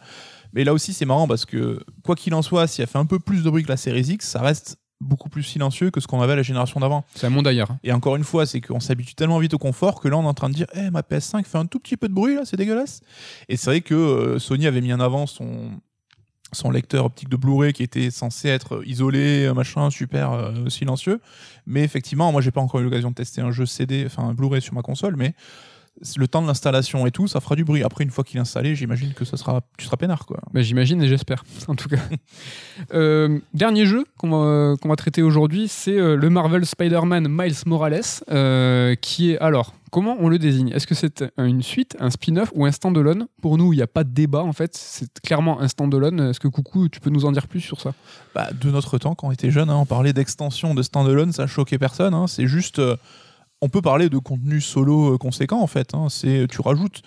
Mais 0.53 0.65
là 0.65 0.73
aussi, 0.73 0.93
c'est 0.93 1.05
marrant 1.05 1.29
parce 1.29 1.45
que, 1.45 1.81
quoi 2.05 2.15
qu'il 2.15 2.35
en 2.35 2.43
soit, 2.43 2.67
si 2.67 2.81
elle 2.83 2.89
fait 2.89 2.99
un 2.99 3.07
peu 3.07 3.19
plus 3.19 3.43
de 3.43 3.51
bruit 3.51 3.63
que 3.63 3.69
la 3.69 3.77
série 3.77 4.03
X, 4.03 4.29
ça 4.29 4.41
reste 4.41 4.79
beaucoup 5.01 5.29
plus 5.29 5.43
silencieux 5.43 5.91
que 5.91 6.01
ce 6.01 6.07
qu'on 6.07 6.21
avait 6.21 6.33
à 6.33 6.37
la 6.37 6.43
génération 6.43 6.81
d'avant. 6.81 7.05
c'est 7.15 7.27
un 7.27 7.31
monde 7.31 7.47
ailleurs 7.47 7.71
hein. 7.71 7.79
Et 7.85 7.93
encore 7.93 8.17
une 8.17 8.25
fois, 8.25 8.47
c'est 8.47 8.61
qu'on 8.61 8.81
s'habitue 8.81 9.15
tellement 9.15 9.39
vite 9.39 9.55
au 9.55 9.59
confort 9.59 10.01
que 10.01 10.09
là, 10.09 10.17
on 10.17 10.25
est 10.25 10.27
en 10.27 10.35
train 10.35 10.49
de 10.49 10.55
dire 10.55 10.67
Eh, 10.75 10.91
ma 10.91 11.03
PS5 11.03 11.45
fait 11.45 11.59
un 11.59 11.67
tout 11.67 11.79
petit 11.79 11.97
peu 11.97 12.09
de 12.09 12.15
bruit, 12.15 12.35
là, 12.35 12.43
c'est 12.45 12.57
dégueulasse. 12.57 13.01
Et 13.49 13.57
c'est 13.57 13.71
vrai 13.71 13.81
que 13.81 13.95
euh, 13.95 14.39
Sony 14.39 14.67
avait 14.67 14.81
mis 14.81 14.93
en 14.93 15.01
avant 15.01 15.27
son, 15.27 15.71
son 16.53 16.71
lecteur 16.71 17.05
optique 17.05 17.29
de 17.29 17.37
Blu-ray 17.37 17.73
qui 17.73 17.83
était 17.83 18.11
censé 18.11 18.49
être 18.49 18.83
isolé, 18.87 19.47
euh, 19.47 19.55
machin, 19.55 19.91
super 19.91 20.33
euh, 20.33 20.69
silencieux. 20.69 21.21
Mais 21.67 21.85
effectivement, 21.85 22.33
moi, 22.33 22.41
j'ai 22.41 22.51
pas 22.51 22.61
encore 22.61 22.81
eu 22.81 22.85
l'occasion 22.85 23.11
de 23.11 23.15
tester 23.15 23.41
un 23.41 23.51
jeu 23.51 23.67
CD, 23.67 24.05
enfin 24.07 24.25
un 24.25 24.35
Blu-ray 24.35 24.63
sur 24.63 24.75
ma 24.75 24.83
console, 24.83 25.17
mais 25.17 25.35
le 26.17 26.29
temps 26.29 26.43
de 26.43 26.47
l'installation 26.47 27.07
et 27.07 27.11
tout, 27.11 27.27
ça 27.29 27.41
fera 27.41 27.57
du 27.57 27.65
bruit. 27.65 27.83
Après, 27.83 28.05
une 28.05 28.11
fois 28.11 28.25
qu'il 28.25 28.37
est 28.37 28.41
installé, 28.41 28.75
j'imagine 28.75 29.13
que 29.15 29.25
ça 29.25 29.37
sera, 29.37 29.61
tu 29.77 29.85
seras 29.87 29.97
peinard, 29.97 30.27
quoi. 30.27 30.39
Bah, 30.53 30.63
J'imagine 30.63 31.03
et 31.03 31.09
j'espère, 31.09 31.45
en 31.69 31.75
tout 31.75 31.89
cas. 31.89 31.99
Euh, 32.95 33.39
dernier 33.55 33.87
jeu 33.87 34.05
qu'on 34.17 34.31
va, 34.31 34.77
qu'on 34.81 34.89
va 34.89 34.97
traiter 34.97 35.23
aujourd'hui, 35.23 35.69
c'est 35.69 35.99
euh, 35.99 36.17
le 36.17 36.31
Marvel 36.31 36.65
Spider-Man 36.65 37.27
Miles 37.29 37.55
Morales, 37.67 38.01
euh, 38.31 38.95
qui 38.97 39.33
est 39.33 39.39
alors. 39.39 39.75
Comment 39.91 40.17
on 40.21 40.29
le 40.29 40.39
désigne? 40.39 40.69
Est-ce 40.75 40.87
que 40.87 40.95
c'est 40.95 41.25
une 41.39 41.63
suite, 41.63 41.97
un 41.99 42.11
spin-off 42.11 42.53
ou 42.55 42.67
un 42.67 42.73
standalone? 42.73 43.27
Pour 43.41 43.57
nous, 43.57 43.73
il 43.73 43.77
n'y 43.77 43.83
a 43.83 43.87
pas 43.87 44.05
de 44.05 44.11
débat 44.11 44.43
en 44.43 44.53
fait. 44.53 44.77
C'est 44.77 45.09
clairement 45.23 45.63
un 45.63 45.69
standalone. 45.69 46.21
Est-ce 46.29 46.41
que 46.41 46.49
Coucou, 46.49 46.91
tu 46.91 47.01
peux 47.01 47.09
nous 47.09 47.25
en 47.25 47.33
dire 47.33 47.47
plus 47.49 47.63
sur 47.63 47.81
ça? 47.81 47.95
Bah, 48.35 48.49
de 48.53 48.71
notre 48.71 48.99
temps, 48.99 49.15
quand 49.15 49.29
on 49.29 49.33
était 49.33 49.51
jeune, 49.51 49.71
hein, 49.71 49.77
on 49.77 49.87
parlait 49.87 50.13
d'extension 50.13 50.75
de 50.75 50.83
standalone, 50.83 51.33
ça 51.33 51.47
choquait 51.47 51.79
personne. 51.79 52.13
hein. 52.13 52.27
C'est 52.27 52.47
juste, 52.47 52.81
euh, 52.81 52.97
on 53.61 53.69
peut 53.69 53.83
parler 53.83 54.09
de 54.09 54.19
contenu 54.19 54.61
solo 54.61 55.15
euh, 55.15 55.19
conséquent 55.19 55.61
en 55.61 55.67
fait. 55.67 55.95
hein. 55.95 56.07
C'est, 56.09 56.47
tu 56.49 56.61
rajoutes 56.61 57.03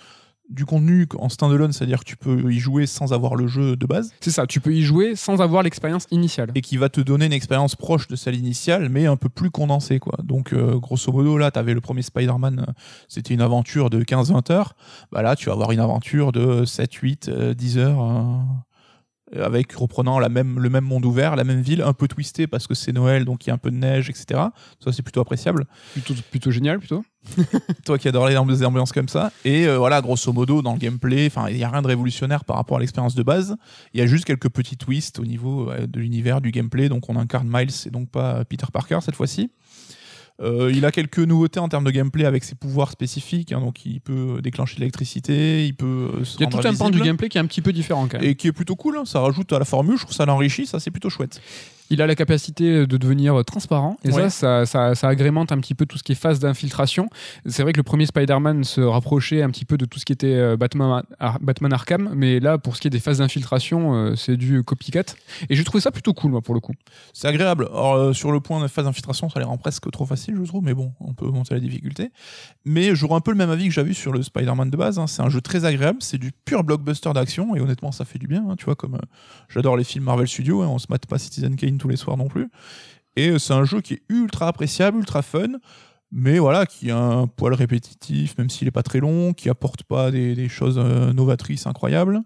du 0.49 0.65
contenu 0.65 1.07
en 1.17 1.29
standalone, 1.29 1.71
c'est-à-dire 1.71 1.99
que 1.99 2.03
tu 2.03 2.17
peux 2.17 2.51
y 2.51 2.59
jouer 2.59 2.85
sans 2.85 3.13
avoir 3.13 3.35
le 3.35 3.47
jeu 3.47 3.77
de 3.77 3.85
base. 3.85 4.11
C'est 4.19 4.31
ça, 4.31 4.45
tu 4.45 4.59
peux 4.59 4.73
y 4.73 4.81
jouer 4.81 5.15
sans 5.15 5.39
avoir 5.41 5.63
l'expérience 5.63 6.07
initiale. 6.11 6.51
et 6.55 6.61
qui 6.61 6.75
va 6.75 6.89
te 6.89 6.99
donner 6.99 7.25
une 7.27 7.31
expérience 7.31 7.77
proche 7.77 8.09
de 8.09 8.17
celle 8.17 8.35
initiale, 8.35 8.89
mais 8.89 9.05
un 9.05 9.15
peu 9.15 9.29
plus 9.29 9.49
condensée. 9.49 9.99
Quoi. 9.99 10.17
Donc, 10.23 10.51
euh, 10.51 10.77
grosso 10.77 11.09
modo, 11.13 11.37
là, 11.37 11.51
tu 11.51 11.59
avais 11.59 11.73
le 11.73 11.79
premier 11.79 12.01
Spider-Man, 12.01 12.65
euh, 12.67 12.71
c'était 13.07 13.33
une 13.33 13.39
aventure 13.39 13.89
de 13.89 14.03
15-20 14.03 14.51
heures. 14.51 14.73
Bah, 15.13 15.21
là, 15.21 15.37
tu 15.37 15.45
vas 15.45 15.53
avoir 15.53 15.71
une 15.71 15.79
aventure 15.79 16.33
de 16.33 16.65
7, 16.65 16.93
8, 16.95 17.29
euh, 17.29 17.53
10 17.53 17.77
heures, 17.77 18.01
euh, 18.01 18.35
avec 19.39 19.71
reprenant 19.73 20.19
la 20.19 20.29
même, 20.29 20.59
le 20.59 20.69
même 20.69 20.83
monde 20.83 21.05
ouvert, 21.05 21.35
la 21.35 21.43
même 21.43 21.61
ville, 21.61 21.81
un 21.81 21.93
peu 21.93 22.07
twisté 22.07 22.47
parce 22.47 22.67
que 22.67 22.73
c'est 22.73 22.91
Noël, 22.91 23.25
donc 23.25 23.45
il 23.45 23.49
y 23.49 23.51
a 23.51 23.53
un 23.53 23.57
peu 23.57 23.71
de 23.71 23.75
neige, 23.77 24.09
etc. 24.09 24.39
Ça, 24.83 24.91
c'est 24.91 25.01
plutôt 25.03 25.21
appréciable. 25.21 25.65
Plutôt, 25.93 26.13
plutôt 26.29 26.51
génial, 26.51 26.79
plutôt. 26.79 27.03
Toi 27.85 27.97
qui 27.99 28.07
adores 28.07 28.27
les 28.27 28.35
ambi- 28.35 28.51
les 28.59 28.65
ambiances 28.65 28.91
comme 28.91 29.07
ça. 29.07 29.31
Et 29.45 29.67
euh, 29.67 29.77
voilà, 29.77 30.01
grosso 30.01 30.33
modo, 30.33 30.61
dans 30.61 30.73
le 30.73 30.79
gameplay, 30.79 31.29
il 31.49 31.55
n'y 31.55 31.63
a 31.63 31.69
rien 31.69 31.81
de 31.81 31.87
révolutionnaire 31.87 32.43
par 32.45 32.55
rapport 32.55 32.77
à 32.77 32.79
l'expérience 32.79 33.15
de 33.15 33.23
base. 33.23 33.55
Il 33.93 33.99
y 33.99 34.03
a 34.03 34.07
juste 34.07 34.25
quelques 34.25 34.49
petits 34.49 34.77
twists 34.77 35.19
au 35.19 35.25
niveau 35.25 35.69
euh, 35.69 35.85
de 35.87 35.99
l'univers, 35.99 36.41
du 36.41 36.51
gameplay. 36.51 36.89
Donc, 36.89 37.09
on 37.09 37.15
incarne 37.15 37.47
Miles 37.51 37.69
et 37.85 37.89
donc 37.91 38.09
pas 38.09 38.43
Peter 38.45 38.65
Parker 38.73 38.99
cette 39.01 39.15
fois-ci. 39.15 39.51
Euh, 40.41 40.71
il 40.73 40.85
a 40.85 40.91
quelques 40.91 41.19
nouveautés 41.19 41.59
en 41.59 41.69
termes 41.69 41.83
de 41.83 41.91
gameplay 41.91 42.25
avec 42.25 42.43
ses 42.43 42.55
pouvoirs 42.55 42.91
spécifiques. 42.91 43.51
hein. 43.51 43.59
donc, 43.59 43.85
il 43.85 44.01
peut 44.01 44.39
déclencher 44.41 44.79
l'électricité, 44.79 45.65
il 45.65 45.75
peut 45.75 46.09
euh, 46.15 46.23
se 46.23 46.37
Il 46.37 46.41
y 46.41 46.45
a 46.45 46.47
tout 46.47 46.67
un 46.67 46.73
pan 46.73 46.89
du 46.89 46.99
gameplay 46.99 47.29
qui 47.29 47.37
est 47.37 47.41
un 47.41 47.45
petit 47.45 47.61
peu 47.61 47.73
différent 47.73 48.07
quand 48.07 48.19
même. 48.19 48.27
Et 48.27 48.35
qui 48.35 48.47
est 48.47 48.51
plutôt 48.51 48.75
cool, 48.75 48.97
hein. 48.97 49.05
ça 49.05 49.19
rajoute 49.19 49.51
à 49.53 49.59
la 49.59 49.65
formule, 49.65 49.97
je 49.97 50.03
trouve 50.03 50.15
ça 50.15 50.25
l'enrichit, 50.25 50.65
ça 50.65 50.79
c'est 50.79 50.91
plutôt 50.91 51.09
chouette. 51.09 51.41
Il 51.91 52.01
a 52.01 52.07
la 52.07 52.15
capacité 52.15 52.87
de 52.87 52.97
devenir 52.97 53.43
transparent 53.45 53.97
et 54.05 54.11
Ouais. 54.11 54.29
ça, 54.29 54.65
ça, 54.65 54.65
ça, 54.65 54.95
ça 54.95 55.07
agrémente 55.09 55.51
un 55.51 55.59
petit 55.59 55.75
peu 55.75 55.85
tout 55.85 55.97
ce 55.97 56.03
qui 56.03 56.13
est 56.13 56.15
phase 56.15 56.39
d'infiltration. 56.39 57.09
C'est 57.45 57.63
vrai 57.63 57.73
que 57.73 57.77
le 57.77 57.83
premier 57.83 58.05
Spider-Man 58.05 58.63
se 58.63 58.79
rapprochait 58.81 59.41
un 59.43 59.49
petit 59.49 59.65
peu 59.65 59.77
de 59.77 59.85
tout 59.85 59.99
ce 59.99 60.05
qui 60.05 60.13
était 60.13 60.27
euh, 60.33 60.55
Batman, 60.57 61.03
Ar- 61.19 61.39
Batman 61.41 61.73
Arkham, 61.73 62.11
mais 62.15 62.39
là, 62.39 62.57
pour 62.57 62.75
ce 62.75 62.81
qui 62.81 62.87
est 62.87 62.91
des 62.91 62.99
phases 63.01 63.17
d'infiltration, 63.17 63.93
euh, 63.93 64.15
c'est 64.15 64.37
du 64.37 64.63
copycat. 64.63 65.03
Et 65.49 65.55
j'ai 65.55 65.63
trouvé 65.65 65.81
ça 65.81 65.91
plutôt 65.91 66.13
cool, 66.13 66.31
moi, 66.31 66.41
pour 66.41 66.53
le 66.53 66.61
coup. 66.61 66.71
C'est 67.13 67.27
agréable. 67.27 67.67
Alors, 67.71 67.95
euh, 67.95 68.13
sur 68.13 68.31
le 68.31 68.39
point 68.39 68.61
de 68.61 68.67
phase 68.67 68.85
d'infiltration, 68.85 69.29
ça 69.29 69.39
les 69.39 69.45
rend 69.45 69.57
presque 69.57 69.91
trop 69.91 70.05
facile, 70.05 70.35
je 70.41 70.43
trouve, 70.47 70.63
mais 70.63 70.73
bon, 70.73 70.93
on 71.01 71.13
peut 71.13 71.27
monter 71.27 71.53
la 71.53 71.59
difficulté. 71.59 72.11
Mais 72.63 72.95
j'aurais 72.95 73.15
un 73.15 73.21
peu 73.21 73.31
le 73.31 73.37
même 73.37 73.49
avis 73.49 73.67
que 73.67 73.73
j'avais 73.73 73.93
sur 73.93 74.13
le 74.13 74.23
Spider-Man 74.23 74.69
de 74.69 74.77
base. 74.77 74.97
hein. 74.97 75.07
C'est 75.07 75.21
un 75.21 75.29
jeu 75.29 75.41
très 75.41 75.65
agréable, 75.65 75.97
c'est 76.01 76.17
du 76.17 76.31
pur 76.45 76.63
blockbuster 76.63 77.11
d'action, 77.13 77.53
et 77.55 77.59
honnêtement, 77.59 77.91
ça 77.91 78.05
fait 78.05 78.19
du 78.19 78.27
bien. 78.27 78.45
hein. 78.49 78.55
Tu 78.57 78.65
vois, 78.65 78.75
comme 78.75 78.95
euh, 78.95 78.99
j'adore 79.49 79.75
les 79.75 79.83
films 79.83 80.05
Marvel 80.05 80.27
Studios, 80.27 80.61
hein, 80.61 80.67
on 80.69 80.79
se 80.79 80.87
mate 80.89 81.05
pas 81.05 81.17
Citizen 81.17 81.55
Kane 81.55 81.77
tous 81.81 81.89
les 81.89 81.97
soirs 81.97 82.17
non 82.17 82.27
plus. 82.27 82.49
Et 83.15 83.29
euh, 83.29 83.39
c'est 83.39 83.53
un 83.53 83.65
jeu 83.65 83.81
qui 83.81 83.95
est 83.95 84.01
ultra 84.09 84.47
appréciable, 84.47 84.97
ultra 84.97 85.21
fun. 85.21 85.59
Mais 86.11 86.39
voilà, 86.39 86.65
qui 86.65 86.91
a 86.91 86.97
un 86.97 87.27
poil 87.27 87.53
répétitif, 87.53 88.37
même 88.37 88.49
s'il 88.49 88.67
est 88.67 88.71
pas 88.71 88.83
très 88.83 88.99
long, 88.99 89.33
qui 89.33 89.49
apporte 89.49 89.83
pas 89.83 90.11
des, 90.11 90.35
des 90.35 90.49
choses 90.49 90.77
euh, 90.77 91.13
novatrices 91.13 91.67
incroyables. 91.67 92.21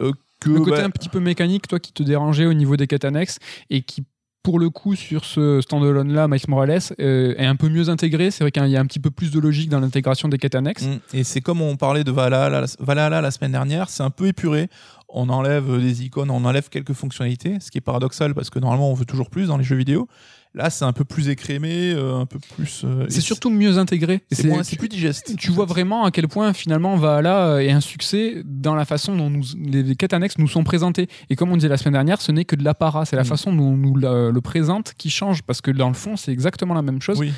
Euh, 0.00 0.12
que, 0.40 0.50
Le 0.50 0.60
côté 0.60 0.76
bah, 0.76 0.84
un 0.84 0.90
petit 0.90 1.08
peu 1.08 1.18
mécanique, 1.18 1.66
toi, 1.66 1.80
qui 1.80 1.92
te 1.92 2.04
dérangeait 2.04 2.46
au 2.46 2.54
niveau 2.54 2.76
des 2.76 2.86
quêtes 2.86 3.04
annexes 3.04 3.40
et 3.68 3.82
qui, 3.82 4.04
pour 4.44 4.60
le 4.60 4.70
coup, 4.70 4.94
sur 4.94 5.24
ce 5.24 5.60
standalone-là, 5.60 6.28
Miles 6.28 6.40
Morales, 6.46 6.78
euh, 7.00 7.34
est 7.36 7.46
un 7.46 7.56
peu 7.56 7.68
mieux 7.68 7.88
intégré. 7.88 8.30
C'est 8.30 8.44
vrai 8.44 8.52
qu'il 8.52 8.64
y 8.68 8.76
a 8.76 8.80
un 8.80 8.86
petit 8.86 9.00
peu 9.00 9.10
plus 9.10 9.32
de 9.32 9.40
logique 9.40 9.70
dans 9.70 9.80
l'intégration 9.80 10.28
des 10.28 10.38
quêtes 10.38 10.54
annexes. 10.54 10.86
Mm. 10.86 11.00
Et 11.14 11.24
c'est 11.24 11.40
comme 11.40 11.60
on 11.60 11.76
parlait 11.76 12.04
de 12.04 12.12
Valhalla, 12.12 12.64
Valhalla 12.78 13.20
la 13.20 13.30
semaine 13.32 13.52
dernière, 13.52 13.90
c'est 13.90 14.04
un 14.04 14.10
peu 14.10 14.28
épuré. 14.28 14.68
On 15.08 15.30
enlève 15.30 15.80
des 15.80 16.04
icônes, 16.04 16.30
on 16.30 16.44
enlève 16.44 16.68
quelques 16.68 16.92
fonctionnalités, 16.92 17.60
ce 17.60 17.70
qui 17.70 17.78
est 17.78 17.82
paradoxal 17.82 18.34
parce 18.34 18.50
que 18.50 18.58
normalement 18.58 18.90
on 18.90 18.94
veut 18.94 19.06
toujours 19.06 19.30
plus 19.30 19.48
dans 19.48 19.56
les 19.56 19.64
jeux 19.64 19.76
vidéo. 19.76 20.06
Là, 20.54 20.70
c'est 20.70 20.84
un 20.84 20.92
peu 20.92 21.04
plus 21.04 21.28
écrémé, 21.28 21.92
euh, 21.92 22.16
un 22.20 22.26
peu 22.26 22.38
plus. 22.56 22.82
euh, 22.84 23.06
C'est 23.08 23.20
surtout 23.20 23.50
mieux 23.50 23.78
intégré. 23.78 24.22
C'est 24.32 24.76
plus 24.78 24.88
digeste. 24.88 25.34
Tu 25.38 25.50
vois 25.50 25.66
vraiment 25.66 26.04
à 26.04 26.10
quel 26.10 26.26
point 26.26 26.52
finalement 26.52 26.96
Valhalla 26.96 27.62
est 27.62 27.70
un 27.70 27.80
succès 27.80 28.42
dans 28.44 28.74
la 28.74 28.84
façon 28.84 29.14
dont 29.16 29.30
nous, 29.30 29.42
les 29.58 29.94
quêtes 29.94 30.14
annexes 30.14 30.38
nous 30.38 30.48
sont 30.48 30.64
présentées. 30.64 31.08
Et 31.30 31.36
comme 31.36 31.52
on 31.52 31.56
disait 31.56 31.68
la 31.68 31.76
semaine 31.76 31.92
dernière, 31.92 32.20
ce 32.20 32.32
n'est 32.32 32.44
que 32.44 32.56
de 32.56 32.64
l'apparat, 32.64 33.04
c'est 33.04 33.16
la 33.16 33.22
Mm. 33.22 33.26
façon 33.26 33.52
dont 33.52 33.62
on 33.64 33.76
nous 33.76 33.94
le 33.96 34.40
présente 34.40 34.94
qui 34.96 35.10
change 35.10 35.42
parce 35.42 35.60
que 35.60 35.70
dans 35.70 35.88
le 35.88 35.94
fond 35.94 36.16
c'est 36.16 36.32
exactement 36.32 36.74
la 36.74 36.82
même 36.82 37.00
chose. 37.02 37.18
Oui. 37.18 37.32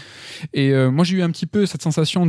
Et 0.54 0.70
euh, 0.70 0.90
moi 0.90 1.04
j'ai 1.04 1.16
eu 1.16 1.22
un 1.22 1.30
petit 1.30 1.46
peu 1.46 1.66
cette 1.66 1.82
sensation 1.82 2.26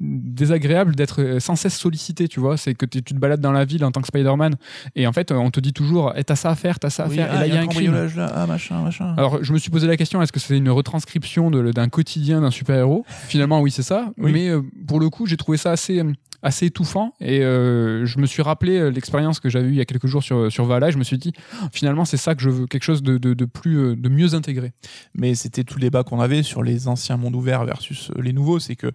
désagréable 0.00 0.94
d'être 0.94 1.22
euh, 1.22 1.40
sans 1.40 1.56
cesse 1.56 1.76
sollicité, 1.78 2.28
tu 2.28 2.40
vois. 2.40 2.56
C'est 2.56 2.74
que 2.74 2.86
tu 2.86 3.02
te 3.02 3.14
balades 3.14 3.40
dans 3.40 3.52
la 3.52 3.64
ville 3.64 3.84
en 3.84 3.92
tant 3.92 4.00
que 4.00 4.06
Spider-Man 4.08 4.56
et 4.96 5.06
en 5.06 5.12
fait 5.12 5.30
euh, 5.30 5.36
on 5.36 5.50
te 5.50 5.60
dit 5.60 5.72
toujours 5.72 6.12
eh, 6.16 6.24
t'as 6.24 6.36
ça 6.36 6.50
à 6.50 6.54
faire, 6.54 6.78
t'as 6.78 6.90
ça 6.90 7.04
à 7.04 7.08
Oui, 7.08 7.16
faire. 7.16 7.28
ah, 7.30 7.36
et 7.36 7.38
là 7.40 7.46
il 7.46 7.54
y 7.54 7.56
a 7.56 7.60
un 7.60 7.66
cambriolage 7.66 8.16
là, 8.16 8.30
ah 8.34 8.46
machin, 8.46 8.82
machin. 8.82 9.14
Alors, 9.16 9.42
je 9.42 9.52
me 9.52 9.58
suis 9.58 9.70
posé 9.70 9.86
la 9.86 9.96
question 9.96 10.09
est-ce 10.20 10.32
que 10.32 10.40
c'est 10.40 10.56
une 10.56 10.70
retranscription 10.70 11.50
d'un 11.50 11.88
quotidien 11.88 12.40
d'un 12.40 12.50
super-héros 12.50 13.04
Finalement, 13.28 13.60
oui, 13.60 13.70
c'est 13.70 13.82
ça. 13.82 14.12
Oui. 14.18 14.32
Mais 14.32 14.48
euh, 14.48 14.62
pour 14.86 15.00
le 15.00 15.08
coup, 15.10 15.26
j'ai 15.26 15.36
trouvé 15.36 15.56
ça 15.56 15.70
assez, 15.70 16.00
euh, 16.00 16.12
assez 16.42 16.66
étouffant. 16.66 17.14
Et 17.20 17.40
euh, 17.40 18.04
je 18.06 18.18
me 18.18 18.26
suis 18.26 18.42
rappelé 18.42 18.90
l'expérience 18.90 19.40
que 19.40 19.48
j'avais 19.48 19.68
eue 19.68 19.72
il 19.72 19.78
y 19.78 19.80
a 19.80 19.84
quelques 19.84 20.06
jours 20.06 20.22
sur, 20.22 20.50
sur 20.50 20.64
Valhalla. 20.64 20.88
Et 20.88 20.92
je 20.92 20.98
me 20.98 21.04
suis 21.04 21.18
dit 21.18 21.32
oh, 21.62 21.66
finalement, 21.72 22.04
c'est 22.04 22.16
ça 22.16 22.34
que 22.34 22.42
je 22.42 22.50
veux, 22.50 22.66
quelque 22.66 22.84
chose 22.84 23.02
de, 23.02 23.18
de, 23.18 23.34
de 23.34 23.44
plus, 23.44 23.96
de 23.96 24.08
mieux 24.08 24.34
intégré. 24.34 24.72
mais 25.14 25.34
c'était 25.34 25.64
tout 25.64 25.76
le 25.76 25.82
débat 25.82 26.02
qu'on 26.02 26.20
avait 26.20 26.42
sur 26.42 26.62
les 26.62 26.88
anciens 26.88 27.16
mondes 27.16 27.36
ouverts 27.36 27.64
versus 27.64 28.10
les 28.16 28.32
nouveaux, 28.32 28.58
c'est 28.58 28.76
que 28.76 28.90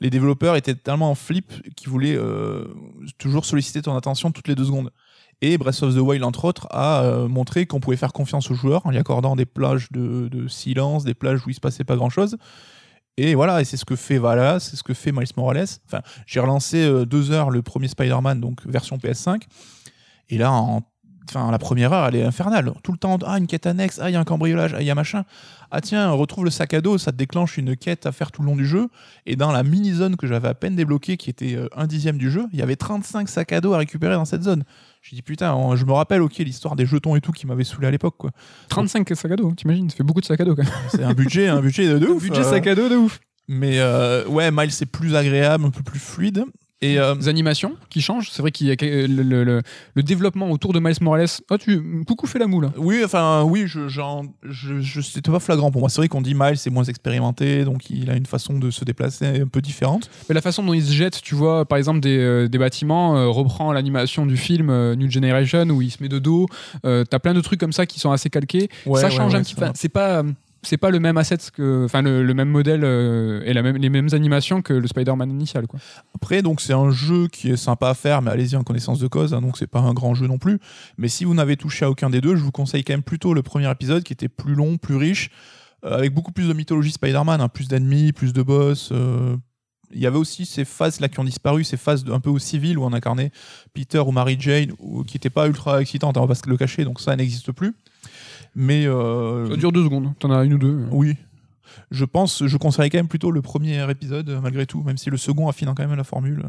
les 0.00 0.10
développeurs 0.10 0.56
étaient 0.56 0.74
tellement 0.74 1.10
en 1.10 1.14
flip 1.14 1.52
qu'ils 1.74 1.88
voulaient 1.88 2.16
euh, 2.16 2.66
toujours 3.18 3.44
solliciter 3.44 3.82
ton 3.82 3.96
attention 3.96 4.30
toutes 4.30 4.48
les 4.48 4.54
deux 4.54 4.64
secondes. 4.64 4.90
Et 5.40 5.56
Breath 5.56 5.82
of 5.82 5.94
the 5.94 5.98
Wild, 5.98 6.24
entre 6.24 6.44
autres, 6.44 6.66
a 6.70 7.02
euh, 7.02 7.28
montré 7.28 7.66
qu'on 7.66 7.80
pouvait 7.80 7.96
faire 7.96 8.12
confiance 8.12 8.50
aux 8.50 8.54
joueurs 8.54 8.84
en 8.86 8.90
lui 8.90 8.98
accordant 8.98 9.36
des 9.36 9.46
plages 9.46 9.90
de, 9.92 10.48
silence, 10.48 11.04
des 11.04 11.14
plages 11.14 11.46
où 11.46 11.50
il 11.50 11.54
se 11.54 11.60
passait 11.60 11.84
pas 11.84 11.96
grand-chose. 11.96 12.36
Et 13.16 13.34
voilà, 13.34 13.60
et 13.60 13.64
c'est 13.64 13.76
ce 13.76 13.84
que 13.84 13.96
fait 13.96 14.18
Valhalla, 14.18 14.60
c'est 14.60 14.76
ce 14.76 14.82
que 14.82 14.94
fait 14.94 15.12
Miles 15.12 15.26
Morales. 15.36 15.66
Enfin, 15.86 16.02
j'ai 16.26 16.40
relancé 16.40 16.78
euh, 16.78 17.04
deux 17.04 17.30
heures 17.30 17.50
le 17.50 17.62
premier 17.62 17.88
Spider-Man, 17.88 18.40
donc 18.40 18.66
version 18.66 18.96
PS5. 18.96 19.42
Et 20.28 20.38
là, 20.38 20.52
en 20.52 20.82
enfin 21.28 21.50
la 21.50 21.58
première 21.58 21.92
heure 21.92 22.06
elle 22.06 22.16
est 22.16 22.22
infernale 22.22 22.72
tout 22.82 22.92
le 22.92 22.98
temps 22.98 23.18
ah 23.26 23.38
une 23.38 23.46
quête 23.46 23.66
annexe 23.66 24.00
ah 24.02 24.08
il 24.08 24.14
y 24.14 24.16
a 24.16 24.20
un 24.20 24.24
cambriolage 24.24 24.74
ah 24.74 24.80
il 24.80 24.86
y 24.86 24.90
a 24.90 24.94
machin 24.94 25.24
ah 25.70 25.80
tiens 25.80 26.10
retrouve 26.10 26.44
le 26.44 26.50
sac 26.50 26.74
à 26.74 26.80
dos 26.80 26.98
ça 26.98 27.12
te 27.12 27.16
déclenche 27.16 27.58
une 27.58 27.76
quête 27.76 28.06
à 28.06 28.12
faire 28.12 28.32
tout 28.32 28.42
le 28.42 28.46
long 28.46 28.56
du 28.56 28.66
jeu 28.66 28.88
et 29.26 29.36
dans 29.36 29.52
la 29.52 29.62
mini 29.62 29.92
zone 29.92 30.16
que 30.16 30.26
j'avais 30.26 30.48
à 30.48 30.54
peine 30.54 30.74
débloquée 30.74 31.16
qui 31.16 31.30
était 31.30 31.54
euh, 31.54 31.68
un 31.76 31.86
dixième 31.86 32.18
du 32.18 32.30
jeu 32.30 32.46
il 32.52 32.58
y 32.58 32.62
avait 32.62 32.76
35 32.76 33.28
sacs 33.28 33.52
à 33.52 33.60
dos 33.60 33.74
à 33.74 33.78
récupérer 33.78 34.14
dans 34.14 34.24
cette 34.24 34.42
zone 34.42 34.64
j'ai 35.02 35.16
dit 35.16 35.22
putain 35.22 35.54
on- 35.54 35.76
je 35.76 35.84
me 35.84 35.92
rappelle 35.92 36.22
ok 36.22 36.38
l'histoire 36.38 36.76
des 36.76 36.86
jetons 36.86 37.16
et 37.16 37.20
tout 37.20 37.32
qui 37.32 37.46
m'avait 37.46 37.64
saoulé 37.64 37.86
à 37.86 37.90
l'époque 37.90 38.16
quoi 38.18 38.30
35 38.68 39.08
sacs 39.16 39.32
à 39.32 39.36
dos, 39.36 39.52
t'imagines 39.52 39.88
Ça 39.90 39.96
fait 39.96 40.02
beaucoup 40.04 40.20
de 40.20 40.26
sacs 40.26 40.40
à 40.40 40.44
dos 40.44 40.54
quand 40.54 40.64
même. 40.64 40.72
c'est 40.90 41.04
un 41.04 41.14
budget 41.14 41.48
un 41.48 41.60
budget 41.60 41.88
de, 41.88 41.98
de 41.98 42.06
ouf 42.08 42.22
Budget 42.22 42.40
euh, 42.40 42.50
sac 42.50 42.66
à 42.66 42.74
dos 42.74 42.88
de 42.88 42.96
ouf. 42.96 43.20
mais 43.48 43.78
euh, 43.78 44.26
ouais 44.26 44.50
Miles 44.50 44.72
c'est 44.72 44.86
plus 44.86 45.14
agréable 45.16 45.64
un 45.64 45.70
peu 45.70 45.82
plus 45.82 45.98
fluide 46.00 46.44
et 46.80 46.98
euh, 46.98 47.14
Les 47.16 47.28
animations 47.28 47.74
qui 47.90 48.00
changent. 48.00 48.30
C'est 48.30 48.40
vrai 48.42 48.50
qu'il 48.52 48.66
y 48.66 48.70
a 48.70 48.76
que- 48.76 48.84
le, 48.86 49.22
le- 49.22 49.44
le- 49.44 49.62
le 49.94 50.02
développement 50.02 50.50
autour 50.50 50.72
de 50.72 50.80
Miles 50.80 50.94
Morales. 51.00 51.26
Oh, 51.50 51.56
tu 51.58 51.80
coucou 52.06 52.26
fait 52.26 52.38
la 52.38 52.46
moule. 52.46 52.70
Oui, 52.76 53.02
enfin, 53.04 53.42
oui, 53.42 53.64
je, 53.66 53.88
je, 53.88 54.80
je- 54.80 55.00
c'était 55.00 55.30
pas 55.30 55.40
flagrant 55.40 55.70
pour 55.70 55.80
moi. 55.80 55.90
C'est 55.90 56.00
vrai 56.00 56.08
qu'on 56.08 56.20
dit 56.22 56.34
Miles 56.34 56.56
c'est 56.56 56.70
moins 56.70 56.84
expérimenté, 56.84 57.64
donc 57.64 57.90
il 57.90 58.10
a 58.10 58.16
une 58.16 58.26
façon 58.26 58.58
de 58.58 58.70
se 58.70 58.84
déplacer 58.84 59.26
un 59.40 59.46
peu 59.48 59.60
différente. 59.60 60.08
Mais 60.28 60.34
la 60.34 60.40
façon 60.40 60.62
dont 60.62 60.72
il 60.74 60.84
se 60.84 60.92
jette, 60.92 61.20
tu 61.20 61.34
vois, 61.34 61.64
par 61.64 61.78
exemple, 61.78 62.00
des, 62.00 62.16
euh, 62.18 62.48
des 62.48 62.58
bâtiments, 62.58 63.16
euh, 63.16 63.26
reprend 63.28 63.72
l'animation 63.72 64.26
du 64.26 64.36
film 64.36 64.70
euh, 64.70 64.94
New 64.94 65.10
Generation 65.10 65.64
où 65.70 65.82
il 65.82 65.90
se 65.90 66.02
met 66.02 66.08
de 66.08 66.18
dos. 66.18 66.46
Euh, 66.84 67.04
T'as 67.04 67.18
plein 67.18 67.34
de 67.34 67.40
trucs 67.40 67.58
comme 67.60 67.72
ça 67.72 67.86
qui 67.86 67.98
sont 68.00 68.10
assez 68.12 68.30
calqués. 68.30 68.68
Ouais, 68.86 69.00
ça 69.00 69.10
change 69.10 69.32
ouais, 69.32 69.38
un 69.38 69.42
petit 69.42 69.54
peu. 69.54 69.66
C'est 69.74 69.88
pas. 69.88 70.22
C'est 70.68 70.76
pas 70.76 70.90
le 70.90 71.00
même 71.00 71.16
asset 71.16 71.38
que, 71.50 71.86
enfin 71.86 72.02
le, 72.02 72.34
même 72.34 72.50
modèle 72.50 72.82
euh, 72.84 73.40
et 73.46 73.54
les 73.54 73.88
mêmes 73.88 74.08
animations 74.12 74.60
que 74.60 74.74
le 74.74 74.86
Spider-Man 74.86 75.30
initial. 75.30 75.64
Après, 76.14 76.42
donc 76.42 76.60
c'est 76.60 76.74
un 76.74 76.90
jeu 76.90 77.26
qui 77.28 77.48
est 77.48 77.56
sympa 77.56 77.88
à 77.88 77.94
faire, 77.94 78.20
mais 78.20 78.30
allez-y 78.30 78.54
en 78.54 78.64
connaissance 78.64 78.98
de 78.98 79.06
cause, 79.06 79.32
hein, 79.32 79.40
donc 79.40 79.56
c'est 79.56 79.66
pas 79.66 79.78
un 79.78 79.94
grand 79.94 80.12
jeu 80.12 80.26
non 80.26 80.36
plus. 80.36 80.58
Mais 80.98 81.08
si 81.08 81.24
vous 81.24 81.32
n'avez 81.32 81.56
touché 81.56 81.86
à 81.86 81.90
aucun 81.90 82.10
des 82.10 82.20
deux, 82.20 82.36
je 82.36 82.42
vous 82.42 82.50
conseille 82.50 82.84
quand 82.84 82.92
même 82.92 83.02
plutôt 83.02 83.32
le 83.32 83.42
premier 83.42 83.70
épisode 83.70 84.02
qui 84.02 84.12
était 84.12 84.28
plus 84.28 84.54
long, 84.54 84.76
plus 84.76 84.96
riche, 84.96 85.30
euh, 85.86 85.96
avec 85.96 86.12
beaucoup 86.12 86.32
plus 86.32 86.46
de 86.48 86.52
mythologie 86.52 86.92
Spider-Man, 86.92 87.40
hein, 87.40 87.48
plus 87.48 87.68
d'ennemis, 87.68 88.12
plus 88.12 88.34
de 88.34 88.42
boss. 88.42 88.90
euh, 88.92 89.38
Il 89.90 90.00
y 90.00 90.06
avait 90.06 90.18
aussi 90.18 90.44
ces 90.44 90.66
phases 90.66 91.00
là 91.00 91.08
qui 91.08 91.18
ont 91.18 91.24
disparu, 91.24 91.64
ces 91.64 91.78
phases 91.78 92.04
un 92.12 92.20
peu 92.20 92.28
au 92.28 92.38
civil 92.38 92.76
où 92.76 92.84
on 92.84 92.92
incarnait 92.92 93.30
Peter 93.72 94.00
ou 94.00 94.12
Mary 94.12 94.36
Jane, 94.38 94.72
ou, 94.80 95.02
qui 95.02 95.14
n'étaient 95.14 95.30
pas 95.30 95.46
ultra 95.46 95.80
excitantes, 95.80 96.18
hein, 96.18 96.20
on 96.20 96.26
va 96.26 96.34
se 96.34 96.46
le 96.46 96.58
cacher, 96.58 96.84
donc 96.84 97.00
ça 97.00 97.16
n'existe 97.16 97.52
plus. 97.52 97.74
Mais 98.60 98.86
euh, 98.86 99.48
Ça 99.50 99.56
dure 99.56 99.70
deux 99.72 99.84
secondes. 99.84 100.12
T'en 100.18 100.30
as 100.32 100.44
une 100.44 100.54
ou 100.54 100.58
deux. 100.58 100.80
oui. 100.90 101.14
je 101.92 102.04
pense, 102.04 102.44
je 102.46 102.56
conseillerais 102.56 102.90
quand 102.90 102.98
même 102.98 103.08
plutôt 103.08 103.30
le 103.30 103.40
premier 103.40 103.88
épisode 103.88 104.28
euh, 104.30 104.40
malgré 104.42 104.66
tout, 104.66 104.82
même 104.82 104.96
si 104.98 105.10
le 105.10 105.16
second 105.16 105.48
affine 105.48 105.68
quand 105.76 105.86
même 105.86 105.96
la 105.96 106.02
formule. 106.04 106.42
euh. 106.44 106.48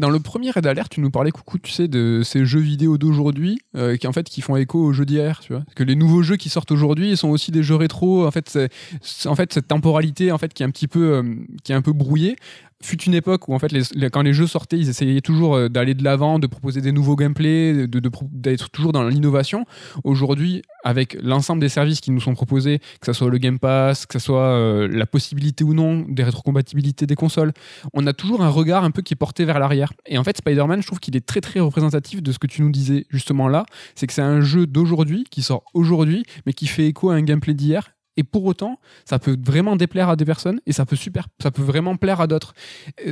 Dans 0.00 0.10
le 0.10 0.18
premier 0.18 0.50
Red 0.50 0.66
Alert, 0.66 0.90
tu 0.90 1.00
nous 1.00 1.10
parlais, 1.10 1.30
coucou, 1.30 1.58
tu 1.58 1.70
sais, 1.70 1.86
de 1.86 2.22
ces 2.24 2.44
jeux 2.44 2.60
vidéo 2.60 2.98
d'aujourd'hui 2.98 3.60
euh, 3.76 3.96
qui 3.96 4.06
en 4.08 4.12
fait 4.12 4.28
qui 4.28 4.40
font 4.40 4.56
écho 4.56 4.82
aux 4.82 4.92
jeux 4.92 5.06
d'hier, 5.06 5.38
tu 5.40 5.52
vois. 5.52 5.62
Que 5.76 5.84
les 5.84 5.94
nouveaux 5.94 6.22
jeux 6.22 6.36
qui 6.36 6.48
sortent 6.48 6.72
aujourd'hui, 6.72 7.16
sont 7.16 7.28
aussi 7.28 7.50
des 7.52 7.62
jeux 7.62 7.76
rétro. 7.76 8.26
En 8.26 8.30
fait, 8.32 8.48
c'est 8.48 8.68
c'est- 9.00 9.28
en 9.28 9.36
fait 9.36 9.52
cette 9.52 9.68
temporalité 9.68 10.32
en 10.32 10.38
fait 10.38 10.52
qui 10.52 10.62
est 10.62 10.66
un 10.66 10.70
petit 10.70 10.88
peu 10.88 11.12
euh, 11.14 11.22
qui 11.62 11.70
est 11.72 11.76
un 11.76 11.82
peu 11.82 11.92
brouillée. 11.92 12.36
Fut 12.84 13.02
une 13.04 13.14
époque 13.14 13.48
où 13.48 13.54
en 13.54 13.58
fait 13.58 13.72
quand 14.12 14.20
les 14.20 14.34
jeux 14.34 14.46
sortaient, 14.46 14.78
ils 14.78 14.90
essayaient 14.90 15.22
toujours 15.22 15.54
euh, 15.54 15.68
d'aller 15.70 15.94
de 15.94 16.04
l'avant, 16.04 16.38
de 16.38 16.46
proposer 16.46 16.82
des 16.82 16.92
nouveaux 16.92 17.16
gameplays, 17.16 17.86
d'être 17.88 18.68
toujours 18.68 18.92
dans 18.92 19.08
l'innovation. 19.08 19.64
Aujourd'hui, 20.04 20.60
avec 20.84 21.16
l'ensemble 21.22 21.62
des 21.62 21.70
services 21.70 22.02
qui 22.02 22.10
nous 22.10 22.20
sont 22.20 22.34
proposés, 22.34 22.80
que 23.00 23.06
ce 23.06 23.14
soit 23.14 23.30
le 23.30 23.38
Game 23.38 23.58
Pass, 23.58 24.04
que 24.04 24.18
ce 24.18 24.26
soit 24.26 24.48
euh, 24.48 24.86
la 24.86 25.06
possibilité 25.06 25.64
ou 25.64 25.72
non 25.72 26.04
des 26.06 26.24
rétrocompatibilités 26.24 27.06
des 27.06 27.14
consoles, 27.14 27.54
on 27.94 28.06
a 28.06 28.12
toujours 28.12 28.42
un 28.42 28.50
regard 28.50 28.84
un 28.84 28.90
peu 28.90 29.00
qui 29.00 29.14
est 29.14 29.16
porté 29.16 29.46
vers 29.46 29.58
l'arrière. 29.58 29.94
Et 30.04 30.18
en 30.18 30.24
fait, 30.24 30.36
Spider-Man, 30.36 30.82
je 30.82 30.86
trouve 30.86 31.00
qu'il 31.00 31.16
est 31.16 31.24
très 31.24 31.40
très 31.40 31.60
représentatif 31.60 32.22
de 32.22 32.32
ce 32.32 32.38
que 32.38 32.46
tu 32.46 32.60
nous 32.60 32.70
disais 32.70 33.06
justement 33.08 33.48
là. 33.48 33.64
C'est 33.94 34.06
que 34.06 34.12
c'est 34.12 34.20
un 34.20 34.42
jeu 34.42 34.66
d'aujourd'hui, 34.66 35.24
qui 35.30 35.40
sort 35.40 35.64
aujourd'hui, 35.72 36.24
mais 36.44 36.52
qui 36.52 36.66
fait 36.66 36.86
écho 36.86 37.08
à 37.08 37.14
un 37.14 37.22
gameplay 37.22 37.54
d'hier. 37.54 37.93
Et 38.16 38.22
pour 38.24 38.44
autant, 38.44 38.78
ça 39.04 39.18
peut 39.18 39.36
vraiment 39.42 39.76
déplaire 39.76 40.08
à 40.08 40.16
des 40.16 40.24
personnes 40.24 40.60
et 40.66 40.72
ça 40.72 40.86
peut 40.86 40.96
super, 40.96 41.26
ça 41.42 41.50
peut 41.50 41.62
vraiment 41.62 41.96
plaire 41.96 42.20
à 42.20 42.26
d'autres. 42.26 42.54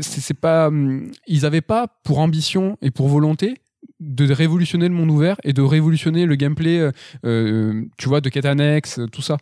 C'est 0.01 0.35
pas, 0.39 0.69
hum, 0.69 1.11
ils 1.27 1.43
n'avaient 1.43 1.61
pas 1.61 1.87
pour 2.05 2.19
ambition 2.21 2.77
et 2.83 2.91
pour 2.91 3.09
volonté 3.09 3.55
de 3.99 4.33
révolutionner 4.33 4.89
le 4.89 4.95
monde 4.95 5.11
ouvert 5.11 5.37
et 5.45 5.53
de 5.53 5.63
révolutionner 5.63 6.27
le 6.27 6.35
gameplay, 6.35 6.79
euh, 6.79 6.91
euh, 7.25 7.85
tu 7.99 8.09
vois, 8.09 8.21
de 8.21 8.29
quête 8.29 8.45
annexe, 8.45 8.99
euh, 8.99 9.07
tout 9.07 9.23
ça. 9.23 9.37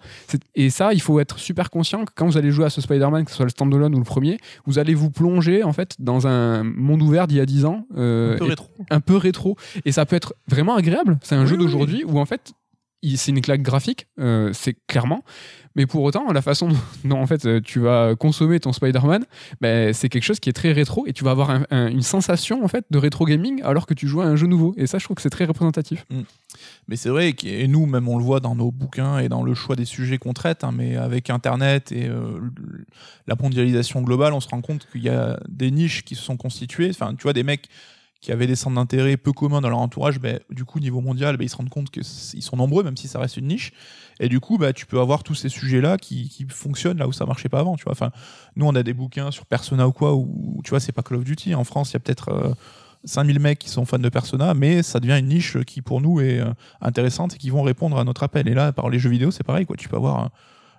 Et 0.55 0.69
ça, 0.71 0.93
il 0.93 1.01
faut 1.01 1.19
être 1.21 1.39
super 1.39 1.71
conscient 1.71 2.05
que 2.05 2.13
quand 2.15 2.27
vous 2.27 2.37
allez 2.37 2.51
jouer 2.51 2.67
à 2.67 2.71
ce 2.71 2.81
Spider-Man, 2.83 3.25
que 3.25 3.31
ce 3.31 3.37
soit 3.37 3.47
le 3.47 3.51
standalone 3.51 3.95
ou 3.95 3.99
le 3.99 4.05
premier, 4.05 4.39
vous 4.67 4.79
allez 4.79 4.95
vous 4.95 5.11
plonger 5.11 5.63
en 5.63 5.73
fait 5.73 5.95
dans 5.99 6.27
un 6.27 6.63
monde 6.63 7.03
ouvert 7.03 7.27
d'il 7.27 7.39
y 7.39 7.41
a 7.41 7.47
10 7.47 7.65
ans, 7.65 7.87
euh, 7.97 8.35
Un 8.35 8.39
peu 8.39 8.45
rétro. 8.45 8.71
un 8.91 9.01
peu 9.01 9.17
rétro. 9.17 9.57
Et 9.87 9.93
ça 9.93 10.05
peut 10.07 10.17
être 10.17 10.35
vraiment 10.47 10.75
agréable. 10.75 11.19
C'est 11.23 11.35
un 11.37 11.43
Oui, 11.43 11.47
jeu 11.49 11.57
oui, 11.57 11.63
d'aujourd'hui 11.65 12.05
où 12.07 12.19
en 12.19 12.27
fait, 12.27 12.53
c'est 13.03 13.31
une 13.31 13.41
claque 13.41 13.63
graphique, 13.63 14.07
euh, 14.19 14.51
c'est 14.53 14.77
clairement. 14.87 15.25
Mais 15.77 15.87
pour 15.87 16.03
autant, 16.03 16.33
la 16.33 16.43
façon 16.43 16.69
dont 17.05 17.21
en 17.21 17.27
fait 17.27 17.47
euh, 17.47 17.61
tu 17.63 17.79
vas 17.81 18.15
consommer 18.17 18.59
ton 18.61 18.73
Spider-Man, 18.73 19.25
ben, 19.61 19.95
c'est 19.95 20.09
quelque 20.09 20.25
chose 20.25 20.41
qui 20.41 20.51
est 20.51 20.53
très 20.53 20.73
rétro 20.73 21.07
et 21.07 21.13
tu 21.13 21.23
vas 21.25 21.31
avoir 21.31 21.51
un- 21.51 21.63
un- 21.71 21.87
une 21.87 22.03
sensation 22.03 22.65
en 22.65 22.69
fait 22.69 22.85
de 22.91 22.99
rétro 22.99 23.25
gaming 23.25 23.63
alors 23.63 23.87
que 23.87 23.95
tu 23.95 24.09
joues 24.09 24.21
à 24.21 24.25
un 24.27 24.35
jeu 24.37 24.47
nouveau. 24.49 24.75
Et 24.77 24.87
ça, 24.89 24.99
je 24.99 25.05
trouve 25.05 25.15
que 25.15 25.23
c'est 25.23 25.31
très 25.31 25.45
représentatif. 25.45 26.05
Mais 26.89 26.97
c'est 26.97 27.09
vrai, 27.09 27.33
et 27.45 27.69
nous, 27.69 27.87
même, 27.87 28.09
on 28.09 28.19
le 28.19 28.25
voit 28.25 28.41
dans 28.41 28.57
nos 28.57 28.73
bouquins 28.73 29.19
et 29.21 29.29
dans 29.29 29.45
le 29.45 29.55
choix 29.55 29.77
des 29.77 29.85
sujets 29.85 30.19
qu'on 30.19 30.33
traite, 30.33 30.65
hein, 30.65 30.73
mais 30.77 30.97
avec 30.97 31.31
Internet 31.31 31.93
et 31.93 32.09
euh, 32.09 32.41
la 33.29 33.37
mondialisation 33.41 34.03
globale, 34.03 34.33
on 34.33 34.41
se 34.41 34.49
rend 34.49 34.61
compte 34.61 34.87
qu'il 34.91 35.03
y 35.03 35.09
a 35.09 35.39
des 35.49 35.71
niches 35.71 36.05
qui 36.05 36.17
se 36.17 36.23
sont 36.23 36.37
constituées. 36.37 36.91
Enfin, 36.91 37.15
tu 37.15 37.23
vois, 37.23 37.33
des 37.33 37.45
mecs 37.45 37.69
qui 38.21 38.33
avaient 38.33 38.47
des 38.47 38.57
centres 38.57 38.77
d'intérêt 38.77 39.17
peu 39.17 39.33
communs 39.33 39.63
dans 39.63 39.71
leur 39.71 39.79
entourage, 39.79 40.21
ben, 40.21 40.41
du 40.51 40.65
coup, 40.65 40.79
niveau 40.79 41.01
mondial, 41.01 41.37
ben, 41.39 41.45
ils 41.45 41.49
se 41.49 41.57
rendent 41.57 41.71
compte 41.71 41.91
qu'ils 41.91 42.05
sont 42.05 42.57
nombreux, 42.57 42.83
même 42.83 42.97
si 42.97 43.09
ça 43.09 43.19
reste 43.19 43.39
une 43.39 43.47
niche. 43.47 43.73
Et 44.19 44.29
du 44.29 44.41
coup, 44.41 44.59
bah, 44.59 44.75
tu 44.75 44.85
peux 44.85 45.01
avoir 45.01 45.23
tous 45.23 45.35
ces 45.35 45.49
sujets-là 45.49 45.97
qui, 45.97 46.29
qui 46.29 46.47
fonctionnent 46.49 46.99
là 46.99 47.09
où 47.09 47.13
ça 47.13 47.25
marchait 47.25 47.49
pas 47.49 47.61
avant. 47.61 47.77
Tu. 47.77 47.85
Enfin, 47.89 48.11
nous, 48.57 48.67
on 48.67 48.75
a 48.75 48.83
des 48.83 48.93
bouquins 48.93 49.31
sur 49.31 49.47
Persona 49.47 49.89
ou 49.89 49.93
quoi, 49.93 50.15
où 50.15 50.61
tu 50.65 50.71
vois, 50.71 50.81
c'est 50.81 50.93
pas 50.93 51.03
Call 51.03 51.17
of 51.17 51.25
Duty. 51.25 51.55
En 51.55 51.65
France, 51.65 51.91
il 51.91 51.95
y 51.95 51.97
a 51.97 52.01
peut-être 52.01 52.29
euh, 52.29 52.53
5000 53.05 53.41
mecs 53.41 53.59
qui 53.59 53.71
sont 53.71 53.87
fans 53.87 53.99
de 53.99 54.09
Persona, 54.11 54.53
mais 54.53 54.83
ça 54.83 55.01
devient 55.01 55.19
une 55.19 55.29
niche 55.29 55.57
qui, 55.65 55.81
pour 55.81 56.03
nous, 56.03 56.21
est 56.21 56.41
euh, 56.41 56.53
intéressante 56.83 57.37
et 57.37 57.39
qui 57.39 57.49
vont 57.49 57.63
répondre 57.63 57.99
à 57.99 58.05
notre 58.05 58.23
appel. 58.23 58.49
Et 58.49 58.55
là, 58.55 58.73
par 58.73 58.91
les 58.91 58.99
jeux 58.99 59.11
vidéo, 59.11 59.31
c'est 59.31 59.45
pareil. 59.45 59.65
Quoi. 59.65 59.77
Tu 59.77 59.89
peux 59.89 59.97
avoir 59.97 60.25
euh, 60.25 60.29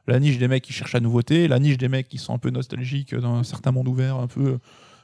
la 0.06 0.20
niche 0.20 0.38
des 0.38 0.48
mecs 0.48 0.64
qui 0.64 0.74
cherchent 0.74 0.94
la 0.94 1.00
nouveauté, 1.00 1.48
la 1.48 1.58
niche 1.58 1.80
des 1.80 1.88
mecs 1.88 2.08
qui 2.08 2.20
sont 2.20 2.36
un 2.36 2.38
peu 2.38 2.52
nostalgiques 2.52 3.16
dans 3.16 3.34
un 3.34 3.44
certain 3.44 3.72
monde 3.72 3.88
ouvert, 3.88 4.18
un 4.18 4.28
peu 4.28 4.60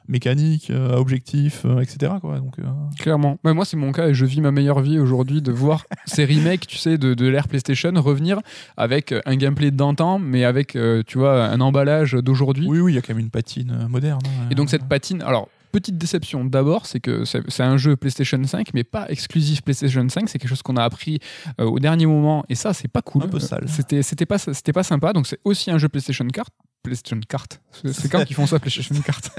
mécanique, 0.08 0.70
euh, 0.70 0.96
à 0.96 1.00
objectif, 1.00 1.62
euh, 1.64 1.80
etc. 1.80 2.12
Quoi. 2.20 2.38
Donc, 2.38 2.58
euh, 2.58 2.62
Clairement. 2.98 3.38
Ouais, 3.44 3.54
moi, 3.54 3.64
c'est 3.64 3.76
mon 3.76 3.92
cas 3.92 4.08
et 4.08 4.14
je 4.14 4.24
vis 4.24 4.40
ma 4.40 4.50
meilleure 4.50 4.80
vie 4.80 4.98
aujourd'hui 4.98 5.42
de 5.42 5.52
voir 5.52 5.84
ces 6.06 6.24
remakes, 6.24 6.66
tu 6.66 6.76
sais, 6.76 6.98
de, 6.98 7.14
de 7.14 7.26
l'ère 7.26 7.48
PlayStation 7.48 7.92
revenir 7.96 8.40
avec 8.76 9.14
un 9.26 9.36
gameplay 9.36 9.70
d'antan, 9.70 10.18
mais 10.18 10.44
avec, 10.44 10.76
tu 11.06 11.18
vois, 11.18 11.46
un 11.46 11.60
emballage 11.60 12.12
d'aujourd'hui. 12.14 12.66
oui, 12.68 12.80
oui, 12.80 12.92
il 12.92 12.94
y 12.96 12.98
a 12.98 13.02
quand 13.02 13.14
même 13.14 13.24
une 13.24 13.30
patine 13.30 13.86
moderne. 13.88 14.20
hein. 14.24 14.48
Et 14.50 14.54
donc 14.54 14.70
cette 14.70 14.84
patine, 14.84 15.22
alors 15.22 15.48
petite 15.72 15.98
déception 15.98 16.44
d'abord, 16.44 16.86
c'est 16.86 17.00
que 17.00 17.24
c'est 17.24 17.62
un 17.62 17.76
jeu 17.76 17.96
PlayStation 17.96 18.42
5, 18.42 18.68
mais 18.74 18.84
pas 18.84 19.06
exclusif 19.10 19.62
PlayStation 19.62 20.06
5. 20.08 20.28
C'est 20.28 20.38
quelque 20.38 20.48
chose 20.48 20.62
qu'on 20.62 20.76
a 20.76 20.82
appris 20.84 21.18
euh, 21.60 21.64
au 21.64 21.78
dernier 21.78 22.06
moment, 22.06 22.44
et 22.48 22.54
ça 22.54 22.72
c'est 22.72 22.88
pas 22.88 23.02
cool. 23.02 23.24
Un 23.24 23.28
peu 23.28 23.38
sale. 23.38 23.66
C'était 23.68 24.26
pas 24.26 24.38
pas 24.38 24.82
sympa. 24.82 25.12
Donc 25.12 25.26
c'est 25.26 25.38
aussi 25.44 25.70
un 25.70 25.78
jeu 25.78 25.88
PlayStation 25.88 26.26
Kart. 26.28 26.52
PlayStation 26.88 27.20
Kart. 27.28 27.60
C'est- 27.84 28.08
quand 28.08 28.24
qu'ils 28.24 28.36
font 28.36 28.46
ça, 28.46 28.58
PlayStation 28.58 28.94
Kart 29.02 29.30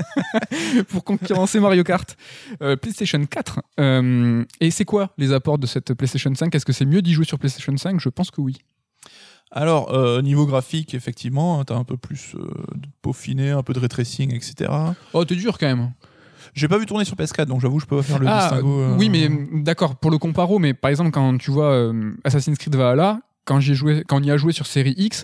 Pour 0.90 1.04
concurrencer 1.04 1.60
Mario 1.60 1.84
Kart. 1.84 2.16
Euh, 2.62 2.76
PlayStation 2.76 3.24
4. 3.26 3.62
Euh, 3.80 4.44
et 4.60 4.72
c'est 4.72 4.86
quoi 4.86 5.14
les 5.18 5.34
apports 5.34 5.58
de 5.58 5.68
cette 5.68 5.94
PlayStation 5.94 6.34
5 6.34 6.54
Est-ce 6.56 6.66
que 6.66 6.74
c'est 6.74 6.86
mieux 6.86 7.02
d'y 7.02 7.14
jouer 7.14 7.26
sur 7.26 7.38
PlayStation 7.40 7.76
5 7.76 8.00
Je 8.00 8.10
pense 8.10 8.32
que 8.32 8.42
oui. 8.42 8.58
Alors, 9.52 9.94
euh, 9.94 10.22
niveau 10.22 10.46
graphique, 10.46 10.94
effectivement, 10.94 11.64
tu 11.66 11.74
as 11.74 11.76
un 11.76 11.84
peu 11.84 11.98
plus 11.98 12.36
de 12.36 12.88
peaufiné, 13.02 13.50
un 13.50 13.64
peu 13.64 13.74
de 13.74 13.80
ray 13.80 13.90
tracing, 13.90 14.34
etc. 14.36 14.72
Oh, 15.14 15.26
t'es 15.26 15.36
dur 15.36 15.58
quand 15.58 15.66
même. 15.66 15.92
J'ai 16.54 16.68
pas 16.68 16.78
vu 16.78 16.86
tourner 16.86 17.06
sur 17.06 17.16
PS4, 17.16 17.46
donc 17.46 17.60
j'avoue, 17.62 17.80
je 17.80 17.86
peux 17.86 17.98
pas 17.98 18.04
faire 18.04 18.20
le 18.20 18.28
Ah, 18.28 18.42
distinguo. 18.50 18.80
euh, 18.82 18.96
Oui, 18.98 19.10
mais 19.10 19.30
d'accord, 19.64 19.96
pour 19.96 20.12
le 20.12 20.18
comparo, 20.18 20.60
mais 20.60 20.74
par 20.74 20.90
exemple, 20.90 21.12
quand 21.12 21.38
tu 21.38 21.52
vois 21.52 21.72
euh, 21.72 22.12
Assassin's 22.24 22.58
Creed 22.58 22.76
Valhalla, 22.76 23.22
quand, 23.50 23.60
joué, 23.60 24.04
quand 24.08 24.20
on 24.20 24.24
y 24.24 24.30
a 24.30 24.38
joué 24.38 24.54
sur 24.54 24.68
série 24.68 24.94
X, 24.96 25.24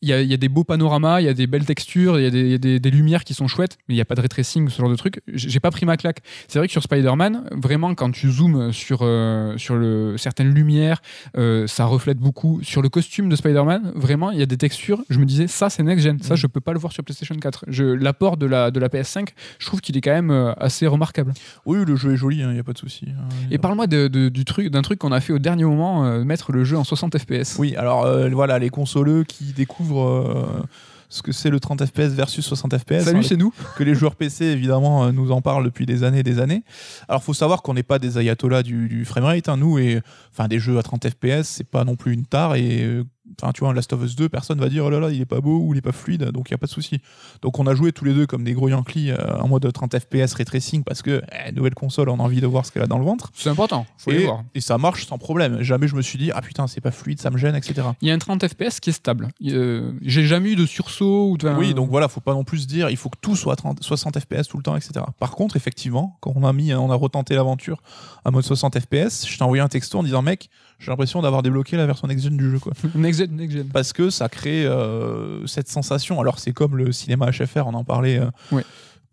il 0.00 0.08
y 0.08 0.12
a, 0.12 0.22
il 0.22 0.28
y 0.30 0.34
a 0.34 0.36
des 0.36 0.48
beaux 0.48 0.62
panoramas, 0.62 1.20
il 1.20 1.24
y 1.24 1.28
a 1.28 1.34
des 1.34 1.48
belles 1.48 1.64
textures, 1.64 2.18
il 2.20 2.22
y 2.22 2.54
a 2.54 2.58
des, 2.58 2.90
lumières 2.90 3.24
qui 3.24 3.34
sont 3.34 3.48
chouettes, 3.48 3.76
mais 3.88 3.94
il 3.94 3.98
n'y 3.98 4.00
a 4.00 4.04
pas 4.04 4.14
de 4.14 4.20
ray 4.20 4.28
tracing, 4.28 4.68
ce 4.68 4.78
genre 4.80 4.88
de 4.90 4.94
truc. 4.96 5.20
J'ai 5.32 5.58
pas 5.60 5.70
pris 5.72 5.84
ma 5.84 5.96
claque. 5.96 6.20
C'est 6.46 6.58
vrai 6.60 6.68
que 6.68 6.72
sur 6.72 6.82
Spider-Man, 6.84 7.48
vraiment, 7.50 7.94
quand 7.96 8.10
tu 8.12 8.30
zoomes 8.30 8.72
sur, 8.72 9.00
euh, 9.02 9.56
sur 9.58 9.74
le, 9.74 10.14
certaines 10.18 10.54
lumières, 10.54 11.02
euh, 11.36 11.66
ça 11.66 11.84
reflète 11.86 12.18
beaucoup. 12.18 12.60
Sur 12.62 12.80
le 12.80 12.88
costume 12.88 13.28
de 13.28 13.34
Spider-Man, 13.36 13.92
vraiment, 13.96 14.30
il 14.30 14.38
y 14.38 14.42
a 14.42 14.46
des 14.46 14.56
textures. 14.56 15.02
Je 15.10 15.18
me 15.18 15.24
disais, 15.24 15.48
ça, 15.48 15.68
c'est 15.68 15.82
next-gen. 15.82 16.22
Ça, 16.22 16.34
Mm. 16.34 16.36
je 16.36 16.46
peux 16.46 16.60
pas 16.60 16.72
le 16.72 16.78
voir 16.78 16.92
sur 16.92 17.02
PlayStation 17.02 17.34
4. 17.34 17.64
Je- 17.68 17.84
L'apport 17.84 18.36
de 18.36 18.46
la, 18.46 18.70
de 18.70 18.78
la 18.78 18.88
PS5, 18.88 19.30
je 19.58 19.66
trouve 19.66 19.80
qu'il 19.80 19.96
est 19.96 20.00
quand 20.00 20.12
même 20.12 20.30
euh, 20.30 20.52
assez 20.58 20.86
remarquable. 20.86 21.32
Oui, 21.66 21.78
le 21.84 21.96
jeu 21.96 22.12
est 22.12 22.16
joli, 22.16 22.38
il 22.38 22.48
n'y 22.48 22.58
a 22.58 22.62
pas 22.64 22.72
de 22.72 22.78
souci. 22.78 23.06
hein. 23.08 23.28
Et 23.50 23.58
parle-moi 23.58 23.86
du 23.88 24.44
truc, 24.44 24.68
d'un 24.68 24.82
truc 24.82 24.98
qu'on 25.00 25.12
a 25.12 25.20
fait 25.20 25.32
au 25.32 25.38
dernier 25.38 25.64
moment, 25.64 26.04
euh, 26.04 26.22
mettre 26.24 26.52
le 26.52 26.62
jeu 26.64 26.76
en 26.78 26.84
60 26.84 27.18
FPS. 27.18 27.47
Oui, 27.58 27.76
alors 27.76 28.04
euh, 28.04 28.28
voilà, 28.30 28.58
les 28.58 28.70
consoleux 28.70 29.24
qui 29.24 29.52
découvrent 29.52 30.08
euh, 30.08 30.62
ce 31.08 31.22
que 31.22 31.32
c'est 31.32 31.50
le 31.50 31.58
30 31.58 31.86
FPS 31.86 32.12
versus 32.12 32.44
60 32.44 32.78
FPS. 32.78 33.04
Salut, 33.04 33.20
hein, 33.20 33.22
c'est 33.22 33.36
nous. 33.36 33.52
que 33.76 33.84
les 33.84 33.94
joueurs 33.94 34.14
PC 34.14 34.44
évidemment 34.44 35.04
euh, 35.04 35.12
nous 35.12 35.32
en 35.32 35.40
parlent 35.40 35.64
depuis 35.64 35.86
des 35.86 36.04
années 36.04 36.20
et 36.20 36.22
des 36.22 36.38
années. 36.38 36.64
Alors 37.08 37.22
faut 37.22 37.34
savoir 37.34 37.62
qu'on 37.62 37.74
n'est 37.74 37.82
pas 37.82 37.98
des 37.98 38.18
ayatollahs 38.18 38.62
du, 38.62 38.88
du 38.88 39.04
framerate, 39.04 39.48
hein, 39.48 39.56
nous 39.56 39.78
et 39.78 40.00
enfin 40.32 40.48
des 40.48 40.58
jeux 40.58 40.78
à 40.78 40.82
30 40.82 41.08
FPS 41.08 41.44
c'est 41.44 41.68
pas 41.68 41.84
non 41.84 41.96
plus 41.96 42.12
une 42.12 42.26
tare 42.26 42.54
et 42.56 42.82
euh, 42.82 43.04
enfin 43.40 43.52
tu 43.52 43.60
vois 43.60 43.72
Last 43.74 43.92
of 43.92 44.02
Us 44.02 44.16
2 44.16 44.28
personne 44.28 44.58
va 44.60 44.68
dire 44.68 44.84
oh 44.84 44.90
là 44.90 45.00
là 45.00 45.10
il 45.10 45.20
est 45.20 45.24
pas 45.26 45.40
beau 45.40 45.58
ou 45.60 45.74
il 45.74 45.78
est 45.78 45.82
pas 45.82 45.92
fluide 45.92 46.24
donc 46.30 46.48
il 46.50 46.52
y 46.52 46.54
a 46.54 46.58
pas 46.58 46.66
de 46.66 46.70
souci. 46.70 47.00
Donc 47.42 47.58
on 47.58 47.66
a 47.66 47.74
joué 47.74 47.92
tous 47.92 48.04
les 48.04 48.14
deux 48.14 48.26
comme 48.26 48.44
des 48.44 48.52
gros 48.52 48.68
Yankees 48.68 49.10
euh, 49.10 49.38
en 49.40 49.48
mode 49.48 49.70
30 49.72 49.98
FPS 49.98 50.34
ray 50.34 50.44
tracing 50.44 50.84
parce 50.84 51.02
que 51.02 51.22
eh, 51.46 51.52
nouvelle 51.52 51.74
console 51.74 52.08
on 52.08 52.18
a 52.18 52.22
envie 52.22 52.40
de 52.40 52.46
voir 52.46 52.66
ce 52.66 52.72
qu'elle 52.72 52.82
a 52.82 52.86
dans 52.86 52.98
le 52.98 53.04
ventre 53.04 53.30
C'est 53.34 53.50
important, 53.50 53.86
faut 53.96 54.10
les 54.10 54.22
et, 54.22 54.24
voir. 54.26 54.42
et 54.54 54.60
ça 54.60 54.78
marche 54.78 55.06
sans 55.06 55.18
problème. 55.18 55.62
Jamais 55.62 55.88
je 55.88 55.96
me 55.96 56.02
suis 56.02 56.18
dit 56.18 56.30
ah 56.34 56.42
putain 56.42 56.66
c'est 56.66 56.80
pas 56.80 56.90
fluide 56.90 57.20
ça 57.20 57.30
me 57.30 57.38
gêne 57.38 57.54
etc. 57.54 57.88
Il 58.00 58.08
y 58.08 58.10
a 58.10 58.14
un 58.14 58.18
30 58.18 58.46
FPS 58.46 58.80
qui 58.80 58.90
est 58.90 58.92
stable. 58.92 59.28
Euh, 59.46 59.92
J'ai 60.02 60.24
jamais 60.26 60.50
eu 60.52 60.56
de 60.56 60.66
sursaut 60.66 61.30
ou 61.30 61.36
de. 61.38 61.48
Oui, 61.48 61.74
donc 61.74 61.90
voilà, 61.90 62.08
faut 62.08 62.20
pas 62.20 62.34
non 62.34 62.44
plus 62.44 62.58
se 62.58 62.66
dire 62.66 62.90
il 62.90 62.96
faut 62.96 63.08
que 63.08 63.18
tout 63.20 63.36
soit 63.36 63.54
à 63.54 63.56
30 63.56 63.82
60 63.82 64.18
FPS 64.20 64.48
tout 64.48 64.56
le 64.56 64.62
temps, 64.62 64.76
etc. 64.76 65.04
Par 65.18 65.32
contre, 65.32 65.56
effectivement, 65.56 66.16
quand 66.20 66.32
on 66.36 66.44
a 66.44 66.52
mis, 66.52 66.72
on 66.74 66.90
a 66.90 66.94
retenté 66.94 67.34
l'aventure 67.34 67.82
à 68.24 68.30
mode 68.30 68.44
60 68.44 68.78
FPS, 68.78 69.26
je 69.26 69.36
t'ai 69.38 69.42
envoyé 69.44 69.62
un 69.62 69.68
texto 69.68 69.98
en 69.98 70.02
disant 70.02 70.22
mec, 70.22 70.50
j'ai 70.78 70.90
l'impression 70.90 71.20
d'avoir 71.22 71.42
débloqué 71.42 71.76
la 71.76 71.86
version 71.86 72.06
next 72.08 72.24
gen 72.24 72.36
du 72.36 72.50
jeu, 72.50 72.58
quoi. 72.58 72.72
Next 72.94 73.18
gen, 73.20 73.34
next 73.36 73.56
gen. 73.56 73.68
Parce 73.68 73.92
que 73.92 74.10
ça 74.10 74.28
crée 74.28 74.64
euh, 74.64 75.46
cette 75.46 75.68
sensation. 75.68 76.20
Alors 76.20 76.38
c'est 76.38 76.52
comme 76.52 76.76
le 76.76 76.92
cinéma 76.92 77.30
HFR, 77.30 77.66
on 77.66 77.74
en 77.74 77.84
parlait. 77.84 78.18
euh, 78.18 78.30
Ouais. 78.52 78.64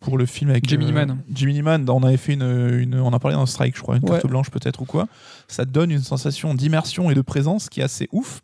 Pour 0.01 0.17
le 0.19 0.27
film 0.27 0.51
avec 0.51 0.69
Gemini 0.69 0.91
euh, 0.91 0.93
Man. 0.93 1.17
Gemini 1.33 1.61
Man, 1.63 1.89
on 1.89 2.03
avait 2.03 2.17
fait 2.17 2.33
une, 2.33 2.43
une- 2.43 2.99
on 2.99 3.11
en 3.11 3.17
parlait 3.17 3.35
dans 3.35 3.45
Strike, 3.47 3.75
je 3.75 3.81
crois, 3.81 3.95
une 3.95 4.03
Ouais. 4.03 4.11
carte 4.11 4.27
blanche 4.27 4.51
peut-être 4.51 4.81
ou 4.81 4.85
quoi. 4.85 5.07
Ça 5.47 5.65
donne 5.65 5.89
une 5.89 6.01
sensation 6.03 6.53
d'immersion 6.53 7.09
et 7.09 7.15
de 7.15 7.21
présence 7.21 7.69
qui 7.69 7.79
est 7.79 7.83
assez 7.83 8.07
ouf. 8.11 8.41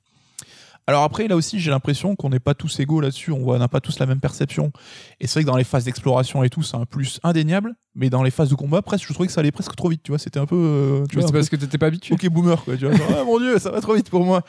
Alors 0.92 1.04
après, 1.04 1.30
là 1.30 1.38
aussi, 1.38 1.58
j'ai 1.62 1.72
l'impression 1.72 2.18
qu'on 2.18 2.28
n'est 2.30 2.42
pas 2.42 2.54
tous 2.54 2.82
égaux 2.82 3.00
là-dessus, 3.00 3.32
on 3.32 3.58
n'a 3.58 3.68
pas 3.70 3.80
tous 3.80 3.98
la 4.00 4.06
même 4.06 4.20
perception. 4.20 4.74
Et 5.22 5.28
c'est 5.28 5.36
vrai 5.36 5.44
que 5.44 5.48
dans 5.48 5.56
les 5.56 5.64
phases 5.64 5.86
d'exploration 5.86 6.44
et 6.44 6.50
tout, 6.50 6.64
c'est 6.64 6.76
un 6.76 6.86
plus 6.86 7.22
indéniable, 7.24 7.76
mais 7.96 8.10
dans 8.10 8.24
les 8.24 8.30
phases 8.32 8.50
de 8.50 8.56
combat, 8.56 8.82
presque, 8.82 9.08
je 9.08 9.14
trouvais 9.14 9.28
que 9.28 9.34
ça 9.34 9.40
allait 9.40 9.52
presque 9.52 9.74
trop 9.78 9.88
vite, 9.88 10.02
tu 10.04 10.12
vois, 10.12 10.20
c'était 10.20 10.40
un 10.40 10.46
peu... 10.46 10.56
euh, 10.58 11.06
tu 11.10 11.16
Mais 11.16 11.22
vois, 11.22 11.28
c'est 11.30 11.34
parce 11.34 11.48
que 11.48 11.56
t'étais 11.56 11.78
pas 11.78 11.86
habitué. 11.86 12.14
peu 12.18 12.28
ok 12.28 12.34
boomer, 12.34 12.62
quoi, 12.66 12.76
tu 12.76 12.86
vois, 12.86 12.94
genre, 12.96 13.08
ah 13.18 13.24
mon 13.24 13.40
dieu, 13.40 13.58
ça 13.58 13.72
va 13.72 13.80
trop 13.80 13.94
vite 13.96 14.10
pour 14.10 14.26
moi. 14.26 14.44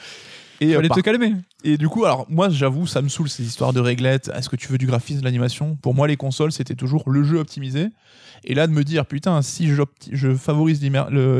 Et, 0.61 0.72
euh, 0.72 0.76
Fallait 0.76 0.88
par- 0.88 0.97
te 0.97 1.03
calmer. 1.03 1.34
et 1.62 1.76
du 1.78 1.88
coup, 1.88 2.05
alors 2.05 2.26
moi, 2.28 2.49
j'avoue, 2.49 2.88
ça 2.88 3.03
me 3.03 3.09
saoule 3.09 3.28
ces 3.28 3.45
histoires 3.45 3.72
de 3.72 3.80
réglettes. 3.80 4.30
Est-ce 4.34 4.49
que 4.49 4.57
tu 4.57 4.66
veux 4.68 4.78
du 4.78 4.86
graphisme, 4.86 5.20
de 5.20 5.24
l'animation? 5.24 5.76
Pour 5.76 5.95
moi, 5.95 6.09
les 6.09 6.16
consoles, 6.16 6.51
c'était 6.53 6.74
toujours 6.74 7.03
le 7.09 7.22
jeu 7.24 7.38
optimisé. 7.38 7.88
Et 8.45 8.55
là, 8.55 8.66
de 8.66 8.72
me 8.72 8.82
dire, 8.84 9.07
putain, 9.07 9.40
si 9.43 9.68
je 10.12 10.34
favorise 10.34 10.80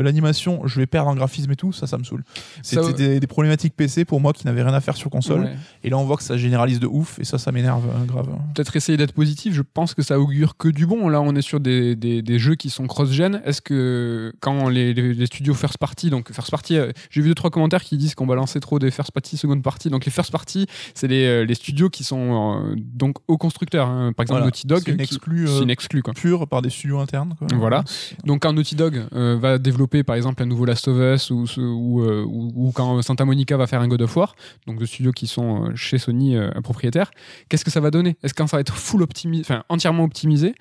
l'animation, 0.01 0.61
je 0.65 0.79
vais 0.79 0.85
perdre 0.85 1.09
en 1.09 1.15
graphisme 1.15 1.51
et 1.51 1.55
tout, 1.55 1.71
ça, 1.71 1.87
ça 1.87 1.97
me 1.97 2.03
saoule. 2.03 2.23
C'était 2.61 2.93
des, 2.93 3.19
des 3.19 3.27
problématiques 3.27 3.75
PC 3.75 4.05
pour 4.05 4.19
moi 4.21 4.33
qui 4.33 4.45
n'avaient 4.45 4.63
rien 4.63 4.73
à 4.73 4.81
faire 4.81 4.95
sur 4.95 5.09
console. 5.09 5.41
Ouais. 5.41 5.55
Et 5.83 5.89
là, 5.89 5.97
on 5.97 6.05
voit 6.05 6.17
que 6.17 6.23
ça 6.23 6.37
généralise 6.37 6.79
de 6.79 6.87
ouf, 6.87 7.19
et 7.19 7.23
ça, 7.23 7.37
ça 7.37 7.51
m'énerve 7.51 7.83
euh, 7.89 8.05
grave. 8.05 8.27
Peut-être 8.55 8.75
essayer 8.75 8.97
d'être 8.97 9.13
positif. 9.13 9.53
Je 9.53 9.61
pense 9.61 9.93
que 9.93 10.01
ça 10.01 10.19
augure 10.19 10.57
que 10.57 10.67
du 10.67 10.85
bon. 10.85 11.09
Là, 11.09 11.21
on 11.21 11.35
est 11.35 11.41
sur 11.41 11.59
des, 11.59 11.95
des, 11.95 12.21
des 12.21 12.39
jeux 12.39 12.55
qui 12.55 12.69
sont 12.69 12.87
cross-gen. 12.87 13.41
Est-ce 13.45 13.61
que 13.61 14.33
quand 14.39 14.69
les, 14.69 14.93
les- 14.93 15.13
les 15.13 15.25
studios 15.25 15.53
first 15.53 15.77
party, 15.77 16.09
donc 16.09 16.31
first 16.31 16.51
party, 16.51 16.77
euh, 16.77 16.91
j'ai 17.09 17.21
vu 17.21 17.27
deux 17.29 17.35
trois 17.35 17.49
commentaires 17.49 17.83
qui 17.83 17.97
disent 17.97 18.15
qu'on 18.15 18.25
balançait 18.27 18.59
trop 18.59 18.79
des 18.79 18.91
first 18.91 19.11
party, 19.11 19.37
second 19.37 19.59
party. 19.61 19.89
Donc 19.89 20.05
les 20.05 20.11
first 20.11 20.31
party, 20.31 20.67
c'est 20.93 21.07
les, 21.07 21.25
euh, 21.25 21.45
les 21.45 21.55
studios 21.55 21.89
qui 21.89 22.03
sont 22.03 22.61
euh, 22.71 22.75
donc 22.77 23.17
aux 23.27 23.37
constructeurs. 23.37 23.87
hein. 23.87 24.13
Par 24.13 24.23
exemple, 24.23 24.39
Voilà. 24.39 24.45
Naughty 24.45 24.67
Dog, 24.67 24.81
C'est 24.85 24.91
une 24.91 25.01
exclue, 25.01 25.47
c'est 25.47 25.53
euh, 25.53 25.63
une 25.63 25.69
exclue, 25.69 26.01
quoi. 26.01 26.13
pure 26.13 26.47
par 26.47 26.61
des 26.61 26.69
studios 26.69 26.92
internes. 26.99 27.35
quoi. 27.37 27.47
Voilà. 27.55 27.83
Donc 28.25 28.41
quand 28.43 28.53
Naughty 28.53 28.75
Dog 28.75 29.03
euh, 29.13 29.37
va 29.39 29.57
développer 29.57 30.03
par 30.03 30.15
exemple 30.15 30.41
un 30.43 30.45
nouveau 30.45 30.65
Last 30.65 30.87
of 30.87 30.97
Us 30.97 31.29
ou, 31.31 31.47
ce- 31.47 31.61
ou, 31.61 32.01
euh, 32.01 32.23
ou- 32.27 32.51
ou 32.55 32.71
quand 32.71 33.01
Santa 33.01 33.25
Monica 33.25 33.57
va 33.57 33.67
faire 33.67 33.81
un 33.81 33.87
God 33.87 34.01
of 34.01 34.15
War, 34.17 34.35
donc 34.67 34.79
de 34.79 34.85
studios 34.85 35.11
qui 35.11 35.27
sont 35.27 35.65
euh, 35.65 35.75
chez 35.75 35.97
Sony 35.97 36.35
propriétaires, 36.63 37.11
qu'est-ce 37.49 37.65
que 37.65 37.71
ça 37.71 37.79
va 37.79 37.91
donner? 37.91 38.17
Est-ce 38.23 38.33
que 38.33 38.45
ça 38.47 38.57
va 38.57 38.61
être 38.61 38.75
full 38.75 39.01
optimisé, 39.01 39.41
enfin 39.45 39.63
entièrement 39.69 40.03
optimisé? 40.03 40.55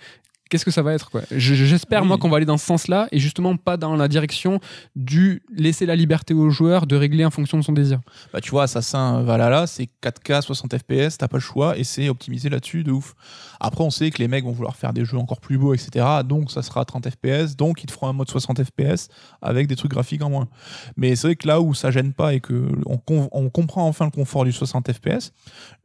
Qu'est-ce 0.53 0.67
que 0.67 0.71
ça 0.71 0.83
va 0.83 0.93
être 0.93 1.11
quoi? 1.11 1.23
J'espère 1.31 2.03
Oui. 2.03 2.09
moi 2.09 2.19
qu'on 2.19 2.29
va 2.29 2.37
aller 2.37 2.45
dans 2.45 2.59
ce 2.59 2.67
sens-là 2.67 3.09
et 3.11 3.19
justement 3.19 3.57
pas 3.57 3.79
dans 3.79 3.97
la 3.97 4.07
direction 4.07 4.61
du 4.95 5.43
laisser 5.51 5.87
la 5.87 5.97
liberté 5.97 6.35
au 6.35 6.51
joueur 6.51 6.87
de 6.87 6.95
régler 6.95 7.25
en 7.25 7.31
fonction 7.31 7.57
de 7.57 7.63
son 7.65 7.73
désir. 7.73 8.01
Bah, 8.35 8.43
tu 8.43 8.51
vois, 8.51 8.65
Assassin 8.65 9.23
Valhalla, 9.23 9.67
c'est 9.67 9.89
4K, 10.03 10.43
60 10.43 10.77
FPS, 10.77 11.17
t'as 11.17 11.29
pas 11.29 11.39
le 11.39 11.41
choix, 11.41 11.79
et 11.79 11.85
c'est 11.85 12.11
optimisé 12.11 12.51
là-dessus 12.51 12.85
de 12.85 12.93
ouf. 12.93 13.15
Après, 13.61 13.83
on 13.83 13.89
sait 13.89 14.11
que 14.11 14.19
les 14.19 14.29
mecs 14.29 14.45
vont 14.45 14.53
vouloir 14.53 14.77
faire 14.77 14.93
des 14.93 15.07
jeux 15.07 15.17
encore 15.17 15.41
plus 15.41 15.57
beaux, 15.57 15.73
etc. 15.73 16.05
Donc, 16.23 16.51
ça 16.51 16.61
sera 16.61 16.83
à 16.83 16.85
30 16.85 17.09
FPS, 17.09 17.57
donc 17.57 17.83
ils 17.83 17.87
te 17.87 17.93
feront 17.93 18.09
un 18.09 18.13
mode 18.13 18.29
60 18.29 18.63
FPS 18.63 19.09
avec 19.41 19.69
des 19.69 19.77
trucs 19.77 19.93
graphiques 19.93 20.23
en 20.23 20.29
moins. 20.29 20.49
Mais 20.99 21.17
c'est 21.17 21.29
vrai 21.29 21.37
que 21.37 21.49
là 21.49 21.63
où 21.63 21.73
ça 21.73 21.91
gêne 21.91 22.13
pas 22.13 22.35
et 22.35 22.41
que 22.41 22.69
on 22.85 22.99
comprend 23.49 23.89
enfin 23.89 24.05
le 24.05 24.11
confort 24.11 24.45
du 24.45 24.53
60 24.53 24.93
FPS, 24.93 25.33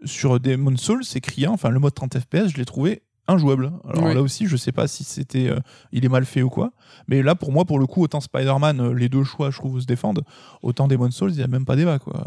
sur 0.04 0.42
Demon's 0.42 0.82
Souls, 0.82 1.06
c'est 1.06 1.22
criant, 1.22 1.54
enfin, 1.54 1.70
le 1.70 1.80
mode 1.80 1.94
30 1.94 2.20
FPS, 2.20 2.50
je 2.50 2.58
l'ai 2.58 2.66
trouvé 2.66 3.02
injouable. 3.28 3.72
Alors 3.90 4.06
Oui. 4.06 4.14
là 4.14 4.22
aussi, 4.22 4.48
je 4.48 4.56
sais 4.58 4.72
pas 4.72 4.88
si 4.88 5.04
c'était 5.04 5.50
euh, 5.50 5.60
il 5.92 6.06
est 6.06 6.10
mal 6.10 6.26
fait 6.26 6.42
ou 6.42 6.50
quoi. 6.50 6.72
Mais 7.08 7.22
là, 7.24 7.36
pour 7.36 7.52
moi, 7.52 7.66
pour 7.66 7.80
le 7.80 7.86
coup, 7.86 8.02
autant 8.04 8.20
Spider-Man, 8.22 8.80
euh, 8.80 8.94
les 8.94 9.10
deux 9.10 9.24
choix, 9.24 9.52
je 9.52 9.58
trouve, 9.58 9.80
se 9.80 9.86
défendent. 9.86 10.24
Autant 10.62 10.88
Demon's 10.88 11.16
Souls, 11.16 11.32
il 11.32 11.40
y 11.40 11.44
a 11.44 11.48
même 11.48 11.66
pas 11.66 11.76
débat, 11.76 12.00
quoi. 12.00 12.24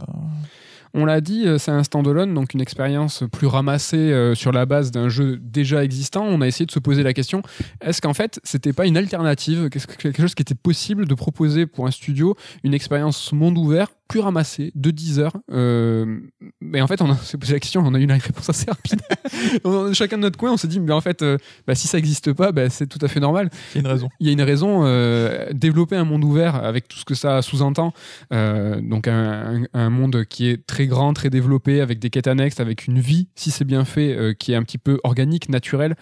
On 0.92 1.04
l'a 1.04 1.20
dit, 1.20 1.46
euh, 1.46 1.56
c'est 1.56 1.70
un 1.70 1.84
standalone, 1.84 2.34
donc 2.34 2.52
une 2.52 2.60
expérience 2.60 3.22
plus 3.30 3.46
ramassée 3.46 4.32
sur 4.34 4.50
la 4.50 4.66
base 4.66 4.90
d'un 4.90 5.08
jeu 5.08 5.38
déjà 5.40 5.84
existant. 5.84 6.24
On 6.24 6.40
a 6.40 6.48
essayé 6.48 6.66
de 6.66 6.72
se 6.72 6.80
poser 6.80 7.02
la 7.04 7.12
question 7.12 7.42
est-ce 7.80 8.00
qu'en 8.02 8.14
fait, 8.14 8.40
c'était 8.42 8.72
pas 8.72 8.86
une 8.86 8.96
alternative, 8.96 9.68
qu'est-ce 9.70 9.86
que- 9.86 9.94
quelque 9.96 10.20
chose 10.20 10.34
qui 10.34 10.42
était 10.42 10.54
possible 10.56 11.06
de 11.06 11.14
proposer 11.14 11.66
pour 11.66 11.86
un 11.86 11.92
studio, 11.92 12.34
une 12.64 12.74
expérience 12.74 13.32
monde 13.32 13.56
ouvert 13.56 13.88
plus 14.10 14.20
ramassée 14.20 14.72
de 14.74 14.90
10 14.90 15.18
heures 15.20 15.32
euh, 15.52 16.18
Mais 16.60 16.80
en 16.82 16.86
fait, 16.86 17.00
on 17.00 17.14
s'est 17.16 17.38
posé 17.38 17.52
la 17.54 17.60
question, 17.60 17.82
on 17.84 17.94
a 17.94 17.98
eu 17.98 18.02
une 18.02 18.12
réponse 18.12 18.48
assez 18.50 18.66
rapide. 18.68 19.00
On- 19.64 19.92
Chacun 19.92 20.16
de 20.18 20.22
notre 20.22 20.36
coin, 20.38 20.52
on 20.52 20.56
s'est 20.56 20.68
dit 20.68 20.80
mais 20.80 20.92
en 20.92 21.00
fait, 21.00 21.22
euh, 21.22 21.38
bah, 21.66 21.74
si 21.74 21.88
ça 21.88 21.96
n'existe 21.98 22.32
pas, 22.32 22.52
bah, 22.52 22.68
c'est 22.70 22.86
tout 22.86 22.98
à 23.02 23.08
fait 23.08 23.20
normal 23.20 23.48
Il 23.74 23.76
y 23.76 23.78
a 23.78 23.80
une 23.80 23.92
raison. 23.92 24.08
il 24.20 24.26
y 24.26 24.30
a 24.30 24.32
une 24.32 24.42
raison. 24.42 24.80
euh, 24.84 25.46
développer 25.52 25.96
un 25.96 26.04
monde 26.04 26.24
ouvert 26.24 26.56
avec 26.56 26.88
tout 26.88 26.98
ce 26.98 27.04
que 27.04 27.14
ça 27.14 27.40
sous-entend, 27.42 27.92
euh, 28.32 28.80
donc 28.80 29.08
un, 29.08 29.62
un- 29.62 29.66
un 29.72 29.90
monde 29.90 30.24
qui 30.24 30.48
est 30.48 30.66
très 30.66 30.86
grand, 30.86 31.12
très 31.14 31.30
développé, 31.30 31.80
avec 31.80 31.98
des 31.98 32.10
quêtes 32.10 32.26
annexes, 32.26 32.60
avec 32.60 32.86
une 32.86 32.98
vie, 33.00 33.28
si 33.36 33.50
c'est 33.50 33.64
bien 33.64 33.84
fait, 33.84 34.12
euh, 34.16 34.32
qui 34.34 34.52
est 34.52 34.56
un 34.56 34.62
petit 34.62 34.78
peu 34.78 34.98
organique, 35.04 35.48
naturelle. 35.48 35.94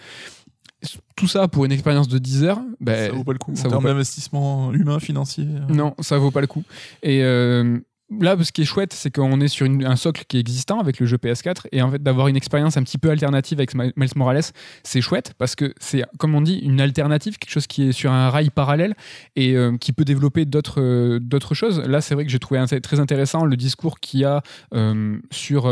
Tout 1.17 1.27
ça 1.27 1.49
pour 1.49 1.65
une 1.65 1.73
expérience 1.73 2.07
de 2.07 2.17
10 2.19 2.45
heures, 2.45 2.61
ben, 2.79 3.09
ça 3.09 3.13
vaut 3.13 3.25
pas 3.25 3.33
le 3.33 3.37
coup. 3.37 3.51
ça 3.53 3.67
en 3.67 3.71
termes 3.71 3.83
d'investissement 3.83 4.71
humain, 4.71 4.99
financier. 4.99 5.45
euh, 5.45 5.73
non, 5.73 5.93
ça 5.99 6.17
vaut 6.17 6.31
pas 6.31 6.39
le 6.39 6.47
coup. 6.47 6.63
Et 7.03 7.21
euh, 7.23 7.79
là, 8.19 8.35
ce 8.41 8.51
qui 8.51 8.61
est 8.61 8.65
chouette, 8.65 8.93
c'est 8.93 9.13
qu'on 9.13 9.39
est 9.39 9.47
sur 9.47 9.67
un 9.67 9.95
socle 9.95 10.23
qui 10.27 10.37
est 10.37 10.39
existant 10.39 10.79
avec 10.79 10.99
le 10.99 11.05
jeu 11.05 11.17
PS4 11.17 11.67
et 11.71 11.81
en 11.81 11.91
fait 11.91 12.01
d'avoir 12.01 12.27
une 12.27 12.35
expérience 12.35 12.77
un 12.77 12.83
petit 12.83 12.97
peu 12.97 13.09
alternative 13.09 13.59
avec 13.59 13.75
Mi- 13.75 13.93
Miles 13.95 14.09
Morales, 14.15 14.41
c'est 14.83 15.01
chouette 15.01 15.33
parce 15.37 15.55
que 15.55 15.73
c'est, 15.79 16.03
comme 16.17 16.35
on 16.35 16.41
dit, 16.41 16.57
une 16.57 16.81
alternative, 16.81 17.37
quelque 17.37 17.51
chose 17.51 17.67
qui 17.67 17.89
est 17.89 17.91
sur 17.91 18.11
un 18.11 18.29
rail 18.29 18.49
parallèle 18.49 18.95
et 19.35 19.55
euh, 19.55 19.77
qui 19.77 19.93
peut 19.93 20.05
développer 20.05 20.45
d'autres 20.45 20.81
euh, 20.81 21.19
d'autres 21.19 21.53
choses. 21.53 21.81
Là, 21.85 22.01
c'est 22.01 22.15
vrai 22.15 22.25
que 22.25 22.31
j'ai 22.31 22.39
trouvé 22.39 22.63
très 22.81 22.99
intéressant 22.99 23.45
le 23.45 23.55
discours 23.55 23.99
qu'il 23.99 24.21
y 24.21 24.25
a 24.25 24.41
euh, 24.73 25.17
sur 25.31 25.67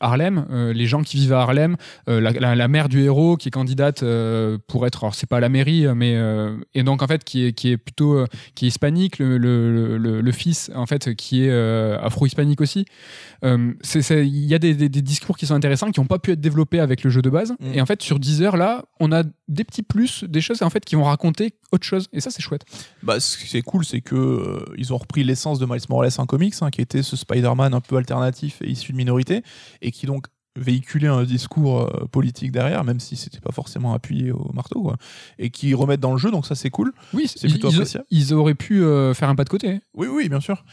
Harlem, 0.00 0.46
les 0.74 0.86
gens 0.86 1.02
qui 1.02 1.16
vivent 1.16 1.32
à 1.32 1.40
Harlem, 1.40 1.76
la, 2.06 2.68
mère 2.68 2.88
du 2.88 3.02
héros 3.02 3.36
qui 3.36 3.48
est 3.48 3.50
candidate 3.50 4.04
pour 4.66 4.86
être, 4.86 5.04
alors 5.04 5.14
c'est 5.14 5.28
pas 5.28 5.40
la 5.40 5.48
mairie, 5.48 5.86
mais 5.94 6.18
et 6.74 6.82
donc 6.82 7.02
en 7.02 7.06
fait 7.06 7.24
qui 7.24 7.46
est 7.46 7.52
qui 7.52 7.70
est 7.70 7.76
plutôt 7.76 8.24
qui 8.54 8.66
est 8.66 8.68
hispanique, 8.68 9.18
le, 9.18 9.38
le, 9.38 9.98
le, 9.98 10.20
le 10.20 10.32
fils 10.32 10.70
en 10.74 10.86
fait 10.86 11.14
qui 11.14 11.44
est 11.44 11.53
euh, 11.54 11.98
afro-hispanique 12.00 12.60
aussi. 12.60 12.84
Euh, 13.44 13.72
Il 14.10 14.44
y 14.46 14.54
a 14.54 14.58
des, 14.58 14.74
des- 14.74 14.88
des 14.88 15.02
discours 15.02 15.36
qui 15.36 15.46
sont 15.46 15.54
intéressants 15.54 15.90
qui 15.90 16.00
n'ont 16.00 16.06
pas 16.06 16.18
pu 16.18 16.32
être 16.32 16.40
développés 16.40 16.80
avec 16.80 17.02
le 17.04 17.10
jeu 17.10 17.22
de 17.22 17.30
base. 17.30 17.52
Mm. 17.60 17.74
Et 17.74 17.80
en 17.80 17.86
fait 17.86 18.02
sur 18.02 18.18
10 18.18 18.42
heures 18.42 18.56
là, 18.56 18.84
on 19.00 19.12
a 19.12 19.22
des 19.48 19.64
petits 19.64 19.82
plus, 19.82 20.24
des 20.24 20.40
choses 20.40 20.62
en 20.62 20.70
fait 20.70 20.84
qui 20.84 20.94
vont 20.96 21.04
raconter 21.04 21.54
autre 21.72 21.84
chose. 21.86 22.08
Et 22.12 22.20
ça 22.20 22.30
c'est 22.30 22.42
chouette. 22.42 22.62
Bah, 23.02 23.20
ce 23.20 23.36
qui 23.38 23.56
est 23.56 23.62
cool, 23.62 23.84
c'est 23.84 24.00
que 24.00 24.14
euh, 24.14 24.64
ils 24.76 24.92
ont 24.92 24.98
repris 24.98 25.24
l'essence 25.24 25.58
de 25.58 25.66
Miles 25.66 25.80
Morales 25.88 26.10
en 26.18 26.26
comics, 26.26 26.54
hein, 26.60 26.70
qui 26.70 26.80
était 26.80 27.02
ce 27.02 27.16
Spider-Man 27.16 27.74
un 27.74 27.80
peu 27.80 27.96
alternatif 27.96 28.58
et 28.62 28.70
issu 28.70 28.92
de 28.92 28.96
minorité, 28.96 29.42
et 29.82 29.90
qui 29.90 30.06
donc 30.06 30.26
véhiculait 30.56 31.08
un 31.08 31.24
discours 31.24 31.82
euh, 31.82 32.06
politique 32.06 32.52
derrière, 32.52 32.84
même 32.84 33.00
si 33.00 33.16
c'était 33.16 33.40
pas 33.40 33.52
forcément 33.52 33.92
appuyé 33.92 34.30
au 34.30 34.52
marteau, 34.52 34.82
quoi, 34.82 34.96
et 35.38 35.50
qui 35.50 35.74
remettent 35.74 36.00
dans 36.00 36.12
le 36.12 36.18
jeu, 36.18 36.30
donc 36.30 36.46
ça 36.46 36.54
c'est 36.54 36.70
cool. 36.70 36.92
Oui, 37.12 37.26
C'est 37.26 37.48
plutôt 37.48 37.70
ils, 37.70 37.74
appréciable. 37.74 38.06
ils 38.10 38.34
auraient 38.34 38.54
pu 38.54 38.82
euh, 38.82 39.14
faire 39.14 39.28
un 39.28 39.34
pas 39.34 39.44
de 39.44 39.48
côté. 39.48 39.80
Oui, 39.94 40.06
oui, 40.06 40.28
bien 40.28 40.40
sûr. 40.40 40.64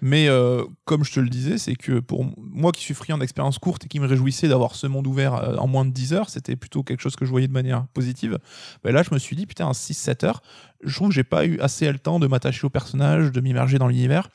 Mais 0.00 0.28
euh, 0.28 0.64
comme 0.84 1.04
je 1.04 1.12
te 1.12 1.18
le 1.20 1.28
disais, 1.28 1.58
c'est 1.58 1.74
que 1.74 1.98
pour 1.98 2.24
moi 2.36 2.70
qui 2.70 2.82
suis 2.82 2.94
friand 2.94 3.18
d'expériences 3.18 3.58
courtes 3.58 3.84
et 3.84 3.88
qui 3.88 3.98
me 3.98 4.06
réjouissait 4.06 4.46
d'avoir 4.46 4.76
ce 4.76 4.86
monde 4.86 5.06
ouvert 5.08 5.58
en 5.60 5.66
moins 5.66 5.84
de 5.84 5.90
10 5.90 6.12
heures, 6.12 6.30
c'était 6.30 6.54
plutôt 6.54 6.84
quelque 6.84 7.00
chose 7.00 7.16
que 7.16 7.24
je 7.24 7.30
voyais 7.30 7.48
de 7.48 7.52
manière 7.52 7.86
positive. 7.94 8.38
Ben 8.84 8.92
là, 8.94 9.02
je 9.02 9.12
me 9.12 9.18
suis 9.18 9.34
dit, 9.34 9.46
putain, 9.46 9.66
en 9.66 9.72
6-7 9.72 10.24
heures, 10.24 10.42
je 10.84 10.94
trouve 10.94 11.08
que 11.08 11.14
j'ai 11.14 11.24
pas 11.24 11.44
eu 11.46 11.58
assez 11.58 11.90
le 11.90 11.98
temps 11.98 12.20
de 12.20 12.28
m'attacher 12.28 12.64
au 12.64 12.70
personnage, 12.70 13.32
de 13.32 13.40
m'immerger 13.40 13.78
dans 13.78 13.88
l'univers. 13.88 14.28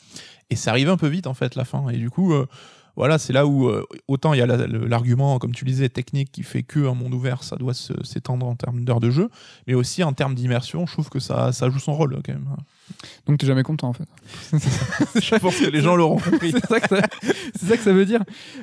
Et 0.49 0.57
c'est 0.57 0.69
arrivé 0.69 0.91
un 0.91 0.97
peu 0.97 1.07
vite, 1.07 1.27
en 1.27 1.33
fait, 1.33 1.55
la 1.55 1.63
fin. 1.63 1.87
Et 1.89 1.97
du 1.97 2.09
coup, 2.09 2.33
euh, 2.33 2.45
voilà, 2.95 3.17
c'est 3.17 3.33
là 3.33 3.45
où 3.45 3.67
euh, 3.67 3.85
autant 4.07 4.33
il 4.33 4.39
y 4.39 4.41
a 4.41 4.45
l'argument, 4.45 5.39
comme 5.39 5.53
tu 5.53 5.65
disais, 5.65 5.89
technique 5.89 6.31
qui 6.31 6.43
fait 6.43 6.63
que 6.63 6.87
un 6.87 6.93
monde 6.93 7.13
ouvert, 7.13 7.43
ça 7.43 7.55
doit 7.55 7.73
s'étendre 7.73 8.45
en 8.45 8.55
termes 8.55 8.83
d'heures 8.85 8.99
de 8.99 9.09
jeu, 9.09 9.29
mais 9.67 9.73
aussi 9.73 10.03
en 10.03 10.13
termes 10.13 10.35
d'immersion, 10.35 10.85
je 10.85 10.93
trouve 10.93 11.09
que 11.09 11.19
ça, 11.19 11.51
ça 11.51 11.69
joue 11.69 11.79
son 11.79 11.93
rôle 11.93 12.21
quand 12.23 12.33
même. 12.33 12.55
Donc 13.27 13.37
t'es 13.37 13.47
jamais 13.47 13.63
content 13.63 13.89
en 13.89 13.93
fait. 13.93 14.05
je 15.21 15.35
pense 15.37 15.57
que 15.57 15.65
les 15.69 15.81
gens 15.81 15.95
l'auront 15.95 16.17
compris. 16.19 16.51
c'est 16.51 16.65
ça, 16.67 16.79
que 16.79 16.87
ça- 16.87 17.77
que 17.77 17.89
veut 17.89 18.05
dire. 18.05 18.21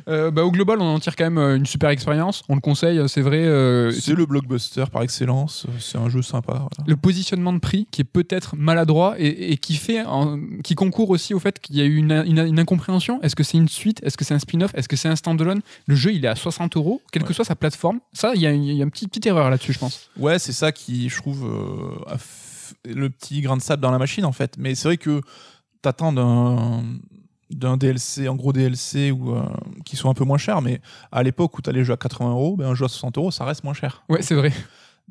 Euh, 0.08 0.30
bah, 0.30 0.44
au 0.44 0.50
global, 0.50 0.78
on 0.80 0.84
en 0.94 0.98
tire 1.00 1.16
quand 1.16 1.24
même 1.24 1.38
euh, 1.38 1.56
une 1.56 1.66
super 1.66 1.90
expérience. 1.90 2.42
On 2.48 2.54
le 2.54 2.60
conseille, 2.60 3.00
c'est 3.08 3.20
vrai. 3.22 3.38
euh, 3.44 3.90
C'est 3.90 4.14
le 4.14 4.26
blockbuster 4.26 4.84
par 4.92 5.02
excellence. 5.02 5.66
C'est 5.78 5.98
un 5.98 6.08
jeu 6.08 6.22
sympa. 6.22 6.52
voilà. 6.52 6.68
le 6.86 6.96
positionnement 6.96 7.52
de 7.52 7.58
prix 7.58 7.86
qui 7.90 8.02
est 8.02 8.04
peut-être 8.04 8.54
maladroit 8.56 9.14
et, 9.18 9.52
et 9.52 9.56
qui 9.56 9.74
fait 9.76 10.02
en- 10.04 10.38
qui 10.62 10.74
concourt 10.74 11.10
aussi 11.10 11.34
au 11.34 11.38
fait 11.38 11.58
qu'il 11.58 11.76
y 11.76 11.80
a 11.80 11.84
eu 11.84 11.96
une, 11.96 12.12
une- 12.26 12.38
une 12.46 12.58
incompréhension 12.58 13.20
est-ce 13.22 13.36
que 13.36 13.42
c'est 13.42 13.58
une 13.58 13.68
suite? 13.68 14.00
Est-ce 14.04 14.16
que 14.16 14.24
c'est 14.24 14.34
un 14.34 14.38
spin-off? 14.38 14.70
Est-ce 14.74 14.88
que 14.88 14.96
c'est 14.96 15.08
un 15.08 15.16
standalone? 15.16 15.60
Le 15.86 15.94
jeu 15.94 16.12
il 16.12 16.24
est 16.24 16.28
à 16.28 16.36
60 16.36 16.76
euros 16.76 17.00
quelle 17.12 17.24
que 17.24 17.32
soit 17.32 17.44
sa 17.44 17.56
plateforme 17.56 18.00
ça 18.12 18.32
il 18.34 18.40
y 18.40 18.46
a, 18.46 18.50
une- 18.50 18.64
il 18.64 18.74
y 18.76 18.80
a 18.80 18.84
une 18.84 18.90
petite, 18.90 19.08
petite 19.08 19.26
erreur 19.26 19.50
là-dessus 19.50 19.72
je 19.72 19.78
pense 19.78 20.08
Ouais, 20.18 20.38
c'est 20.38 20.52
ça 20.52 20.72
qui, 20.72 21.08
je 21.08 21.16
trouve, 21.16 21.44
euh, 21.46 22.10
a 22.12 22.16
f- 22.16 22.20
le 22.84 23.10
petit 23.10 23.40
grain 23.40 23.56
de 23.56 23.62
sable 23.62 23.82
dans 23.82 23.90
la 23.90 23.98
machine 23.98 24.24
en 24.24 24.32
fait. 24.32 24.56
Mais 24.58 24.74
c'est 24.74 24.88
vrai 24.88 24.96
que 24.96 25.20
t'attends 25.82 26.12
d'un 26.12 26.82
d'un 27.50 27.76
DLC, 27.76 28.28
en 28.28 28.36
gros 28.36 28.52
DLC 28.52 29.10
ou 29.10 29.34
euh, 29.34 29.42
qui 29.84 29.96
sont 29.96 30.08
un 30.08 30.14
peu 30.14 30.24
moins 30.24 30.38
chers, 30.38 30.62
mais 30.62 30.80
à 31.10 31.24
l'époque 31.24 31.58
où 31.58 31.62
t'allais 31.62 31.82
jouer 31.82 31.94
à 31.94 31.96
80 31.96 32.30
euros, 32.30 32.56
ben 32.56 32.66
un 32.66 32.74
jeu 32.76 32.84
à 32.84 32.88
60 32.88 33.18
euros, 33.18 33.30
ça 33.32 33.44
reste 33.44 33.64
moins 33.64 33.74
cher. 33.74 34.04
ouais 34.08 34.22
c'est 34.22 34.36
vrai 34.36 34.52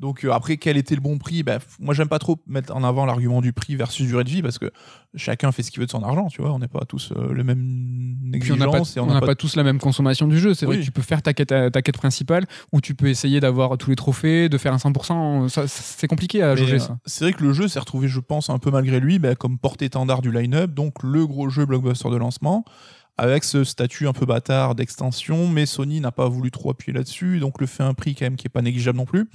Donc 0.00 0.24
euh, 0.24 0.32
après, 0.32 0.56
quel 0.56 0.78
était 0.78 0.94
le 0.94 1.02
bon 1.02 1.18
prix? 1.18 1.42
Ben, 1.42 1.58
f- 1.58 1.76
Moi, 1.78 1.92
j'aime 1.92 2.08
pas 2.08 2.18
trop 2.18 2.38
mettre 2.46 2.74
en 2.74 2.82
avant 2.82 3.04
l'argument 3.04 3.42
du 3.42 3.52
prix 3.52 3.76
versus 3.76 4.06
durée 4.06 4.24
de 4.24 4.30
vie 4.30 4.40
parce 4.40 4.58
que 4.58 4.72
chacun 5.14 5.52
fait 5.52 5.62
ce 5.62 5.70
qu'il 5.70 5.78
veut 5.78 5.84
de 5.86 5.90
son 5.90 6.02
argent, 6.02 6.28
tu 6.28 6.40
vois. 6.40 6.52
On 6.52 6.58
n'est 6.58 6.68
pas 6.68 6.86
tous 6.86 7.12
euh, 7.14 7.32
le 7.34 7.44
même 7.44 8.16
Puis 8.40 8.50
on 8.52 8.56
n'a 8.56 8.66
pas, 8.66 8.78
exigence 8.78 8.96
on 8.96 9.12
n'a 9.12 9.20
pas 9.20 9.26
pas 9.26 9.34
tous 9.34 9.56
la 9.56 9.62
même 9.62 9.78
consommation 9.78 10.26
du 10.26 10.38
jeu. 10.38 10.54
C'est 10.54 10.64
vrai 10.64 10.78
que 10.78 10.84
tu 10.84 10.90
peux 10.90 11.02
faire 11.02 11.20
ta 11.20 11.34
quête, 11.34 11.48
ta 11.48 11.82
quête 11.82 11.98
principale 11.98 12.46
ou 12.72 12.80
tu 12.80 12.94
peux 12.94 13.08
essayer 13.08 13.40
d'avoir 13.40 13.76
tous 13.76 13.90
les 13.90 13.96
trophées, 13.96 14.48
de 14.48 14.56
faire 14.56 14.72
un 14.72 14.78
100%. 14.78 15.48
Ça, 15.50 15.68
c'est 15.68 16.08
compliqué 16.08 16.42
à 16.42 16.54
euh, 16.76 16.78
ça. 16.78 16.98
C'est 17.04 17.24
vrai 17.26 17.32
que 17.34 17.44
le 17.44 17.52
jeu 17.52 17.68
s'est 17.68 17.78
retrouvé, 17.78 18.08
je 18.08 18.20
pense, 18.20 18.48
un 18.48 18.58
peu 18.58 18.70
malgré 18.70 19.00
lui, 19.00 19.18
bah, 19.18 19.34
comme 19.34 19.58
porte-étendard 19.58 20.22
du 20.22 20.32
line-up, 20.32 20.72
donc 20.72 21.02
le 21.02 21.26
gros 21.26 21.50
jeu 21.50 21.66
blockbuster 21.66 22.08
de 22.10 22.16
lancement, 22.16 22.64
avec 23.18 23.44
ce 23.44 23.64
statut 23.64 24.08
un 24.08 24.14
peu 24.14 24.24
bâtard 24.24 24.74
d'extension, 24.74 25.46
mais 25.46 25.66
Sony 25.66 26.00
n'a 26.00 26.10
pas 26.10 26.26
voulu 26.26 26.50
trop 26.50 26.70
appuyer 26.70 26.96
là-dessus, 26.96 27.38
donc 27.38 27.60
le 27.60 27.66
fait 27.66 27.82
un 27.82 27.92
prix 27.92 28.14
quand 28.14 28.24
même 28.24 28.36
qui 28.36 28.46
est 28.46 28.50
pas 28.50 28.62
négligeable 28.62 28.96
non 28.96 29.04
plus. 29.04 29.28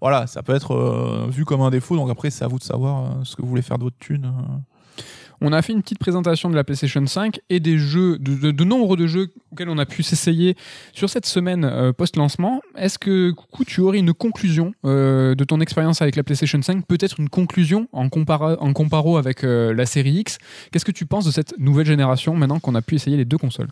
Voilà, 0.00 0.26
ça 0.26 0.42
peut 0.42 0.54
être 0.54 0.72
euh, 0.72 1.26
vu 1.30 1.44
comme 1.44 1.60
un 1.60 1.70
défaut, 1.70 1.96
donc 1.96 2.10
après 2.10 2.30
c'est 2.30 2.44
à 2.44 2.48
vous 2.48 2.58
de 2.58 2.64
savoir 2.64 3.04
euh, 3.04 3.24
ce 3.24 3.36
que 3.36 3.42
vous 3.42 3.48
voulez 3.48 3.62
faire 3.62 3.78
de 3.78 3.84
votre 3.84 3.98
thune. 3.98 4.24
euh. 4.24 5.02
On 5.42 5.54
a 5.54 5.62
fait 5.62 5.72
une 5.72 5.80
petite 5.80 5.98
présentation 5.98 6.50
de 6.50 6.54
la 6.54 6.64
PlayStation 6.64 7.06
5 7.06 7.40
et 7.48 7.60
des 7.60 7.78
jeux, 7.78 8.18
de, 8.18 8.64
nombre 8.64 8.94
de 8.98 9.06
jeux 9.06 9.32
auxquels 9.50 9.70
on 9.70 9.78
a 9.78 9.86
pu 9.86 10.02
s'essayer 10.02 10.54
sur 10.92 11.08
cette 11.08 11.24
semaine 11.24 11.94
post-lancement. 11.96 12.60
Est-ce 12.76 12.98
que, 12.98 13.30
coucou, 13.30 13.64
tu 13.64 13.80
aurais 13.80 14.00
une 14.00 14.12
conclusion 14.12 14.74
de 14.84 15.44
ton 15.44 15.62
expérience 15.62 16.02
avec 16.02 16.16
la 16.16 16.24
PlayStation 16.24 16.60
5 16.60 16.84
Peut-être 16.86 17.18
une 17.20 17.30
conclusion 17.30 17.88
en, 17.94 18.08
en 18.08 18.72
comparo 18.74 19.16
avec 19.16 19.40
la 19.42 19.86
série 19.86 20.12
X 20.12 20.36
Qu'est-ce 20.72 20.84
que 20.84 20.92
tu 20.92 21.06
penses 21.06 21.24
de 21.24 21.30
cette 21.30 21.54
nouvelle 21.58 21.86
génération 21.86 22.36
maintenant 22.36 22.60
qu'on 22.60 22.74
a 22.74 22.82
pu 22.82 22.96
essayer 22.96 23.16
les 23.16 23.24
deux 23.24 23.38
consoles? 23.38 23.70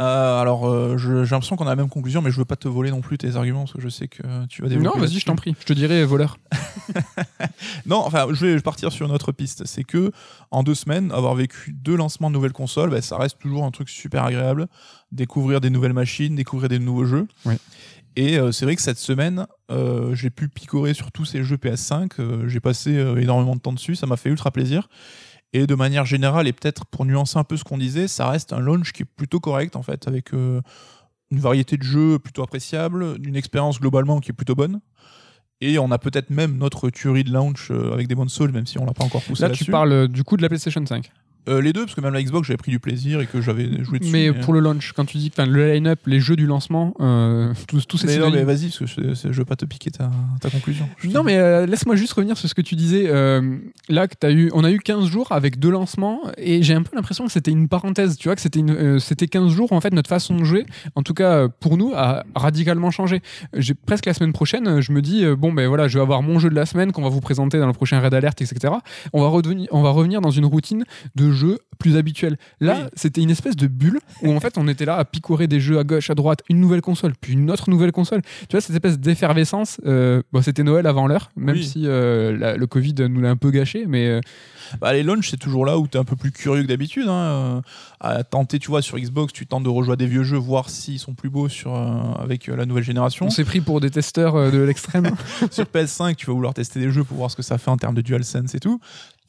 Euh, 0.00 0.40
alors, 0.40 0.68
euh, 0.68 0.98
j'ai 0.98 1.30
l'impression 1.30 1.56
qu'on 1.56 1.66
a 1.66 1.70
la 1.70 1.76
même 1.76 1.88
conclusion, 1.88 2.20
mais 2.20 2.30
je 2.30 2.38
veux 2.38 2.44
pas 2.44 2.56
te 2.56 2.66
voler 2.66 2.90
non 2.90 3.00
plus 3.00 3.16
tes 3.16 3.36
arguments, 3.36 3.60
parce 3.60 3.72
que 3.72 3.80
je 3.80 3.88
sais 3.88 4.08
que 4.08 4.22
tu 4.46 4.62
vas 4.62 4.68
développer. 4.68 4.98
Non, 4.98 5.04
vas-y, 5.04 5.18
je 5.18 5.24
t'en 5.24 5.36
prie. 5.36 5.54
Je 5.58 5.64
te 5.64 5.72
dirai 5.72 6.04
voleur. 6.04 6.36
non, 7.86 7.98
enfin, 7.98 8.26
je 8.32 8.46
vais 8.46 8.60
partir 8.60 8.90
sur 8.90 9.06
une 9.06 9.12
autre 9.12 9.30
piste. 9.30 9.64
C'est 9.66 9.84
que 9.84 10.10
en 10.50 10.62
deux 10.62 10.74
semaines, 10.74 11.12
avoir 11.12 11.34
vécu 11.34 11.72
deux 11.72 11.96
lancements 11.96 12.28
de 12.28 12.34
nouvelles 12.34 12.52
consoles, 12.52 12.90
bah, 12.90 13.02
ça 13.02 13.16
reste 13.16 13.38
toujours 13.38 13.64
un 13.64 13.70
truc 13.70 13.88
super 13.88 14.24
agréable. 14.24 14.66
Découvrir 15.12 15.60
des 15.60 15.70
nouvelles 15.70 15.92
machines, 15.92 16.34
découvrir 16.34 16.68
des 16.68 16.80
nouveaux 16.80 17.04
jeux. 17.04 17.28
Et 18.16 18.38
euh, 18.38 18.52
c'est 18.52 18.64
vrai 18.64 18.76
que 18.76 18.82
cette 18.82 18.98
semaine, 18.98 19.46
j'ai 20.12 20.30
pu 20.30 20.48
picorer 20.48 20.94
sur 20.94 21.12
tous 21.12 21.24
ces 21.24 21.44
jeux 21.44 21.56
PS5. 21.56 22.46
j'ai 22.48 22.60
passé 22.60 22.92
énormément 22.92 23.54
de 23.54 23.60
temps 23.60 23.72
dessus, 23.72 23.94
ça 23.94 24.06
m'a 24.06 24.16
fait 24.16 24.30
ultra 24.30 24.50
plaisir. 24.50 24.88
Et 25.54 25.68
de 25.68 25.74
manière 25.76 26.04
générale, 26.04 26.48
et 26.48 26.52
peut-être 26.52 26.84
pour 26.84 27.06
nuancer 27.06 27.38
un 27.38 27.44
peu 27.44 27.56
ce 27.56 27.62
qu'on 27.62 27.78
disait, 27.78 28.08
ça 28.08 28.28
reste 28.28 28.52
un 28.52 28.58
launch 28.58 28.92
qui 28.92 29.02
est 29.02 29.06
plutôt 29.06 29.38
correct 29.38 29.76
en 29.76 29.82
fait, 29.82 30.08
avec 30.08 30.34
euh, 30.34 30.60
une 31.30 31.38
variété 31.38 31.76
de 31.76 31.84
jeux 31.84 32.18
plutôt 32.18 32.42
appréciable, 32.42 33.16
une 33.22 33.36
expérience 33.36 33.80
globalement 33.80 34.18
qui 34.18 34.32
est 34.32 34.34
plutôt 34.34 34.56
bonne. 34.56 34.80
Et 35.60 35.78
on 35.78 35.92
a 35.92 35.98
peut-être 35.98 36.30
même 36.30 36.58
notre 36.58 36.90
tuerie 36.90 37.22
de 37.22 37.32
launch 37.32 37.70
euh, 37.70 37.92
avec 37.92 38.08
des 38.08 38.16
bonnes 38.16 38.28
souls, 38.28 38.50
même 38.50 38.66
si 38.66 38.80
on 38.80 38.84
l'a 38.84 38.94
pas 38.94 39.04
encore 39.04 39.22
poussé 39.22 39.42
là. 39.42 39.48
Là, 39.48 39.54
tu 39.54 39.64
parles 39.66 39.92
euh, 39.92 40.08
du 40.08 40.24
coup 40.24 40.36
de 40.36 40.42
la 40.42 40.48
PlayStation 40.48 40.84
5. 40.84 41.10
Euh, 41.48 41.60
les 41.60 41.72
deux, 41.72 41.82
parce 41.82 41.94
que 41.94 42.00
même 42.00 42.14
la 42.14 42.22
Xbox, 42.22 42.46
j'avais 42.46 42.56
pris 42.56 42.70
du 42.70 42.78
plaisir 42.78 43.20
et 43.20 43.26
que 43.26 43.40
j'avais 43.40 43.84
joué 43.84 43.98
dessus. 43.98 44.12
Mais, 44.12 44.32
pour 44.32 44.54
le 44.54 44.60
launch, 44.60 44.92
quand 44.92 45.04
tu 45.04 45.18
dis 45.18 45.30
le 45.36 45.72
line-up, 45.72 46.00
les 46.06 46.20
jeux 46.20 46.36
du 46.36 46.46
lancement, 46.46 46.94
euh, 47.00 47.52
tous, 47.68 47.86
tous 47.86 47.98
ces 47.98 48.06
Mais 48.06 48.18
non, 48.18 48.30
mais 48.30 48.44
vas-y, 48.44 48.68
parce 48.68 48.78
que 48.78 48.86
je, 48.86 49.14
je, 49.14 49.38
veux 49.38 49.44
pas 49.44 49.56
te 49.56 49.66
piquer 49.66 49.90
ta, 49.90 50.10
ta 50.40 50.48
conclusion. 50.48 50.88
Non, 51.04 51.22
mais 51.22 51.36
euh, 51.36 51.66
laisse-moi 51.66 51.96
juste 51.96 52.14
revenir 52.14 52.38
sur 52.38 52.48
ce 52.48 52.54
que 52.54 52.62
tu 52.62 52.76
disais. 52.76 53.04
Euh, 53.08 53.58
là, 53.88 54.08
que 54.08 54.14
as 54.26 54.30
eu, 54.30 54.50
on 54.54 54.64
a 54.64 54.70
eu 54.70 54.78
15 54.78 55.06
jours 55.06 55.32
avec 55.32 55.58
deux 55.58 55.70
lancements 55.70 56.20
et 56.38 56.62
j'ai 56.62 56.74
un 56.74 56.82
peu 56.82 56.96
l'impression 56.96 57.26
que 57.26 57.32
c'était 57.32 57.50
une 57.50 57.68
parenthèse. 57.68 58.16
Tu 58.16 58.28
vois, 58.28 58.36
que 58.36 58.40
c'était, 58.40 58.60
une, 58.60 58.98
c'était 58.98 59.26
15 59.26 59.50
jours 59.52 59.72
où 59.72 59.74
en 59.74 59.80
fait 59.80 59.92
notre 59.92 60.08
façon 60.08 60.36
de 60.36 60.44
jouer, 60.44 60.64
en 60.94 61.02
tout 61.02 61.14
cas 61.14 61.48
pour 61.48 61.76
nous, 61.76 61.92
a 61.94 62.24
radicalement 62.34 62.90
changé. 62.90 63.20
J'ai, 63.54 63.74
presque 63.74 64.06
la 64.06 64.14
semaine 64.14 64.32
prochaine, 64.32 64.80
je 64.80 64.92
me 64.92 65.02
dis, 65.02 65.24
bon, 65.36 65.52
ben 65.52 65.68
voilà, 65.68 65.88
je 65.88 65.98
vais 65.98 66.02
avoir 66.02 66.22
mon 66.22 66.38
jeu 66.38 66.48
de 66.48 66.54
la 66.54 66.64
semaine 66.64 66.92
qu'on 66.92 67.02
va 67.02 67.10
vous 67.10 67.20
présenter 67.20 67.58
dans 67.58 67.66
le 67.66 67.72
prochain 67.72 68.00
Red 68.00 68.14
Alert, 68.14 68.40
etc. 68.40 68.74
On 69.12 69.20
va, 69.20 69.28
revenir, 69.28 69.68
on 69.72 69.82
va 69.82 69.90
revenir 69.90 70.20
dans 70.20 70.30
une 70.30 70.46
routine 70.46 70.84
de 71.16 71.33
jeu 71.34 71.58
plus 71.74 71.96
habituel. 71.96 72.36
Là, 72.60 72.88
c'était 72.94 73.20
une 73.20 73.30
espèce 73.30 73.56
de 73.56 73.66
bulle 73.66 74.00
où 74.22 74.32
en 74.32 74.40
fait 74.40 74.56
on 74.56 74.68
était 74.68 74.84
là 74.84 74.96
à 74.96 75.04
picorer 75.04 75.46
des 75.46 75.60
jeux 75.60 75.78
à 75.78 75.84
gauche, 75.84 76.10
à 76.10 76.14
droite, 76.14 76.40
une 76.48 76.60
nouvelle 76.60 76.80
console, 76.80 77.12
puis 77.20 77.34
une 77.34 77.50
autre 77.50 77.70
nouvelle 77.70 77.92
console. 77.92 78.22
Tu 78.22 78.52
vois, 78.52 78.60
cette 78.60 78.74
espèce 78.74 78.98
d'effervescence. 78.98 79.80
Euh, 79.84 80.22
bon, 80.32 80.42
c'était 80.42 80.62
Noël 80.62 80.86
avant 80.86 81.06
l'heure, 81.06 81.30
même 81.36 81.60
si 81.60 81.82
euh, 81.86 82.56
le 82.56 82.66
Covid 82.66 82.94
nous 83.08 83.20
l'a 83.20 83.30
un 83.30 83.36
peu 83.36 83.50
gâché, 83.50 83.84
mais. 83.86 84.08
Euh, 84.08 84.20
bah, 84.80 84.92
les 84.94 85.02
launchs, 85.02 85.28
c'est 85.30 85.36
toujours 85.36 85.66
là 85.66 85.78
où 85.78 85.86
tu 85.86 85.98
es 85.98 86.00
un 86.00 86.04
peu 86.04 86.16
plus 86.16 86.32
curieux 86.32 86.62
que 86.62 86.68
d'habitude. 86.68 87.06
Hein. 87.08 87.62
À 88.00 88.24
tenter, 88.24 88.58
tu 88.58 88.68
vois, 88.68 88.80
sur 88.80 88.98
Xbox, 88.98 89.32
tu 89.32 89.46
tentes 89.46 89.64
de 89.64 89.68
rejouer 89.68 89.96
des 89.96 90.06
vieux 90.06 90.22
jeux, 90.22 90.38
voir 90.38 90.70
s'ils 90.70 90.98
sont 90.98 91.12
plus 91.12 91.28
beaux 91.28 91.48
sur, 91.48 91.74
avec 91.74 92.46
la 92.46 92.64
nouvelle 92.64 92.84
génération. 92.84 93.26
On 93.26 93.30
s'est 93.30 93.44
pris 93.44 93.60
pour 93.60 93.80
des 93.80 93.90
testeurs 93.90 94.50
de 94.50 94.58
l'extrême. 94.58 95.10
sur 95.50 95.64
PS5, 95.64 96.14
tu 96.16 96.26
vas 96.26 96.32
vouloir 96.32 96.54
tester 96.54 96.80
des 96.80 96.90
jeux 96.90 97.04
pour 97.04 97.18
voir 97.18 97.30
ce 97.30 97.36
que 97.36 97.42
ça 97.42 97.58
fait 97.58 97.70
en 97.70 97.76
termes 97.76 97.94
de 97.94 98.00
DualSense 98.00 98.54
et 98.54 98.60
tout. 98.60 98.80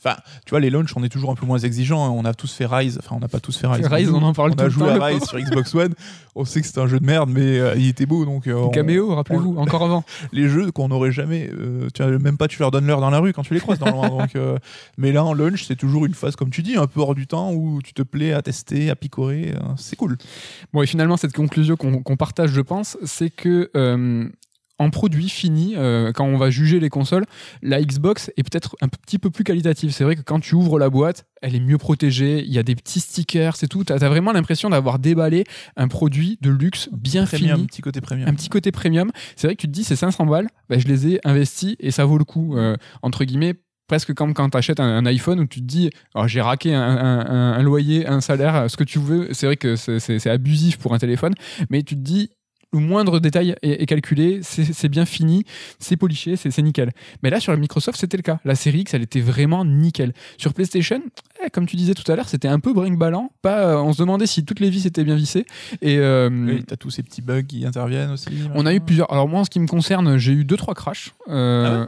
Enfin, 0.06 0.18
tu 0.45 0.51
vois, 0.51 0.60
les 0.60 0.70
launchs, 0.70 0.93
on 0.95 1.03
est 1.03 1.10
toujours 1.10 1.32
un 1.32 1.36
peu 1.36 1.45
moins 1.45 1.58
exigeants. 1.58 2.06
Hein. 2.06 2.14
On 2.16 2.26
a 2.26 2.34
tous 2.34 2.53
fait 2.53 2.68
Rise. 2.68 2.99
Enfin, 3.01 3.16
on 3.16 3.20
n'a 3.20 3.28
pas 3.28 3.39
tous 3.39 3.58
fait 3.58 3.66
Rise. 3.66 3.88
Rise, 3.88 4.12
on 4.12 4.22
en 4.22 4.34
parle 4.34 4.51
on 4.58 4.62
a 4.62 4.70
joué 4.70 4.89
à 4.89 5.03
Rise 5.03 5.24
sur 5.24 5.39
Xbox 5.39 5.74
One. 5.74 5.93
On 6.36 6.45
sait 6.45 6.62
que 6.62 6.68
c'était 6.68 6.82
un 6.82 6.88
jeu 6.88 6.99
de 6.99 7.06
merde, 7.06 7.30
mais 7.32 7.60
euh, 7.60 7.76
il 7.76 7.88
était 7.88 8.06
beau. 8.06 8.24
Donc, 8.26 8.45
euh, 8.45 8.68
Caméo, 8.70 9.16
rappelez-vous, 9.16 9.56
encore 9.58 9.84
avant. 9.84 10.03
les 10.32 10.47
jeux 10.47 10.72
qu'on 10.72 10.89
n'aurait 10.89 11.12
jamais. 11.12 11.49
Euh, 11.51 11.88
tu 11.93 12.03
vois, 12.03 12.20
même 12.20 12.38
pas 12.38 12.47
tu 12.47 12.60
leur 12.60 12.72
donnes 12.72 12.86
l'heure 12.86 13.01
dans 13.01 13.10
la 13.10 13.20
rue 13.20 13.34
quand 13.34 13.43
tu 13.43 13.53
les 13.53 13.60
croises. 13.60 13.80
donc, 13.80 14.38
mais 14.97 15.12
là, 15.12 15.24
en 15.24 15.34
launch, 15.34 15.64
c'est 15.66 15.76
toujours 15.76 16.06
une 16.06 16.14
phase, 16.14 16.36
comme 16.36 16.51
tu 16.51 16.62
dis, 16.62 16.76
un 16.76 16.88
peu 16.88 16.99
hors 16.99 17.16
du 17.16 17.26
temps 17.26 17.51
où 17.51 17.82
tu 17.82 17.93
te 17.93 18.03
plais 18.03 18.34
à 18.34 18.41
tester, 18.41 18.89
à 18.89 18.95
picorer. 18.95 19.53
c'est 19.78 19.95
cool. 19.95 20.18
Bon, 20.72 20.84
et 20.84 20.88
finalement, 20.88 21.18
cette 21.18 21.34
conclusion 21.34 21.76
qu'on 21.78 22.18
partage, 22.18 22.51
je 22.51 22.62
pense, 22.62 22.97
c'est 23.03 23.32
que 23.32 23.72
en 24.78 24.89
produit 24.89 25.30
fini, 25.30 25.76
euh, 25.78 26.11
quand 26.11 26.26
on 26.26 26.38
va 26.38 26.49
juger 26.49 26.80
les 26.80 26.89
consoles, 26.89 27.26
la 27.61 27.82
Xbox 27.82 28.32
est 28.36 28.43
peut-être 28.43 28.76
un 28.82 28.88
petit 28.88 29.19
peu 29.19 29.30
plus 29.30 29.43
qualitative. 29.43 29.91
C'est 29.91 30.03
vrai 30.03 30.15
que 30.15 30.21
quand 30.21 30.39
tu 30.39 30.55
ouvres 30.55 30.80
la 30.80 30.89
boîte, 30.89 31.26
elle 31.41 31.55
est 31.55 31.59
mieux 31.59 31.78
protégée, 31.78 32.43
il 32.45 32.51
y 32.51 32.59
a 32.59 32.63
des 32.63 32.76
petits 32.76 32.99
stickers, 32.99 33.55
c'est 33.55 33.67
tout. 33.67 33.84
Tu 33.84 33.93
as, 33.93 33.97
vraiment 33.97 34.34
l'impression 34.34 34.69
d'avoir 34.69 34.99
déballé 34.99 35.45
un 35.78 35.88
produit 35.88 36.38
de 36.41 36.49
luxe 36.49 36.89
bien 36.91 37.26
fini. 37.26 37.51
Un 37.51 37.65
petit 37.65 37.82
côté 37.82 38.01
premium. 38.01 38.28
Un 38.28 38.34
petit 38.34 38.49
côté 38.49 38.71
premium. 38.71 39.11
C'est 39.36 39.47
vrai 39.47 39.55
que 39.55 39.61
tu 39.61 39.67
te 39.67 39.71
dis, 39.71 39.84
c'est 39.84 39.95
500 39.95 40.26
balles, 40.26 40.49
bah, 40.69 40.78
je 40.78 40.88
les 40.88 41.07
ai 41.07 41.19
investis 41.23 41.76
et 41.80 41.91
ça 41.91 42.05
vaut 42.05 42.17
le 42.17 42.26
coup, 42.26 42.57
euh, 42.57 42.76
entre 43.01 43.23
guillemets, 43.23 43.55
presque 43.88 44.13
comme 44.13 44.34
quand 44.34 44.49
tu 44.49 44.57
achètes 44.57 44.80
un, 44.80 45.05
iPhone 45.05 45.39
où 45.39 45.45
tu 45.45 45.61
te 45.61 45.65
dis 45.65 45.89
oh, 46.15 46.28
j'ai 46.28 46.41
raqué 46.41 46.73
un, 46.73 46.82
un, 46.82 47.61
loyer, 47.63 48.07
un 48.07 48.19
salaire, 48.19 48.69
ce 48.69 48.76
que 48.76 48.84
tu 48.84 48.99
veux. 48.99 49.30
C'est 49.32 49.45
vrai 49.45 49.57
que 49.57 49.76
c'est 49.76 50.30
abusif 50.30 50.78
pour 50.78 50.93
un 50.93 50.97
téléphone, 50.97 51.34
mais 51.69 51.84
tu 51.84 51.95
te 51.95 52.01
dis 52.01 52.30
le 52.76 52.86
moindre 52.86 53.19
détail 53.19 53.55
est, 53.61 53.86
calculé, 53.86 54.39
c'est 54.41 54.89
bien 54.89 55.05
fini, 55.05 55.45
c'est 55.80 55.97
poliché, 55.97 56.36
c'est 56.36 56.57
nickel. 56.61 56.91
Mais 57.23 57.30
là, 57.30 57.39
sur 57.39 57.51
la 57.51 57.57
Microsoft, 57.57 57.99
c'était 57.99 58.17
le 58.17 58.23
cas. 58.23 58.39
La 58.45 58.55
série 58.55 58.80
X, 58.80 58.93
elle 58.93 59.03
était 59.03 59.21
vraiment 59.21 59.65
nickel. 59.65 60.13
Sur 60.38 60.53
PlayStation, 60.53 61.01
eh, 61.43 61.49
comme 61.49 61.65
tu 61.65 61.76
disais 61.76 61.93
tout 61.93 62.09
à 62.11 62.15
l'heure, 62.15 62.30
c'était 62.30 62.47
un 62.47 62.59
peu 62.59 62.73
brinque-ballant. 62.73 63.32
Pas, 63.41 63.59
euh, 63.59 63.78
on 63.78 63.93
se 63.93 63.99
demandait 63.99 64.28
si 64.28 64.45
toutes 64.45 64.59
les 64.59 64.69
vis 64.69 64.86
étaient 64.86 65.03
bien 65.03 65.15
vissées. 65.15 65.45
Et 65.82 65.97
euh, 65.97 66.59
t'as 66.67 66.76
tous 66.76 66.89
ces 66.89 67.03
petits 67.03 67.21
bugs 67.21 67.43
qui 67.43 67.65
interviennent 67.65 68.11
aussi. 68.11 68.30
On 68.53 68.65
a 68.65 68.73
eu 68.73 68.82
plusieurs. 68.82 69.11
Alors 69.11 69.28
moi, 69.28 69.41
en 69.41 69.43
ce 69.45 69.49
qui 69.49 69.59
me 69.59 69.67
concerne, 69.67 70.17
j'ai 70.17 70.34
eu 70.34 70.43
deux 70.43 70.57
trois 70.57 70.73
crashs. 70.73 71.13
Euh, 71.30 71.86
ah 71.86 71.88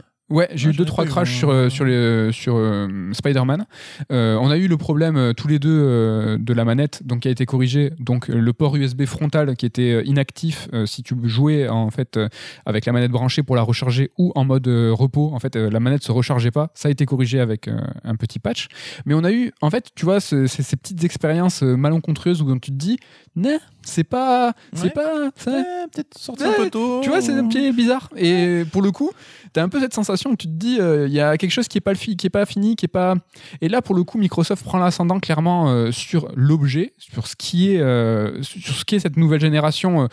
j'ai 0.52 0.70
eu 0.70 0.72
deux 0.72 0.84
trois 0.84 1.06
crashs 1.06 1.36
sur 1.36 1.50
euh, 1.50 1.68
sur 1.68 1.84
les 1.84 1.94
euh, 1.94 2.32
sur 2.32 2.56
euh, 2.56 3.12
Spider-Man. 3.12 3.64
on 4.10 4.50
a 4.50 4.56
eu 4.56 4.68
le 4.68 4.76
problème 4.76 5.32
tous 5.36 5.48
les 5.48 5.58
deux 5.58 6.38
de 6.38 6.52
la 6.52 6.64
manette, 6.64 7.06
donc 7.06 7.20
qui 7.20 7.28
a 7.28 7.30
été 7.30 7.46
corrigé. 7.46 7.92
Donc 7.98 8.28
le 8.28 8.52
port 8.52 8.76
USB 8.76 9.04
frontal 9.04 9.56
qui 9.56 9.66
était 9.66 10.04
inactif 10.04 10.68
si 10.86 11.02
tu 11.02 11.14
jouais 11.24 11.68
en 11.68 11.90
fait 11.90 12.18
avec 12.66 12.86
la 12.86 12.92
manette 12.92 13.10
branchée 13.10 13.42
pour 13.42 13.56
la 13.56 13.62
recharger 13.62 14.10
ou 14.18 14.32
en 14.34 14.44
mode 14.44 14.66
repos. 14.68 15.30
En 15.32 15.38
fait, 15.38 15.56
la 15.56 15.80
manette 15.80 16.02
se 16.02 16.12
rechargeait 16.12 16.50
pas. 16.50 16.70
Ça 16.74 16.88
a 16.88 16.90
été 16.90 17.06
corrigé 17.06 17.40
avec 17.40 17.68
un 18.04 18.16
petit 18.16 18.38
patch. 18.38 18.68
Mais 19.06 19.14
on 19.14 19.24
a 19.24 19.32
eu, 19.32 19.52
en 19.60 19.70
fait, 19.70 19.90
tu 19.94 20.04
vois, 20.04 20.20
ces 20.20 20.46
petites 20.46 21.04
expériences 21.04 21.62
malencontreuses 21.62 22.42
où 22.42 22.58
tu 22.58 22.70
te 22.70 22.76
dis, 22.76 22.98
non, 23.36 23.58
c'est 23.88 24.04
pas, 24.04 24.52
c'est 24.74 24.92
pas, 24.92 25.30
peut-être 25.44 26.16
sorti 26.16 26.44
un 26.44 26.52
peu 26.52 26.70
tôt. 26.70 27.00
Tu 27.02 27.08
vois, 27.08 27.20
c'est 27.20 27.32
un 27.32 27.46
petit 27.48 27.72
bizarre. 27.72 28.08
Et 28.16 28.64
pour 28.70 28.82
le 28.82 28.90
coup, 28.90 29.10
t'as 29.52 29.62
un 29.62 29.68
peu 29.68 29.80
cette 29.80 29.94
sensation 29.94 30.30
où 30.30 30.36
tu 30.36 30.46
te 30.46 30.52
dis, 30.52 30.78
euh, 30.80 31.06
il 31.08 31.12
y 31.12 31.20
a 31.20 31.36
quelque 31.36 31.50
chose 31.50 31.68
qui 31.68 31.78
est 31.78 31.82
pas 31.82 31.92
le 31.92 31.98
qui 31.98 32.26
est 32.26 32.30
pas 32.30 32.46
fini, 32.46 32.76
qui 32.76 32.84
est 32.84 32.88
pas. 32.88 33.14
Et 33.60 33.68
là, 33.68 33.82
pour 33.82 33.94
le 33.94 34.04
coup, 34.04 34.18
Microsoft 34.18 34.64
prend 34.64 34.78
l'ascendant 34.78 35.18
clairement 35.20 35.70
euh, 35.70 35.90
sur 35.90 36.28
l'objet, 36.34 36.92
sur 36.98 37.26
ce 37.26 37.36
qui 37.36 37.72
est, 37.72 37.80
euh, 37.80 38.42
sur 38.42 38.74
ce 38.74 38.84
qui 38.84 38.94
est 38.94 39.00
cette 39.00 39.16
nouvelle 39.16 39.40
génération 39.40 40.08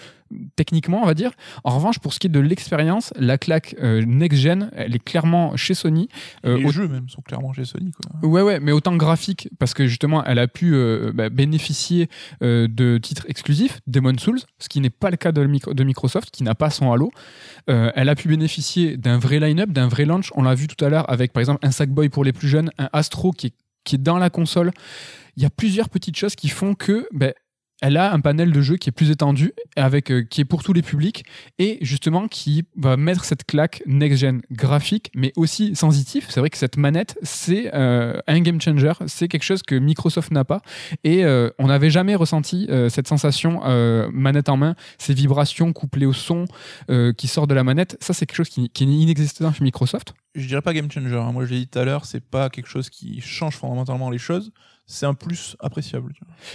techniquement, 0.56 1.02
on 1.02 1.06
va 1.06 1.14
dire. 1.14 1.32
En 1.64 1.76
revanche, 1.76 2.00
pour 2.00 2.14
ce 2.14 2.20
qui 2.20 2.28
est 2.28 2.30
de 2.30 2.40
l'expérience, 2.40 3.14
la 3.18 3.38
claque 3.38 3.76
next-gen, 3.82 4.72
elle 4.76 4.96
est 4.96 5.04
clairement 5.04 5.56
chez 5.56 5.74
Sony. 5.74 6.10
les 6.44 6.70
jeux 6.70 6.88
même 6.88 7.10
sont 7.10 7.22
clairement 7.22 7.54
chez 7.54 7.66
Sony. 7.66 7.92
Quoi. 7.92 8.30
Ouais, 8.30 8.42
ouais, 8.42 8.60
mais 8.60 8.72
autant 8.72 8.96
graphique, 8.96 9.50
parce 9.60 9.74
que 9.74 9.88
justement, 9.88 10.24
elle 10.24 10.40
a 10.40 10.48
pu 10.48 10.76
bah, 11.14 11.30
bénéficier 11.30 12.10
de 12.42 12.98
titres 12.98 13.26
exclusifs, 13.28 13.80
Demon 13.88 14.18
Souls, 14.18 14.40
ce 14.60 14.70
qui 14.70 14.82
n'est 14.82 14.90
pas 14.90 15.10
le 15.10 15.18
cas 15.18 15.32
de, 15.32 15.46
de 15.74 15.84
Microsoft, 15.84 16.32
qui 16.32 16.44
n'a 16.44 16.56
pas 16.56 16.70
son 16.70 16.92
Halo. 16.92 17.12
elle 17.68 18.10
a 18.10 18.16
pu 18.16 18.28
bénéficier 18.28 18.98
d'un 18.98 19.18
vrai 19.18 19.40
line-up, 19.40 19.70
d'un 19.70 19.88
vrai 19.88 20.06
launch. 20.06 20.32
On 20.36 20.44
l'a 20.44 20.56
vu 20.56 20.68
tout 20.68 20.84
à 20.84 20.90
l'heure 20.90 21.10
avec, 21.10 21.34
par 21.34 21.42
exemple, 21.42 21.66
un 21.66 21.72
Sackboy 21.72 22.10
pour 22.10 22.24
les 22.24 22.34
plus 22.34 22.48
jeunes, 22.48 22.72
un 22.78 22.90
Astro 22.94 23.32
qui 23.32 23.48
est, 23.48 23.54
qui 23.84 23.96
est 23.96 24.00
dans 24.00 24.18
la 24.18 24.30
console. 24.30 24.72
Il 25.38 25.44
y 25.44 25.46
a 25.46 25.50
plusieurs 25.50 25.90
petites 25.90 26.16
choses 26.16 26.36
qui 26.36 26.50
font 26.50 26.76
que 26.76 27.08
ben, 27.14 27.34
elle 27.86 27.98
a 27.98 28.12
un 28.12 28.20
panel 28.20 28.52
de 28.52 28.62
jeux 28.62 28.78
qui 28.78 28.90
est 28.90 28.92
plus 28.92 29.12
étendu, 29.12 29.54
avec, 29.76 30.12
euh, 30.12 30.24
qui 30.24 30.42
est 30.42 30.46
pour 30.46 30.64
tous 30.64 30.74
les 30.74 30.82
publics, 30.82 31.24
et 31.60 31.78
justement 31.82 32.28
qui 32.28 32.64
va 32.76 32.98
mettre 32.98 33.26
cette 33.26 33.46
claque 33.46 33.84
next-gen 33.86 34.42
graphique, 34.52 35.12
mais 35.16 35.32
aussi 35.36 35.76
sensitif. 35.76 36.26
C'est 36.30 36.40
vrai 36.40 36.50
que 36.50 36.58
cette 36.58 36.78
manette, 36.78 37.16
c'est 37.22 37.70
euh, 37.76 38.20
un 38.26 38.40
game 38.42 38.60
changer, 38.60 38.94
c'est 39.06 39.28
quelque 39.28 39.44
chose 39.44 39.62
que 39.62 39.76
Microsoft 39.76 40.32
n'a 40.32 40.44
pas, 40.44 40.62
et 41.04 41.26
euh, 41.26 41.52
on 41.60 41.68
n'avait 41.68 41.92
jamais 41.92 42.16
ressenti 42.16 42.68
cette 42.90 43.08
sensation 43.08 43.62
manette 44.12 44.50
en 44.50 44.58
main, 44.58 44.76
ces 44.98 45.14
vibrations 45.14 45.72
couplées 45.74 46.08
au 46.08 46.14
son 46.14 46.46
qui 47.18 47.28
sort 47.28 47.46
de 47.46 47.54
la 47.54 47.64
manette. 47.64 47.98
Ça, 48.00 48.14
c'est 48.14 48.26
quelque 48.26 48.38
chose 48.38 48.50
qui, 48.50 48.70
qui 48.70 48.84
est 48.84 48.88
inexistant 48.88 49.54
chez 49.54 49.64
Microsoft. 49.64 50.14
je 50.34 50.48
dirais 50.48 50.62
pas 50.62 50.74
game 50.74 50.90
changer. 50.90 51.16
hein. 51.16 51.32
Moi, 51.32 51.46
je 51.46 51.52
l'ai 51.54 51.60
dit 51.60 51.68
tout 51.68 51.80
à 51.80 51.86
l'heure, 51.86 52.06
c'est 52.06 52.24
pas 52.24 52.50
quelque 52.50 52.68
chose 52.68 52.90
qui 52.90 53.22
change 53.22 53.56
fondamentalement 53.56 54.10
les 54.10 54.18
choses. 54.18 54.52
C'est 54.88 55.06
un 55.08 55.16
plus 55.16 55.56
appréciable. 55.60 56.14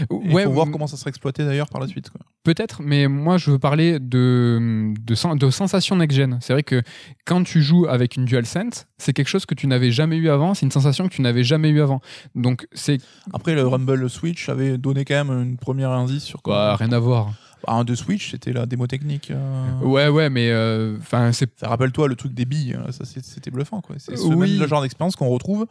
Il 0.08 0.32
Ouais, 0.32 0.44
faut 0.44 0.52
voir 0.52 0.70
comment 0.70 0.86
ça 0.86 0.96
sera 0.96 1.08
exploité 1.08 1.44
d'ailleurs 1.44 1.68
par 1.68 1.80
la 1.80 1.88
suite. 1.88 2.10
Peut-être, 2.44 2.80
mais 2.80 3.08
moi 3.08 3.38
je 3.38 3.50
veux 3.50 3.58
parler 3.58 3.98
de, 3.98 4.92
de, 5.04 5.34
de 5.36 5.50
sensation 5.50 5.96
next-gen. 5.96 6.38
C'est 6.40 6.52
vrai 6.52 6.62
que 6.62 6.80
quand 7.24 7.42
tu 7.42 7.60
joues 7.60 7.86
avec 7.88 8.16
une 8.16 8.24
DualSense, 8.26 8.86
c'est 8.98 9.12
quelque 9.12 9.28
chose 9.28 9.46
que 9.46 9.54
tu 9.54 9.66
n'avais 9.66 9.90
jamais 9.90 10.16
eu 10.16 10.28
avant, 10.30 10.54
c'est 10.54 10.64
une 10.64 10.70
sensation 10.72 11.08
que 11.08 11.12
tu 11.14 11.22
n'avais 11.22 11.42
jamais 11.42 11.70
eu 11.70 11.80
avant. 11.80 12.00
Donc 12.36 12.68
c'est 12.72 12.98
Après, 13.32 13.54
le 13.54 13.66
Rumble 13.66 14.08
Switch 14.08 14.48
avait 14.48 14.78
donné 14.78 15.04
quand 15.04 15.24
même 15.24 15.42
une 15.42 15.56
première 15.56 15.90
indice 15.90 16.22
sur 16.22 16.40
quoi. 16.40 16.54
quoi, 16.54 16.76
rien 16.76 16.92
à 16.92 16.98
voir. 17.00 17.32
Bah, 17.66 17.74
un 17.74 17.84
de 17.84 17.94
Switch, 17.94 18.30
c'était 18.30 18.52
la 18.54 18.64
démo 18.64 18.86
technique. 18.86 19.32
euh. 19.32 19.80
Ouais, 19.82 20.08
ouais, 20.08 20.30
mais 20.30 20.50
euh, 20.50 20.96
enfin 20.98 21.32
c'est 21.32 21.50
Ça 21.58 21.68
rappelle-toi 21.68 22.06
le 22.08 22.14
truc 22.16 22.32
des 22.32 22.44
billes, 22.46 22.74
hein, 22.78 22.90
ça 22.92 23.04
c'était 23.04 23.50
bluffant 23.50 23.80
quoi. 23.82 23.96
C'est 23.98 24.16
ce 24.16 24.22
Oui. 24.22 24.56
même 24.58 24.68
genre 24.68 24.80
d'expérience 24.82 25.16
qu'on 25.16 25.28
retrouve 25.28 25.66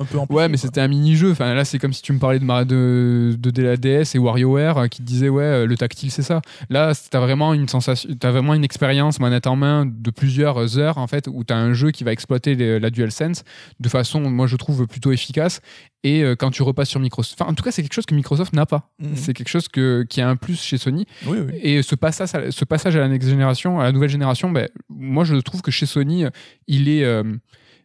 un 0.00 0.04
peu 0.04 0.18
en 0.18 0.26
Ouais, 0.30 0.48
mais 0.48 0.56
c'était 0.56 0.80
un 0.80 0.88
mini-jeu. 0.88 1.32
Enfin, 1.32 1.54
là, 1.54 1.64
c'est 1.64 1.78
comme 1.78 1.92
si 1.92 2.02
tu 2.02 2.12
me 2.12 2.18
parlais 2.18 2.38
de, 2.38 2.44
de, 2.64 3.36
de, 3.38 3.50
de 3.50 3.62
la 3.62 3.76
DS 3.76 4.14
et 4.14 4.18
WarioWare 4.18 4.78
euh, 4.78 4.86
qui 4.88 4.98
te 4.98 5.06
disait, 5.06 5.28
ouais, 5.28 5.42
euh, 5.42 5.66
le 5.66 5.76
tactile, 5.76 6.10
c'est 6.10 6.22
ça. 6.22 6.40
Là, 6.70 6.92
t'as 7.10 7.20
vraiment 7.20 7.54
une 7.54 7.68
sensation, 7.68 8.08
t'as 8.18 8.30
vraiment 8.30 8.54
une 8.54 8.64
expérience 8.64 9.20
manette 9.20 9.46
en 9.46 9.56
main 9.56 9.86
de 9.86 10.10
plusieurs 10.10 10.78
heures, 10.78 10.98
en 10.98 11.06
fait, 11.06 11.28
où 11.28 11.44
t'as 11.44 11.56
un 11.56 11.72
jeu 11.72 11.90
qui 11.90 12.04
va 12.04 12.12
exploiter 12.12 12.54
les- 12.54 12.78
la 12.80 12.90
DualSense 12.90 13.44
de 13.80 13.88
façon, 13.88 14.20
moi, 14.30 14.46
je 14.46 14.56
trouve 14.56 14.86
plutôt 14.86 15.12
efficace. 15.12 15.60
Et 16.04 16.22
euh, 16.22 16.36
quand 16.36 16.50
tu 16.52 16.62
repasses 16.62 16.90
sur 16.90 17.00
Microsoft, 17.00 17.40
enfin, 17.40 17.50
en 17.50 17.54
tout 17.54 17.64
cas, 17.64 17.72
c'est 17.72 17.82
quelque 17.82 17.92
chose 17.94 18.06
que 18.06 18.14
Microsoft 18.14 18.52
n'a 18.52 18.66
pas. 18.66 18.90
Mhm. 19.00 19.10
C'est 19.16 19.34
quelque 19.34 19.48
chose 19.48 19.66
que, 19.66 20.04
qui 20.08 20.20
a 20.20 20.28
un 20.28 20.36
plus 20.36 20.60
chez 20.62 20.78
Sony. 20.78 21.06
Oui, 21.26 21.38
oui. 21.44 21.52
Et 21.60 21.82
ce 21.82 21.96
passage, 21.96 22.34
à, 22.36 22.50
ce 22.52 22.64
passage 22.64 22.94
à 22.94 23.00
la 23.00 23.08
next 23.08 23.28
génération, 23.28 23.80
à 23.80 23.84
la 23.84 23.92
nouvelle 23.92 24.08
génération, 24.08 24.50
ben, 24.50 24.68
moi, 24.88 25.24
je 25.24 25.34
trouve 25.36 25.60
que 25.60 25.72
chez 25.72 25.86
Sony, 25.86 26.24
il 26.68 26.88
est, 26.88 27.02
euh, 27.04 27.24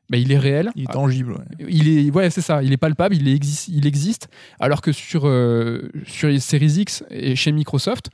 ben, 0.10 0.22
il 0.22 0.32
est 0.32 0.38
réel. 0.38 0.72
Il 0.76 0.84
est 0.84 0.92
tangible. 0.92 1.34
ouais. 1.34 1.66
Il 1.70 1.88
est, 1.88 2.12
ouais, 2.12 2.30
c'est 2.30 2.42
ça. 2.42 2.62
Il 2.62 2.72
est 2.74 2.78
palpable, 2.78 3.16
il, 3.16 3.28
existe, 3.28 3.68
il 3.70 3.88
existe. 3.88 4.28
Alors 4.60 4.82
que 4.82 4.92
sur, 4.92 5.28
euh, 5.28 5.90
sur 6.06 6.28
les 6.28 6.40
Series 6.40 6.80
X 6.80 7.04
et 7.10 7.36
chez 7.36 7.52
Microsoft, 7.52 8.10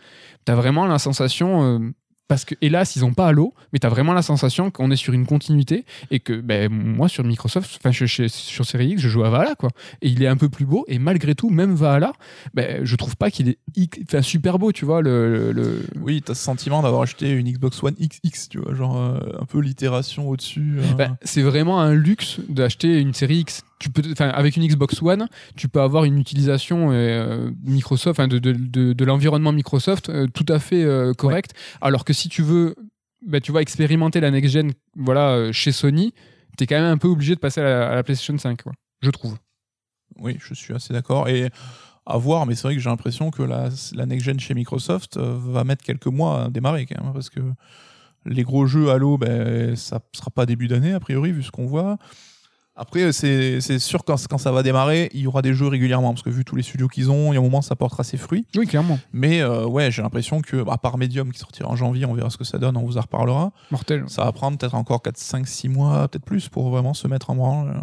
tu 0.46 0.52
as 0.52 0.56
vraiment 0.56 0.86
la 0.86 1.00
sensation. 1.00 1.92
Parce 2.30 2.46
que, 2.46 2.56
hélas, 2.62 2.96
ils 2.96 3.02
n'ont 3.02 3.14
pas 3.14 3.28
Halo, 3.28 3.54
mais 3.74 3.80
tu 3.80 3.86
as 3.88 3.90
vraiment 3.90 4.14
la 4.14 4.22
sensation 4.22 4.72
qu'on 4.72 4.90
est 4.92 4.96
sur 4.96 5.14
une 5.14 5.26
continuité 5.26 5.84
et 6.12 6.22
que 6.22 6.40
ben, 6.40 6.72
moi, 6.72 7.10
sur 7.10 7.26
Microsoft, 7.26 7.78
enfin, 7.84 7.92
sur 7.92 8.66
Series 8.66 8.88
X, 8.92 9.02
je 9.02 9.10
joue 9.10 9.26
à 9.26 9.30
Valhalla, 9.30 9.56
quoi. 9.56 9.72
Et 10.02 10.08
il 10.08 10.24
est 10.24 10.28
un 10.28 10.38
peu 10.38 10.48
plus 10.48 10.66
beau, 10.66 10.86
et 10.88 11.00
malgré 11.00 11.36
tout, 11.36 11.50
même 11.50 11.74
Valhalla, 11.76 12.14
ben, 12.54 12.86
je 12.86 12.96
trouve 12.96 13.18
pas 13.18 13.30
qu'il 13.32 13.50
est 13.50 13.58
enfin, 14.08 14.22
super 14.22 14.60
beau, 14.60 14.72
tu 14.72 14.86
vois. 14.86 15.02
Le, 15.02 15.52
le- 15.52 15.84
Oui, 16.00 16.22
t'as 16.24 16.36
ce 16.36 16.44
sentiment 16.44 16.82
d'avoir 16.82 17.02
acheté 17.02 17.30
une 17.32 17.52
Xbox 17.52 17.84
One 17.84 17.96
XX, 18.00 18.48
tu 18.50 18.60
vois, 18.60 18.74
genre 18.76 18.98
euh, 18.98 19.20
un 19.42 19.46
peu 19.46 19.60
l'itération 19.60 20.30
au-dessus. 20.30 20.78
euh. 20.80 20.94
Ben, 20.94 21.18
c'est 21.24 21.42
vraiment 21.42 21.82
un 21.82 21.94
luxe 21.96 22.40
d'acheter 22.48 23.00
une 23.02 23.14
série 23.14 23.40
X. 23.40 23.64
Tu 23.80 23.90
peux, 23.90 24.04
avec 24.20 24.58
une 24.58 24.68
Xbox 24.68 25.02
One, 25.02 25.30
tu 25.56 25.70
peux 25.70 25.80
avoir 25.82 26.04
une 26.04 26.20
utilisation 26.20 26.90
euh, 26.92 27.50
Microsoft, 27.64 28.20
de, 28.20 28.38
de, 28.38 28.52
de, 28.52 28.92
de 28.92 29.06
l'environnement 29.06 29.54
Microsoft 29.54 30.10
euh, 30.10 30.28
tout 30.28 30.46
à 30.50 30.60
fait 30.60 30.84
euh, 30.84 31.14
correct. 31.14 31.54
Alors 31.80 32.04
que 32.04 32.12
si 32.12 32.28
tu 32.28 32.42
veux, 32.42 32.76
ben, 33.26 33.40
tu 33.40 33.54
vas 33.54 33.62
expérimenter 33.62 34.20
la 34.20 34.32
next 34.32 34.52
gen, 34.52 34.74
voilà, 34.98 35.30
euh, 35.30 35.52
chez 35.54 35.72
Sony, 35.72 36.14
t'es 36.58 36.68
quand 36.68 36.76
même 36.76 36.92
un 36.92 36.98
peu 36.98 37.08
obligé 37.08 37.36
de 37.36 37.40
passer 37.40 37.62
à 37.62 37.64
la, 37.64 37.90
à 37.92 37.96
la 37.96 38.04
PlayStation 38.04 38.38
5, 38.38 38.64
quoi, 38.64 38.74
je 39.02 39.10
trouve. 39.12 39.38
Oui, 40.20 40.38
je 40.42 40.54
suis 40.54 40.74
assez 40.74 40.92
d'accord. 40.92 41.30
Et 41.30 41.50
à 42.06 42.18
voir, 42.18 42.46
mais 42.46 42.56
c'est 42.56 42.64
vrai 42.64 42.76
que 42.76 42.82
j'ai 42.82 42.90
l'impression 42.90 43.32
que 43.32 43.44
la, 43.44 43.70
la 43.94 44.06
next-gen 44.06 44.40
chez 44.42 44.56
Microsoft 44.56 45.18
va 45.18 45.64
mettre 45.64 45.86
quelques 45.86 46.08
mois 46.08 46.46
à 46.46 46.50
démarrer 46.50 46.86
quand 46.86 47.02
même, 47.02 47.14
parce 47.14 47.30
que 47.30 47.40
les 48.26 48.44
gros 48.44 48.66
jeux 48.66 48.90
Halo, 48.90 49.18
ben, 49.18 49.76
ça 49.78 50.02
sera 50.14 50.32
pas 50.32 50.46
début 50.46 50.68
d'année, 50.68 50.92
a 50.92 51.00
priori, 51.00 51.32
vu 51.32 51.44
ce 51.44 51.52
qu'on 51.52 51.66
voit. 51.66 51.98
Après, 52.82 53.12
c'est 53.12 53.60
c'est 53.60 53.78
sûr 53.78 54.06
quand, 54.06 54.16
quand 54.30 54.38
ça 54.38 54.54
va 54.54 54.64
démarrer, 54.64 55.10
il 55.14 55.20
y 55.20 55.28
aura 55.28 55.42
des 55.42 55.54
jeux 55.54 55.68
régulièrement, 55.68 56.14
parce 56.14 56.24
que 56.24 56.30
vu 56.30 56.46
tous 56.46 56.56
les 56.56 56.64
studios 56.64 56.88
qu'ils 56.88 57.12
ont, 57.12 57.34
il 57.34 57.36
y 57.36 57.38
a 57.38 57.42
un 57.42 57.44
moment, 57.44 57.62
ça 57.62 57.76
portera 57.76 58.06
ses 58.06 58.16
fruits. 58.16 58.46
Oui, 58.56 58.68
clairement. 58.68 58.98
Mais 59.12 59.42
euh, 59.42 59.66
ouais, 59.66 59.92
j'ai 59.92 60.02
l'impression 60.02 60.40
que, 60.40 60.64
à 60.70 60.78
part 60.78 60.98
Medium 60.98 61.30
qui 61.34 61.40
sortira 61.40 61.68
en 61.70 61.76
janvier, 61.76 62.06
on 62.06 62.14
verra 62.14 62.30
ce 62.30 62.38
que 62.38 62.46
ça 62.46 62.58
donne, 62.58 62.78
on 62.78 62.86
vous 62.86 62.98
en 62.98 63.02
reparlera. 63.02 63.52
Mortel. 63.70 64.06
Ça 64.08 64.24
va 64.24 64.32
prendre 64.32 64.58
peut-être 64.58 64.76
encore 64.76 65.02
4, 65.02 65.18
5, 65.18 65.46
6 65.46 65.68
mois, 65.68 66.08
peut-être 66.08 66.24
plus, 66.24 66.48
pour 66.48 66.70
vraiment 66.70 66.94
se 66.94 67.10
mettre 67.10 67.30
en 67.32 67.36
branle. 67.36 67.82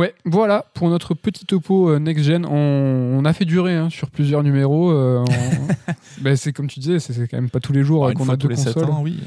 Ouais, 0.00 0.14
voilà, 0.24 0.64
pour 0.72 0.88
notre 0.88 1.12
petit 1.14 1.44
topo 1.44 1.90
euh, 1.90 1.98
Next 1.98 2.24
Gen, 2.24 2.46
on, 2.46 3.18
on 3.18 3.24
a 3.26 3.32
fait 3.34 3.44
durer 3.44 3.74
hein, 3.76 3.90
sur 3.90 4.08
plusieurs 4.08 4.42
numéros. 4.42 4.90
euh, 4.90 5.22
on- 5.28 5.92
ben, 6.22 6.36
c'est 6.36 6.52
comme 6.54 6.68
tu 6.68 6.80
disais, 6.80 6.98
c'est 7.00 7.12
quand 7.28 7.36
même 7.36 7.50
pas 7.50 7.60
tous 7.60 7.72
les 7.74 7.84
jours 7.84 8.06
euh, 8.06 8.10
Une 8.10 8.16
qu'on 8.16 8.24
fois 8.24 8.34
a 8.34 8.36
deux 8.38 8.48
consoles. 8.48 8.86
oui. 9.02 9.18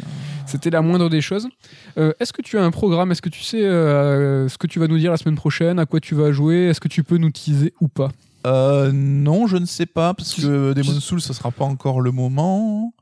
C'était 0.48 0.72
la 0.72 0.82
moindre 0.82 1.10
des 1.10 1.22
choses. 1.22 1.48
Euh, 1.98 2.12
Est-ce 2.20 2.34
que 2.34 2.42
tu 2.42 2.58
as 2.58 2.64
un 2.64 2.72
programme? 2.72 3.12
Est-ce 3.12 3.22
que 3.22 3.30
tu 3.30 3.44
sais 3.44 3.64
euh, 3.64 4.50
ce 4.50 4.58
que 4.58 4.66
tu 4.68 4.80
vas 4.80 4.88
nous 4.88 4.98
dire 4.98 5.12
la 5.12 5.18
semaine 5.18 5.36
prochaine? 5.36 5.78
À 5.80 5.86
quoi 5.86 6.00
tu 6.00 6.16
vas 6.16 6.32
jouer? 6.32 6.70
Est-ce 6.70 6.82
que 6.82 6.88
tu 6.88 7.04
peux 7.04 7.18
nous 7.18 7.30
teaser 7.32 7.74
ou 7.80 7.88
pas? 7.88 8.10
Euh, 8.48 8.92
non, 8.92 9.46
je 9.48 9.58
ne 9.58 9.66
sais 9.66 9.86
pas, 9.86 10.14
parce 10.14 10.34
que 10.34 10.74
Demon 10.74 11.00
Souls, 11.00 11.22
ça 11.22 11.34
sera 11.34 11.52
pas 11.52 11.66
encore 11.66 12.02
le 12.02 12.12
moment. 12.12 12.94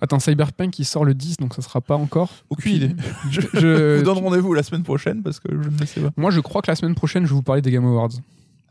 Attends, 0.00 0.18
Cyberpunk 0.20 0.78
il 0.78 0.84
sort 0.84 1.04
le 1.04 1.14
10, 1.14 1.38
donc 1.38 1.54
ça 1.54 1.62
sera 1.62 1.80
pas 1.80 1.96
encore. 1.96 2.30
Aucune 2.50 2.74
idée. 2.76 2.94
Je, 3.30 3.98
vous 3.98 4.04
donne 4.04 4.18
rendez-vous 4.18 4.54
la 4.54 4.62
semaine 4.62 4.82
prochaine, 4.84 5.22
parce 5.22 5.40
que 5.40 5.48
je 5.50 5.68
ne 5.68 5.86
sais 5.86 6.00
pas. 6.00 6.10
moi, 6.16 6.30
je 6.30 6.40
crois 6.40 6.62
que 6.62 6.70
la 6.70 6.76
semaine 6.76 6.94
prochaine, 6.94 7.24
je 7.24 7.30
vais 7.30 7.34
vous 7.34 7.42
parler 7.42 7.62
des 7.62 7.70
Game 7.70 7.84
Awards. 7.84 8.10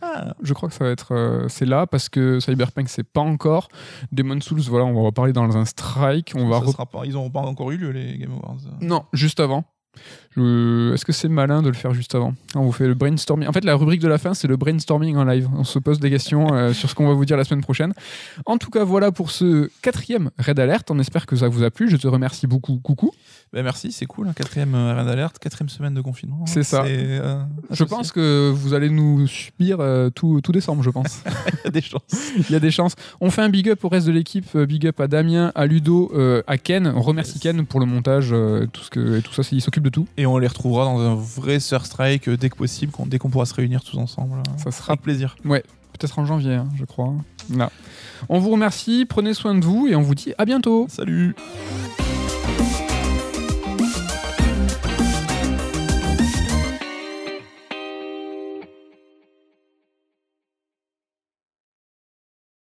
Ah, 0.01 0.36
Je 0.43 0.53
crois 0.53 0.69
que 0.69 0.75
ça 0.75 0.84
va 0.86 0.91
être 0.91 1.13
euh, 1.15 1.47
c'est 1.49 1.65
là 1.65 1.88
parce 1.88 2.07
que 2.07 2.39
Cyberpunk 2.39 2.88
c'est 2.88 3.03
pas 3.03 3.21
encore. 3.21 3.67
Demon 4.11 4.39
Souls, 4.41 4.61
voilà, 4.61 4.86
on 4.86 4.93
va 4.93 4.99
en 4.99 5.03
reparler 5.05 5.34
dans 5.34 5.57
un 5.57 5.65
strike. 5.65 6.34
On 6.36 6.47
va 6.47 6.59
ça 6.59 6.65
re- 6.65 6.71
sera 6.71 6.86
pas, 6.86 7.01
ils 7.05 7.13
n'ont 7.13 7.32
pas 7.32 7.39
encore 7.41 7.71
eu 7.71 7.78
lieu, 7.78 7.89
les 7.89 8.17
Game 8.19 8.32
Awards. 8.34 8.59
Non, 8.82 9.05
juste 9.11 9.39
avant. 9.39 9.63
Est-ce 10.38 11.04
que 11.06 11.12
c'est 11.12 11.28
malin 11.30 11.62
de 11.62 11.68
le 11.70 11.74
faire 11.74 11.94
juste 11.94 12.14
avant 12.16 12.34
On 12.56 12.62
vous 12.62 12.72
fait 12.72 12.88
le 12.88 12.94
brainstorming. 12.94 13.48
En 13.48 13.52
fait, 13.54 13.64
la 13.66 13.76
rubrique 13.76 14.02
de 14.02 14.08
la 14.08 14.18
fin, 14.18 14.34
c'est 14.34 14.48
le 14.48 14.56
brainstorming 14.58 15.16
en 15.18 15.24
live. 15.26 15.50
On 15.56 15.64
se 15.64 15.80
pose 15.80 16.00
des 16.00 16.10
questions 16.10 16.54
euh, 16.54 16.74
sur 16.74 16.90
ce 16.90 16.96
qu'on 16.96 17.08
va 17.08 17.14
vous 17.14 17.26
dire 17.26 17.38
la 17.38 17.44
semaine 17.44 17.64
prochaine. 17.64 17.94
En 18.46 18.58
tout 18.58 18.70
cas, 18.70 18.84
voilà 18.84 19.12
pour 19.12 19.32
ce 19.32 19.70
quatrième 19.82 20.30
Red 20.38 20.60
Alert. 20.60 20.90
On 20.92 21.00
espère 21.00 21.26
que 21.26 21.36
ça 21.36 21.48
vous 21.48 21.64
a 21.64 21.72
plu. 21.72 21.90
Je 21.90 21.98
te 21.98 22.08
remercie 22.08 22.46
beaucoup. 22.48 22.78
Coucou. 22.84 23.12
Ben 23.54 23.64
merci, 23.64 23.92
c'est 23.92 24.06
cool. 24.06 24.28
hein, 24.28 24.34
quatrième 24.36 24.76
euh, 24.76 24.94
Red 25.00 25.08
Alert, 25.08 25.40
quatrième 25.40 25.70
semaine 25.70 25.94
de 25.94 26.02
confinement. 26.02 26.46
C'est 26.46 26.64
ça. 26.64 26.84
euh, 26.84 27.42
Je 27.72 27.84
pense 27.84 28.12
que 28.12 28.52
vous 28.54 28.74
allez 28.74 28.90
nous 28.90 29.26
subir 29.28 29.80
tout, 30.14 30.42
tout 30.42 30.52
décembre, 30.52 30.84
je 30.84 30.90
pense. 30.90 31.24
Il 31.64 31.66
y 31.66 31.68
a 31.68 31.72
des 31.72 31.82
chances. 31.82 32.02
Il 32.38 32.52
y 32.52 32.56
a 32.56 32.60
des 32.60 32.72
chances. 32.72 32.94
On 33.22 33.32
fait 33.32 33.42
un 33.42 33.50
big 33.50 33.70
up 33.70 33.84
au 33.84 33.90
reste 33.90 34.06
de 34.08 34.12
l'équipe. 34.12 34.56
Big 34.58 34.86
up 34.88 35.00
à 35.00 35.08
Damien, 35.08 35.52
à 35.56 35.66
Ludo, 35.66 36.12
à 36.46 36.58
Ken. 36.58 36.92
On 36.96 37.02
remercie 37.02 37.28
Yes. 37.38 37.42
Ken 37.44 37.66
pour 37.66 37.80
le 37.80 37.86
montage, 37.86 38.30
tout, 38.74 38.82
ce 38.82 38.90
que, 38.90 39.20
tout 39.22 39.34
ça. 39.34 39.42
Il 39.52 39.62
s'occupe 39.62 39.84
de 39.84 39.90
tout. 39.90 40.08
Et 40.18 40.26
on 40.28 40.38
les 40.38 40.47
retrouvera 40.47 40.86
dans 40.86 40.99
un 40.99 41.15
vrai 41.15 41.59
Sur 41.59 41.86
Strike 41.86 42.28
euh, 42.30 42.38
dès 42.38 42.49
que 42.49 42.55
possible, 42.55 42.91
dès 43.07 43.17
qu'on 43.17 43.30
pourra 43.30 43.45
se 43.45 43.53
réunir 43.53 43.84
tous 43.84 43.97
ensemble. 43.97 44.41
Ça 44.57 44.71
sera 44.71 44.93
avec 44.93 45.01
plaisir. 45.01 45.36
peut-être 45.43 46.19
en 46.19 46.25
janvier, 46.25 46.55
hein, 46.55 46.67
je 46.75 46.86
crois. 46.86 47.13
Là. 47.55 47.71
On 48.30 48.39
vous 48.39 48.51
remercie, 48.51 49.05
prenez 49.05 49.34
soin 49.34 49.55
de 49.55 49.63
vous 49.63 49.88
et 49.88 49.95
on 49.95 50.01
vous 50.01 50.15
dit 50.15 50.34
à 50.38 50.45
bientôt. 50.45 50.88
Salut 50.89 51.36